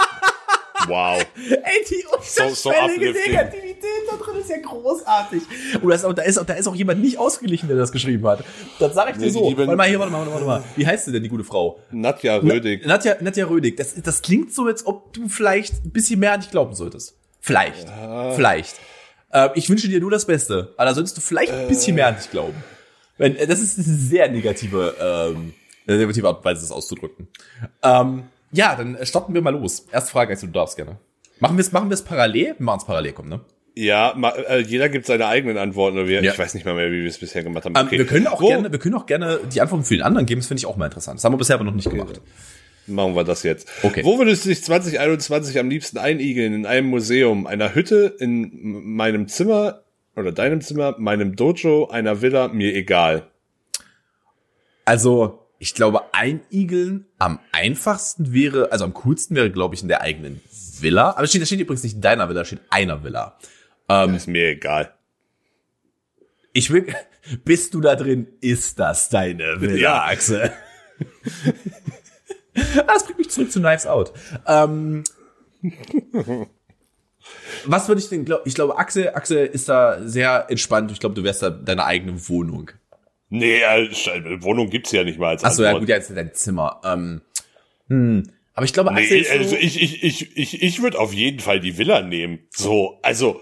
wow. 0.88 1.24
Ey, 1.36 1.84
die 1.88 2.04
So- 2.22 2.48
so 2.54 2.70
uplifting. 2.70 3.32
Negativität 3.32 3.76
da 4.10 4.16
drin 4.16 4.40
ist 4.40 4.50
ja 4.50 4.56
großartig. 4.58 5.42
Und 5.82 5.90
das 5.90 6.02
da, 6.02 6.22
ist 6.22 6.38
auch, 6.38 6.44
da 6.46 6.54
ist 6.54 6.66
auch 6.66 6.74
jemand 6.74 7.00
nicht 7.02 7.18
ausgeglichen, 7.18 7.68
der 7.68 7.76
das 7.76 7.92
geschrieben 7.92 8.26
hat. 8.26 8.44
Das 8.78 8.94
sage 8.94 9.10
ich 9.12 9.16
dir 9.18 9.24
Nee, 9.24 9.30
so. 9.30 9.56
Warte 9.56 9.76
mal, 9.76 9.88
hier, 9.88 9.98
warte 9.98 10.12
mal, 10.12 10.18
warte 10.18 10.30
mal, 10.30 10.34
warte 10.34 10.46
mal. 10.46 10.64
Wie 10.76 10.86
heißt 10.86 11.04
sie 11.06 11.12
denn, 11.12 11.22
die 11.22 11.28
gute 11.28 11.44
Frau? 11.44 11.80
Nadja 11.90 12.36
Rödig. 12.36 12.86
Nadja, 12.86 13.16
Nadja 13.20 13.46
Rödig. 13.46 13.76
Das, 13.76 13.94
das 14.02 14.22
klingt 14.22 14.52
so, 14.54 14.64
als 14.66 14.86
ob 14.86 15.12
du 15.12 15.28
vielleicht 15.28 15.84
ein 15.84 15.90
bisschen 15.90 16.20
mehr 16.20 16.32
an 16.32 16.40
dich 16.40 16.50
glauben 16.50 16.74
solltest. 16.74 17.14
Vielleicht. 17.40 17.86
Vielleicht. 18.34 18.76
Äh, 19.32 19.50
ich 19.54 19.68
wünsche 19.70 19.88
dir 19.88 20.00
nur 20.00 20.10
das 20.10 20.24
Beste. 20.26 20.72
Aber 20.76 20.86
da 20.86 20.94
solltest 20.94 21.16
du 21.16 21.20
vielleicht 21.20 21.52
ein 21.52 21.68
bisschen 21.68 21.94
mehr 21.94 22.08
an 22.08 22.16
dich 22.16 22.30
glauben. 22.30 22.54
Wenn, 23.18 23.36
äh, 23.36 23.46
das 23.46 23.60
ist 23.60 23.78
eine 23.78 23.86
sehr 23.86 24.28
negative, 24.30 24.94
ähm, 25.00 25.54
eine 25.86 25.98
negative 25.98 26.26
Art 26.28 26.38
und 26.38 26.44
Weise, 26.44 26.60
das 26.62 26.72
auszudrücken. 26.72 27.28
Ähm, 27.82 28.24
ja, 28.52 28.74
dann 28.76 28.96
starten 29.04 29.34
wir 29.34 29.42
mal 29.42 29.50
los. 29.50 29.86
Erste 29.92 30.10
Frage, 30.10 30.30
also 30.30 30.46
du 30.46 30.52
darfst 30.52 30.76
gerne. 30.76 30.98
Machen 31.40 31.56
wir 31.56 31.60
es 31.60 31.72
machen 31.72 31.90
wir 31.90 31.94
es 31.94 32.02
parallel? 32.02 32.54
Wir 32.58 32.64
machen 32.64 32.78
es 32.80 32.86
parallel, 32.86 33.12
komm, 33.12 33.28
ne? 33.28 33.40
Ja, 33.74 34.14
ma, 34.16 34.30
äh, 34.30 34.60
jeder 34.60 34.88
gibt 34.88 35.04
seine 35.04 35.26
eigenen 35.26 35.58
Antworten. 35.58 35.98
Oder 35.98 36.08
wir, 36.08 36.22
Ja. 36.22 36.32
Ich 36.32 36.38
weiß 36.38 36.54
nicht 36.54 36.64
mal 36.64 36.74
mehr, 36.74 36.90
wie 36.90 37.02
wir 37.02 37.08
es 37.08 37.18
bisher 37.18 37.42
gemacht 37.42 37.66
haben. 37.66 37.74
Ähm, 37.76 37.86
Okay. 37.86 37.98
wir, 37.98 38.06
können 38.06 38.26
auch 38.26 38.40
gerne, 38.40 38.72
wir 38.72 38.78
können 38.78 38.94
auch 38.94 39.04
gerne 39.04 39.38
die 39.52 39.60
Antworten 39.60 39.84
für 39.84 39.94
den 39.96 40.02
anderen 40.02 40.24
geben. 40.24 40.40
Das 40.40 40.48
finde 40.48 40.60
ich 40.60 40.66
auch 40.66 40.76
mal 40.78 40.86
interessant. 40.86 41.18
Das 41.18 41.24
haben 41.24 41.34
wir 41.34 41.38
bisher 41.38 41.56
aber 41.56 41.64
noch 41.64 41.74
nicht 41.74 41.90
gemacht. 41.90 42.22
machen 42.86 43.14
wir 43.14 43.24
das 43.24 43.42
jetzt. 43.42 43.68
Okay. 43.82 44.02
Wo 44.02 44.18
würdest 44.18 44.44
du 44.46 44.48
dich 44.48 44.62
2021 44.64 45.58
am 45.58 45.68
liebsten 45.68 45.98
einigeln? 45.98 46.54
In 46.54 46.64
einem 46.64 46.86
Museum, 46.86 47.46
einer 47.46 47.74
Hütte, 47.74 48.16
in 48.18 48.50
meinem 48.94 49.28
Zimmer 49.28 49.82
oder 50.16 50.32
deinem 50.32 50.62
Zimmer, 50.62 50.94
meinem 50.98 51.36
Dojo, 51.36 51.88
einer 51.88 52.22
Villa, 52.22 52.48
mir 52.48 52.74
egal. 52.74 53.26
Also, 54.84 55.45
ich 55.58 55.74
glaube, 55.74 56.12
einigeln 56.14 57.06
am 57.18 57.38
einfachsten 57.52 58.32
wäre, 58.32 58.72
also 58.72 58.84
am 58.84 58.92
coolsten 58.94 59.34
wäre, 59.36 59.50
glaube 59.50 59.74
ich, 59.74 59.82
in 59.82 59.88
der 59.88 60.02
eigenen 60.02 60.40
Villa. 60.80 61.10
Aber 61.10 61.22
das 61.22 61.30
steht, 61.30 61.40
das 61.42 61.48
steht 61.48 61.60
übrigens 61.60 61.82
nicht 61.82 61.94
in 61.96 62.00
deiner 62.02 62.28
Villa, 62.28 62.44
steht 62.44 62.60
einer 62.70 63.02
Villa. 63.04 63.38
Ähm, 63.88 64.14
Ist 64.14 64.26
mir 64.28 64.48
egal. 64.50 64.92
ich 66.52 66.70
will, 66.70 66.86
bist 67.44 67.72
du 67.74 67.80
da 67.80 67.94
drin, 67.96 68.26
ist 68.40 68.78
das 68.78 69.08
deine 69.08 69.60
Villa, 69.60 69.76
Ja. 69.76 70.04
Axel? 70.04 70.52
Ah, 72.54 72.82
das 72.92 73.04
bringt 73.04 73.18
mich 73.18 73.30
zurück 73.30 73.50
zu 73.52 73.60
Knives 73.60 73.86
Out. 73.86 74.12
Ähm, 74.46 75.04
was 77.66 77.88
würde 77.88 78.00
ich 78.00 78.08
denn 78.08 78.24
glauben? 78.24 78.42
Ich 78.46 78.54
glaube, 78.54 78.78
Axel, 78.78 79.08
Axel 79.10 79.46
ist 79.46 79.68
da 79.68 80.06
sehr 80.06 80.46
entspannt. 80.50 80.90
Ich 80.92 81.00
glaube, 81.00 81.14
du 81.14 81.24
wärst 81.24 81.42
da 81.42 81.50
deine 81.50 81.84
eigene 81.84 82.28
Wohnung. 82.28 82.70
Nee, 83.28 83.60
äh, 83.60 84.42
Wohnung 84.42 84.70
gibt's 84.70 84.92
ja 84.92 85.04
nicht 85.04 85.18
mal 85.18 85.30
als 85.30 85.44
Achso, 85.44 85.62
ja 85.62 85.72
gut, 85.72 85.88
ja, 85.88 85.96
jetzt 85.96 86.10
in 86.10 86.16
dein 86.16 86.32
Zimmer. 86.34 86.80
Ähm, 86.84 87.22
hm. 87.88 88.30
Aber 88.54 88.64
ich 88.64 88.72
glaube, 88.72 88.90
Axel 88.90 89.20
Nee, 89.20 89.28
also 89.28 89.56
ich, 89.56 89.82
ich, 89.82 90.02
ich, 90.02 90.36
ich, 90.36 90.62
ich 90.62 90.82
würde 90.82 90.98
auf 90.98 91.12
jeden 91.12 91.40
Fall 91.40 91.60
die 91.60 91.76
Villa 91.76 92.00
nehmen. 92.02 92.38
So, 92.50 92.98
also 93.02 93.40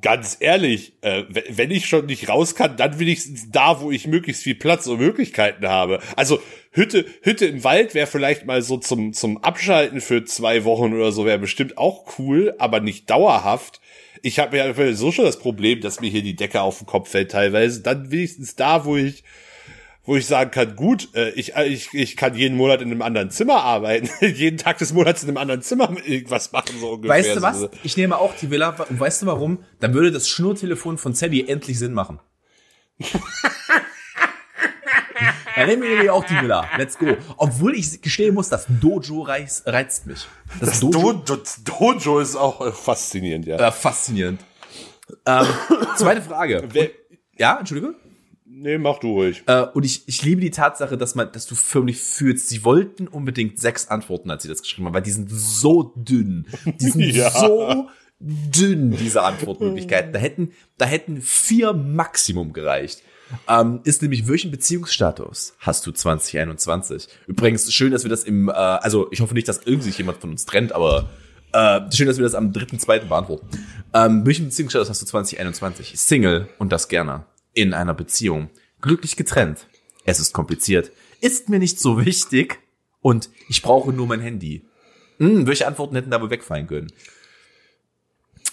ganz 0.00 0.36
ehrlich, 0.38 0.92
äh, 1.02 1.24
wenn 1.48 1.70
ich 1.70 1.86
schon 1.86 2.06
nicht 2.06 2.28
raus 2.28 2.54
kann, 2.54 2.76
dann 2.76 2.98
wenigstens 2.98 3.50
da, 3.50 3.80
wo 3.80 3.90
ich 3.90 4.06
möglichst 4.06 4.42
viel 4.42 4.54
Platz 4.54 4.86
und 4.86 4.98
Möglichkeiten 4.98 5.66
habe. 5.66 6.00
Also 6.14 6.40
Hütte, 6.70 7.06
Hütte 7.22 7.46
im 7.46 7.64
Wald 7.64 7.94
wäre 7.94 8.06
vielleicht 8.06 8.46
mal 8.46 8.62
so 8.62 8.76
zum, 8.76 9.12
zum 9.12 9.42
Abschalten 9.42 10.00
für 10.00 10.24
zwei 10.24 10.64
Wochen 10.64 10.92
oder 10.92 11.10
so, 11.10 11.24
wäre 11.24 11.38
bestimmt 11.38 11.78
auch 11.78 12.18
cool, 12.18 12.54
aber 12.58 12.80
nicht 12.80 13.08
dauerhaft. 13.08 13.80
Ich 14.24 14.38
habe 14.38 14.56
ja 14.56 14.94
so 14.94 15.12
schon 15.12 15.26
das 15.26 15.38
Problem, 15.38 15.80
dass 15.80 16.00
mir 16.00 16.10
hier 16.10 16.22
die 16.22 16.34
Decke 16.34 16.62
auf 16.62 16.78
den 16.78 16.86
Kopf 16.86 17.10
fällt 17.10 17.30
teilweise. 17.30 17.82
Dann 17.82 18.10
wenigstens 18.10 18.56
da, 18.56 18.84
wo 18.84 18.96
ich 18.96 19.22
wo 20.06 20.16
ich 20.16 20.26
sagen 20.26 20.50
kann, 20.50 20.76
gut, 20.76 21.08
äh, 21.14 21.30
ich, 21.30 21.56
äh, 21.56 21.66
ich, 21.66 21.94
ich 21.94 22.16
kann 22.16 22.34
jeden 22.34 22.56
Monat 22.56 22.82
in 22.82 22.90
einem 22.90 23.00
anderen 23.02 23.30
Zimmer 23.30 23.62
arbeiten, 23.62 24.10
jeden 24.20 24.58
Tag 24.58 24.78
des 24.78 24.92
Monats 24.92 25.22
in 25.22 25.30
einem 25.30 25.38
anderen 25.38 25.62
Zimmer 25.62 25.90
irgendwas 26.06 26.52
machen, 26.52 26.78
so 26.78 26.92
ungefähr. 26.92 27.16
weißt 27.16 27.36
du 27.36 27.42
was? 27.42 27.60
So. 27.60 27.70
Ich 27.82 27.96
nehme 27.96 28.18
auch 28.18 28.34
die 28.34 28.50
Villa. 28.50 28.70
Und 28.88 29.00
weißt 29.00 29.22
du 29.22 29.26
warum? 29.26 29.64
Dann 29.80 29.94
würde 29.94 30.12
das 30.12 30.28
Schnurtelefon 30.28 30.98
von 30.98 31.14
Sally 31.14 31.48
endlich 31.48 31.78
Sinn 31.78 31.94
machen. 31.94 32.20
Dann 35.56 35.68
nehmen 35.68 35.82
wir 35.82 35.90
nämlich 35.90 36.10
auch 36.10 36.24
die 36.24 36.34
Villa. 36.40 36.66
Let's 36.76 36.98
go. 36.98 37.16
Obwohl 37.36 37.74
ich 37.76 38.00
gestehen 38.02 38.34
muss, 38.34 38.48
das 38.48 38.66
Dojo 38.68 39.22
reizt, 39.22 39.66
reizt 39.66 40.06
mich. 40.06 40.26
Das, 40.60 40.80
Dojo, 40.80 41.12
Dojo, 41.12 41.42
Dojo 41.64 42.18
ist 42.20 42.36
auch 42.36 42.72
faszinierend, 42.74 43.46
ja. 43.46 43.56
äh, 43.68 43.72
faszinierend. 43.72 44.40
Ähm, 45.26 45.46
zweite 45.96 46.22
Frage. 46.22 46.64
Wer- 46.72 46.90
Ja, 47.38 47.58
Entschuldige? 47.58 47.94
Nee, 48.46 48.78
mach 48.78 48.98
du 48.98 49.12
ruhig. 49.12 49.42
Äh, 49.46 49.62
und 49.74 49.84
ich, 49.84 50.08
ich 50.08 50.22
liebe 50.22 50.40
die 50.40 50.50
Tatsache, 50.50 50.96
dass 50.96 51.14
man, 51.14 51.30
dass 51.32 51.46
du 51.46 51.54
förmlich 51.54 51.98
fühlst, 52.00 52.48
sie 52.48 52.64
wollten 52.64 53.08
unbedingt 53.08 53.58
sechs 53.60 53.88
Antworten, 53.88 54.30
als 54.30 54.44
sie 54.44 54.48
das 54.48 54.62
geschrieben 54.62 54.86
haben, 54.86 54.94
weil 54.94 55.02
die 55.02 55.10
sind 55.10 55.28
so 55.30 55.92
dünn. 55.96 56.46
Die 56.64 56.86
sind 56.90 57.00
Ja. 57.14 57.30
so 57.30 57.88
dünn, 58.20 58.92
diese 58.92 59.22
Antwortmöglichkeiten. 59.22 60.12
Da 60.12 60.18
hätten, 60.18 60.52
da 60.78 60.86
hätten 60.86 61.20
vier 61.20 61.72
Maximum 61.72 62.52
gereicht. 62.52 63.02
Ähm, 63.48 63.80
ist 63.84 64.02
nämlich, 64.02 64.28
welchen 64.28 64.50
Beziehungsstatus 64.50 65.54
hast 65.58 65.86
du 65.86 65.92
2021? 65.92 67.08
Übrigens, 67.26 67.72
schön, 67.72 67.92
dass 67.92 68.04
wir 68.04 68.10
das 68.10 68.24
im, 68.24 68.48
äh, 68.48 68.52
also 68.52 69.08
ich 69.10 69.20
hoffe 69.20 69.34
nicht, 69.34 69.48
dass 69.48 69.62
irgendwie 69.64 69.88
sich 69.88 69.98
jemand 69.98 70.18
von 70.18 70.30
uns 70.30 70.46
trennt, 70.46 70.72
aber 70.72 71.08
äh, 71.52 71.80
schön, 71.92 72.06
dass 72.06 72.18
wir 72.18 72.24
das 72.24 72.34
am 72.34 72.50
3.2. 72.50 73.06
beantworten. 73.06 73.46
Ähm, 73.92 74.26
welchen 74.26 74.46
Beziehungsstatus 74.46 74.90
hast 74.90 75.02
du 75.02 75.06
2021? 75.06 75.98
Single 75.98 76.48
und 76.58 76.72
das 76.72 76.88
gerne. 76.88 77.26
In 77.52 77.72
einer 77.74 77.94
Beziehung. 77.94 78.50
Glücklich 78.80 79.16
getrennt. 79.16 79.68
Es 80.04 80.20
ist 80.20 80.32
kompliziert. 80.32 80.90
Ist 81.20 81.48
mir 81.48 81.58
nicht 81.58 81.80
so 81.80 82.04
wichtig. 82.04 82.60
Und 83.00 83.30
ich 83.48 83.62
brauche 83.62 83.92
nur 83.92 84.06
mein 84.06 84.20
Handy. 84.20 84.66
Hm, 85.18 85.46
welche 85.46 85.66
Antworten 85.66 85.94
hätten 85.94 86.10
da 86.10 86.20
wohl 86.20 86.30
wegfallen 86.30 86.66
können? 86.66 86.92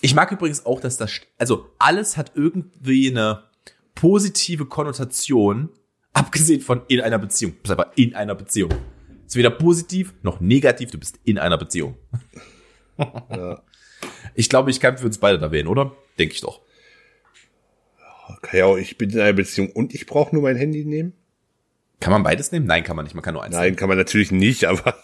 Ich 0.01 0.15
mag 0.15 0.32
übrigens 0.32 0.65
auch, 0.65 0.80
dass 0.80 0.97
das, 0.97 1.11
also 1.38 1.69
alles 1.80 2.17
hat 2.17 2.34
irgendwie 2.36 3.09
eine 3.09 3.43
positive 4.02 4.66
Konnotation, 4.66 5.70
abgesehen 6.14 6.62
von 6.62 6.82
in 6.88 7.02
einer 7.02 7.20
Beziehung. 7.20 7.54
Du 7.54 7.62
bist 7.62 7.72
einfach 7.72 7.91
in 7.95 8.16
einer 8.16 8.36
Beziehung. 8.36 8.72
Ist 9.28 9.36
weder 9.36 9.52
positiv 9.52 10.14
noch 10.24 10.41
negativ, 10.41 10.89
du 10.91 10.97
bist 10.97 11.20
in 11.24 11.38
einer 11.38 11.58
Beziehung. 11.58 11.95
Ich 14.34 14.49
glaube, 14.49 14.72
ich 14.72 14.80
kann 14.80 14.97
für 14.97 15.06
uns 15.06 15.18
beide 15.18 15.38
da 15.38 15.52
wählen, 15.52 15.68
oder? 15.68 15.95
Denke 16.18 16.34
ich 16.34 16.41
doch. 16.41 16.62
Ja, 18.52 18.76
ich 18.78 18.97
bin 18.97 19.10
in 19.10 19.20
einer 19.20 19.34
Beziehung 19.34 19.70
und 19.72 19.93
ich 19.93 20.06
brauche 20.06 20.34
nur 20.34 20.43
mein 20.43 20.56
Handy 20.56 20.86
nehmen? 20.86 21.14
Kann 21.99 22.12
man 22.12 22.24
beides 22.24 22.52
nehmen? 22.52 22.66
Nein, 22.66 22.84
kann 22.84 22.95
man 22.95 23.04
nicht. 23.06 23.14
Man 23.14 23.24
kann 23.24 23.34
nur 23.34 23.43
eins 23.43 23.54
Nein, 23.54 23.66
nehmen. 23.66 23.76
kann 23.76 23.89
man 23.89 23.97
natürlich 23.97 24.32
nicht, 24.32 24.66
aber 24.66 24.95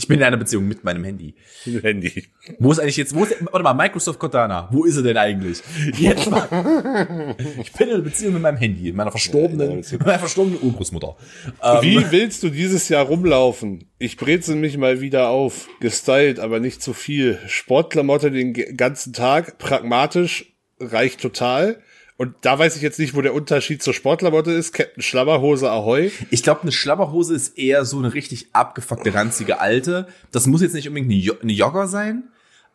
Ich 0.00 0.08
bin 0.08 0.18
in 0.18 0.24
einer 0.24 0.38
Beziehung 0.38 0.66
mit 0.66 0.82
meinem 0.82 1.04
Handy. 1.04 1.34
Handy. 1.82 2.24
Wo 2.58 2.72
ist 2.72 2.78
eigentlich 2.78 2.96
jetzt, 2.96 3.14
wo 3.14 3.22
ist, 3.22 3.34
warte 3.42 3.62
mal, 3.62 3.74
Microsoft 3.74 4.18
Cortana, 4.18 4.66
wo 4.72 4.84
ist 4.84 4.96
er 4.96 5.02
denn 5.02 5.18
eigentlich? 5.18 5.62
Jetzt 5.98 6.30
mal. 6.30 6.48
Ich 7.60 7.72
bin 7.72 7.88
in 7.88 7.94
einer 7.94 8.02
Beziehung 8.02 8.32
mit 8.34 8.42
meinem 8.42 8.56
Handy, 8.56 8.84
mit 8.84 8.94
meiner 8.94 9.10
verstorbenen, 9.10 9.76
mit 9.76 10.06
meiner 10.06 10.18
verstorbenen 10.18 10.58
Urgroßmutter. 10.62 11.16
Ähm, 11.62 11.82
Wie 11.82 12.10
willst 12.10 12.42
du 12.42 12.48
dieses 12.48 12.88
Jahr 12.88 13.04
rumlaufen? 13.04 13.90
Ich 13.98 14.16
brezel 14.16 14.56
mich 14.56 14.78
mal 14.78 15.02
wieder 15.02 15.28
auf. 15.28 15.68
Gestylt, 15.80 16.40
aber 16.40 16.60
nicht 16.60 16.82
zu 16.82 16.94
viel. 16.94 17.38
Sportklamotte 17.46 18.30
den 18.30 18.54
ganzen 18.76 19.12
Tag. 19.12 19.58
Pragmatisch. 19.58 20.54
Reicht 20.78 21.20
total. 21.20 21.82
Und 22.20 22.34
da 22.42 22.58
weiß 22.58 22.76
ich 22.76 22.82
jetzt 22.82 22.98
nicht, 22.98 23.14
wo 23.14 23.22
der 23.22 23.32
Unterschied 23.32 23.82
zur 23.82 23.94
Sportklamotte 23.94 24.50
ist. 24.50 24.74
Captain 24.74 25.02
Schlabberhose 25.02 25.70
Ahoi. 25.70 26.10
Ich 26.28 26.42
glaube, 26.42 26.60
eine 26.60 26.70
Schlabberhose 26.70 27.34
ist 27.34 27.56
eher 27.56 27.86
so 27.86 27.96
eine 27.96 28.12
richtig 28.12 28.48
abgefuckte, 28.52 29.14
ranzige 29.14 29.58
alte. 29.58 30.06
Das 30.30 30.46
muss 30.46 30.60
jetzt 30.60 30.74
nicht 30.74 30.86
unbedingt 30.86 31.10
eine, 31.10 31.18
jo 31.18 31.32
eine 31.40 31.52
Jogger 31.54 31.88
sein. 31.88 32.24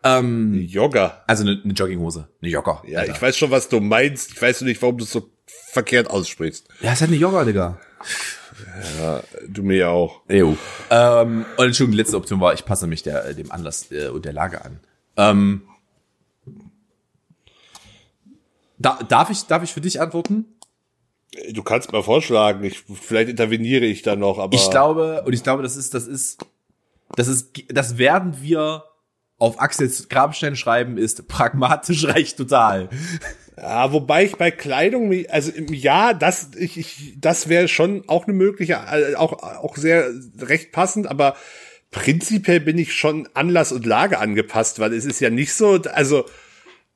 Ähm, 0.04 0.66
Jogger. 0.68 1.24
also 1.28 1.44
eine, 1.44 1.62
eine 1.64 1.74
Jogginghose. 1.74 2.28
Eine 2.42 2.52
Jogger. 2.52 2.82
Ja, 2.88 3.02
Alter. 3.02 3.14
ich 3.14 3.22
weiß 3.22 3.38
schon, 3.38 3.52
was 3.52 3.70
du 3.70 3.82
meinst. 3.82 4.32
Ich 4.32 4.42
weiß 4.42 4.62
nur 4.62 4.68
nicht, 4.68 4.82
warum 4.82 4.98
du 4.98 5.04
es 5.04 5.12
so 5.12 5.30
verkehrt 5.46 6.10
aussprichst. 6.10 6.68
Ja, 6.82 6.94
ist 6.94 7.02
halt 7.02 7.12
eine 7.12 7.20
Jogger, 7.20 7.46
Digga. 7.46 7.80
Du 9.48 9.62
mir 9.62 9.78
ja 9.78 9.90
auch. 9.90 10.24
Jo. 10.28 10.58
Ähm, 10.90 11.46
und 11.58 11.66
Entschuldigung, 11.66 11.92
die 11.92 11.98
letzte 11.98 12.18
Option 12.18 12.42
war, 12.42 12.56
ich 12.56 12.66
passe 12.66 12.88
mich 12.88 13.04
der, 13.04 13.32
dem 13.36 13.52
Anlass 13.52 13.92
äh, 13.92 14.08
und 14.08 14.26
der 14.26 14.34
Lage 14.34 14.66
an. 14.66 14.80
Ähm, 15.18 15.62
da, 18.78 19.00
darf, 19.08 19.30
ich, 19.30 19.44
darf 19.46 19.64
ich 19.64 19.74
für 19.74 19.82
dich 19.82 20.02
antworten? 20.02 20.46
Du 21.52 21.64
kannst 21.64 21.92
mal 21.92 22.04
vorschlagen. 22.04 22.64
Ich, 22.64 22.84
vielleicht 23.02 23.30
interveniere 23.30 23.86
ich 23.86 24.02
da 24.02 24.16
noch, 24.16 24.40
aber. 24.40 24.56
Ich 24.56 24.70
glaube, 24.70 25.24
und 25.26 25.34
ich 25.34 25.44
glaube, 25.44 25.64
das 25.64 25.76
ist, 25.76 25.94
das 25.94 26.08
ist, 26.08 26.46
das 27.16 27.28
ist, 27.28 27.52
das 27.70 27.98
werden 27.98 28.42
wir 28.42 28.86
auf 29.38 29.60
Axels 29.60 30.08
Grabstein 30.08 30.56
schreiben 30.56 30.98
ist, 30.98 31.28
pragmatisch 31.28 32.06
reicht 32.08 32.38
total. 32.38 32.90
Ja, 33.58 33.92
wobei 33.94 34.26
ich 34.26 34.36
bei 34.36 34.52
Kleidung, 34.52 35.14
also 35.30 35.52
ja, 35.70 36.14
das, 36.14 36.50
ich, 36.58 36.78
ich, 36.78 37.14
das 37.18 37.48
wäre 37.48 37.68
schon 37.68 38.04
auch 38.08 38.26
eine 38.26 38.34
mögliche, 38.34 38.74
äh, 38.74 39.16
auch, 39.16 39.44
auch 39.44 39.78
sehr 39.78 40.10
recht 40.40 40.72
passend, 40.72 41.08
aber 41.08 41.36
prinzipiell 41.92 42.60
bin 42.60 42.78
ich 42.78 42.94
schon 42.94 43.30
Anlass 43.34 43.72
und 43.72 43.86
Lage 43.86 44.20
angepasst, 44.20 44.80
weil 44.80 44.94
es 44.94 45.06
ist 45.06 45.22
ja 45.22 45.30
nicht 45.30 45.54
so, 45.54 45.82
also, 45.94 46.26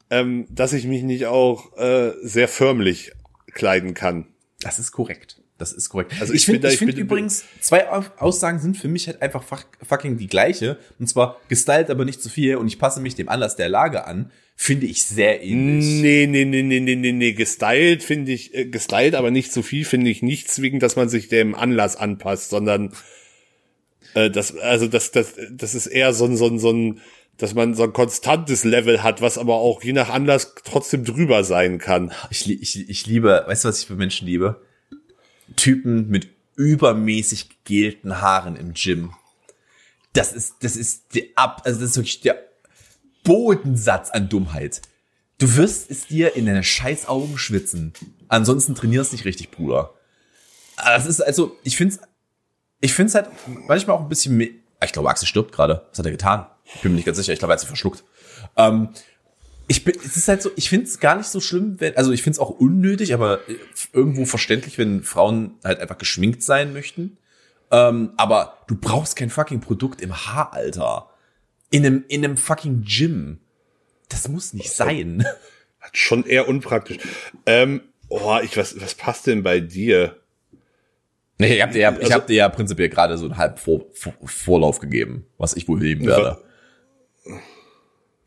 ähm, 0.10 0.46
dass 0.50 0.74
ich 0.74 0.86
mich 0.86 1.04
nicht 1.04 1.26
auch 1.26 1.78
äh, 1.78 2.14
sehr 2.22 2.48
förmlich 2.48 3.12
kleiden 3.54 3.94
kann. 3.94 4.28
Das 4.62 4.80
ist 4.80 4.92
korrekt. 4.92 5.42
Das 5.58 5.74
ist 5.74 5.90
korrekt. 5.90 6.14
Also 6.22 6.34
ich 6.34 6.42
ich 6.42 6.46
finde 6.46 6.72
ich 6.72 6.78
find 6.78 6.98
übrigens, 6.98 7.44
zwei 7.60 7.92
Au- 7.92 8.06
Aussagen 8.18 8.60
sind 8.60 8.78
für 8.78 8.88
mich 8.88 9.08
halt 9.08 9.22
einfach 9.22 9.44
fuck, 9.44 9.68
fucking 9.86 10.18
die 10.18 10.28
gleiche. 10.28 10.78
Und 11.00 11.08
zwar 11.08 11.38
gestylt, 11.50 11.90
aber 11.90 12.06
nicht 12.06 12.22
zu 12.22 12.30
viel. 12.30 12.56
Und 12.56 12.68
ich 12.68 12.80
passe 12.80 13.02
mich 13.02 13.16
dem 13.16 13.28
Anlass 13.28 13.58
der 13.58 13.68
Lage 13.68 14.06
an. 14.06 14.32
Finde 14.56 14.86
ich 14.86 15.04
sehr 15.04 15.44
ähnlich. 15.44 15.86
Nee, 15.86 16.28
nee, 16.28 16.46
nee, 16.46 16.64
nee, 16.64 16.80
nee, 16.80 16.96
nee, 16.96 17.12
nee, 17.12 17.34
gestylt 17.34 18.04
finde 18.04 18.32
ich, 18.32 18.54
äh, 18.54 18.66
gestylt, 18.66 19.16
aber 19.16 19.32
nicht 19.32 19.52
zu 19.52 19.62
viel, 19.62 19.86
finde 19.86 20.10
ich 20.12 20.22
nicht 20.22 20.50
zwingend, 20.50 20.84
dass 20.84 20.96
man 20.96 21.10
sich 21.10 21.28
dem 21.30 21.56
Anlass 21.56 21.96
anpasst, 21.96 22.50
sondern 22.50 22.94
äh, 24.16 24.30
das, 24.30 24.56
also 24.58 24.88
das, 24.88 25.12
das, 25.12 25.36
das 25.52 25.76
ist 25.76 25.88
eher 25.88 26.14
so 26.14 26.26
ein, 26.26 26.36
so 26.36 26.48
ein, 26.48 26.60
so 26.60 26.72
ein, 26.72 27.00
dass 27.40 27.56
man 27.56 27.74
so 27.74 27.84
ein 27.84 27.94
konstantes 27.94 28.64
Level 28.64 29.02
hat, 29.02 29.22
was 29.22 29.38
aber 29.38 29.56
auch 29.56 29.82
je 29.82 29.94
nach 29.94 30.10
Anlass 30.10 30.54
trotzdem 30.64 31.06
drüber 31.06 31.44
sein 31.44 31.80
kann. 31.80 32.12
Ich, 32.30 32.48
ich, 32.50 32.88
ich 32.90 33.06
liebe, 33.08 33.44
weißt 33.48 33.64
du, 33.64 33.70
was 33.70 33.80
ich 33.80 33.88
für 33.88 33.96
Menschen 33.96 34.28
liebe? 34.28 34.62
Typen 35.56 36.10
mit 36.10 36.30
übermäßig 36.56 37.64
gegelten 37.64 38.22
Haaren 38.22 38.56
im 38.56 38.74
Gym. 38.74 39.14
Das 40.14 40.34
ist, 40.34 40.56
das 40.62 40.76
ist 40.76 41.16
der 41.16 41.24
ab, 41.36 41.62
also 41.66 41.80
das 41.80 41.92
ist 41.92 41.96
wirklich 41.98 42.22
der 42.22 42.44
Bodensatz 43.24 44.10
an 44.10 44.28
Dummheit. 44.30 44.82
Du 45.38 45.56
wirst 45.56 45.90
es 45.90 46.08
dir 46.08 46.36
in 46.36 46.46
deine 46.46 46.64
scheiß 46.64 47.08
Augen 47.08 47.38
schwitzen. 47.38 47.94
Ansonsten 48.28 48.76
trainierst 48.76 49.14
nicht 49.14 49.26
richtig, 49.26 49.52
Bruder. 49.52 49.94
Das 50.78 51.06
ist 51.06 51.22
also, 51.22 51.58
ich 51.64 51.78
find's, 51.78 52.00
ich 52.82 52.94
find's 52.94 53.16
halt 53.16 53.30
manchmal 53.68 53.96
auch 53.96 54.02
ein 54.02 54.10
bisschen, 54.10 54.36
me- 54.36 54.50
ich 54.84 54.92
glaube, 54.92 55.10
Axel 55.10 55.28
stirbt 55.28 55.54
gerade. 55.54 55.86
Was 55.90 56.00
hat 56.00 56.06
er 56.06 56.12
getan? 56.12 56.46
Ich 56.76 56.82
bin 56.82 56.92
mir 56.92 56.98
nicht 56.98 57.06
ganz 57.06 57.18
sicher. 57.18 57.34
Ich 57.34 57.40
glaube, 57.40 57.52
er 57.52 57.56
hat 57.56 57.60
sich 57.60 57.68
verschluckt. 57.68 58.04
Ähm, 58.58 58.90
ich 59.68 59.84
bin, 59.84 59.96
es 60.04 60.18
ist 60.18 60.28
halt 60.28 60.42
so, 60.42 60.50
ich 60.56 60.70
finde 60.70 60.86
es 60.86 61.00
gar 61.00 61.16
nicht 61.16 61.28
so 61.28 61.40
schlimm, 61.40 61.76
wenn, 61.80 61.96
also 61.96 62.12
ich 62.12 62.24
finde 62.24 62.36
es 62.36 62.40
auch 62.40 62.50
unnötig, 62.50 63.14
aber 63.14 63.48
äh, 63.48 63.56
irgendwo 63.94 64.26
verständlich, 64.26 64.78
wenn 64.78 65.04
Frauen 65.04 65.56
halt 65.64 65.80
einfach 65.80 65.98
geschminkt 65.98 66.42
sein 66.44 66.74
möchten. 66.74 67.18
Ähm, 67.72 68.14
aber 68.18 68.58
du 68.68 68.76
brauchst 68.76 69.16
kein 69.16 69.30
fucking 69.30 69.60
Produkt 69.60 70.02
im 70.02 70.16
Haar, 70.26 70.54
Alter. 70.54 71.10
In 71.70 71.86
einem, 71.86 72.04
in 72.08 72.26
einem 72.26 72.38
fucking 72.38 72.84
Gym. 72.84 73.40
Das 74.10 74.28
muss 74.28 74.54
nicht 74.54 74.72
sein. 74.72 75.24
Hat 75.80 75.96
schon 75.96 76.26
eher 76.26 76.48
unpraktisch. 76.48 76.98
Ähm, 77.46 77.82
oh, 78.08 78.40
ich, 78.44 78.58
was, 78.58 78.80
was 78.82 78.96
passt 78.96 79.28
denn 79.28 79.44
bei 79.44 79.60
dir? 79.60 80.18
Nee, 81.38 81.56
ich 81.56 81.62
hab 81.62 81.72
dir 81.72 81.80
ja, 81.80 81.92
ich 81.94 82.00
Also- 82.02 82.14
hab 82.16 82.28
dir 82.28 82.36
ja 82.36 82.50
prinzipiell 82.50 82.90
gerade 82.90 83.18
so 83.20 83.26
einen 83.26 83.38
halben 83.38 83.58
Vor, 83.58 83.86
Vor, 83.94 84.14
Vorlauf 84.26 84.80
gegeben, 84.80 85.26
was 85.38 85.56
ich 85.56 85.68
wohl 85.68 85.80
nehmen 85.80 86.06
werde. 86.08 86.42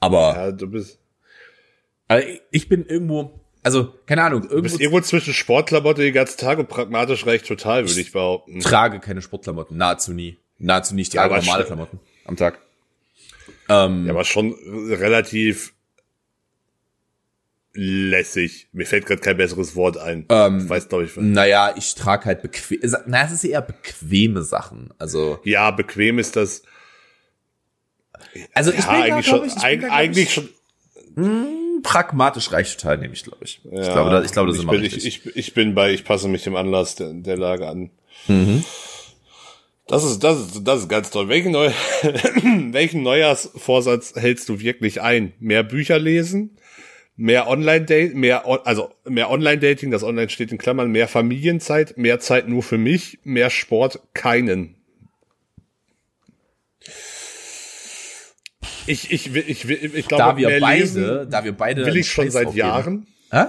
Aber 0.01 0.34
Ja, 0.34 0.53
du 0.53 0.66
bist, 0.68 0.99
also 2.09 2.26
ich- 2.26 2.43
ich 2.51 2.68
bin 2.68 2.84
irgendwo, 2.86 3.38
also 3.62 3.95
keine 4.07 4.22
Ahnung, 4.24 4.43
du 4.43 4.49
bist 4.49 4.74
irgendwo 4.80 4.82
irgendwo 4.82 5.01
zwischen 5.01 5.34
Sportklamotte 5.34 6.03
den 6.03 6.14
ganzen 6.14 6.38
Tag 6.38 6.59
und 6.59 6.68
pragmatisch 6.68 7.24
reicht 7.26 7.47
total, 7.47 7.86
würde 7.88 8.01
ich 8.01 8.12
behaupten. 8.12 8.61
trage 8.61 9.01
keine 9.01 9.22
Sportklamotten, 9.22 9.76
nahezu 9.76 10.12
nie. 10.12 10.38
Nahezu 10.59 10.95
nicht, 10.95 11.12
die 11.12 11.16
Ja, 11.16 11.28
normale 11.28 11.64
Klamotten 11.64 11.99
am 12.24 12.36
Tag. 12.36 12.59
Ähm, 13.68 14.07
Ja, 14.07 14.12
aber 14.12 14.24
schon 14.24 14.53
relativ 14.90 15.72
lässig. 17.74 18.68
Mir 18.72 18.86
fällt 18.86 19.07
gerade 19.07 19.20
kein 19.22 19.36
besseres 19.36 19.74
Wort 19.76 19.97
ein. 19.97 20.26
Ähm, 20.28 20.59
ich 20.59 20.68
weiß, 20.68 20.88
glaube 20.88 21.05
ich. 21.05 21.16
Naja, 21.16 21.74
ich 21.76 21.95
trage 21.95 22.26
halt 22.26 22.43
bequem, 22.43 22.78
na, 23.07 23.24
es 23.24 23.32
ist 23.32 23.45
eher 23.45 23.62
bequeme 23.62 24.43
Sachen. 24.43 24.93
Also, 24.99 25.38
Ja, 25.45 25.70
bequem 25.70 26.18
ist 26.18 26.36
das. 26.36 26.62
Also 28.54 28.72
ich 28.72 28.78
Ja, 28.80 28.90
bin 28.92 29.00
da, 29.00 29.02
eigentlich 29.04 29.26
glaub 29.26 29.38
schon. 29.40 29.48
ich, 29.48 29.56
ich 29.56 29.62
bin 29.62 29.80
da, 29.82 29.94
eigentlich 29.94 30.28
ich, 30.28 30.34
schon. 30.34 31.82
pragmatisch 31.82 32.52
reicht 32.52 32.78
total, 32.80 32.98
nehme 32.98 33.14
ich, 33.14 33.22
glaube 33.24 33.44
ich. 33.44 33.60
ich 33.64 33.72
Ja, 33.72 33.92
glaube, 33.92 34.10
da, 34.10 34.22
ich 34.22 34.32
glaube, 34.32 34.48
das 34.48 34.56
ist 34.56 34.62
ich 34.62 34.64
immer 34.64 34.72
bin, 34.72 34.80
richtig. 34.82 35.06
ich, 35.06 35.26
ich, 35.26 35.36
ich 35.36 35.54
bin 35.54 35.74
bei, 35.74 35.92
ich 35.92 36.04
passe 36.04 36.28
mich 36.28 36.44
dem 36.44 36.56
Anlass 36.56 36.94
der, 36.94 37.12
der 37.12 37.36
Lage 37.36 37.68
an. 37.68 37.90
Mhm. 38.28 38.64
Das 39.88 40.04
ist, 40.04 40.20
das 40.22 40.38
ist, 40.38 40.60
das 40.64 40.80
ist 40.80 40.88
ganz 40.88 41.10
toll. 41.10 41.28
Welchen, 41.28 41.52
Neu 41.52 41.70
welchen 42.70 43.02
Neujahrsvorsatz 43.02 44.14
hältst 44.16 44.48
du 44.48 44.60
wirklich 44.60 45.02
ein? 45.02 45.32
Mehr 45.40 45.64
Bücher 45.64 45.98
lesen? 45.98 46.56
Mehr 47.16 47.46
Online-Dating, 47.46 48.18
mehr, 48.18 48.46
also 48.66 48.90
mehr 49.04 49.30
Online-Dating, 49.30 49.90
das 49.90 50.02
Online 50.02 50.30
steht 50.30 50.50
in 50.50 50.56
Klammern, 50.56 50.90
mehr 50.90 51.08
Familienzeit, 51.08 51.98
mehr 51.98 52.20
Zeit 52.20 52.48
nur 52.48 52.62
für 52.62 52.78
mich, 52.78 53.18
mehr 53.22 53.50
Sport, 53.50 54.00
keinen. 54.14 54.76
Ich, 58.86 59.12
ich, 59.12 59.34
will, 59.34 59.44
ich, 59.46 59.68
will, 59.68 59.94
ich 59.94 60.08
glaube, 60.08 60.22
da 60.24 60.36
wir 60.36 60.48
mehr 60.48 60.60
beide, 60.60 60.80
lesen 60.80 61.30
da 61.30 61.44
wir 61.44 61.52
beide 61.52 61.86
will 61.86 61.96
ich 61.96 62.10
schon 62.10 62.24
Scheiß 62.24 62.32
seit. 62.32 62.54
Jahren. 62.54 63.06
Hä? 63.30 63.44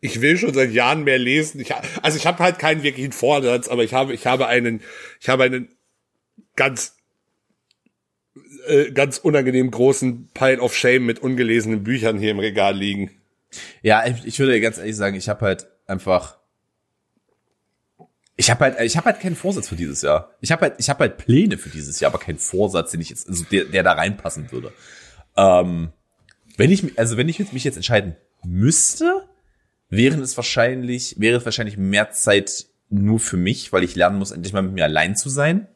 Ich 0.00 0.20
will 0.20 0.36
schon 0.38 0.54
seit 0.54 0.72
Jahren 0.72 1.04
mehr 1.04 1.18
lesen. 1.18 1.60
Ich, 1.60 1.72
also 2.02 2.16
ich 2.16 2.26
habe 2.26 2.42
halt 2.42 2.58
keinen 2.58 2.82
wirklichen 2.82 3.12
Vorsatz, 3.12 3.68
aber 3.68 3.84
ich 3.84 3.94
habe, 3.94 4.14
ich 4.14 4.26
habe 4.26 4.46
einen, 4.46 4.80
ich 5.20 5.28
habe 5.28 5.44
einen 5.44 5.68
ganz, 6.56 6.96
äh, 8.66 8.90
ganz 8.92 9.18
unangenehm 9.18 9.70
großen 9.70 10.30
Pile 10.32 10.60
of 10.60 10.74
Shame 10.74 11.04
mit 11.04 11.20
ungelesenen 11.20 11.84
Büchern 11.84 12.18
hier 12.18 12.30
im 12.30 12.38
Regal 12.38 12.76
liegen. 12.76 13.10
Ja, 13.82 14.06
ich, 14.06 14.24
ich 14.24 14.38
würde 14.38 14.60
ganz 14.60 14.78
ehrlich 14.78 14.96
sagen, 14.96 15.16
ich 15.16 15.28
habe 15.28 15.44
halt 15.44 15.66
einfach 15.86 16.39
ich 18.40 18.50
habe 18.50 18.64
halt 18.64 18.80
ich 18.80 18.96
habe 18.96 19.06
halt 19.06 19.20
keinen 19.20 19.36
Vorsatz 19.36 19.68
für 19.68 19.76
dieses 19.76 20.02
Jahr. 20.02 20.30
Ich 20.40 20.50
habe 20.50 20.62
halt 20.62 20.74
ich 20.78 20.88
habe 20.90 21.00
halt 21.00 21.18
Pläne 21.18 21.58
für 21.58 21.68
dieses 21.68 22.00
Jahr, 22.00 22.10
aber 22.12 22.18
keinen 22.22 22.38
Vorsatz, 22.38 22.90
den 22.90 23.00
ich 23.00 23.10
jetzt 23.10 23.28
also 23.28 23.44
der, 23.50 23.64
der 23.66 23.82
da 23.82 23.92
reinpassen 23.92 24.50
würde. 24.50 24.72
Ähm, 25.36 25.90
wenn 26.56 26.70
ich 26.70 26.98
also 26.98 27.16
wenn 27.16 27.28
ich 27.28 27.38
mich 27.52 27.64
jetzt 27.64 27.76
entscheiden 27.76 28.16
müsste, 28.44 29.24
wären 29.88 30.20
es 30.20 30.36
wahrscheinlich 30.36 31.16
wäre 31.18 31.36
es 31.38 31.44
wahrscheinlich 31.44 31.76
mehr 31.76 32.10
Zeit 32.10 32.66
nur 32.88 33.20
für 33.20 33.36
mich, 33.36 33.72
weil 33.72 33.84
ich 33.84 33.94
lernen 33.94 34.18
muss 34.18 34.30
endlich 34.32 34.52
mal 34.52 34.62
mit 34.62 34.72
mir 34.72 34.84
allein 34.84 35.14
zu 35.16 35.28
sein. 35.28 35.68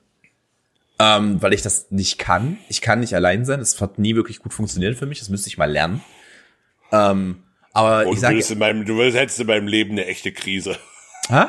Ähm, 0.98 1.42
weil 1.42 1.52
ich 1.52 1.62
das 1.62 1.90
nicht 1.90 2.18
kann. 2.18 2.56
Ich 2.68 2.80
kann 2.80 3.00
nicht 3.00 3.14
allein 3.14 3.44
sein. 3.44 3.58
Das 3.58 3.80
hat 3.80 3.98
nie 3.98 4.14
wirklich 4.14 4.38
gut 4.38 4.54
funktioniert 4.54 4.96
für 4.96 5.06
mich. 5.06 5.18
Das 5.18 5.28
müsste 5.28 5.48
ich 5.48 5.58
mal 5.58 5.70
lernen. 5.70 6.00
Ähm, 6.92 7.42
aber 7.72 8.06
Und 8.06 8.10
ich 8.10 8.14
du, 8.14 8.20
sage, 8.20 8.34
würdest 8.36 8.50
in 8.52 8.58
meinem, 8.58 8.84
du 8.84 8.94
würdest- 8.96 9.18
hättest 9.18 9.40
in 9.40 9.48
meinem 9.48 9.66
Leben 9.66 9.92
eine 9.92 10.06
echte 10.06 10.30
Krise. 10.32 10.76
Hä? 11.28 11.46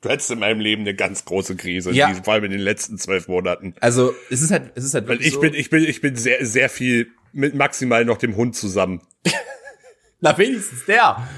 Du 0.00 0.08
hättest 0.08 0.30
in 0.30 0.38
meinem 0.38 0.60
Leben 0.60 0.82
eine 0.82 0.94
ganz 0.94 1.24
große 1.24 1.56
Krise, 1.56 1.90
Ja. 1.90 2.12
die- 2.12 2.22
vor 2.22 2.34
allem 2.34 2.44
in 2.44 2.52
den 2.52 2.60
letzten 2.60 2.98
zwölf 2.98 3.26
Monaten. 3.28 3.74
Also 3.80 4.14
es 4.30 4.42
ist 4.42 4.50
halt, 4.52 4.70
es 4.76 4.84
ist 4.84 4.94
halt 4.94 5.04
Weil 5.08 5.14
wirklich 5.16 5.28
ich 5.28 5.34
so, 5.34 5.40
bin, 5.40 5.54
ich 5.54 5.70
bin, 5.70 5.82
ich 5.84 6.00
bin 6.00 6.14
sehr, 6.16 6.44
sehr 6.46 6.68
viel 6.68 7.08
mit 7.32 7.54
maximal 7.54 8.04
noch 8.04 8.18
dem 8.18 8.36
Hund 8.36 8.54
zusammen. 8.54 9.02
na 10.20 10.36
wenigstens 10.38 10.84
der. 10.86 11.28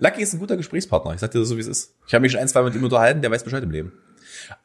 Lucky 0.00 0.22
ist 0.22 0.32
ein 0.32 0.38
guter 0.40 0.56
Gesprächspartner. 0.56 1.14
Ich 1.14 1.20
sag 1.20 1.30
dir 1.32 1.44
so, 1.44 1.56
wie 1.56 1.60
es 1.60 1.66
ist. 1.66 1.96
Ich 2.06 2.14
habe 2.14 2.22
mich 2.22 2.32
schon 2.32 2.40
ein, 2.40 2.48
zwei 2.48 2.60
Mal 2.60 2.66
mit 2.70 2.76
ihm 2.76 2.84
unterhalten. 2.84 3.20
Der 3.20 3.30
weiß 3.30 3.44
Bescheid 3.44 3.62
im 3.62 3.70
Leben. 3.70 3.92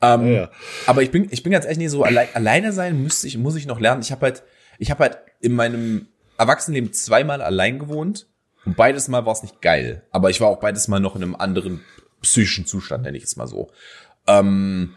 Ähm, 0.02 0.28
Ja. 0.34 0.52
Aber 0.86 1.02
ich 1.04 1.12
bin, 1.12 1.28
ich 1.32 1.41
bin 1.43 1.52
ganz 1.52 1.66
ehrlich 1.66 1.78
nicht 1.80 1.91
so 1.91 2.04
allein, 2.04 2.28
alleine 2.34 2.72
sein 2.72 3.02
müsste 3.02 3.28
ich, 3.28 3.38
muss 3.38 3.56
ich 3.56 3.66
noch 3.66 3.80
lernen. 3.80 4.02
Ich 4.02 4.12
habe 4.12 4.22
halt, 4.28 4.43
ich 4.78 4.91
habe 4.91 5.04
halt 5.04 5.18
in 5.41 5.54
meinem 5.54 6.08
Erwachsenenleben 6.38 6.93
zweimal 6.93 7.41
allein 7.41 7.80
gewohnt 7.80 8.28
und 8.66 8.76
beides 8.78 9.08
Mal 9.08 9.26
war 9.26 9.34
es 9.34 9.41
nicht 9.41 9.62
geil. 9.62 10.04
Aber 10.12 10.30
ich 10.30 10.39
war 10.39 10.47
auch 10.50 10.60
beides 10.60 10.88
Mal 10.88 11.00
noch 11.00 11.16
in 11.16 11.24
einem 11.24 11.36
anderen 11.36 11.84
psychischen 12.22 12.66
Zustand, 12.66 13.04
nenne 13.04 13.18
ich 13.18 13.24
es 13.24 13.36
mal 13.36 13.48
so. 13.48 13.72
Ähm, 14.28 14.96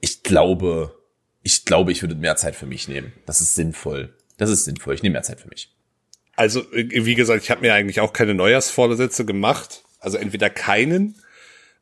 ich 0.00 0.22
glaube, 0.22 0.94
ich 1.42 1.64
glaube, 1.64 1.92
ich 1.92 2.02
würde 2.02 2.14
mehr 2.14 2.36
Zeit 2.36 2.56
für 2.56 2.66
mich 2.66 2.88
nehmen. 2.88 3.12
Das 3.26 3.40
ist 3.40 3.54
sinnvoll. 3.54 4.14
Das 4.36 4.50
ist 4.50 4.64
sinnvoll. 4.64 4.94
Ich 4.94 5.02
nehme 5.02 5.14
mehr 5.14 5.22
Zeit 5.22 5.40
für 5.40 5.48
mich. 5.48 5.74
Also, 6.36 6.60
äh, 6.72 7.04
wie 7.04 7.14
gesagt, 7.14 7.42
ich 7.42 7.50
habe 7.50 7.62
mir 7.62 7.74
eigentlich 7.74 8.00
auch 8.00 8.12
keine 8.12 8.34
Neujahrsvorsätze 8.34 9.24
gemacht. 9.24 9.82
Also 9.98 10.18
entweder 10.18 10.50
keinen. 10.50 11.16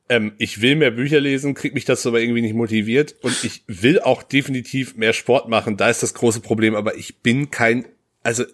Ähm, 0.09 0.33
ich 0.39 0.63
will 0.63 0.77
mehr 0.77 0.93
Bücher 0.93 1.21
lesen, 1.21 1.55
krieg 1.55 1.75
mich 1.75 1.85
das 1.85 2.07
aber 2.07 2.21
irgendwie 2.21 2.43
nicht 2.43 2.55
motiviert. 2.55 3.17
Und 3.23 3.45
ich 3.45 3.65
will 3.67 4.01
auch 4.01 4.23
definitiv 4.23 4.97
mehr 4.97 5.13
Sport 5.13 5.49
machen. 5.49 5.77
Da 5.77 5.91
ist 5.91 6.03
das 6.03 6.15
große 6.15 6.41
Problem. 6.41 6.75
Aber 6.75 6.97
ich 6.97 7.19
bin 7.19 7.51
kein, 7.51 7.87
also 8.23 8.45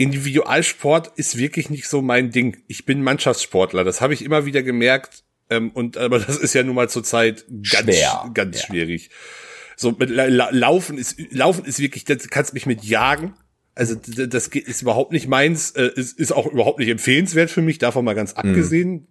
Individualsport 0.00 1.12
ist 1.16 1.36
wirklich 1.36 1.70
nicht 1.70 1.86
so 1.88 2.02
mein 2.02 2.30
Ding. 2.30 2.62
Ich 2.68 2.84
bin 2.86 3.02
Mannschaftssportler. 3.02 3.84
Das 3.84 4.00
habe 4.00 4.14
ich 4.14 4.24
immer 4.24 4.46
wieder 4.46 4.62
gemerkt. 4.62 5.24
Ähm, 5.50 5.70
und 5.72 5.96
aber 5.98 6.18
das 6.20 6.36
ist 6.38 6.54
ja 6.54 6.62
nun 6.62 6.74
mal 6.74 6.88
zurzeit 6.88 7.44
ganz, 7.48 7.68
Schwer. 7.96 8.30
ganz 8.34 8.60
Ja. 8.60 8.66
schwierig. 8.66 9.10
So 9.76 9.92
mit 9.98 10.10
La 10.10 10.26
La 10.26 10.48
Laufen 10.50 10.96
ist 10.98 11.16
Laufen 11.32 11.64
ist 11.64 11.78
wirklich, 11.80 12.04
das 12.04 12.28
kannst 12.28 12.54
mich 12.54 12.66
mit 12.66 12.84
jagen. 12.84 13.34
Also 13.74 13.94
das 13.94 14.50
geht- 14.50 14.68
ist 14.68 14.82
überhaupt 14.82 15.12
nicht 15.12 15.26
meins, 15.26 15.70
äh, 15.72 15.90
ist, 15.94 16.18
ist 16.18 16.32
auch 16.32 16.46
überhaupt 16.46 16.78
nicht 16.80 16.88
empfehlenswert 16.88 17.50
für 17.50 17.62
mich, 17.62 17.78
davon 17.78 18.04
mal 18.04 18.14
ganz 18.14 18.32
abgesehen. 18.34 19.06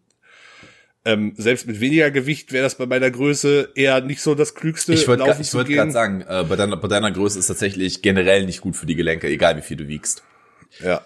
ähm, 1.05 1.33
selbst 1.37 1.65
mit 1.65 1.79
weniger 1.79 2.11
Gewicht 2.11 2.51
wäre 2.51 2.63
das 2.63 2.75
bei 2.75 2.85
meiner 2.85 3.09
Größe 3.09 3.69
eher 3.73 4.01
nicht 4.01 4.21
so 4.21 4.35
das 4.35 4.53
Klügste. 4.53 4.93
Ich 4.93 5.07
wollte 5.07 5.23
gehen. 5.23 5.75
gerade 5.77 5.91
sagen, 5.91 6.21
äh, 6.27 6.43
bei, 6.43 6.55
deiner, 6.57 6.75
bei 6.77 6.87
deiner 6.89 7.09
Größe 7.11 7.39
ist 7.39 7.47
tatsächlich 7.47 8.01
generell 8.01 8.45
nicht 8.45 8.59
gut 8.61 8.75
für 8.75 8.85
die 8.85 8.95
Gelenke, 8.95 9.27
egal 9.29 9.55
wie 9.57 9.61
viel 9.61 9.77
du 9.77 9.87
wiegst. 9.87 10.23
Ja. 10.83 11.01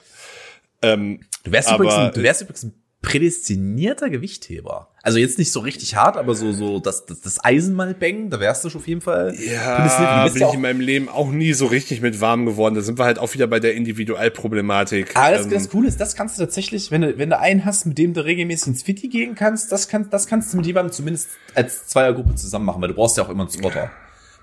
Ähm, 0.81 1.19
Du 1.43 1.51
wärst, 1.51 1.69
Aber, 1.69 1.83
übrigens, 1.83 1.95
ein, 1.95 2.13
du 2.13 2.19
äh, 2.21 2.23
wärst 2.23 2.41
übrigens 2.41 2.63
ein 2.63 2.73
prädestinierter 3.01 4.09
Gewichtheber. 4.09 4.89
Also 5.01 5.19
jetzt 5.19 5.37
nicht 5.37 5.51
so 5.51 5.59
richtig 5.59 5.97
hart, 5.97 6.15
aber 6.15 6.35
so 6.35 6.53
so 6.53 6.79
das 6.79 7.05
das, 7.05 7.19
das 7.19 7.43
Eisenmalbängen, 7.43 8.29
da 8.29 8.39
wärst 8.39 8.63
du 8.63 8.69
schon 8.69 8.79
auf 8.79 8.87
jeden 8.87 9.01
Fall 9.01 9.35
ja. 9.37 9.77
Du 9.77 9.83
bist 10.23 10.33
bin 10.35 10.41
ja 10.41 10.47
ich 10.47 10.53
in 10.53 10.61
meinem 10.61 10.79
Leben 10.79 11.09
auch 11.09 11.29
nie 11.29 11.51
so 11.51 11.65
richtig 11.65 11.99
mit 11.99 12.21
warm 12.21 12.45
geworden. 12.45 12.75
Da 12.75 12.81
sind 12.81 12.97
wir 12.97 13.03
halt 13.03 13.19
auch 13.19 13.33
wieder 13.33 13.47
bei 13.47 13.59
der 13.59 13.73
Individualproblematik. 13.73 15.17
Aber 15.17 15.35
das, 15.35 15.45
Ähm, 15.45 15.51
das 15.51 15.69
Coole 15.69 15.89
ist, 15.89 15.99
das 15.99 16.15
kannst 16.15 16.39
du 16.39 16.43
tatsächlich, 16.43 16.91
wenn 16.91 17.01
du, 17.01 17.17
wenn 17.17 17.29
du 17.29 17.37
einen 17.37 17.65
hast, 17.65 17.85
mit 17.85 17.97
dem 17.97 18.13
du 18.13 18.23
regelmäßig 18.23 18.67
ins 18.67 18.83
Fitti 18.83 19.09
gehen 19.09 19.35
kannst, 19.35 19.73
das, 19.73 19.89
kann, 19.89 20.09
das 20.09 20.25
kannst 20.27 20.53
du 20.53 20.57
mit 20.57 20.65
jemandem 20.65 20.93
zumindest 20.93 21.27
als 21.55 21.87
Zweiergruppe 21.87 22.35
zusammen 22.35 22.63
machen, 22.65 22.81
weil 22.81 22.87
du 22.87 22.95
brauchst 22.95 23.17
ja 23.17 23.25
auch 23.25 23.29
immer 23.29 23.43
einen 23.43 23.51
Spotter. 23.51 23.91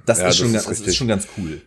Das, 0.04 0.18
Ja, 0.18 0.28
ist, 0.28 0.36
schon, 0.36 0.52
das 0.52 0.66
ist 0.66 0.80
das 0.82 0.88
ist 0.88 0.96
schon 0.96 1.08
ganz 1.08 1.26
cool. 1.38 1.62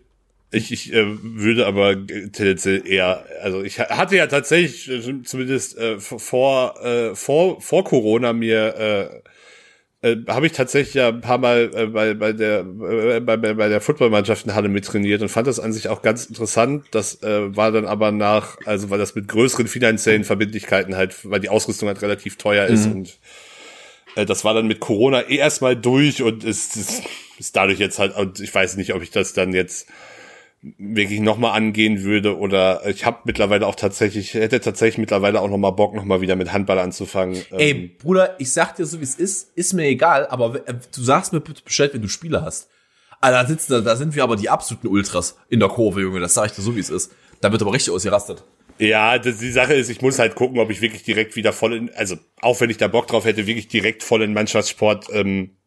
Ich, 0.53 0.71
ich 0.71 0.93
äh, 0.93 1.05
würde 1.21 1.65
aber 1.65 1.93
tendenziell 1.95 2.87
eher, 2.87 3.25
also 3.41 3.63
ich 3.63 3.79
ha- 3.79 3.89
hatte 3.89 4.15
ja 4.15 4.27
tatsächlich 4.27 4.89
zumindest 5.23 5.77
äh, 5.77 5.99
vor 5.99 6.79
äh, 6.83 7.15
vor 7.15 7.59
vor 7.59 7.83
Corona 7.83 8.33
mir 8.33 9.21
äh, 10.01 10.11
äh, 10.11 10.17
habe 10.27 10.45
ich 10.45 10.51
tatsächlich 10.51 10.95
ja 10.95 11.07
ein 11.09 11.21
paar 11.21 11.37
Mal 11.37 11.71
äh, 11.73 11.85
bei 11.87 12.13
bei 12.13 12.33
der 12.33 12.59
äh, 12.59 13.19
bei, 13.19 13.37
bei 13.37 13.53
bei 13.53 13.69
der 13.69 13.81
Footballmannschaft 13.81 14.45
in 14.45 14.53
Halle 14.53 14.69
mittrainiert 14.69 15.21
und 15.21 15.29
fand 15.29 15.47
das 15.47 15.59
an 15.59 15.73
sich 15.73 15.87
auch 15.89 16.01
ganz 16.01 16.25
interessant. 16.25 16.85
Das 16.91 17.23
äh, 17.23 17.55
war 17.55 17.71
dann 17.71 17.85
aber 17.85 18.11
nach, 18.11 18.57
also 18.65 18.89
weil 18.89 18.99
das 18.99 19.15
mit 19.15 19.27
größeren 19.27 19.67
finanziellen 19.67 20.23
Verbindlichkeiten 20.23 20.95
halt, 20.95 21.15
weil 21.29 21.39
die 21.39 21.49
Ausrüstung 21.49 21.87
halt 21.87 22.01
relativ 22.01 22.37
teuer 22.37 22.67
ist 22.67 22.85
und 22.87 23.17
äh, 24.15 24.25
das 24.25 24.43
war 24.43 24.53
dann 24.53 24.67
mit 24.67 24.79
Corona 24.79 25.21
eh 25.29 25.37
erstmal 25.37 25.75
durch 25.75 26.21
und 26.21 26.43
ist, 26.43 26.75
ist, 26.75 27.03
ist 27.39 27.55
dadurch 27.55 27.79
jetzt 27.79 27.99
halt, 27.99 28.15
und 28.15 28.39
ich 28.39 28.53
weiß 28.53 28.77
nicht, 28.77 28.93
ob 28.93 29.01
ich 29.01 29.11
das 29.11 29.33
dann 29.33 29.53
jetzt 29.53 29.87
wirklich 30.77 31.19
nochmal 31.19 31.57
angehen 31.57 32.03
würde 32.03 32.37
oder 32.37 32.87
ich 32.87 33.05
habe 33.05 33.19
mittlerweile 33.25 33.67
auch 33.67 33.75
tatsächlich, 33.75 34.33
hätte 34.33 34.61
tatsächlich 34.61 34.97
mittlerweile 34.97 35.41
auch 35.41 35.49
nochmal 35.49 35.73
Bock, 35.73 35.93
nochmal 35.93 36.21
wieder 36.21 36.37
mit 36.37 36.53
Handball 36.53 36.79
anzufangen. 36.79 37.37
Ey, 37.51 37.71
Ähm, 37.71 37.91
Bruder, 38.01 38.35
ich 38.39 38.51
sag 38.53 38.75
dir 38.77 38.85
so, 38.85 38.99
wie 38.99 39.03
es 39.03 39.15
ist, 39.15 39.51
ist 39.55 39.73
mir 39.73 39.85
egal, 39.85 40.25
aber 40.27 40.65
äh, 40.67 40.75
du 40.95 41.01
sagst 41.01 41.33
mir 41.33 41.41
bitte 41.41 41.63
Bescheid, 41.63 41.93
wenn 41.93 42.01
du 42.01 42.07
Spiele 42.07 42.41
hast. 42.41 42.69
Alter, 43.19 43.43
da, 43.43 43.47
sitzen, 43.47 43.71
da, 43.73 43.81
da 43.81 43.95
sind 43.97 44.15
wir 44.15 44.23
aber 44.23 44.37
die 44.37 44.49
absoluten 44.49 44.87
Ultras 44.87 45.37
in 45.49 45.59
der 45.59 45.69
Kurve, 45.69 46.01
Junge, 46.01 46.21
das 46.21 46.33
sag 46.33 46.45
ich 46.45 46.51
dir 46.53 46.61
so, 46.61 46.75
wie 46.75 46.79
es 46.79 46.89
ist. 46.89 47.11
Da 47.41 47.51
wird 47.51 47.61
aber 47.61 47.73
richtig 47.73 47.93
ausgerastet. 47.93 48.43
Ja, 48.79 49.19
das, 49.19 49.37
die 49.39 49.51
Sache 49.51 49.73
ist, 49.73 49.89
ich 49.89 50.01
muss 50.01 50.17
halt 50.17 50.35
gucken, 50.35 50.59
ob 50.59 50.69
ich 50.69 50.81
wirklich 50.81 51.03
direkt 51.03 51.35
wieder 51.35 51.53
voll 51.53 51.73
in, 51.73 51.93
also 51.93 52.15
auch 52.41 52.59
wenn 52.61 52.69
ich 52.69 52.77
da 52.77 52.87
Bock 52.87 53.07
drauf 53.07 53.25
hätte, 53.25 53.47
wirklich 53.47 53.67
direkt 53.67 54.01
voll 54.01 54.23
in 54.23 54.33
Mannschaftssport 54.33 55.07
ähm, 55.11 55.57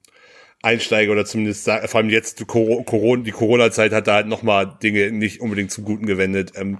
einsteige 0.66 1.10
oder 1.10 1.24
zumindest 1.24 1.64
vor 1.64 1.94
allem 1.94 2.10
jetzt 2.10 2.40
die 2.40 2.44
Coro- 2.44 2.82
Corona, 2.82 3.22
die 3.22 3.30
Corona-Zeit 3.30 3.92
hat 3.92 4.06
da 4.06 4.14
halt 4.16 4.26
nochmal 4.26 4.76
Dinge 4.82 5.10
nicht 5.12 5.40
unbedingt 5.40 5.70
zum 5.70 5.84
Guten 5.84 6.04
gewendet. 6.06 6.52
Ähm, 6.56 6.78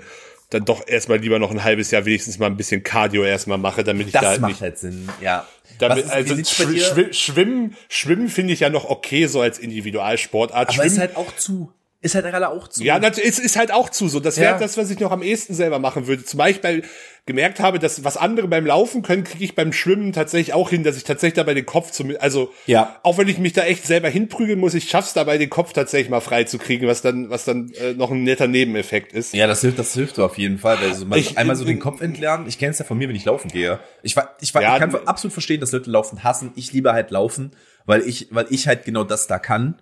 dann 0.50 0.64
doch 0.64 0.86
erstmal 0.86 1.18
lieber 1.18 1.38
noch 1.40 1.50
ein 1.50 1.64
halbes 1.64 1.90
Jahr 1.90 2.04
wenigstens 2.04 2.38
mal 2.38 2.46
ein 2.46 2.56
bisschen 2.56 2.82
Cardio 2.84 3.24
erstmal 3.24 3.58
mache, 3.58 3.82
damit 3.82 4.06
ich 4.06 4.12
Das 4.12 4.22
da 4.22 4.28
halt 4.28 4.40
macht 4.42 4.50
nicht. 4.52 4.60
halt 4.60 4.78
Sinn, 4.78 5.08
ja. 5.20 5.44
Damit, 5.80 6.04
ist- 6.04 6.10
also 6.12 6.36
Schw 6.36 6.78
Schw 6.78 7.12
Schwimmen, 7.12 7.76
Schwimmen 7.88 8.28
finde 8.28 8.52
ich 8.52 8.60
ja 8.60 8.70
noch 8.70 8.84
okay, 8.88 9.26
so 9.26 9.40
als 9.40 9.58
Individualsportart. 9.58 10.68
aber 10.68 10.72
Schwimmen, 10.72 10.86
ist 10.86 10.98
halt 10.98 11.16
auch 11.16 11.34
zu, 11.36 11.72
ist 12.06 12.14
halt 12.14 12.24
gerade 12.24 12.48
auch 12.48 12.68
zu. 12.68 12.82
ja, 12.82 12.98
das 12.98 13.18
ist, 13.18 13.38
ist 13.38 13.56
halt 13.56 13.70
auch 13.72 13.90
zu 13.90 14.08
so. 14.08 14.18
Das 14.20 14.38
wäre 14.38 14.52
Ja. 14.54 14.58
das, 14.58 14.76
was 14.78 14.90
ich 14.90 14.98
noch 15.00 15.10
am 15.12 15.22
ehesten 15.22 15.54
selber 15.54 15.78
machen 15.78 16.06
würde. 16.06 16.24
Zumal 16.24 16.50
ich 16.50 16.60
bei, 16.60 16.82
gemerkt 17.26 17.58
habe, 17.58 17.78
dass 17.80 18.04
was 18.04 18.16
andere 18.16 18.46
beim 18.46 18.64
Laufen 18.66 19.02
können, 19.02 19.24
kriege 19.24 19.42
ich 19.44 19.54
beim 19.56 19.72
Schwimmen 19.72 20.12
tatsächlich 20.12 20.54
auch 20.54 20.70
hin, 20.70 20.84
dass 20.84 20.96
ich 20.96 21.02
tatsächlich 21.04 21.34
dabei 21.34 21.54
den 21.54 21.66
Kopf 21.66 21.90
zum, 21.90 22.14
also 22.20 22.52
Ja. 22.66 22.96
auch 23.02 23.18
wenn 23.18 23.26
ich 23.28 23.38
mich 23.38 23.52
da 23.52 23.64
echt 23.64 23.84
selber 23.84 24.08
hinprügeln 24.08 24.60
muss, 24.60 24.74
ich 24.74 24.88
schaff's 24.88 25.12
dabei, 25.12 25.36
den 25.36 25.50
Kopf 25.50 25.72
tatsächlich 25.72 26.08
mal 26.08 26.20
frei 26.20 26.44
zu 26.44 26.58
kriegen, 26.58 26.86
was 26.86 27.02
dann, 27.02 27.28
was 27.28 27.44
dann 27.44 27.72
äh, 27.80 27.94
noch 27.94 28.12
ein 28.12 28.22
netter 28.22 28.46
Nebeneffekt 28.46 29.12
ist. 29.12 29.34
Ja, 29.34 29.46
das 29.48 29.60
hilft, 29.60 29.78
das 29.78 29.92
hilft 29.92 30.20
auf 30.20 30.38
jeden 30.38 30.58
Fall. 30.58 30.78
Weil 30.80 30.94
so 30.94 31.04
mal 31.04 31.18
Ich- 31.18 31.36
einmal 31.36 31.56
so 31.56 31.64
den 31.64 31.80
Kopf 31.80 32.00
entlernen. 32.00 32.46
Ich 32.46 32.58
kenne 32.58 32.70
es 32.70 32.78
ja 32.78 32.84
von 32.84 32.96
mir, 32.96 33.08
wenn 33.08 33.16
ich 33.16 33.24
laufen 33.24 33.48
gehe. 33.50 33.80
Ich, 34.04 34.14
war, 34.16 34.36
ich, 34.40 34.54
war, 34.54 34.62
Ja, 34.62 34.74
ich 34.74 34.80
kann 34.80 34.94
absolut 35.06 35.32
verstehen, 35.32 35.60
dass 35.60 35.72
Leute 35.72 35.90
Laufen 35.90 36.22
hassen. 36.22 36.52
Ich 36.54 36.72
liebe 36.72 36.92
halt 36.92 37.10
Laufen, 37.10 37.50
weil 37.86 38.02
ich, 38.02 38.28
weil 38.30 38.46
ich 38.50 38.68
halt 38.68 38.84
genau 38.84 39.02
das 39.02 39.26
da 39.26 39.40
kann. 39.40 39.80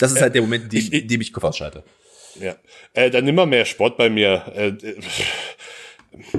Das 0.00 0.12
ist 0.12 0.20
halt 0.20 0.34
der 0.34 0.42
Moment, 0.42 0.64
in 0.64 0.70
dem 0.70 0.78
ich- 0.80 0.92
in 0.92 1.08
dem 1.08 1.20
ich 1.20 1.32
Kopf 1.32 1.44
ausschalte. 1.44 1.84
Ja. 2.40 2.56
Äh, 2.94 3.10
dann 3.10 3.32
mal 3.34 3.46
mehr 3.46 3.64
Sport 3.64 3.96
bei 3.96 4.08
mir. 4.10 4.42
Äh, 4.54 4.68
äh, 4.68 5.00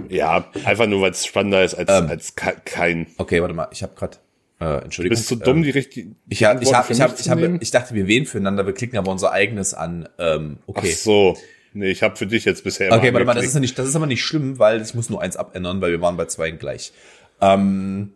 ja, 0.10 0.50
einfach 0.66 0.88
nur, 0.88 1.02
weil 1.02 1.12
es 1.12 1.26
spannender 1.26 1.64
ist 1.64 1.76
als, 1.76 1.90
Ähm. 1.90 2.10
als 2.10 2.36
ke- 2.36 2.58
kein. 2.66 3.08
Okay, 3.18 3.42
warte 3.42 3.54
mal, 3.54 3.68
ich 3.72 3.84
habe 3.84 3.94
gerade, 3.96 4.18
äh, 4.60 4.84
Entschuldigung. 4.84 5.18
Bist 5.18 5.32
du 5.32 5.36
dumm, 5.36 5.58
ähm, 5.58 5.64
die 5.64 5.70
richtige. 5.72 6.16
ich 6.30 6.44
hab, 6.44 6.62
ich 6.62 6.74
hab, 6.74 6.90
ich 6.90 7.00
hab, 7.02 7.18
ich 7.20 7.30
hab, 7.30 7.40
ich 7.62 7.72
dachte, 7.72 7.94
wir 7.96 8.08
wählen 8.08 8.26
füreinander, 8.26 8.66
wir 8.66 8.74
klicken 8.74 8.98
aber 8.98 9.12
unser 9.12 9.32
eigenes 9.32 9.74
an. 9.74 10.08
Ähm, 10.18 10.58
Ach 10.64 10.68
okay. 10.70 10.92
so. 10.92 11.38
Nee, 11.74 11.90
ich 11.92 12.04
habe 12.04 12.18
für 12.18 12.28
dich 12.28 12.44
jetzt 12.44 12.66
bisher 12.66 12.88
immer 12.88 12.98
Okay, 12.98 13.14
warte 13.14 13.26
mal, 13.26 13.34
das 13.34 13.46
ist, 13.46 13.54
ja 13.54 13.62
nicht, 13.62 13.80
das 13.80 13.88
ist 13.88 13.96
aber 13.96 14.06
nicht 14.08 14.22
schlimm, 14.24 14.60
weil 14.60 14.82
ich 14.82 14.94
muss 14.94 15.10
nur 15.10 15.22
eins 15.22 15.38
abändern, 15.38 15.80
weil 15.80 15.92
wir 15.92 16.02
waren 16.02 16.18
bei 16.18 16.26
zwei 16.26 16.52
gleich. 16.52 16.92
Ähm, 17.40 18.12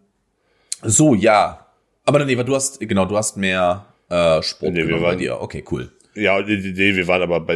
so, 0.82 1.16
ja. 1.16 1.66
Aber 2.04 2.24
nee, 2.26 2.38
weil 2.38 2.44
du 2.44 2.54
hast, 2.54 2.82
genau, 2.82 3.06
du 3.06 3.16
hast 3.18 3.38
mehr 3.38 3.86
äh, 4.16 4.44
Sport 4.44 4.72
Nee, 4.74 4.78
wir 4.80 4.86
genommen 4.86 5.02
bei 5.04 5.08
waren- 5.10 5.18
dir. 5.20 5.42
Okay, 5.42 5.64
cool. 5.72 5.92
Ja, 6.18 6.40
nee, 6.42 6.48
wir 6.96 7.08
waren 7.10 7.22
aber 7.24 7.42
bei, 7.42 7.56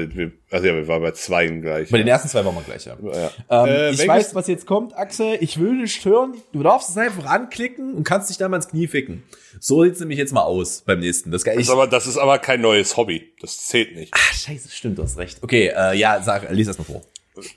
also 0.51 0.68
ja, 0.68 0.76
wir 0.76 0.86
waren 0.89 1.01
bei 1.01 1.12
zweien 1.12 1.62
gleich. 1.62 1.89
Bei 1.91 1.97
den 1.99 2.07
ersten 2.10 2.28
zwei 2.28 2.43
waren 2.43 2.53
wir 2.55 2.62
gleich, 2.62 2.86
ja. 2.86 2.97
ja. 3.01 3.32
Ähm, 3.64 3.70
Äh, 3.70 3.91
ich 3.91 4.05
weiß, 4.05 4.36
was 4.36 4.47
jetzt 4.47 4.66
kommt, 4.66 4.97
Axel. 4.97 5.38
Ich 5.39 5.62
will 5.62 5.76
nicht 5.78 6.03
hören. 6.03 6.34
Du 6.51 6.62
darfst 6.62 6.89
es 6.89 6.97
einfach 6.97 7.26
anklicken 7.26 7.93
und 7.93 8.03
kannst 8.03 8.30
dich 8.30 8.38
da 8.38 8.49
mal 8.49 8.57
ins 8.57 8.68
Knie 8.68 8.88
ficken. 8.88 9.24
So 9.62 9.86
sieht's 9.86 10.01
nämlich 10.01 10.20
jetzt 10.20 10.34
mal 10.34 10.41
aus 10.41 10.82
beim 10.86 10.99
nächsten. 10.99 11.32
Das 11.32 11.45
kann 11.45 11.55
Das 11.55 11.64
ist 11.64 11.70
aber, 11.70 11.88
das 11.88 12.05
ist 12.05 12.18
aber 12.18 12.38
kein 12.39 12.60
neues 12.60 12.97
Hobby. 12.97 13.32
Das 13.39 13.66
zählt 13.66 13.95
nicht. 13.95 14.14
Ah, 14.14 14.34
scheiße, 14.34 14.70
stimmt, 14.72 14.97
du 14.97 15.03
hast 15.03 15.18
recht. 15.18 15.41
Okay, 15.41 15.72
äh, 15.74 15.95
ja, 15.97 16.22
sag, 16.22 16.51
lies 16.51 16.68
erst 16.68 16.80
mal 16.80 16.86
vor. 16.86 17.01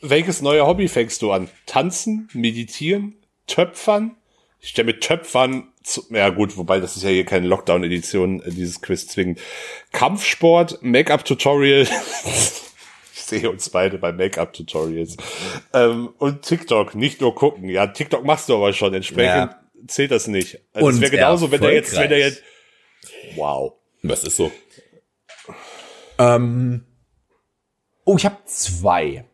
Welches 0.02 0.40
neue 0.40 0.64
Hobby 0.64 0.86
fängst 0.86 1.20
du 1.22 1.32
an? 1.32 1.48
Tanzen, 1.66 2.28
meditieren, 2.32 3.16
Töpfern? 3.48 4.14
Ich 4.64 4.70
stelle 4.70 4.86
mit 4.86 5.00
Töpfern 5.02 5.72
zu, 5.82 6.04
ja 6.10 6.28
gut, 6.28 6.56
wobei 6.56 6.78
das 6.78 6.96
ist 6.96 7.02
ja 7.02 7.10
hier 7.10 7.24
keine 7.24 7.48
Lockdown-Edition, 7.48 8.42
äh, 8.42 8.50
dieses 8.50 8.80
Quiz 8.80 9.08
zwingend. 9.08 9.40
Kampfsport, 9.90 10.78
Make-up-Tutorial. 10.82 11.82
ich 12.24 13.20
sehe 13.20 13.50
uns 13.50 13.68
beide 13.70 13.98
bei 13.98 14.12
Make-up-Tutorials. 14.12 15.16
Ähm, 15.74 16.14
und 16.18 16.42
TikTok, 16.42 16.94
nicht 16.94 17.20
nur 17.20 17.34
gucken. 17.34 17.68
Ja, 17.68 17.88
TikTok 17.88 18.24
machst 18.24 18.48
du 18.48 18.54
aber 18.54 18.72
schon, 18.72 18.94
entsprechend 18.94 19.50
Ja. 19.50 19.60
zählt 19.88 20.12
das 20.12 20.28
nicht. 20.28 20.60
Also 20.72 20.90
es 20.90 20.94
Und 20.94 21.00
wäre 21.00 21.10
genauso, 21.10 21.50
wenn 21.50 21.60
der 21.60 21.74
jetzt, 21.74 21.98
wenn 21.98 22.08
der 22.10 22.18
jetzt, 22.20 22.42
wow. 23.34 23.72
Das 24.04 24.22
ist 24.22 24.36
so. 24.36 24.52
Ähm, 26.18 26.86
oh, 28.04 28.16
ich 28.16 28.24
habe 28.24 28.36
zwei. 28.46 29.24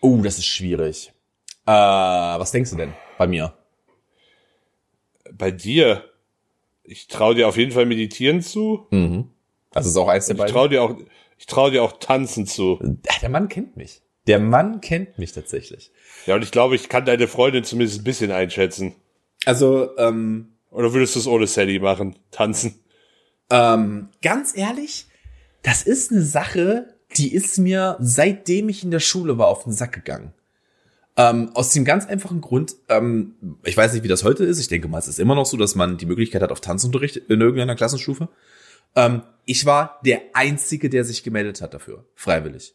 Oh, 0.00 0.16
das 0.20 0.38
ist 0.38 0.46
schwierig. 0.46 1.12
Äh, 1.64 1.70
was 1.70 2.50
denkst 2.50 2.70
du 2.70 2.76
denn 2.76 2.92
bei 3.16 3.28
mir? 3.28 3.54
Bei 5.36 5.50
dir, 5.50 6.04
ich 6.82 7.08
traue 7.08 7.34
dir 7.34 7.48
auf 7.48 7.56
jeden 7.56 7.72
Fall 7.72 7.86
meditieren 7.86 8.42
zu. 8.42 8.86
Das 9.72 9.86
ist 9.86 9.96
auch 9.96 10.08
eins 10.08 10.26
der 10.26 10.34
Ich 10.34 10.38
beiden. 10.40 10.52
traue 10.54 10.68
dir 10.68 10.82
auch, 10.82 10.96
ich 11.38 11.46
traue 11.46 11.70
dir 11.70 11.82
auch 11.82 11.98
tanzen 11.98 12.46
zu. 12.46 12.78
Ah, 12.82 13.14
Der 13.22 13.28
Mann 13.28 13.48
kennt 13.48 13.76
mich. 13.76 14.02
Der 14.26 14.38
Mann 14.38 14.80
kennt 14.80 15.18
mich 15.18 15.32
tatsächlich. 15.32 15.90
Ja, 16.26 16.34
und 16.34 16.42
ich 16.42 16.50
glaube, 16.50 16.74
ich 16.76 16.88
kann 16.88 17.04
deine 17.04 17.26
Freundin 17.28 17.64
zumindest 17.64 18.00
ein 18.00 18.04
bisschen 18.04 18.30
einschätzen. 18.30 18.94
Also, 19.46 19.96
ähm, 19.96 20.52
Oder 20.70 20.92
würdest 20.92 21.14
du 21.16 21.20
es 21.20 21.26
ohne 21.26 21.46
Sally 21.46 21.78
machen? 21.78 22.16
Tanzen? 22.30 22.80
ähm, 23.50 24.08
ganz 24.22 24.56
ehrlich, 24.56 25.06
das 25.62 25.82
ist 25.82 26.12
eine 26.12 26.22
Sache, 26.22 26.94
die 27.16 27.32
ist 27.34 27.58
mir, 27.58 27.96
seitdem 28.00 28.68
ich 28.68 28.84
in 28.84 28.90
der 28.90 29.00
Schule 29.00 29.38
war, 29.38 29.48
auf 29.48 29.64
den 29.64 29.72
Sack 29.72 29.92
gegangen. 29.92 30.32
Ähm, 31.16 31.50
aus 31.54 31.72
dem 31.72 31.84
ganz 31.84 32.06
einfachen 32.06 32.40
Grund, 32.40 32.76
ähm, 32.88 33.34
ich 33.64 33.76
weiß 33.76 33.92
nicht, 33.92 34.04
wie 34.04 34.08
das 34.08 34.24
heute 34.24 34.44
ist. 34.44 34.58
Ich 34.60 34.68
denke 34.68 34.88
mal, 34.88 34.98
es 34.98 35.08
ist 35.08 35.18
immer 35.18 35.34
noch 35.34 35.46
so, 35.46 35.56
dass 35.56 35.74
man 35.74 35.98
die 35.98 36.06
Möglichkeit 36.06 36.40
hat 36.42 36.52
auf 36.52 36.60
Tanzunterricht 36.60 37.16
in 37.16 37.40
irgendeiner 37.40 37.74
Klassenstufe. 37.76 38.28
Ähm, 38.96 39.22
ich 39.44 39.66
war 39.66 40.00
der 40.04 40.20
Einzige, 40.34 40.88
der 40.88 41.04
sich 41.04 41.22
gemeldet 41.22 41.60
hat 41.62 41.74
dafür. 41.74 42.04
Freiwillig. 42.14 42.74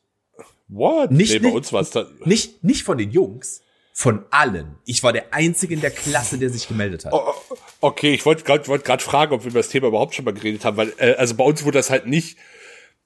What? 0.67 1.11
Nicht- 1.11 1.31
nee, 1.33 1.39
bei 1.39 1.45
nicht- 1.47 1.55
uns 1.55 1.73
war 1.73 1.81
es 1.81 1.91
da. 1.91 2.05
Nicht, 2.25 2.63
nicht 2.63 2.83
von 2.83 2.97
den 2.97 3.11
Jungs, 3.11 3.61
von 3.93 4.25
allen. 4.31 4.75
Ich 4.85 5.01
war 5.03 5.13
der 5.13 5.33
Einzige 5.33 5.73
in 5.73 5.81
der 5.81 5.91
Klasse, 5.91 6.37
der 6.37 6.49
sich 6.49 6.67
gemeldet 6.67 7.05
hat. 7.05 7.13
Oh, 7.13 7.21
oh, 7.49 7.55
Okay, 7.81 8.13
ich 8.13 8.25
wollte 8.25 8.43
gerade 8.43 8.67
wollt 8.67 8.83
grad 8.83 9.01
fragen, 9.01 9.33
ob 9.33 9.43
wir 9.43 9.51
über 9.51 9.59
das 9.59 9.69
Thema 9.69 9.87
überhaupt 9.87 10.13
schon 10.15 10.25
mal 10.25 10.33
geredet 10.33 10.65
haben, 10.65 10.75
weil 10.75 10.91
äh, 10.97 11.13
also 11.15 11.35
bei 11.35 11.43
uns 11.45 11.63
wurde 11.63 11.77
das 11.77 11.89
halt 11.89 12.05
nicht, 12.07 12.37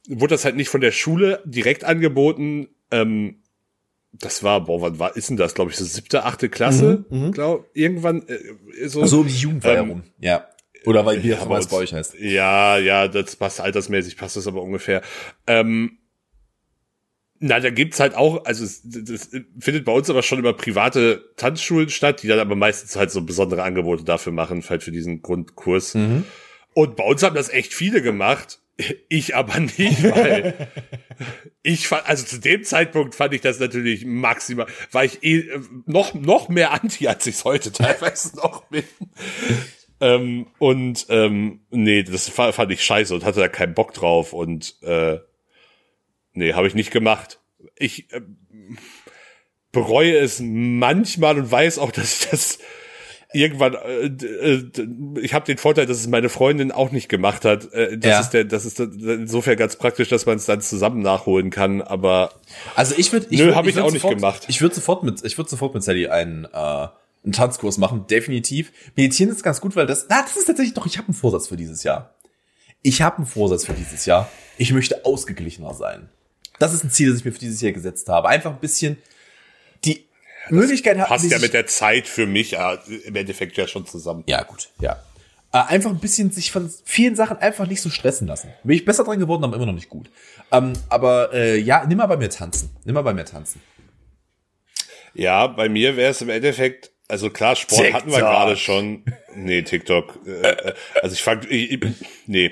wurde 0.07 0.33
das 0.33 0.45
halt 0.45 0.55
nicht 0.55 0.69
von 0.69 0.81
der 0.81 0.91
Schule 0.91 1.41
direkt 1.45 1.83
angeboten. 1.83 2.69
Ähm, 2.91 3.43
das 4.11 4.43
war, 4.43 4.65
boah, 4.65 4.81
wann 4.81 4.99
war, 4.99 5.15
ist 5.15 5.29
denn 5.29 5.37
das, 5.37 5.53
glaube 5.53 5.71
ich, 5.71 5.77
so 5.77 5.85
siebte, 5.85 6.23
achte 6.25 6.49
Klasse, 6.49 7.05
glaub, 7.31 7.69
irgendwann 7.73 8.27
äh, 8.27 8.87
so. 8.87 9.05
so 9.05 9.21
um 9.21 9.27
die 9.27 9.35
Jugendfeier 9.37 9.81
Ähm, 9.81 9.89
rum. 9.89 10.03
Ja. 10.19 10.47
Oder 10.85 11.05
weil, 11.05 11.21
wie 11.23 11.29
Ja, 11.29 11.37
auch 11.39 11.41
immer 11.45 11.55
bei 11.55 11.59
es 11.59 11.67
bei 11.67 11.77
uns- 11.77 11.83
euch 11.91 11.93
heißt. 11.93 12.19
Mhm. 12.19 12.25
Ja, 12.27 12.77
ja, 12.77 13.07
das 13.07 13.35
passt 13.35 13.59
altersmäßig, 13.61 14.17
passt 14.17 14.35
das 14.37 14.47
aber 14.47 14.61
ungefähr. 14.61 15.01
Ähm, 15.45 15.97
das 17.41 17.49
Na, 17.49 17.59
da 17.59 17.69
gibt's 17.69 17.99
halt 17.99 18.15
auch, 18.15 18.43
also 18.45 18.63
es, 18.65 18.81
das 18.83 19.29
findet 19.59 19.85
bei 19.85 19.91
uns 19.93 20.09
aber 20.09 20.23
schon 20.23 20.39
immer 20.39 20.53
private 20.53 21.23
Tanzschulen 21.37 21.89
statt, 21.89 22.21
die 22.23 22.27
dann 22.27 22.39
aber 22.39 22.55
meistens 22.55 22.95
halt 22.95 23.11
so 23.11 23.21
besondere 23.21 23.63
Angebote 23.63 24.03
dafür 24.03 24.33
machen, 24.33 24.63
halt 24.69 24.83
für 24.83 24.91
diesen 24.91 25.21
Grundkurs. 25.21 25.95
Mhm. 25.95 26.25
Und 26.73 26.95
bei 26.95 27.03
uns 27.03 27.23
haben 27.23 27.35
das 27.35 27.49
echt 27.49 27.73
viele 27.73 28.01
gemacht. 28.01 28.58
Ich 29.09 29.35
aber 29.35 29.59
nicht, 29.59 30.03
weil 30.03 30.69
ich 31.63 31.87
fand, 31.87 32.07
also 32.07 32.25
zu 32.25 32.39
dem 32.39 32.63
Zeitpunkt 32.63 33.13
fand 33.13 33.33
ich 33.33 33.41
das 33.41 33.59
natürlich 33.59 34.05
maximal, 34.05 34.67
war 34.91 35.03
ich 35.03 35.21
eh 35.23 35.49
noch, 35.85 36.13
noch 36.13 36.47
mehr 36.47 36.71
anti, 36.71 37.07
als 37.07 37.27
ich 37.27 37.35
es 37.35 37.45
heute 37.45 37.73
teilweise 37.73 38.37
noch 38.37 38.63
bin. 38.65 38.85
ähm, 39.99 40.47
und 40.59 41.07
ähm, 41.09 41.61
nee, 41.71 42.03
das 42.03 42.29
fa- 42.29 42.53
fand 42.53 42.71
ich 42.71 42.83
scheiße 42.83 43.13
und 43.13 43.25
hatte 43.25 43.41
da 43.41 43.49
keinen 43.49 43.73
Bock 43.73 43.93
drauf 43.93 44.31
und 44.31 44.77
äh, 44.81 45.19
nee, 46.31 46.53
habe 46.53 46.67
ich 46.67 46.73
nicht 46.75 46.91
gemacht. 46.91 47.41
Ich 47.77 48.13
äh, 48.13 48.21
bereue 49.73 50.17
es 50.17 50.39
manchmal 50.41 51.37
und 51.37 51.51
weiß 51.51 51.79
auch, 51.79 51.91
dass 51.91 52.21
ich 52.21 52.29
das 52.29 52.59
irgendwann 53.31 53.75
äh, 53.75 54.05
äh, 54.07 54.71
ich 55.21 55.33
habe 55.33 55.45
den 55.45 55.57
Vorteil, 55.57 55.85
dass 55.85 55.97
es 55.99 56.07
meine 56.07 56.29
Freundin 56.29 56.71
auch 56.71 56.91
nicht 56.91 57.09
gemacht 57.09 57.45
hat. 57.45 57.71
Äh, 57.73 57.97
das 57.97 58.09
Ja. 58.11 58.19
ist 58.21 58.29
der 58.31 58.43
das 58.45 58.65
ist 58.65 58.79
insofern 58.79 59.55
ganz 59.57 59.75
praktisch, 59.75 60.09
dass 60.09 60.25
man 60.25 60.37
es 60.37 60.45
dann 60.45 60.61
zusammen 60.61 61.01
nachholen 61.01 61.49
kann, 61.51 61.81
aber 61.81 62.31
Also 62.75 62.95
ich 62.97 63.11
würde, 63.13 63.27
Nö, 63.29 63.49
würd- 63.51 63.55
hab 63.55 63.65
ich 63.67 63.75
würd 63.75 63.85
auch 63.85 63.91
nicht 63.91 64.01
sofort, 64.01 64.15
gemacht. 64.19 64.45
Ich 64.47 64.61
würde 64.61 64.75
sofort 64.75 65.03
mit, 65.03 65.23
ich 65.23 65.37
würde 65.37 65.49
sofort 65.49 65.73
mit 65.73 65.83
Sally 65.83 66.07
einen, 66.07 66.45
äh, 66.45 66.47
einen 67.23 67.33
Tanzkurs 67.33 67.77
machen, 67.77 68.07
definitiv. 68.07 68.71
Meditieren 68.95 69.31
ist 69.31 69.43
ganz 69.43 69.61
gut, 69.61 69.75
weil 69.75 69.85
das, 69.85 70.07
na, 70.09 70.21
das 70.23 70.35
ist 70.37 70.45
tatsächlich 70.45 70.73
doch, 70.73 70.85
ich 70.85 70.97
habe 70.97 71.09
einen 71.09 71.15
Vorsatz 71.15 71.47
für 71.47 71.57
dieses 71.57 71.83
Jahr. 71.83 72.15
Ich 72.81 73.01
habe 73.01 73.17
einen 73.17 73.25
Vorsatz 73.25 73.65
für 73.65 73.73
dieses 73.73 74.05
Jahr. 74.05 74.29
Ich 74.57 74.71
möchte 74.73 75.05
ausgeglichener 75.05 75.73
sein. 75.73 76.09
Das 76.59 76.73
ist 76.73 76.83
ein 76.83 76.89
Ziel, 76.89 77.09
das 77.09 77.19
ich 77.19 77.25
mir 77.25 77.31
für 77.33 77.39
dieses 77.39 77.61
Jahr 77.61 77.73
gesetzt 77.73 78.07
habe. 78.09 78.29
Einfach 78.29 78.51
ein 78.51 78.59
bisschen 78.59 78.97
Möglichkeit 80.51 80.97
haben, 80.97 81.07
passt 81.07 81.31
ja 81.31 81.39
mit 81.39 81.53
der 81.53 81.67
Zeit 81.67 82.07
für 82.07 82.25
mich 82.25 82.53
äh, 82.53 82.77
im 83.05 83.15
Endeffekt 83.15 83.57
ja 83.57 83.67
schon 83.67 83.85
zusammen. 83.85 84.23
Ja, 84.27 84.43
gut, 84.43 84.69
ja. 84.79 85.01
Äh, 85.51 85.63
einfach 85.67 85.89
ein 85.89 85.99
bisschen 85.99 86.31
sich 86.31 86.51
von 86.51 86.71
vielen 86.83 87.15
Sachen 87.15 87.37
einfach 87.37 87.67
nicht 87.67 87.81
so 87.81 87.89
stressen 87.89 88.27
lassen. 88.27 88.49
Bin 88.63 88.75
ich 88.75 88.85
besser 88.85 89.03
dran 89.03 89.19
geworden, 89.19 89.43
aber 89.43 89.55
immer 89.55 89.65
noch 89.65 89.73
nicht 89.73 89.89
gut. 89.89 90.09
Ähm, 90.51 90.73
aber 90.89 91.33
äh, 91.33 91.57
ja, 91.57 91.85
nimm 91.87 91.97
mal 91.97 92.05
bei 92.05 92.17
mir 92.17 92.29
tanzen. 92.29 92.69
Nimm 92.85 92.93
mal 92.93 93.01
bei 93.01 93.13
mir 93.13 93.25
tanzen. 93.25 93.61
Ja, 95.13 95.47
bei 95.47 95.69
mir 95.69 95.97
wäre 95.97 96.11
es 96.11 96.21
im 96.21 96.29
Endeffekt, 96.29 96.91
also 97.09 97.29
klar, 97.29 97.55
Sport 97.57 97.81
TikTok. 97.81 97.93
hatten 97.93 98.11
wir 98.11 98.19
gerade 98.19 98.55
schon. 98.55 99.03
Nee, 99.35 99.63
TikTok. 99.63 100.19
Äh, 100.25 100.31
äh, 100.47 100.73
also 101.01 101.13
ich 101.13 101.21
fang, 101.23 101.41
ich, 101.49 101.71
ich, 101.73 101.79
nee. 102.27 102.51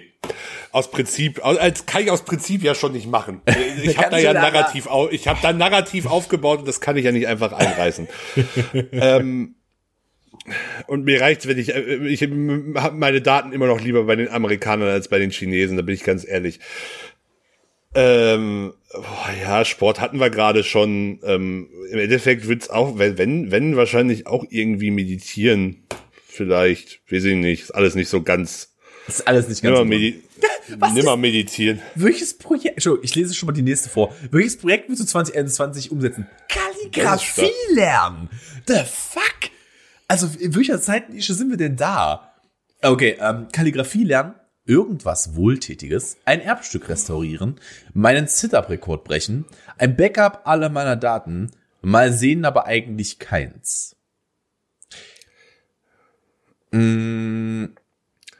Aus 0.71 0.91
Prinzip, 0.91 1.43
als 1.45 1.85
kann 1.85 2.03
ich 2.03 2.11
aus 2.11 2.25
Prinzip 2.25 2.61
ja 2.63 2.75
schon 2.75 2.91
nicht 2.91 3.07
machen. 3.07 3.41
Äh, 3.45 3.53
Ich 3.83 3.97
habe 3.97 4.09
da 4.09 4.17
ja 4.17 4.33
Narrativ, 4.33 4.87
au- 4.87 5.09
ich 5.09 5.27
habe 5.27 5.39
da 5.41 5.53
Narrativ 5.53 6.05
aufgebaut 6.07 6.59
und 6.59 6.67
das 6.67 6.81
kann 6.81 6.97
ich 6.97 7.05
ja 7.05 7.11
nicht 7.11 7.27
einfach 7.27 7.53
einreißen. 7.53 8.07
ähm, 8.91 9.55
und 10.87 11.03
mir 11.05 11.21
reicht's, 11.21 11.47
wenn 11.47 11.57
ich, 11.57 11.73
äh, 11.73 12.07
ich 12.07 12.21
habe 12.23 12.33
meine 12.33 13.21
Daten 13.21 13.51
immer 13.53 13.67
noch 13.67 13.79
lieber 13.81 14.03
bei 14.03 14.15
den 14.15 14.29
Amerikanern 14.29 14.89
als 14.89 15.07
bei 15.07 15.19
den 15.19 15.31
Chinesen, 15.31 15.77
da 15.77 15.83
bin 15.83 15.95
ich 15.95 16.03
ganz 16.03 16.27
ehrlich. 16.27 16.59
Ähm, 17.99 18.73
boah, 18.93 19.29
ja, 19.41 19.65
Sport 19.65 19.99
hatten 19.99 20.19
wir 20.19 20.29
gerade 20.29 20.63
schon. 20.63 21.19
Ähm, 21.23 21.67
Im 21.89 21.97
Endeffekt 21.97 22.47
wird's 22.47 22.69
auch, 22.69 22.99
wenn, 22.99 23.17
wenn, 23.17 23.49
wenn 23.49 23.75
wahrscheinlich 23.75 24.27
auch 24.27 24.45
irgendwie 24.51 24.91
meditieren. 24.91 25.87
Vielleicht, 26.27 27.01
weiß 27.11 27.23
ich 27.23 27.35
nicht, 27.35 27.63
ist 27.63 27.71
alles 27.71 27.95
nicht 27.95 28.09
so 28.09 28.21
ganz. 28.21 28.75
Ist 29.07 29.27
alles 29.27 29.47
nicht 29.47 29.63
ganz 29.63 29.79
Nimmer, 29.79 29.85
medi 29.85 30.21
nimmer 30.93 31.17
meditieren. 31.17 31.81
Welches 31.95 32.37
Projekt, 32.37 32.75
Entschuldigung, 32.75 33.03
ich 33.03 33.15
lese 33.15 33.33
schon 33.33 33.47
mal 33.47 33.53
die 33.53 33.63
nächste 33.63 33.89
vor. 33.89 34.13
Welches 34.29 34.57
Projekt 34.57 34.89
willst 34.89 35.01
du 35.01 35.07
2021 35.07 35.91
umsetzen? 35.91 36.27
Kalligrafie 36.49 37.49
lernen. 37.73 38.29
The 38.67 38.83
fuck? 38.85 39.49
Also, 40.07 40.29
in 40.39 40.53
welcher 40.55 40.79
Zeitnische 40.79 41.33
sind 41.33 41.49
wir 41.49 41.57
denn 41.57 41.75
da? 41.75 42.31
Okay, 42.83 43.17
ähm, 43.19 43.47
Kalligrafie 43.51 44.03
lernen, 44.03 44.35
irgendwas 44.67 45.35
Wohltätiges, 45.35 46.17
ein 46.25 46.41
Erbstück 46.41 46.89
restaurieren, 46.89 47.59
meinen 47.93 48.27
Sit-Up-Rekord 48.27 49.03
brechen, 49.03 49.45
ein 49.77 49.95
Backup 49.95 50.41
aller 50.45 50.69
meiner 50.69 50.95
Daten, 50.95 51.51
mal 51.81 52.11
sehen, 52.13 52.45
aber 52.45 52.65
eigentlich 52.65 53.19
keins. 53.19 53.95
Mm, 56.71 57.65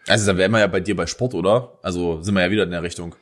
Also, 0.08 0.32
da 0.32 0.38
wären 0.38 0.52
wir 0.52 0.60
ja 0.60 0.68
bei 0.68 0.80
dir 0.80 0.96
bei 0.96 1.06
Sport, 1.06 1.34
oder? 1.34 1.78
Also, 1.82 2.22
sind 2.22 2.36
wir 2.36 2.42
ja 2.42 2.52
wieder 2.52 2.64
in 2.64 2.72
der 2.72 2.84
Richtung. 2.84 3.16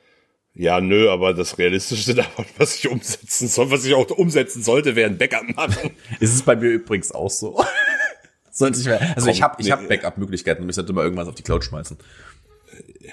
Ja, 0.54 0.80
nö, 0.80 1.10
aber 1.10 1.34
das 1.34 1.58
Realistischste 1.58 2.16
davon, 2.16 2.46
was 2.58 2.76
ich 2.76 2.88
umsetzen 2.90 3.48
soll, 3.48 3.72
was 3.72 3.86
ich 3.86 3.94
auch 3.94 4.10
umsetzen 4.12 4.64
sollte, 4.64 4.96
wäre 4.96 5.10
ein 5.10 5.18
Backup 5.18 5.44
machen. 5.56 5.92
Ist 6.20 6.34
es 6.34 6.42
bei 6.44 6.56
mir 6.56 6.70
übrigens 6.70 7.12
auch 7.12 7.30
so. 7.30 7.64
Sollte 8.52 8.80
ich 8.80 8.86
mal, 8.86 9.00
also 9.16 9.28
ich 9.30 9.42
Komm, 9.42 9.44
habe 9.44 9.62
ich 9.62 9.68
nee. 9.68 9.74
hab 9.74 9.88
Backup-Möglichkeiten 9.90 10.64
und 10.64 10.70
ich 10.70 10.76
sollte 10.76 10.94
mal 10.94 11.04
irgendwas 11.04 11.28
auf 11.28 11.36
die 11.36 11.44
Cloud 11.44 11.66
schmeißen. 11.66 11.98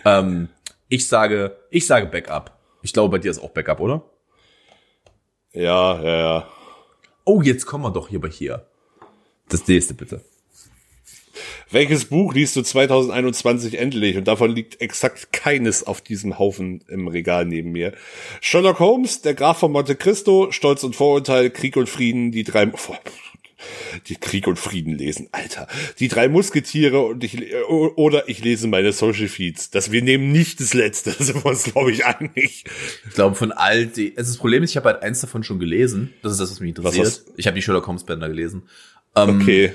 Ähm, 0.05 0.49
ich 0.89 1.09
sage, 1.09 1.57
ich 1.71 1.87
sage 1.87 2.07
Backup. 2.07 2.59
Ich 2.83 2.93
glaube, 2.93 3.11
bei 3.11 3.19
dir 3.19 3.31
ist 3.31 3.39
auch 3.39 3.51
Backup, 3.51 3.81
oder? 3.81 4.03
Ja, 5.53 6.03
ja, 6.03 6.17
ja. 6.17 6.49
Oh, 7.25 7.43
jetzt 7.43 7.67
kommen 7.67 7.85
wir 7.85 7.91
doch 7.91 8.09
hier 8.09 8.21
bei 8.21 8.29
hier. 8.31 8.67
Das 9.49 9.67
nächste 9.69 9.95
bitte. 9.95 10.23
Welches 11.71 12.05
Buch 12.07 12.35
liest 12.35 12.57
du 12.57 12.63
2021 12.63 13.79
endlich? 13.79 14.19
Und 14.19 14.29
davon 14.29 14.51
liegt 14.51 14.81
exakt 14.83 15.33
keines 15.33 15.87
auf 15.87 16.03
diesem 16.03 16.39
Haufen 16.39 16.85
im 16.89 17.09
Regal 17.09 17.47
neben 17.47 17.73
mir. 17.73 17.95
Sherlock 18.43 18.79
Holmes, 18.79 19.23
der 19.23 19.35
Graf 19.35 19.59
von 19.59 19.73
Monte 19.73 19.97
Cristo, 19.97 20.53
Stolz 20.53 20.85
und 20.85 20.95
Vorurteil, 20.95 21.49
Krieg 21.49 21.77
und 21.77 21.89
Frieden, 21.89 22.31
die 22.31 22.45
drei, 22.45 22.71
die 24.07 24.17
Krieg 24.17 24.47
und 24.47 24.59
Frieden 24.59 24.97
lesen, 24.97 25.29
Alter. 25.33 25.67
Die 25.99 26.09
drei 26.09 26.29
Musketiere 26.29 27.01
und 27.01 27.23
ich, 27.25 27.55
oder 27.67 28.29
ich 28.29 28.43
lese 28.43 28.69
meine 28.69 28.93
Social 28.93 29.29
Feeds. 29.29 29.71
Das 29.71 29.93
wir 29.93 30.03
nehmen 30.03 30.33
nicht 30.33 30.61
das 30.61 30.75
letzte, 30.75 31.11
das 31.19 31.27
sind 31.27 31.45
wir 31.45 31.51
uns, 31.51 31.65
glaube 31.65 31.93
ich, 31.93 32.05
einig. 32.05 32.65
Ich 33.07 33.15
glaube, 33.15 33.37
von 33.37 33.53
all 33.53 33.87
die, 33.87 34.17
also 34.17 34.31
das 34.31 34.39
Problem 34.39 34.63
ist, 34.63 34.71
ich 34.71 34.77
habe 34.77 34.91
halt 34.91 35.03
eins 35.03 35.21
davon 35.21 35.43
schon 35.45 35.59
gelesen. 35.59 36.13
Das 36.23 36.33
ist 36.33 36.41
das, 36.41 36.51
was 36.51 36.61
mich 36.61 36.71
interessiert. 36.71 37.07
Was 37.07 37.25
ich 37.37 37.47
habe 37.47 37.55
die 37.55 37.63
Sherlock 37.63 37.87
Holmes 37.87 38.05
Bänder 38.05 38.29
gelesen. 38.29 38.69
Ähm, 39.17 39.41
Okay. 39.41 39.73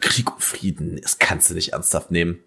Krieg 0.00 0.30
und 0.30 0.42
Frieden, 0.42 1.00
das 1.00 1.18
kannst 1.18 1.50
du 1.50 1.54
nicht 1.54 1.72
ernsthaft 1.72 2.10
nehmen. 2.10 2.40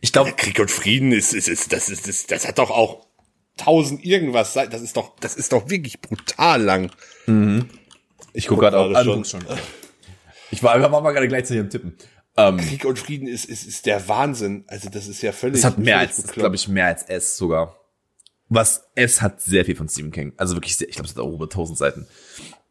Ich 0.00 0.12
glaube, 0.12 0.32
Krieg 0.32 0.58
und 0.58 0.70
Frieden 0.70 1.12
ist, 1.12 1.32
ist, 1.32 1.48
ist, 1.48 1.72
das 1.72 1.88
ist, 1.88 2.08
das, 2.08 2.26
das 2.26 2.46
hat 2.46 2.58
doch 2.58 2.70
auch 2.70 3.06
tausend 3.56 4.04
irgendwas 4.04 4.52
Seiten. 4.52 4.72
Das 4.72 4.82
ist 4.82 4.96
doch, 4.96 5.16
das 5.20 5.36
ist 5.36 5.52
doch 5.52 5.68
wirklich 5.68 6.00
brutal 6.00 6.62
lang. 6.62 6.90
ich 8.32 8.46
gucke 8.46 8.62
gerade 8.62 8.78
auf 8.78 8.92
gerade 8.92 9.12
du 9.12 9.24
schon. 9.24 9.44
Ich 10.50 10.62
war, 10.62 10.80
war 10.80 11.00
mal 11.00 11.12
gerade 11.12 11.28
gleichzeitig 11.28 11.62
am 11.62 11.70
Tippen. 11.70 11.96
Ähm, 12.36 12.56
Krieg 12.58 12.84
und 12.84 12.98
Frieden 12.98 13.28
ist, 13.28 13.44
ist, 13.44 13.66
ist 13.66 13.86
der 13.86 14.08
Wahnsinn. 14.08 14.64
Also 14.66 14.88
das 14.88 15.06
ist 15.06 15.22
ja 15.22 15.32
völlig. 15.32 15.58
Es 15.58 15.64
hat 15.64 15.78
mehr 15.78 15.98
als, 15.98 16.26
glaube 16.28 16.56
ich, 16.56 16.68
mehr 16.68 16.86
als 16.86 17.02
S 17.04 17.36
sogar. 17.36 17.78
Was 18.48 18.90
S 18.94 19.22
hat 19.22 19.40
sehr 19.40 19.64
viel 19.64 19.76
von 19.76 19.88
Stephen 19.88 20.12
King. 20.12 20.32
Also 20.36 20.54
wirklich 20.54 20.76
sehr, 20.76 20.88
ich 20.88 20.94
glaube, 20.94 21.08
es 21.08 21.14
hat 21.14 21.22
auch 21.22 21.32
über 21.32 21.44
1000 21.44 21.78
Seiten. 21.78 22.06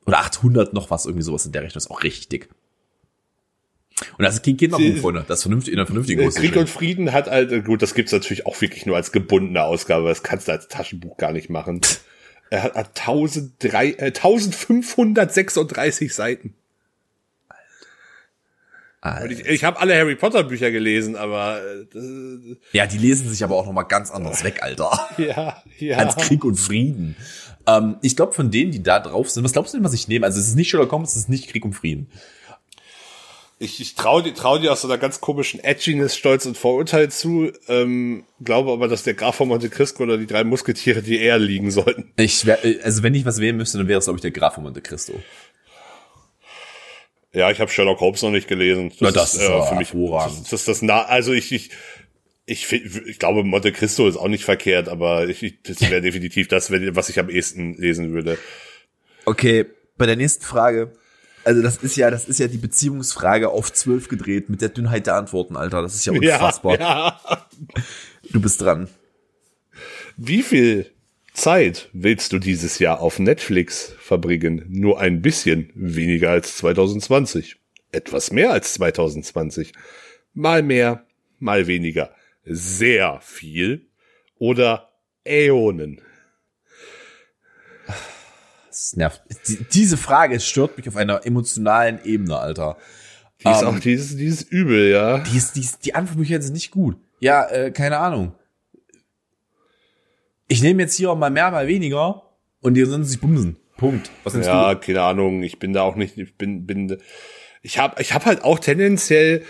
Oder 0.05 0.19
800 0.19 0.73
noch 0.73 0.89
was, 0.89 1.05
irgendwie 1.05 1.23
sowas 1.23 1.45
in 1.45 1.51
der 1.51 1.63
Richtung. 1.63 1.77
Ist 1.77 1.91
auch 1.91 2.03
richtig 2.03 2.29
dick. 2.29 2.49
Und 4.17 4.23
das 4.23 4.41
geht, 4.41 4.57
geht 4.57 4.71
noch 4.71 4.79
gut, 4.79 4.99
Freunde. 4.99 5.25
Das 5.27 5.43
vernünftig, 5.43 5.73
in 5.73 5.79
einer 5.79 5.85
vernünftigen 5.85 6.21
Äh, 6.21 6.25
Größe. 6.25 6.39
Krieg 6.39 6.55
und 6.55 6.69
Frieden 6.69 7.11
hat 7.11 7.29
halt, 7.29 7.51
äh, 7.51 7.61
gut, 7.61 7.81
das 7.81 7.93
gibt's 7.93 8.11
natürlich 8.11 8.45
auch 8.45 8.59
wirklich 8.61 8.85
nur 8.85 8.95
als 8.95 9.11
gebundene 9.11 9.63
Ausgabe, 9.63 10.09
das 10.09 10.23
kannst 10.23 10.47
du 10.47 10.51
als 10.51 10.67
Taschenbuch 10.67 11.17
gar 11.17 11.33
nicht 11.33 11.49
machen. 11.49 11.81
Er 12.53 12.63
hat, 12.63 12.75
hat 12.75 12.99
1003, 12.99 13.91
äh, 13.91 14.05
1536 14.07 16.13
Seiten. 16.13 16.53
Alter. 18.99 19.31
Ich 19.31 19.45
ich 19.45 19.63
habe 19.63 19.79
alle 19.79 19.95
Harry 19.97 20.15
Potter 20.15 20.43
Bücher 20.43 20.69
gelesen, 20.69 21.15
aber 21.15 21.59
äh, 21.59 21.85
das, 21.91 22.03
Ja, 22.71 22.85
die 22.85 22.99
lesen 22.99 23.29
sich 23.29 23.43
aber 23.43 23.55
auch 23.55 23.65
noch 23.65 23.73
mal 23.73 23.83
ganz 23.83 24.11
anders 24.11 24.43
weg, 24.43 24.61
Alter. 24.61 24.91
ja, 25.17 25.63
ja. 25.79 25.97
Als 25.97 26.17
Krieg 26.17 26.43
und 26.43 26.57
Frieden. 26.57 27.15
Ähm, 27.65 27.95
ich 28.01 28.15
glaube, 28.15 28.33
von 28.33 28.51
denen, 28.51 28.71
die 28.71 28.83
da 28.83 28.99
drauf 28.99 29.29
sind, 29.31 29.43
was 29.43 29.53
glaubst 29.53 29.73
du 29.73 29.77
denn, 29.77 29.85
was 29.85 29.93
ich 29.93 30.07
nehme? 30.07 30.25
Also 30.25 30.39
es 30.39 30.49
ist 30.49 30.55
nicht 30.55 30.69
Sherlock 30.69 30.91
Holmes, 30.91 31.11
es 31.11 31.21
ist 31.21 31.29
nicht 31.29 31.49
Krieg 31.49 31.65
und 31.65 31.73
Frieden. 31.73 32.07
Ich, 33.63 33.79
ich 33.79 33.93
traue 33.93 34.23
dir, 34.23 34.33
trau 34.33 34.57
dir 34.57 34.71
aus 34.71 34.81
so 34.81 34.87
einer 34.87 34.97
ganz 34.97 35.21
komischen 35.21 35.63
Edginess, 35.63 36.17
Stolz 36.17 36.47
und 36.47 36.57
Vorurteil 36.57 37.11
zu, 37.11 37.51
ähm, 37.67 38.23
glaube 38.43 38.71
aber, 38.71 38.87
dass 38.87 39.03
der 39.03 39.13
Graf 39.13 39.35
von 39.35 39.49
Monte 39.49 39.69
Cristo 39.69 40.01
oder 40.01 40.17
die 40.17 40.25
drei 40.25 40.43
Musketiere 40.43 41.03
die 41.03 41.19
eher 41.19 41.37
liegen 41.37 41.69
sollten. 41.69 42.11
Ich 42.17 42.47
wär, 42.47 42.57
also 42.83 43.03
wenn 43.03 43.13
ich 43.13 43.23
was 43.23 43.39
wählen 43.39 43.55
müsste, 43.55 43.77
dann 43.77 43.87
wäre 43.87 43.99
es, 43.99 44.05
glaube 44.05 44.17
ich, 44.17 44.21
der 44.23 44.31
Graf 44.31 44.55
von 44.55 44.63
Monte 44.63 44.81
Cristo. 44.81 45.13
Ja, 47.33 47.51
ich 47.51 47.59
habe 47.59 47.69
Sherlock 47.69 47.99
Holmes 47.99 48.23
noch 48.23 48.31
nicht 48.31 48.47
gelesen. 48.47 48.93
Na, 48.99 49.11
das 49.11 49.35
ist 49.35 49.47
aber 49.47 49.69
hervorragend. 49.69 50.39
Das, 50.41 50.49
das, 50.49 50.65
das, 50.65 50.79
das 50.79 50.81
na, 50.81 51.03
also 51.03 51.31
ich, 51.31 51.51
ich, 51.51 51.69
ich, 52.47 52.65
find, 52.65 53.05
ich 53.05 53.19
glaube, 53.19 53.43
Monte 53.43 53.71
Cristo 53.71 54.07
ist 54.07 54.17
auch 54.17 54.27
nicht 54.27 54.43
verkehrt, 54.43 54.89
aber 54.89 55.27
ich, 55.27 55.43
ich 55.43 55.61
das 55.61 55.81
wäre 55.81 56.01
definitiv 56.01 56.47
das, 56.47 56.71
was 56.71 57.09
ich 57.09 57.19
am 57.19 57.29
ehesten 57.29 57.75
lesen 57.75 58.11
würde. 58.11 58.39
Okay, 59.25 59.67
bei 59.97 60.07
der 60.07 60.15
nächsten 60.15 60.43
Frage. 60.43 60.93
Also 61.43 61.61
das 61.61 61.77
ist 61.77 61.95
ja, 61.95 62.11
das 62.11 62.25
ist 62.25 62.39
ja 62.39 62.47
die 62.47 62.57
Beziehungsfrage 62.57 63.49
auf 63.49 63.73
zwölf 63.73 64.07
gedreht 64.07 64.49
mit 64.49 64.61
der 64.61 64.69
Dünnheit 64.69 65.07
der 65.07 65.15
Antworten, 65.15 65.55
Alter. 65.55 65.81
Das 65.81 65.95
ist 65.95 66.05
ja 66.05 66.13
unfassbar. 66.13 66.79
Ja, 66.79 67.19
ja. 67.29 67.47
Du 68.31 68.41
bist 68.41 68.61
dran. 68.61 68.87
Wie 70.17 70.43
viel 70.43 70.91
Zeit 71.33 71.89
willst 71.93 72.33
du 72.33 72.39
dieses 72.39 72.79
Jahr 72.79 72.99
auf 72.99 73.19
Netflix 73.19 73.93
verbringen? 73.99 74.65
Nur 74.69 74.99
ein 74.99 75.21
bisschen 75.21 75.71
weniger 75.73 76.29
als 76.31 76.57
2020. 76.57 77.57
Etwas 77.91 78.31
mehr 78.31 78.51
als 78.51 78.73
2020. 78.75 79.73
Mal 80.33 80.63
mehr, 80.63 81.05
mal 81.39 81.67
weniger. 81.67 82.13
Sehr 82.45 83.19
viel 83.21 83.87
oder 84.37 84.89
Äonen. 85.23 86.01
Das 88.71 88.95
nervt. 88.95 89.21
Die- 89.47 89.63
Diese 89.73 89.97
Frage 89.97 90.39
stört 90.39 90.77
mich 90.77 90.87
auf 90.87 90.95
einer 90.95 91.25
emotionalen 91.25 91.99
Ebene, 92.05 92.37
Alter. 92.39 92.77
Die 93.43 93.49
ist 93.49 93.61
Ähm, 93.61 93.67
auch 93.67 93.79
dieses, 93.79 94.15
dieses 94.15 94.41
Übel, 94.43 94.89
ja. 94.89 95.19
Die, 95.19 95.37
ist, 95.37 95.55
die, 95.55 95.61
ist, 95.61 95.83
die 95.85 95.93
Antwortmöglichkeit 95.93 96.43
ist 96.43 96.51
nicht 96.53 96.71
gut. 96.71 96.97
Ja, 97.19 97.47
äh, 97.49 97.71
keine 97.71 97.97
Ahnung. 97.97 98.33
Ich 100.47 100.61
nehme 100.61 100.83
jetzt 100.83 100.95
hier 100.95 101.11
auch 101.11 101.17
mal 101.17 101.29
mehr, 101.29 101.51
mal 101.51 101.67
weniger 101.67 102.23
und 102.61 102.73
die 102.75 102.83
sollen 102.85 103.03
sich 103.05 103.19
bumsen. 103.19 103.57
Punkt. 103.77 104.09
Was 104.23 104.33
nimmst 104.33 104.47
Ja, 104.47 104.73
du? 104.73 104.79
keine 104.79 105.01
Ahnung. 105.01 105.43
Ich 105.43 105.59
bin 105.59 105.73
da 105.73 105.81
auch 105.81 105.95
nicht, 105.95 106.17
ich 106.17 106.37
bin, 106.37 106.65
bin, 106.65 106.97
ich 107.61 107.77
habe, 107.77 108.01
ich 108.01 108.13
habe 108.13 108.25
halt 108.25 108.43
auch 108.43 108.59
tendenziell, 108.59 109.43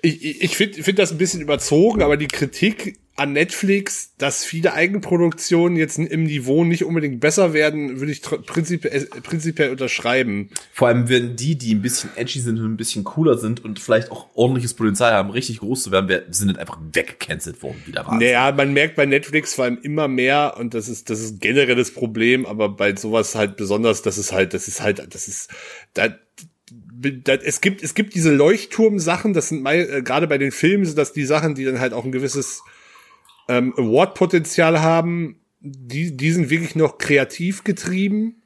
ich, 0.00 0.24
ich, 0.24 0.42
ich 0.42 0.56
finde 0.56 0.82
find 0.82 0.98
das 0.98 1.12
ein 1.12 1.18
bisschen 1.18 1.40
überzogen, 1.40 2.02
aber 2.02 2.16
die 2.16 2.28
Kritik 2.28 2.98
an 3.14 3.34
Netflix, 3.34 4.14
dass 4.16 4.44
viele 4.44 4.72
Eigenproduktionen 4.72 5.76
jetzt 5.76 5.98
im 5.98 6.24
Niveau 6.24 6.64
nicht 6.64 6.84
unbedingt 6.84 7.20
besser 7.20 7.52
werden, 7.52 8.00
würde 8.00 8.10
ich 8.10 8.22
prinzipiell, 8.22 9.06
prinzipiell 9.22 9.70
unterschreiben. 9.70 10.48
Vor 10.72 10.88
allem, 10.88 11.08
wenn 11.10 11.36
die, 11.36 11.56
die 11.56 11.74
ein 11.74 11.82
bisschen 11.82 12.10
edgy 12.16 12.40
sind 12.40 12.58
und 12.58 12.64
ein 12.64 12.76
bisschen 12.78 13.04
cooler 13.04 13.36
sind 13.36 13.62
und 13.62 13.78
vielleicht 13.78 14.10
auch 14.10 14.28
ordentliches 14.34 14.72
Potenzial 14.74 15.12
haben, 15.12 15.30
richtig 15.30 15.58
groß 15.58 15.82
zu 15.82 15.90
werden, 15.90 16.08
wer- 16.08 16.24
sind 16.30 16.48
dann 16.48 16.56
einfach 16.56 16.78
weggecancelt 16.92 17.62
worden, 17.62 17.82
wieder 17.84 18.06
Wahnsinn. 18.06 18.28
Naja, 18.28 18.50
man 18.52 18.72
merkt 18.72 18.96
bei 18.96 19.04
Netflix 19.04 19.54
vor 19.54 19.64
allem 19.64 19.78
immer 19.82 20.08
mehr, 20.08 20.54
und 20.58 20.72
das 20.72 20.88
ist, 20.88 21.10
das 21.10 21.20
ist 21.20 21.32
ein 21.34 21.40
generelles 21.40 21.92
Problem, 21.92 22.46
aber 22.46 22.70
bei 22.70 22.96
sowas 22.96 23.34
halt 23.34 23.56
besonders, 23.56 24.00
das 24.00 24.16
ist 24.16 24.32
halt, 24.32 24.54
das 24.54 24.68
ist 24.68 24.80
halt, 24.80 25.14
das 25.14 25.28
ist, 25.28 25.50
da, 25.92 26.08
es 27.44 27.60
gibt, 27.60 27.82
es 27.82 27.94
gibt 27.94 28.14
diese 28.14 28.32
Leuchtturm-Sachen, 28.32 29.34
das 29.34 29.48
sind 29.50 29.66
äh, 29.66 30.00
gerade 30.02 30.26
bei 30.28 30.38
den 30.38 30.52
Filmen 30.52 30.86
sind 30.86 30.96
das 30.96 31.12
die 31.12 31.26
Sachen, 31.26 31.54
die 31.54 31.64
dann 31.64 31.80
halt 31.80 31.92
auch 31.92 32.04
ein 32.04 32.12
gewisses 32.12 32.62
ähm, 33.48 33.74
Award-Potenzial 33.76 34.80
haben, 34.80 35.40
die, 35.60 36.16
die 36.16 36.30
sind 36.30 36.50
wirklich 36.50 36.74
noch 36.74 36.98
kreativ 36.98 37.64
getrieben 37.64 38.42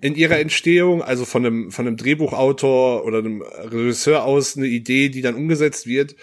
in 0.00 0.14
ihrer 0.14 0.38
Entstehung, 0.38 1.02
also 1.02 1.24
von 1.24 1.44
einem, 1.44 1.70
von 1.70 1.86
einem 1.86 1.96
Drehbuchautor 1.96 3.04
oder 3.04 3.18
einem 3.18 3.42
Regisseur 3.42 4.24
aus 4.24 4.56
eine 4.56 4.66
Idee, 4.66 5.08
die 5.08 5.22
dann 5.22 5.34
umgesetzt 5.34 5.86
wird. 5.86 6.16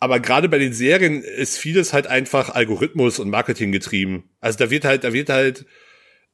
Aber 0.00 0.20
gerade 0.20 0.48
bei 0.48 0.58
den 0.58 0.72
Serien 0.72 1.22
ist 1.22 1.58
vieles 1.58 1.92
halt 1.92 2.06
einfach 2.06 2.50
Algorithmus 2.50 3.18
und 3.18 3.30
Marketing 3.30 3.72
getrieben. 3.72 4.30
Also 4.40 4.58
da 4.58 4.70
wird 4.70 4.84
halt, 4.84 5.04
da 5.04 5.12
wird 5.12 5.28
halt, 5.28 5.66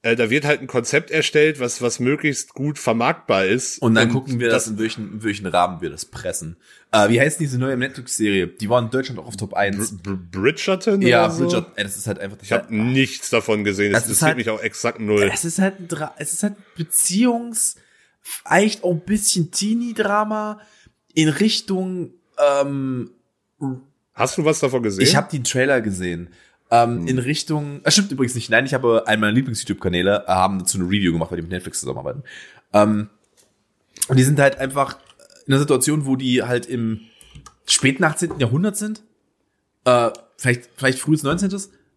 äh, 0.04 0.16
da 0.16 0.28
wird 0.28 0.44
halt 0.44 0.60
ein 0.60 0.66
Konzept 0.66 1.10
erstellt, 1.10 1.60
was, 1.60 1.80
was 1.80 1.98
möglichst 1.98 2.52
gut 2.52 2.78
vermarktbar 2.78 3.46
ist. 3.46 3.78
Und 3.80 3.94
dann 3.94 4.10
gucken 4.10 4.38
wir 4.38 4.50
das, 4.50 4.66
in 4.66 4.78
welchen, 4.78 5.14
in 5.14 5.22
welchen 5.24 5.46
Rahmen 5.46 5.80
wir 5.80 5.88
das 5.88 6.04
pressen. 6.04 6.58
Äh, 6.92 7.08
wie 7.08 7.18
heißt 7.18 7.40
diese 7.40 7.58
neue 7.58 7.78
Netflix-Serie? 7.78 8.48
Die 8.48 8.68
war 8.68 8.82
in 8.82 8.90
Deutschland 8.90 9.18
auch 9.18 9.26
auf 9.26 9.38
Top 9.38 9.54
1. 9.54 10.02
Br 10.02 10.12
Bridgerton 10.30 11.00
ja, 11.00 11.30
so? 11.30 11.44
Bridget, 11.48 11.64
ey, 11.76 11.84
das 11.84 11.96
ist 11.96 12.06
halt 12.06 12.18
einfach. 12.18 12.36
Ich 12.42 12.52
habe 12.52 12.74
nichts 12.76 13.30
davon 13.30 13.64
gesehen. 13.64 13.92
Das, 13.92 14.02
Das 14.02 14.10
ist 14.12 14.18
interessiert 14.18 14.28
halt- 14.28 14.36
mich 14.36 14.50
auch 14.50 14.62
exakt 14.62 15.00
null. 15.00 15.30
Es 15.32 15.46
ist 15.46 15.58
halt 15.58 15.80
ein 15.80 15.88
Dra 15.88 16.14
es 16.18 16.34
ist 16.34 16.42
halt 16.42 16.56
Beziehungs, 16.76 17.76
vielleicht 18.20 18.84
auch 18.84 18.92
ein 18.92 19.00
bisschen 19.00 19.52
Teenie-Drama 19.52 20.60
in 21.14 21.30
Richtung, 21.30 22.10
ähm, 22.38 23.10
Hast 24.12 24.36
du 24.36 24.44
was 24.44 24.60
davon 24.60 24.82
gesehen? 24.82 25.02
ich 25.02 25.16
habe 25.16 25.30
den 25.30 25.44
Trailer 25.44 25.80
gesehen. 25.80 26.28
Ähm, 26.70 27.06
In 27.06 27.18
Richtung, 27.18 27.80
das 27.82 27.94
stimmt 27.94 28.10
übrigens 28.12 28.34
nicht. 28.34 28.50
Nein, 28.50 28.66
ich 28.66 28.74
habe 28.74 29.06
einen 29.06 29.20
meiner 29.20 29.32
Lieblings-YouTube-Kanäle 29.32 30.24
äh, 30.26 30.30
haben 30.30 30.58
dazu 30.58 30.78
eine 30.78 30.86
Review 30.86 31.12
gemacht, 31.12 31.30
weil 31.30 31.36
die 31.36 31.42
mit 31.42 31.52
Netflix 31.52 31.80
zusammenarbeiten. 31.80 32.22
Ähm, 32.72 33.08
und 34.08 34.16
die 34.16 34.22
sind 34.24 34.38
halt 34.40 34.58
einfach 34.58 34.98
in 35.46 35.52
einer 35.52 35.60
Situation, 35.60 36.06
wo 36.06 36.16
die 36.16 36.42
halt 36.42 36.66
im 36.66 37.00
späten 37.66 38.04
18. 38.04 38.38
Jahrhundert 38.38 38.76
sind. 38.76 39.02
Äh, 39.84 40.10
vielleicht, 40.36 40.70
vielleicht 40.76 40.98
frühes 40.98 41.22
19. 41.22 41.50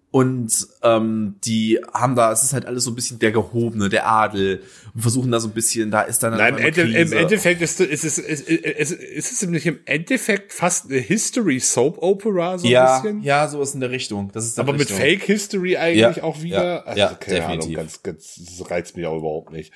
Und 0.09 0.67
ähm, 0.83 1.35
die 1.43 1.79
haben 1.93 2.15
da, 2.15 2.31
es 2.31 2.41
ist 2.41 2.53
halt 2.53 2.65
alles 2.65 2.85
so 2.85 2.91
ein 2.91 2.95
bisschen 2.95 3.19
der 3.19 3.33
Gehobene, 3.33 3.89
der 3.89 4.07
Adel 4.07 4.63
und 4.95 5.01
versuchen 5.01 5.31
da 5.31 5.39
so 5.41 5.49
ein 5.49 5.53
bisschen, 5.53 5.91
da 5.91 6.01
ist 6.01 6.23
dann 6.23 6.37
Nein, 6.37 6.57
im, 6.57 6.65
Ende, 6.65 6.81
im. 6.83 7.11
Endeffekt 7.11 7.61
ist, 7.61 7.81
ist, 7.81 8.05
es, 8.05 8.17
ist, 8.17 8.47
ist, 8.49 8.91
ist 8.91 9.31
es 9.43 9.49
nicht 9.49 9.65
im 9.65 9.79
Endeffekt 9.85 10.53
fast 10.53 10.89
eine 10.89 10.99
History 10.99 11.59
Soap 11.59 11.97
Opera 12.01 12.57
so 12.57 12.65
ein 12.65 12.71
ja, 12.71 12.99
bisschen. 12.99 13.21
ja, 13.21 13.47
so 13.49 13.61
ist 13.61 13.73
in 13.73 13.81
der 13.81 13.91
Richtung. 13.91 14.31
Das 14.31 14.45
ist 14.45 14.57
Aber 14.57 14.71
der 14.71 14.79
mit 14.79 14.89
Richtung. 14.89 14.97
Fake 14.97 15.23
History 15.23 15.75
eigentlich 15.75 16.17
Ja, 16.17 16.23
auch 16.23 16.41
wieder. 16.41 16.63
ja, 16.63 16.79
also, 16.83 16.99
ja, 16.99 17.13
keine 17.13 17.43
Ahnung, 17.45 17.57
definitiv. 17.59 17.75
ganz, 17.75 18.03
ganz, 18.03 18.41
das 18.57 18.71
reizt 18.71 18.95
mich 18.95 19.05
auch 19.05 19.17
überhaupt 19.17 19.51
nicht. 19.51 19.73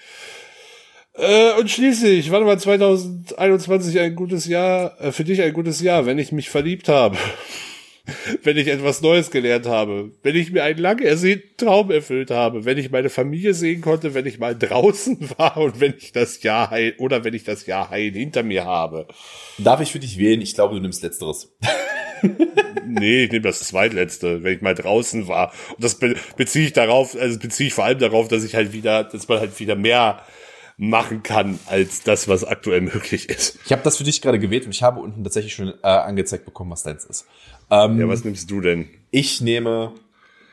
Äh, 1.14 1.60
und 1.60 1.70
schließlich, 1.70 2.32
wann 2.32 2.46
war 2.46 2.58
2021 2.58 4.00
ein 4.00 4.16
gutes 4.16 4.46
Jahr, 4.46 5.00
äh, 5.02 5.12
für 5.12 5.26
dich 5.26 5.42
ein 5.42 5.52
gutes 5.52 5.82
Jahr, 5.82 6.06
wenn 6.06 6.18
ich 6.18 6.32
mich 6.32 6.50
verliebt 6.50 6.88
habe? 6.88 7.18
wenn 8.44 8.58
ich 8.58 8.68
etwas 8.68 9.02
Neues 9.02 9.32
gelernt 9.32 9.66
habe, 9.66 10.12
wenn 10.24 10.36
ich 10.36 10.52
mir 10.52 10.64
einen 10.64 10.80
lang 10.80 11.00
ersehnten 11.00 11.58
Traum 11.58 11.92
erfüllt 11.92 12.32
habe, 12.32 12.66
wenn 12.66 12.78
ich 12.78 12.92
meine 12.92 13.10
Familie 13.10 13.54
sehen 13.54 13.82
konnte, 13.82 14.14
wenn 14.14 14.26
ich 14.26 14.40
mal 14.40 14.58
draußen 14.58 15.18
war 15.38 15.58
und 15.58 15.80
wenn 15.80 15.96
ich 15.98 16.12
das 16.12 16.42
Jahr 16.44 16.70
heil, 16.70 16.96
oder 16.98 17.24
wenn 17.24 17.34
ich 17.34 17.44
das 17.44 17.66
Jahr 17.66 17.90
heil 17.90 18.12
hinter 18.12 18.44
mir 18.44 18.66
habe. 18.66 19.08
Darf 19.58 19.82
ich 19.82 19.92
für 19.92 20.00
dich 20.00 20.18
wählen? 20.18 20.42
Ich 20.42 20.56
glaube, 20.56 20.76
du 20.76 20.82
nimmst 20.82 21.04
Letzteres. 21.04 21.54
Nee, 22.86 23.24
ich 23.24 23.32
nehme 23.32 23.44
das 23.44 23.62
zweitletzte, 23.62 24.44
wenn 24.44 24.54
ich 24.54 24.62
mal 24.62 24.76
draußen 24.76 25.28
war. 25.28 25.54
Und 25.70 25.84
das 25.84 25.96
be 25.96 26.16
beziehe 26.36 26.66
ich 26.66 26.74
darauf, 26.74 27.16
also 27.16 27.40
beziehe 27.40 27.68
ich 27.68 27.74
vor 27.74 27.86
allem 27.86 28.00
darauf, 28.00 28.28
dass 28.28 28.44
ich 28.44 28.54
halt 28.54 28.74
wieder, 28.74 29.04
dass 29.06 29.28
man 29.28 29.40
halt 29.40 29.60
wieder 29.60 29.76
mehr 29.76 30.22
machen 30.78 31.22
kann 31.22 31.60
als 31.68 32.02
das, 32.02 32.28
was 32.28 32.44
aktuell 32.44 32.82
möglich 32.82 33.30
ist. 33.30 33.60
Ich 33.66 33.72
habe 33.72 33.84
das 33.84 33.98
für 33.98 34.04
dich 34.04 34.22
gerade 34.22 34.40
gewählt 34.40 34.66
und 34.66 34.72
ich 34.72 34.82
habe 34.82 35.00
unten 35.00 35.24
tatsächlich 35.24 35.54
schon 35.54 35.74
äh, 35.84 35.88
angezeigt 35.88 36.44
bekommen, 36.46 36.72
was 36.72 36.84
deins 36.84 37.06
ist. 37.06 37.28
Ähm, 37.72 38.00
Ja, 38.00 38.08
was 38.08 38.24
nimmst 38.24 38.52
du 38.52 38.62
denn? 38.62 38.88
Ich 39.12 39.42
nehme, 39.42 39.94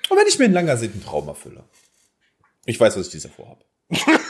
und 0.08 0.16
wenn 0.16 0.26
ich 0.26 0.38
mir 0.38 0.46
einen 0.46 0.54
lang 0.54 0.68
ersehnten 0.68 1.02
Traum 1.04 1.28
erfülle. 1.28 1.64
Ich 2.64 2.78
weiß, 2.78 2.96
was 2.96 3.06
ich 3.06 3.12
dieses 3.12 3.24
Jahr 3.30 3.34
vorhabe. 3.34 3.64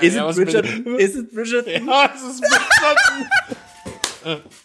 ist, 0.00 0.14
Ja, 0.14 0.28
es 0.28 0.36
was 0.36 0.36
Bridget, 0.36 0.66
ist 0.98 1.16
es 1.16 1.28
Bridget? 1.30 1.66
Ja, 1.86 2.12
es 2.14 2.22
ist 2.22 2.40
Bridgerton. 2.40 3.26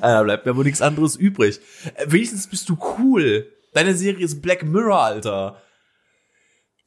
Ah, 0.00 0.12
Da 0.18 0.22
bleibt 0.22 0.46
mir 0.46 0.54
wohl 0.56 0.64
nichts 0.64 0.82
anderes 0.82 1.16
übrig. 1.16 1.58
Äh, 1.94 2.06
wenigstens 2.08 2.46
bist 2.46 2.68
du 2.68 2.78
cool. 2.98 3.50
Deine 3.72 3.94
Serie 3.94 4.24
ist 4.24 4.40
Black 4.42 4.62
Mirror, 4.62 5.00
Alter. 5.02 5.62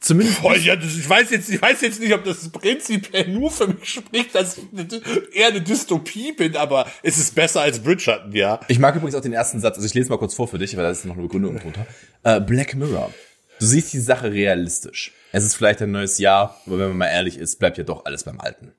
Zumindest. 0.01 0.41
Boah, 0.41 0.55
ja, 0.55 0.77
das, 0.77 0.95
ich 0.95 1.09
weiß 1.09 1.29
jetzt, 1.31 1.49
ich 1.49 1.61
weiß 1.61 1.81
jetzt 1.81 1.99
nicht, 1.99 2.13
ob 2.13 2.23
das 2.23 2.47
prinzipiell 2.49 3.27
nur 3.27 3.51
für 3.51 3.67
mich 3.67 3.89
spricht, 3.89 4.33
dass 4.33 4.57
ich 4.57 4.63
eine, 4.71 4.87
eher 5.33 5.47
eine 5.47 5.61
Dystopie 5.61 6.31
bin, 6.31 6.55
aber 6.55 6.89
es 7.03 7.17
ist 7.17 7.35
besser 7.35 7.61
als 7.61 7.79
Bridgerton, 7.79 8.31
ja. 8.33 8.61
Ich 8.69 8.79
mag 8.79 8.95
übrigens 8.95 9.15
auch 9.15 9.21
den 9.21 9.33
ersten 9.33 9.59
Satz. 9.59 9.75
Also 9.75 9.85
ich 9.85 9.93
lese 9.93 10.09
mal 10.09 10.17
kurz 10.17 10.33
vor 10.35 10.47
für 10.47 10.57
dich, 10.57 10.75
weil 10.77 10.83
da 10.83 10.89
ist 10.89 11.03
noch 11.05 11.15
eine 11.15 11.23
Begründung 11.23 11.59
drunter. 11.59 11.85
Äh, 12.23 12.39
Black 12.39 12.75
Mirror. 12.75 13.13
Du 13.59 13.65
siehst 13.65 13.91
die 13.91 13.99
Sache 13.99 14.31
realistisch. 14.31 15.11
Es 15.33 15.43
ist 15.43 15.55
vielleicht 15.55 15.81
ein 15.81 15.91
neues 15.91 16.17
Jahr, 16.17 16.59
aber 16.65 16.79
wenn 16.79 16.87
man 16.89 16.97
mal 16.99 17.07
ehrlich 17.07 17.37
ist, 17.37 17.59
bleibt 17.59 17.77
ja 17.77 17.83
doch 17.83 18.05
alles 18.05 18.23
beim 18.23 18.39
Alten. 18.39 18.71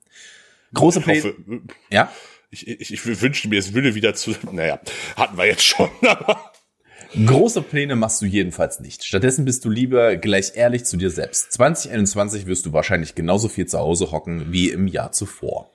Große 0.72 1.02
Pläne. 1.02 1.22
hoffe, 1.22 1.34
Ja? 1.90 2.10
ich, 2.50 2.66
ich, 2.66 2.92
ich 2.92 3.20
wünschte 3.20 3.48
mir, 3.48 3.58
es 3.58 3.74
würde 3.74 3.94
wieder 3.94 4.14
zu, 4.14 4.34
naja, 4.50 4.80
hatten 5.16 5.36
wir 5.36 5.46
jetzt 5.46 5.62
schon, 5.64 5.90
aber. 6.06 6.49
Große 7.14 7.62
Pläne 7.62 7.96
machst 7.96 8.22
du 8.22 8.26
jedenfalls 8.26 8.80
nicht. 8.80 9.04
Stattdessen 9.04 9.44
bist 9.44 9.64
du 9.64 9.70
lieber 9.70 10.16
gleich 10.16 10.52
ehrlich 10.54 10.84
zu 10.84 10.96
dir 10.96 11.10
selbst. 11.10 11.52
2021 11.52 12.46
wirst 12.46 12.66
du 12.66 12.72
wahrscheinlich 12.72 13.14
genauso 13.14 13.48
viel 13.48 13.66
zu 13.66 13.78
Hause 13.78 14.12
hocken 14.12 14.52
wie 14.52 14.70
im 14.70 14.86
Jahr 14.86 15.12
zuvor. 15.12 15.72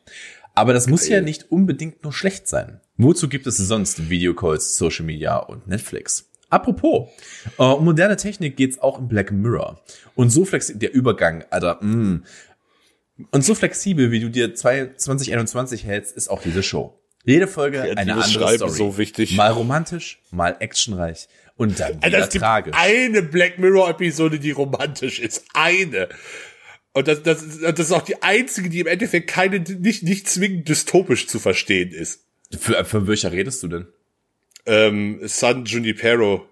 Aber 0.53 0.73
das 0.73 0.87
muss 0.87 1.07
ja 1.07 1.19
nicht 1.19 1.51
unbedingt 1.51 2.03
nur 2.03 2.13
schlecht 2.13 2.47
sein. 2.47 2.79
Wozu 2.97 3.27
gibt 3.27 3.45
es 3.47 3.57
sonst 3.57 4.09
Videocalls, 4.09 4.77
Social 4.77 5.05
Media 5.05 5.37
und 5.37 5.67
Netflix? 5.67 6.29
Apropos, 6.49 7.09
äh, 7.57 7.63
um 7.63 7.83
moderne 7.83 8.15
Technik 8.15 8.55
geht's 8.55 8.79
auch 8.79 8.99
im 8.99 9.09
Black 9.09 9.31
Mirror. 9.31 9.81
Und 10.15 10.29
so 10.29 10.45
flexibel, 10.45 10.79
der 10.79 10.93
Übergang, 10.93 11.43
Alter, 11.49 11.83
mm. 11.83 12.23
Und 13.31 13.45
so 13.45 13.55
flexibel, 13.55 14.11
wie 14.11 14.19
du 14.19 14.29
dir 14.29 14.53
2021 14.53 15.85
hältst, 15.85 16.15
ist 16.17 16.27
auch 16.29 16.41
diese 16.41 16.63
Show. 16.63 16.99
Jede 17.25 17.47
Folge 17.47 17.81
eine 17.81 17.93
Kreatives 17.95 18.25
andere 18.25 18.29
Schreiben, 18.45 18.57
Story. 18.57 18.71
so 18.77 18.97
wichtig. 18.97 19.35
Mal 19.35 19.51
romantisch, 19.51 20.19
mal 20.31 20.55
actionreich 20.59 21.27
und 21.57 21.79
dann 21.79 22.03
wieder 22.03 22.19
es 22.19 22.29
gibt 22.29 22.43
tragisch. 22.43 22.75
eine 22.77 23.21
Black 23.21 23.57
Mirror 23.59 23.89
Episode, 23.89 24.39
die 24.39 24.51
romantisch 24.51 25.19
ist. 25.19 25.45
Eine. 25.53 26.09
Und 26.93 27.07
das, 27.07 27.23
das, 27.23 27.41
ist- 27.41 27.61
das 27.61 27.79
ist 27.79 27.91
auch 27.91 28.03
die 28.03 28.21
einzige, 28.23 28.69
die 28.69 28.79
im 28.79 28.87
Endeffekt 28.87 29.27
keine, 29.29 29.59
nicht, 29.59 30.03
nicht 30.03 30.29
zwingend 30.29 30.69
dystopisch 30.69 31.27
zu 31.27 31.39
verstehen 31.39 31.91
ist. 31.91 32.21
Für, 32.57 32.85
für 32.85 33.07
welcher 33.07 33.31
redest 33.31 33.63
du 33.63 33.67
denn? 33.67 33.87
Ähm, 34.65 35.19
San 35.23 35.65
Junipero. 35.65 36.47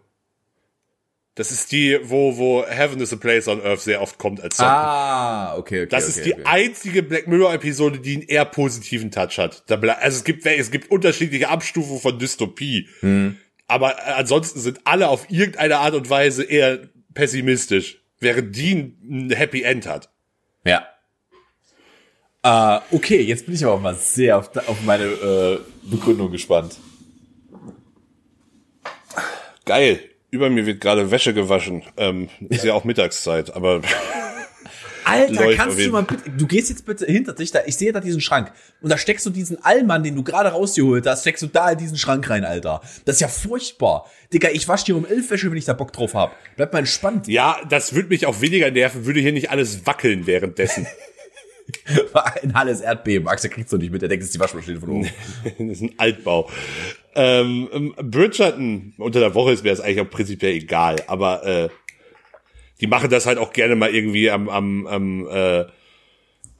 Das 1.35 1.51
ist 1.51 1.71
die, 1.71 1.99
wo, 2.03 2.37
wo 2.37 2.63
Heaven 2.63 3.01
is 3.01 3.11
a 3.11 3.15
Place 3.15 3.47
on 3.47 3.59
Earth 3.61 3.81
sehr 3.81 4.01
oft 4.01 4.19
kommt 4.19 4.39
als 4.39 4.57
Song. 4.57 4.67
Ah, 4.67 5.55
okay, 5.57 5.81
okay. 5.81 5.87
Das 5.87 6.03
okay, 6.03 6.19
ist 6.19 6.25
die 6.27 6.33
okay. 6.33 6.43
einzige 6.45 7.01
Black 7.01 7.27
Mirror-Episode, 7.27 7.99
die 7.99 8.13
einen 8.13 8.21
eher 8.23 8.45
positiven 8.45 9.09
Touch 9.09 9.39
hat. 9.39 9.63
Also 9.67 10.17
es 10.17 10.23
gibt, 10.23 10.45
es 10.45 10.69
gibt 10.69 10.91
unterschiedliche 10.91 11.49
Abstufungen 11.49 11.99
von 11.99 12.19
Dystopie. 12.19 12.87
Hm. 12.99 13.37
Aber 13.67 14.05
ansonsten 14.15 14.59
sind 14.59 14.81
alle 14.83 15.09
auf 15.09 15.31
irgendeine 15.31 15.79
Art 15.79 15.95
und 15.95 16.07
Weise 16.07 16.43
eher 16.43 16.89
pessimistisch, 17.15 18.03
während 18.19 18.55
die 18.55 18.95
ein 19.01 19.31
Happy 19.31 19.63
End 19.63 19.87
hat. 19.87 20.11
Ja. 20.65 20.85
Äh, 22.43 22.81
okay, 22.91 23.21
jetzt 23.21 23.47
bin 23.47 23.55
ich 23.55 23.65
aber 23.65 23.79
mal 23.79 23.95
sehr 23.95 24.37
auf, 24.37 24.55
auf 24.67 24.83
meine 24.83 25.05
äh, 25.05 25.59
Begründung 25.81 26.31
gespannt. 26.31 26.75
Geil. 29.65 30.12
Über 30.33 30.49
mir 30.49 30.65
wird 30.65 30.81
gerade 30.81 31.11
Wäsche 31.11 31.31
gewaschen. 31.31 31.83
Ähm, 31.95 32.27
ist 32.49 32.63
ja 32.63 32.73
auch 32.73 32.85
Mittagszeit, 32.85 33.55
aber 33.55 33.83
Alter, 35.05 35.53
kannst 35.53 35.77
du 35.77 35.91
mal 35.91 36.01
bitte, 36.01 36.31
du 36.31 36.47
gehst 36.47 36.71
jetzt 36.71 36.87
bitte 36.87 37.05
hinter 37.05 37.33
dich, 37.33 37.51
da, 37.51 37.59
ich 37.67 37.77
sehe 37.77 37.91
da 37.93 37.99
diesen 37.99 38.19
Schrank 38.19 38.51
und 38.81 38.89
da 38.89 38.97
steckst 38.97 39.27
du 39.27 39.29
diesen 39.29 39.63
Allmann, 39.63 40.01
den 40.01 40.15
du 40.15 40.23
gerade 40.23 40.49
rausgeholt 40.49 41.05
hast, 41.05 41.21
steckst 41.21 41.43
du 41.43 41.47
da 41.47 41.69
in 41.69 41.77
diesen 41.77 41.97
Schrank 41.97 42.27
rein, 42.31 42.45
Alter. 42.45 42.81
Das 43.05 43.17
ist 43.17 43.21
ja 43.21 43.27
furchtbar. 43.27 44.09
Digga, 44.33 44.49
ich 44.49 44.67
wasche 44.67 44.85
dir 44.85 44.95
um 44.95 45.05
elf 45.05 45.29
Wäsche, 45.29 45.51
wenn 45.51 45.57
ich 45.57 45.65
da 45.65 45.73
Bock 45.73 45.93
drauf 45.93 46.15
hab. 46.15 46.35
Bleib 46.55 46.73
mal 46.73 46.79
entspannt. 46.79 47.27
ja, 47.27 47.59
das 47.69 47.93
würde 47.93 48.09
mich 48.09 48.25
auch 48.25 48.41
weniger 48.41 48.71
nerven, 48.71 49.05
würde 49.05 49.19
hier 49.19 49.33
nicht 49.33 49.51
alles 49.51 49.85
wackeln 49.85 50.25
währenddessen. 50.25 50.87
In 52.41 52.55
Halles 52.55 52.81
Erdbeben. 52.81 53.27
Axel 53.27 53.51
kriegt's 53.51 53.69
doch 53.69 53.77
nicht 53.77 53.91
mit, 53.91 54.01
der 54.01 54.09
denkt, 54.09 54.23
es 54.23 54.29
ist 54.29 54.35
die 54.35 54.39
Waschmaschine 54.39 54.79
von 54.79 54.89
oben. 54.89 55.09
das 55.43 55.53
ist 55.59 55.81
ein 55.81 55.93
Altbau. 55.97 56.49
Ähm, 57.15 57.69
ähm, 57.71 57.95
Bridgerton, 58.01 58.93
unter 58.97 59.19
der 59.19 59.35
Woche 59.35 59.51
ist 59.51 59.63
mir 59.63 59.69
das 59.69 59.79
eigentlich 59.79 60.01
auch 60.01 60.09
prinzipiell 60.09 60.53
egal, 60.53 60.95
aber 61.07 61.45
äh, 61.45 61.69
die 62.81 62.87
machen 62.87 63.09
das 63.09 63.25
halt 63.25 63.37
auch 63.37 63.53
gerne 63.53 63.75
mal 63.75 63.93
irgendwie 63.93 64.29
am, 64.31 64.49
am, 64.49 64.87
am 64.87 65.27
äh, 65.27 65.65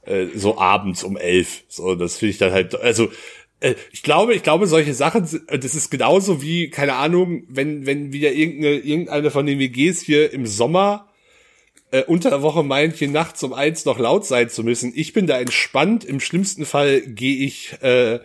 äh, 0.06 0.28
so 0.34 0.58
abends 0.58 1.02
um 1.02 1.16
elf. 1.16 1.64
So, 1.68 1.94
das 1.94 2.18
finde 2.18 2.30
ich 2.30 2.38
dann 2.38 2.52
halt, 2.52 2.74
also 2.80 3.10
äh, 3.60 3.74
ich 3.92 4.02
glaube, 4.02 4.34
ich 4.34 4.42
glaube, 4.42 4.66
solche 4.66 4.94
Sachen, 4.94 5.28
äh, 5.48 5.58
das 5.58 5.74
ist 5.74 5.90
genauso 5.90 6.42
wie, 6.42 6.70
keine 6.70 6.94
Ahnung, 6.94 7.44
wenn, 7.48 7.86
wenn 7.86 8.12
wieder 8.12 8.32
irgendeine, 8.32 8.76
irgendeine 8.76 9.30
von 9.30 9.46
den 9.46 9.58
WGs 9.58 10.02
hier 10.02 10.32
im 10.32 10.46
Sommer 10.46 11.08
äh, 11.90 12.02
unter 12.04 12.30
der 12.30 12.42
Woche 12.42 12.62
meint, 12.62 12.96
hier 12.96 13.08
nachts 13.08 13.42
um 13.42 13.52
eins 13.52 13.84
noch 13.84 13.98
laut 13.98 14.26
sein 14.26 14.48
zu 14.48 14.62
müssen. 14.62 14.92
Ich 14.94 15.12
bin 15.12 15.26
da 15.26 15.38
entspannt. 15.40 16.04
Im 16.04 16.20
schlimmsten 16.20 16.66
Fall 16.66 17.00
gehe 17.00 17.44
ich, 17.44 17.74
äh, 17.82 18.20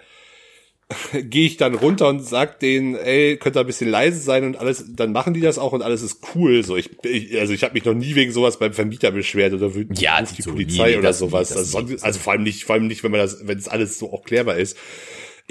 gehe 1.14 1.46
ich 1.46 1.58
dann 1.58 1.76
runter 1.76 2.08
und 2.08 2.22
sag 2.22 2.60
denen, 2.60 2.96
ey, 2.96 3.38
könnt 3.38 3.56
ihr 3.56 3.60
ein 3.60 3.68
bisschen 3.68 3.90
leise 3.90 4.20
sein 4.20 4.44
und 4.44 4.58
alles, 4.58 4.86
dann 4.90 5.12
machen 5.12 5.34
die 5.34 5.42
das 5.42 5.60
auch 5.60 5.72
und 5.72 5.84
alles 5.84 6.02
ist 6.02 6.20
cool. 6.34 6.64
So, 6.64 6.78
ich, 6.78 6.90
ich 7.04 7.40
also 7.40 7.54
ich 7.54 7.64
habe 7.64 7.74
mich 7.76 7.86
noch 7.86 7.94
nie 7.94 8.16
wegen 8.16 8.32
sowas 8.32 8.58
beim 8.58 8.74
Vermieter 8.74 9.12
beschwert 9.12 9.54
oder 9.54 9.76
wütend 9.76 10.02
Ja, 10.02 10.22
die 10.22 10.42
so, 10.42 10.52
Polizei 10.52 10.92
nee, 10.92 10.98
oder 10.98 11.14
sowas. 11.14 11.52
nie, 11.52 11.58
also, 11.58 11.82
nie, 11.82 11.98
also 12.02 12.20
vor 12.20 12.34
allem 12.34 12.44
nicht, 12.44 12.64
vor 12.64 12.76
allem 12.76 12.88
nicht, 12.88 13.04
wenn 13.04 13.12
man 13.12 13.20
das, 13.20 13.48
wenn 13.48 13.58
es 13.58 13.68
alles 13.68 14.00
so 14.00 14.12
auch 14.12 14.24
klärbar 14.24 14.58
ist. 14.58 14.78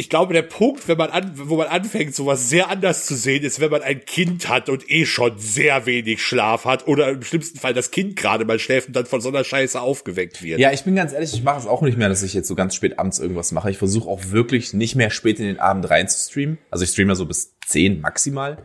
Ich 0.00 0.08
glaube, 0.08 0.32
der 0.32 0.42
Punkt, 0.42 0.86
wenn 0.86 0.96
man 0.96 1.10
an, 1.10 1.32
wo 1.34 1.56
man 1.56 1.66
anfängt, 1.66 2.14
sowas 2.14 2.48
sehr 2.48 2.70
anders 2.70 3.04
zu 3.04 3.16
sehen, 3.16 3.42
ist, 3.42 3.58
wenn 3.58 3.72
man 3.72 3.82
ein 3.82 4.04
Kind 4.04 4.48
hat 4.48 4.68
und 4.68 4.88
eh 4.88 5.04
schon 5.06 5.36
sehr 5.38 5.86
wenig 5.86 6.22
Schlaf 6.22 6.66
hat 6.66 6.86
oder 6.86 7.08
im 7.08 7.24
schlimmsten 7.24 7.58
Fall 7.58 7.74
das 7.74 7.90
Kind 7.90 8.14
gerade 8.14 8.44
mal 8.44 8.60
schläft 8.60 8.86
und 8.86 8.94
dann 8.94 9.06
von 9.06 9.20
so 9.20 9.28
einer 9.28 9.42
Scheiße 9.42 9.80
aufgeweckt 9.80 10.40
wird. 10.40 10.60
Ja, 10.60 10.70
ich 10.70 10.84
bin 10.84 10.94
ganz 10.94 11.12
ehrlich, 11.12 11.34
ich 11.34 11.42
mache 11.42 11.58
es 11.58 11.66
auch 11.66 11.82
nicht 11.82 11.98
mehr, 11.98 12.08
dass 12.08 12.22
ich 12.22 12.32
jetzt 12.32 12.46
so 12.46 12.54
ganz 12.54 12.76
spät 12.76 12.96
abends 12.96 13.18
irgendwas 13.18 13.50
mache. 13.50 13.72
Ich 13.72 13.78
versuche 13.78 14.08
auch 14.08 14.30
wirklich 14.30 14.72
nicht 14.72 14.94
mehr 14.94 15.10
spät 15.10 15.40
in 15.40 15.46
den 15.46 15.58
Abend 15.58 15.90
rein 15.90 16.08
zu 16.08 16.30
streamen. 16.30 16.58
Also 16.70 16.84
ich 16.84 16.90
streame 16.90 17.10
ja 17.10 17.16
so 17.16 17.26
bis 17.26 17.56
10 17.66 18.00
maximal. 18.00 18.58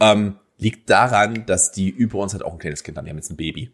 Ähm, 0.00 0.34
liegt 0.58 0.90
daran, 0.90 1.46
dass 1.46 1.70
die 1.70 1.90
über 1.90 2.18
uns 2.18 2.32
halt 2.32 2.44
auch 2.44 2.54
ein 2.54 2.58
kleines 2.58 2.82
Kind 2.82 2.98
haben. 2.98 3.04
Die 3.04 3.10
haben 3.10 3.18
jetzt 3.18 3.30
ein 3.30 3.36
Baby. 3.36 3.70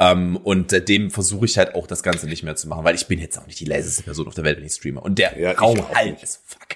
Ähm, 0.00 0.36
und 0.36 0.70
seitdem 0.70 1.10
versuche 1.10 1.44
ich 1.46 1.58
halt 1.58 1.74
auch 1.74 1.86
das 1.86 2.02
Ganze 2.02 2.26
nicht 2.26 2.42
mehr 2.42 2.54
zu 2.56 2.68
machen, 2.68 2.84
weil 2.84 2.94
ich 2.94 3.06
bin 3.06 3.18
jetzt 3.20 3.38
auch 3.38 3.46
nicht 3.46 3.58
die 3.60 3.64
leiseste 3.64 4.02
Person 4.04 4.28
auf 4.28 4.34
der 4.34 4.44
Welt, 4.44 4.58
wenn 4.58 4.64
ich 4.64 4.72
streame. 4.74 5.00
Und 5.00 5.18
der 5.18 5.38
Ja, 5.38 5.52
Raum 5.52 5.78
halt 5.94 6.22
ist 6.22 6.40
fuck. 6.46 6.66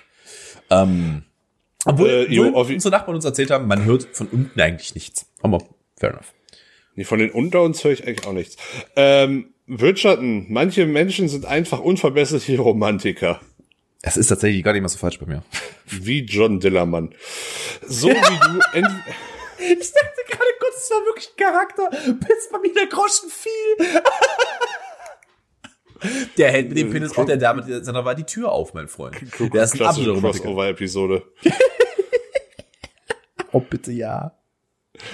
Ähm, 0.70 1.22
obwohl, 1.84 2.08
Äh, 2.08 2.32
jo, 2.32 2.48
obwohl 2.54 2.74
unsere 2.74 2.92
Nachbarn 2.92 3.14
uns 3.16 3.24
erzählt 3.24 3.50
haben, 3.50 3.66
man 3.66 3.84
hört 3.84 4.08
von 4.12 4.26
unten 4.28 4.60
eigentlich 4.60 4.94
nichts. 4.94 5.26
Aber 5.40 5.58
fair 5.98 6.10
enough. 6.10 6.32
Nee, 6.94 7.04
von 7.04 7.18
den 7.18 7.30
unter 7.30 7.62
uns 7.62 7.82
höre 7.84 7.92
ich 7.92 8.06
eigentlich 8.06 8.26
auch 8.26 8.32
nichts. 8.32 8.56
Ähm, 8.96 9.54
Bridgerton, 9.66 10.46
manche 10.52 10.84
Menschen 10.86 11.28
sind 11.28 11.46
einfach 11.46 11.80
unverbesserliche 11.80 12.58
Romantiker. 12.58 13.40
Es 14.02 14.16
ist 14.16 14.26
tatsächlich 14.26 14.64
gar 14.64 14.72
nicht 14.72 14.82
mal 14.82 14.88
so 14.88 14.98
falsch 14.98 15.18
bei 15.20 15.26
mir. 15.26 15.44
Wie 15.86 16.20
John 16.24 16.58
Dillermann. 16.58 17.14
So 17.86 18.08
wie 18.08 18.12
du 18.12 18.88
Ich 19.58 19.92
dachte 19.92 20.20
gerade 20.28 20.50
kurz, 20.72 20.84
es 20.84 20.90
war 20.90 21.04
wirklich 21.04 21.28
ein 21.30 21.36
Charakter, 21.36 21.90
bis 21.90 22.48
bei 22.50 22.58
mir 22.58 22.74
der 22.74 22.86
Groschen 22.86 23.30
fiel. 23.30 23.76
Der 26.36 26.50
hält 26.50 26.70
mit 26.70 26.78
dem 26.78 26.90
Penis 26.90 27.16
auch 27.16 27.24
der 27.24 27.36
Dame 27.36 27.84
seiner 27.84 28.04
war 28.04 28.16
die 28.16 28.24
Tür 28.24 28.50
auf, 28.50 28.74
mein 28.74 28.88
Freund. 28.88 29.14
Der 29.38 29.62
ist 29.62 29.74
ein 29.74 29.78
klassische 29.78 30.10
absoluter. 30.10 30.20
Crossover-Episode. 30.20 31.22
Oh, 33.54 33.60
bitte 33.60 33.92
ja. 33.92 34.32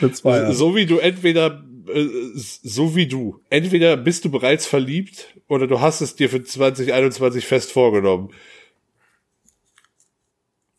Das 0.00 0.22
ja. 0.22 0.52
So 0.52 0.76
wie 0.76 0.86
du 0.86 0.98
entweder, 0.98 1.64
äh, 1.92 2.06
so 2.36 2.94
wie 2.94 3.08
du, 3.08 3.40
entweder 3.50 3.96
bist 3.96 4.24
du 4.24 4.30
bereits 4.30 4.64
verliebt 4.64 5.34
oder 5.48 5.66
du 5.66 5.80
hast 5.80 6.02
es 6.02 6.14
dir 6.14 6.30
für 6.30 6.44
2021 6.44 7.44
fest 7.44 7.72
vorgenommen. 7.72 8.32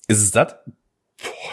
Ist 0.08 0.24
es 0.24 0.32
das? 0.32 0.56
Boah, 1.18 1.52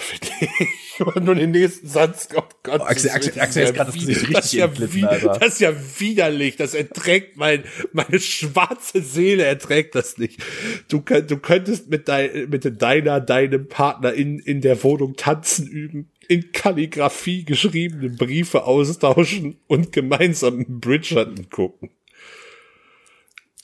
wirklich. 1.06 1.24
Nur 1.24 1.34
den 1.34 1.50
nächsten 1.50 1.86
Satz. 1.86 2.28
Oh 2.34 2.42
Gott, 2.62 2.80
Oh, 2.80 2.84
Axel- 2.84 3.10
das 3.12 3.26
ist 3.26 3.28
Axel- 3.28 3.40
Axel 3.42 3.62
ja 3.62 3.68
ist 3.68 3.74
gerade 3.74 3.92
das 3.92 4.00
Gesicht 4.00 4.22
das 4.22 4.28
richtig 4.44 4.52
ja 4.58 4.64
entglitten. 4.66 5.30
Das 5.40 5.54
ist 5.54 5.60
ja 5.60 5.72
widerlich. 5.98 6.56
Das 6.56 6.74
erträgt 6.74 7.36
mein, 7.36 7.64
meine 7.92 8.18
schwarze 8.20 9.02
Seele 9.02 9.44
erträgt 9.44 9.94
das 9.94 10.18
nicht. 10.18 10.42
Du, 10.88 11.00
du 11.00 11.36
könntest 11.38 11.88
mit, 11.90 12.08
dein, 12.08 12.48
mit 12.50 12.82
deiner, 12.82 13.20
deinem 13.20 13.68
Partner 13.68 14.12
in, 14.12 14.38
in 14.38 14.60
der 14.60 14.82
Wohnung 14.82 15.16
tanzen 15.16 15.66
üben, 15.68 16.10
in 16.28 16.50
Kalligrafie 16.52 17.44
geschriebene 17.44 18.10
Briefe 18.10 18.64
austauschen 18.64 19.58
und 19.66 19.92
gemeinsam 19.92 20.64
Bridgerton 20.80 21.48
gucken. 21.50 21.90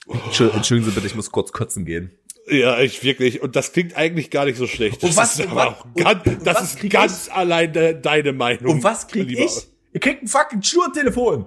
Entschuldigen 0.07 0.89
Sie 0.89 0.91
bitte, 0.95 1.07
ich 1.07 1.15
muss 1.15 1.31
kurz 1.31 1.51
kotzen 1.51 1.85
gehen. 1.85 2.11
Ja, 2.47 2.79
ich 2.79 3.03
wirklich. 3.03 3.41
Und 3.41 3.55
das 3.55 3.71
klingt 3.71 3.95
eigentlich 3.95 4.29
gar 4.29 4.45
nicht 4.45 4.57
so 4.57 4.67
schlecht. 4.67 5.01
Das 5.01 5.11
Und 5.11 5.17
was- 5.17 5.39
ist 5.39 5.45
und 5.45 5.51
aber 5.51 5.67
auch 5.69 5.85
ganz, 5.95 6.25
und- 6.27 6.45
das 6.45 6.61
ist 6.75 6.89
ganz 6.89 7.29
allein 7.31 7.71
de, 7.71 7.99
deine 8.01 8.33
Meinung. 8.33 8.73
Und 8.75 8.83
was 8.83 9.07
krieg 9.07 9.27
lieber- 9.29 9.43
ich? 9.45 9.67
Ihr 9.93 9.99
kriegt 9.99 10.23
ein 10.23 10.27
fucking 10.27 10.61
Schnurtelefon. 10.61 11.45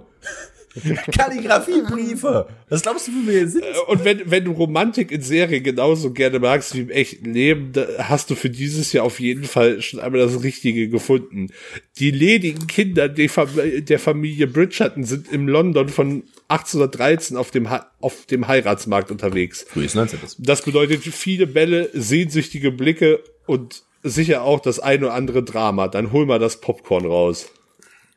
Kalligrafiebriefe. 1.19 2.47
Was 2.69 2.82
glaubst 2.82 3.09
du, 3.09 3.12
wie 3.12 3.27
wir 3.27 3.39
hier 3.39 3.48
sind? 3.48 3.65
Und 3.89 4.05
wenn, 4.05 4.31
wenn 4.31 4.44
du 4.44 4.53
Romantik 4.53 5.11
in 5.12 5.23
Serien 5.23 5.62
genauso 5.62 6.12
gerne 6.12 6.39
magst 6.39 6.74
wie 6.74 6.81
im 6.81 6.90
echten 6.90 7.32
Leben, 7.32 7.73
da 7.73 7.86
hast 7.98 8.31
du 8.31 8.35
für 8.35 8.51
dieses 8.51 8.93
Jahr 8.93 9.05
auf 9.05 9.20
jeden 9.20 9.44
Fall 9.44 9.81
schon 9.82 10.01
einmal 10.01 10.20
das 10.20 10.43
Richtige 10.43 10.89
gefunden. 10.89 11.48
Die 11.98 12.11
ledigen 12.11 12.66
Kinder 12.66 13.09
der 13.09 13.28
Fam- 13.31 13.48
der 13.85 13.98
Familie 13.98 14.47
Bridgerton 14.47 15.05
sind 15.05 15.31
im 15.32 15.48
London 15.48 15.89
von 15.89 16.24
1813 16.48 17.36
auf 17.36 17.51
dem, 17.51 17.69
auf 18.01 18.27
dem 18.27 18.47
Heiratsmarkt 18.48 19.11
unterwegs. 19.11 19.66
Frühes 19.69 19.94
19. 19.94 20.19
Das 20.39 20.62
bedeutet 20.62 21.03
viele 21.03 21.47
Bälle, 21.47 21.90
sehnsüchtige 21.93 22.70
Blicke 22.70 23.20
und 23.47 23.82
sicher 24.03 24.43
auch 24.43 24.61
das 24.61 24.78
ein 24.78 25.03
oder 25.03 25.15
andere 25.15 25.43
Drama. 25.43 25.89
Dann 25.89 26.12
hol 26.12 26.27
mal 26.27 26.39
das 26.39 26.61
Popcorn 26.61 27.07
raus. 27.07 27.48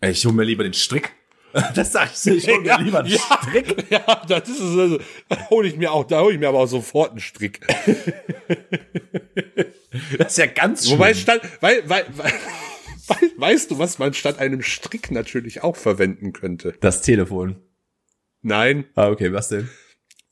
Ich 0.02 0.26
hol 0.26 0.34
mir 0.34 0.44
lieber 0.44 0.64
den 0.64 0.74
Strick. 0.74 1.12
Das 1.76 1.92
sag 1.92 2.12
ich 2.14 2.22
dir, 2.22 2.36
ich 2.36 2.48
hol 2.48 2.62
mir 2.62 2.78
lieber 2.80 3.00
einen 3.00 3.10
Strick. 3.10 3.86
Ja, 3.92 4.22
das 4.28 4.48
ist. 4.50 4.62
Also, 4.62 5.00
hol 5.50 5.66
ich 5.66 5.76
mir 5.78 5.92
auch, 5.92 6.06
da 6.06 6.22
hole 6.22 6.34
ich 6.34 6.40
mir 6.40 6.48
aber 6.50 6.60
auch 6.60 6.68
sofort 6.68 7.12
einen 7.12 7.20
Strick. 7.20 7.60
Das 10.20 10.34
ist 10.34 10.38
ja 10.38 10.46
ganz 10.46 10.84
schön. 10.84 10.94
Wobei 11.00 11.14
statt, 11.16 11.42
weil, 11.62 11.82
weil, 11.90 12.06
weil, 12.16 12.32
weil, 13.08 13.18
weißt 13.38 13.72
du, 13.72 13.80
was 13.80 13.98
man 13.98 14.14
statt 14.14 14.38
einem 14.38 14.62
Strick 14.62 15.10
natürlich 15.10 15.64
auch 15.64 15.76
verwenden 15.76 16.32
könnte? 16.32 16.76
Das 16.80 17.02
Telefon. 17.02 17.56
Nein, 18.44 18.86
Ah, 18.96 19.08
okay, 19.10 19.34
was 19.34 19.50
denn? 19.50 19.68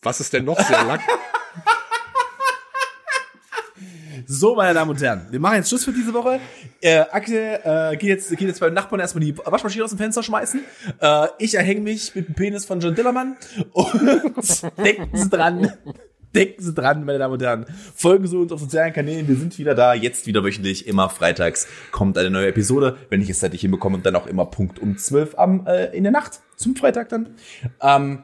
was 0.03 0.19
ist 0.19 0.31
denn 0.31 0.45
noch 0.45 0.59
sehr 0.59 0.83
lang? 0.85 0.99
So, 4.29 4.55
meine 4.55 4.73
Damen 4.73 4.91
und 4.91 5.01
Herren, 5.01 5.25
wir 5.29 5.39
machen 5.39 5.55
jetzt 5.55 5.69
Schluss 5.69 5.85
für 5.85 5.93
diese 5.93 6.13
Woche. 6.13 6.41
Äh, 6.81 6.99
Axel 6.99 7.61
äh, 7.63 7.95
geht, 7.95 8.09
jetzt, 8.09 8.29
geht 8.31 8.41
jetzt 8.41 8.59
beim 8.59 8.73
Nachbarn 8.73 8.99
erstmal 8.99 9.23
die 9.23 9.37
Waschmaschine 9.37 9.85
aus 9.85 9.91
dem 9.91 9.99
Fenster 9.99 10.21
schmeißen. 10.21 10.59
Äh, 10.99 11.27
ich 11.39 11.55
erhänge 11.55 11.79
mich 11.79 12.13
mit 12.13 12.27
dem 12.27 12.35
Penis 12.35 12.65
von 12.65 12.81
John 12.81 12.93
Dillermann. 12.93 13.37
Und 13.71 14.63
denken 14.83 15.17
Sie 15.17 15.29
dran, 15.29 15.71
denken 16.35 16.61
Sie 16.61 16.73
dran, 16.73 17.05
meine 17.05 17.19
Damen 17.19 17.35
und 17.35 17.41
Herren. 17.41 17.67
Folgen 17.95 18.27
Sie 18.27 18.35
uns 18.35 18.51
auf 18.51 18.59
sozialen 18.59 18.91
Kanälen. 18.91 19.29
Wir 19.29 19.37
sind 19.37 19.57
wieder 19.59 19.75
da, 19.75 19.93
jetzt 19.93 20.27
wieder 20.27 20.43
wöchentlich. 20.43 20.89
Immer 20.89 21.07
freitags 21.07 21.65
kommt 21.91 22.17
eine 22.17 22.29
neue 22.29 22.47
Episode, 22.47 22.97
wenn 23.09 23.21
ich 23.21 23.29
es 23.29 23.39
zeitlich 23.39 23.61
hinbekomme. 23.61 23.95
Und 23.95 24.05
dann 24.05 24.17
auch 24.17 24.27
immer 24.27 24.45
Punkt 24.45 24.77
um 24.79 24.97
12 24.97 25.35
am, 25.39 25.65
äh, 25.67 25.95
in 25.95 26.03
der 26.03 26.11
Nacht 26.11 26.41
zum 26.57 26.75
Freitag 26.75 27.07
dann. 27.07 27.35
Ähm, 27.81 28.23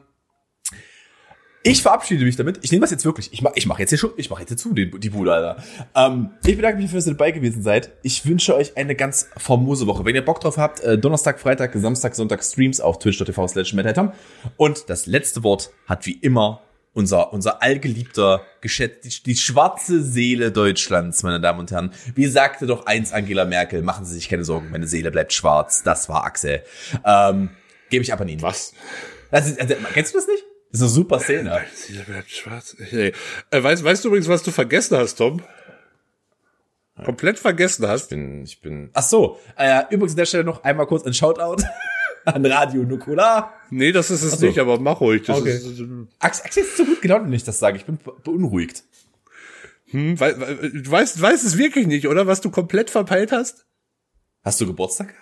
Ich 1.65 1.81
verabschiede 1.81 2.25
mich 2.25 2.35
damit. 2.35 2.59
Ich 2.61 2.73
nehme 2.73 2.81
das 2.81 2.91
jetzt 2.91 3.05
wirklich. 3.05 3.31
Ich 3.31 3.41
mache 3.41 3.53
ich 3.55 3.65
mach 3.65 3.79
jetzt 3.79 3.89
hier 3.89 3.97
schon, 3.97 4.11
ich 4.17 4.29
mache 4.29 4.41
jetzt 4.41 4.49
hier 4.49 4.57
zu, 4.57 4.73
die, 4.73 4.91
die 4.91 5.09
Bude, 5.09 5.33
Alter. 5.33 5.63
Ähm, 5.95 6.31
ich 6.45 6.57
bedanke 6.57 6.81
mich, 6.81 6.91
dass 6.91 7.07
ihr 7.07 7.13
dabei 7.13 7.31
gewesen 7.31 7.63
seid. 7.63 7.93
Ich 8.01 8.25
wünsche 8.25 8.53
euch 8.53 8.75
eine 8.75 8.95
ganz 8.95 9.29
famose 9.37 9.87
Woche. 9.87 10.03
Wenn 10.03 10.13
ihr 10.13 10.25
Bock 10.25 10.41
drauf 10.41 10.57
habt, 10.57 10.81
äh, 10.81 10.97
Donnerstag, 10.97 11.39
Freitag, 11.39 11.71
Samstag, 11.73 12.15
Sonntag 12.15 12.43
Streams 12.43 12.81
auf 12.81 12.99
twitch.tv 12.99 13.47
slash 13.47 13.73
Und 14.57 14.89
das 14.89 15.05
letzte 15.05 15.43
Wort 15.43 15.71
hat 15.85 16.05
wie 16.05 16.19
immer 16.19 16.61
unser, 16.91 17.31
unser 17.31 17.63
allgeliebter, 17.63 18.41
geschätzt, 18.59 19.05
die, 19.05 19.23
die 19.23 19.35
schwarze 19.37 20.03
Seele 20.03 20.51
Deutschlands, 20.51 21.23
meine 21.23 21.39
Damen 21.39 21.59
und 21.59 21.71
Herren. 21.71 21.91
Wie 22.13 22.27
sagte 22.27 22.65
doch 22.65 22.87
eins 22.87 23.13
Angela 23.13 23.45
Merkel, 23.45 23.83
machen 23.83 24.03
Sie 24.05 24.15
sich 24.15 24.27
keine 24.27 24.43
Sorgen, 24.43 24.69
meine 24.69 24.85
Seele 24.85 25.11
bleibt 25.11 25.31
schwarz. 25.31 25.81
Das 25.81 26.09
war 26.09 26.25
Axel. 26.25 26.61
Ähm, 27.05 27.51
Gebe 27.89 28.03
ich 28.03 28.11
ab 28.11 28.19
an 28.19 28.27
ihn. 28.27 28.41
Was? 28.41 28.73
Also, 29.31 29.57
also, 29.59 29.75
kennst 29.93 30.13
du 30.13 30.17
das 30.17 30.27
nicht? 30.27 30.43
Ist 30.73 30.81
eine 30.81 30.89
super 30.89 31.19
Szene. 31.19 31.61
Sie 31.73 31.93
bleibt 31.99 32.29
schwarz. 32.29 32.75
Hey. 32.79 33.13
Äh, 33.51 33.63
weißt, 33.63 33.83
weißt 33.83 34.03
du 34.03 34.09
übrigens, 34.09 34.27
was 34.27 34.43
du 34.43 34.51
vergessen 34.51 34.97
hast, 34.97 35.15
Tom? 35.15 35.41
Komplett 37.05 37.39
vergessen 37.39 37.87
hast. 37.87 38.03
Ich 38.03 38.09
bin, 38.09 38.43
ich 38.43 38.59
bin. 38.61 38.89
Ach 38.93 39.03
so. 39.03 39.39
Äh, 39.55 39.83
übrigens 39.91 40.13
an 40.13 40.17
der 40.17 40.25
Stelle 40.25 40.43
noch 40.43 40.63
einmal 40.63 40.85
kurz 40.85 41.05
ein 41.05 41.13
Shoutout 41.13 41.63
an 42.25 42.45
Radio 42.45 42.83
Nukular. 42.83 43.53
Nee, 43.71 43.91
das 43.91 44.11
ist 44.11 44.23
es 44.23 44.39
so. 44.39 44.45
nicht, 44.45 44.59
aber 44.59 44.79
mach 44.79 44.99
ruhig. 45.01 45.23
Das 45.25 45.39
Okay. 45.39 45.55
ist, 45.55 45.67
Axel 46.19 46.45
Axel 46.45 46.63
ist 46.63 46.77
so 46.77 46.85
gut 46.85 47.01
genau, 47.01 47.23
wenn 47.23 47.33
ich 47.33 47.43
das 47.43 47.59
sage. 47.59 47.77
Ich 47.77 47.85
bin 47.85 47.97
be- 47.97 48.13
beunruhigt. 48.23 48.83
hm, 49.87 50.19
weil, 50.19 50.39
weil, 50.39 50.71
du 50.71 50.89
weißt, 50.91 51.19
weißt 51.21 51.45
es 51.45 51.57
wirklich 51.57 51.87
nicht, 51.87 52.07
oder? 52.07 52.27
Was 52.27 52.41
du 52.41 52.49
komplett 52.51 52.89
verpeilt 52.89 53.31
hast? 53.31 53.65
Hast 54.43 54.59
du 54.61 54.67
Geburtstag? 54.67 55.13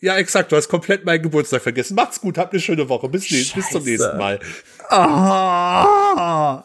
Ja, 0.00 0.16
exakt. 0.18 0.52
Du 0.52 0.56
hast 0.56 0.68
komplett 0.68 1.04
meinen 1.04 1.22
Geburtstag 1.22 1.62
vergessen. 1.62 1.94
Macht's 1.94 2.20
gut, 2.20 2.38
habt 2.38 2.52
eine 2.52 2.60
schöne 2.60 2.88
Woche. 2.88 3.08
Bis, 3.08 3.28
bis 3.28 3.70
zum 3.70 3.84
nächsten 3.84 4.18
Mal. 4.18 4.40
Ah. 4.88 6.64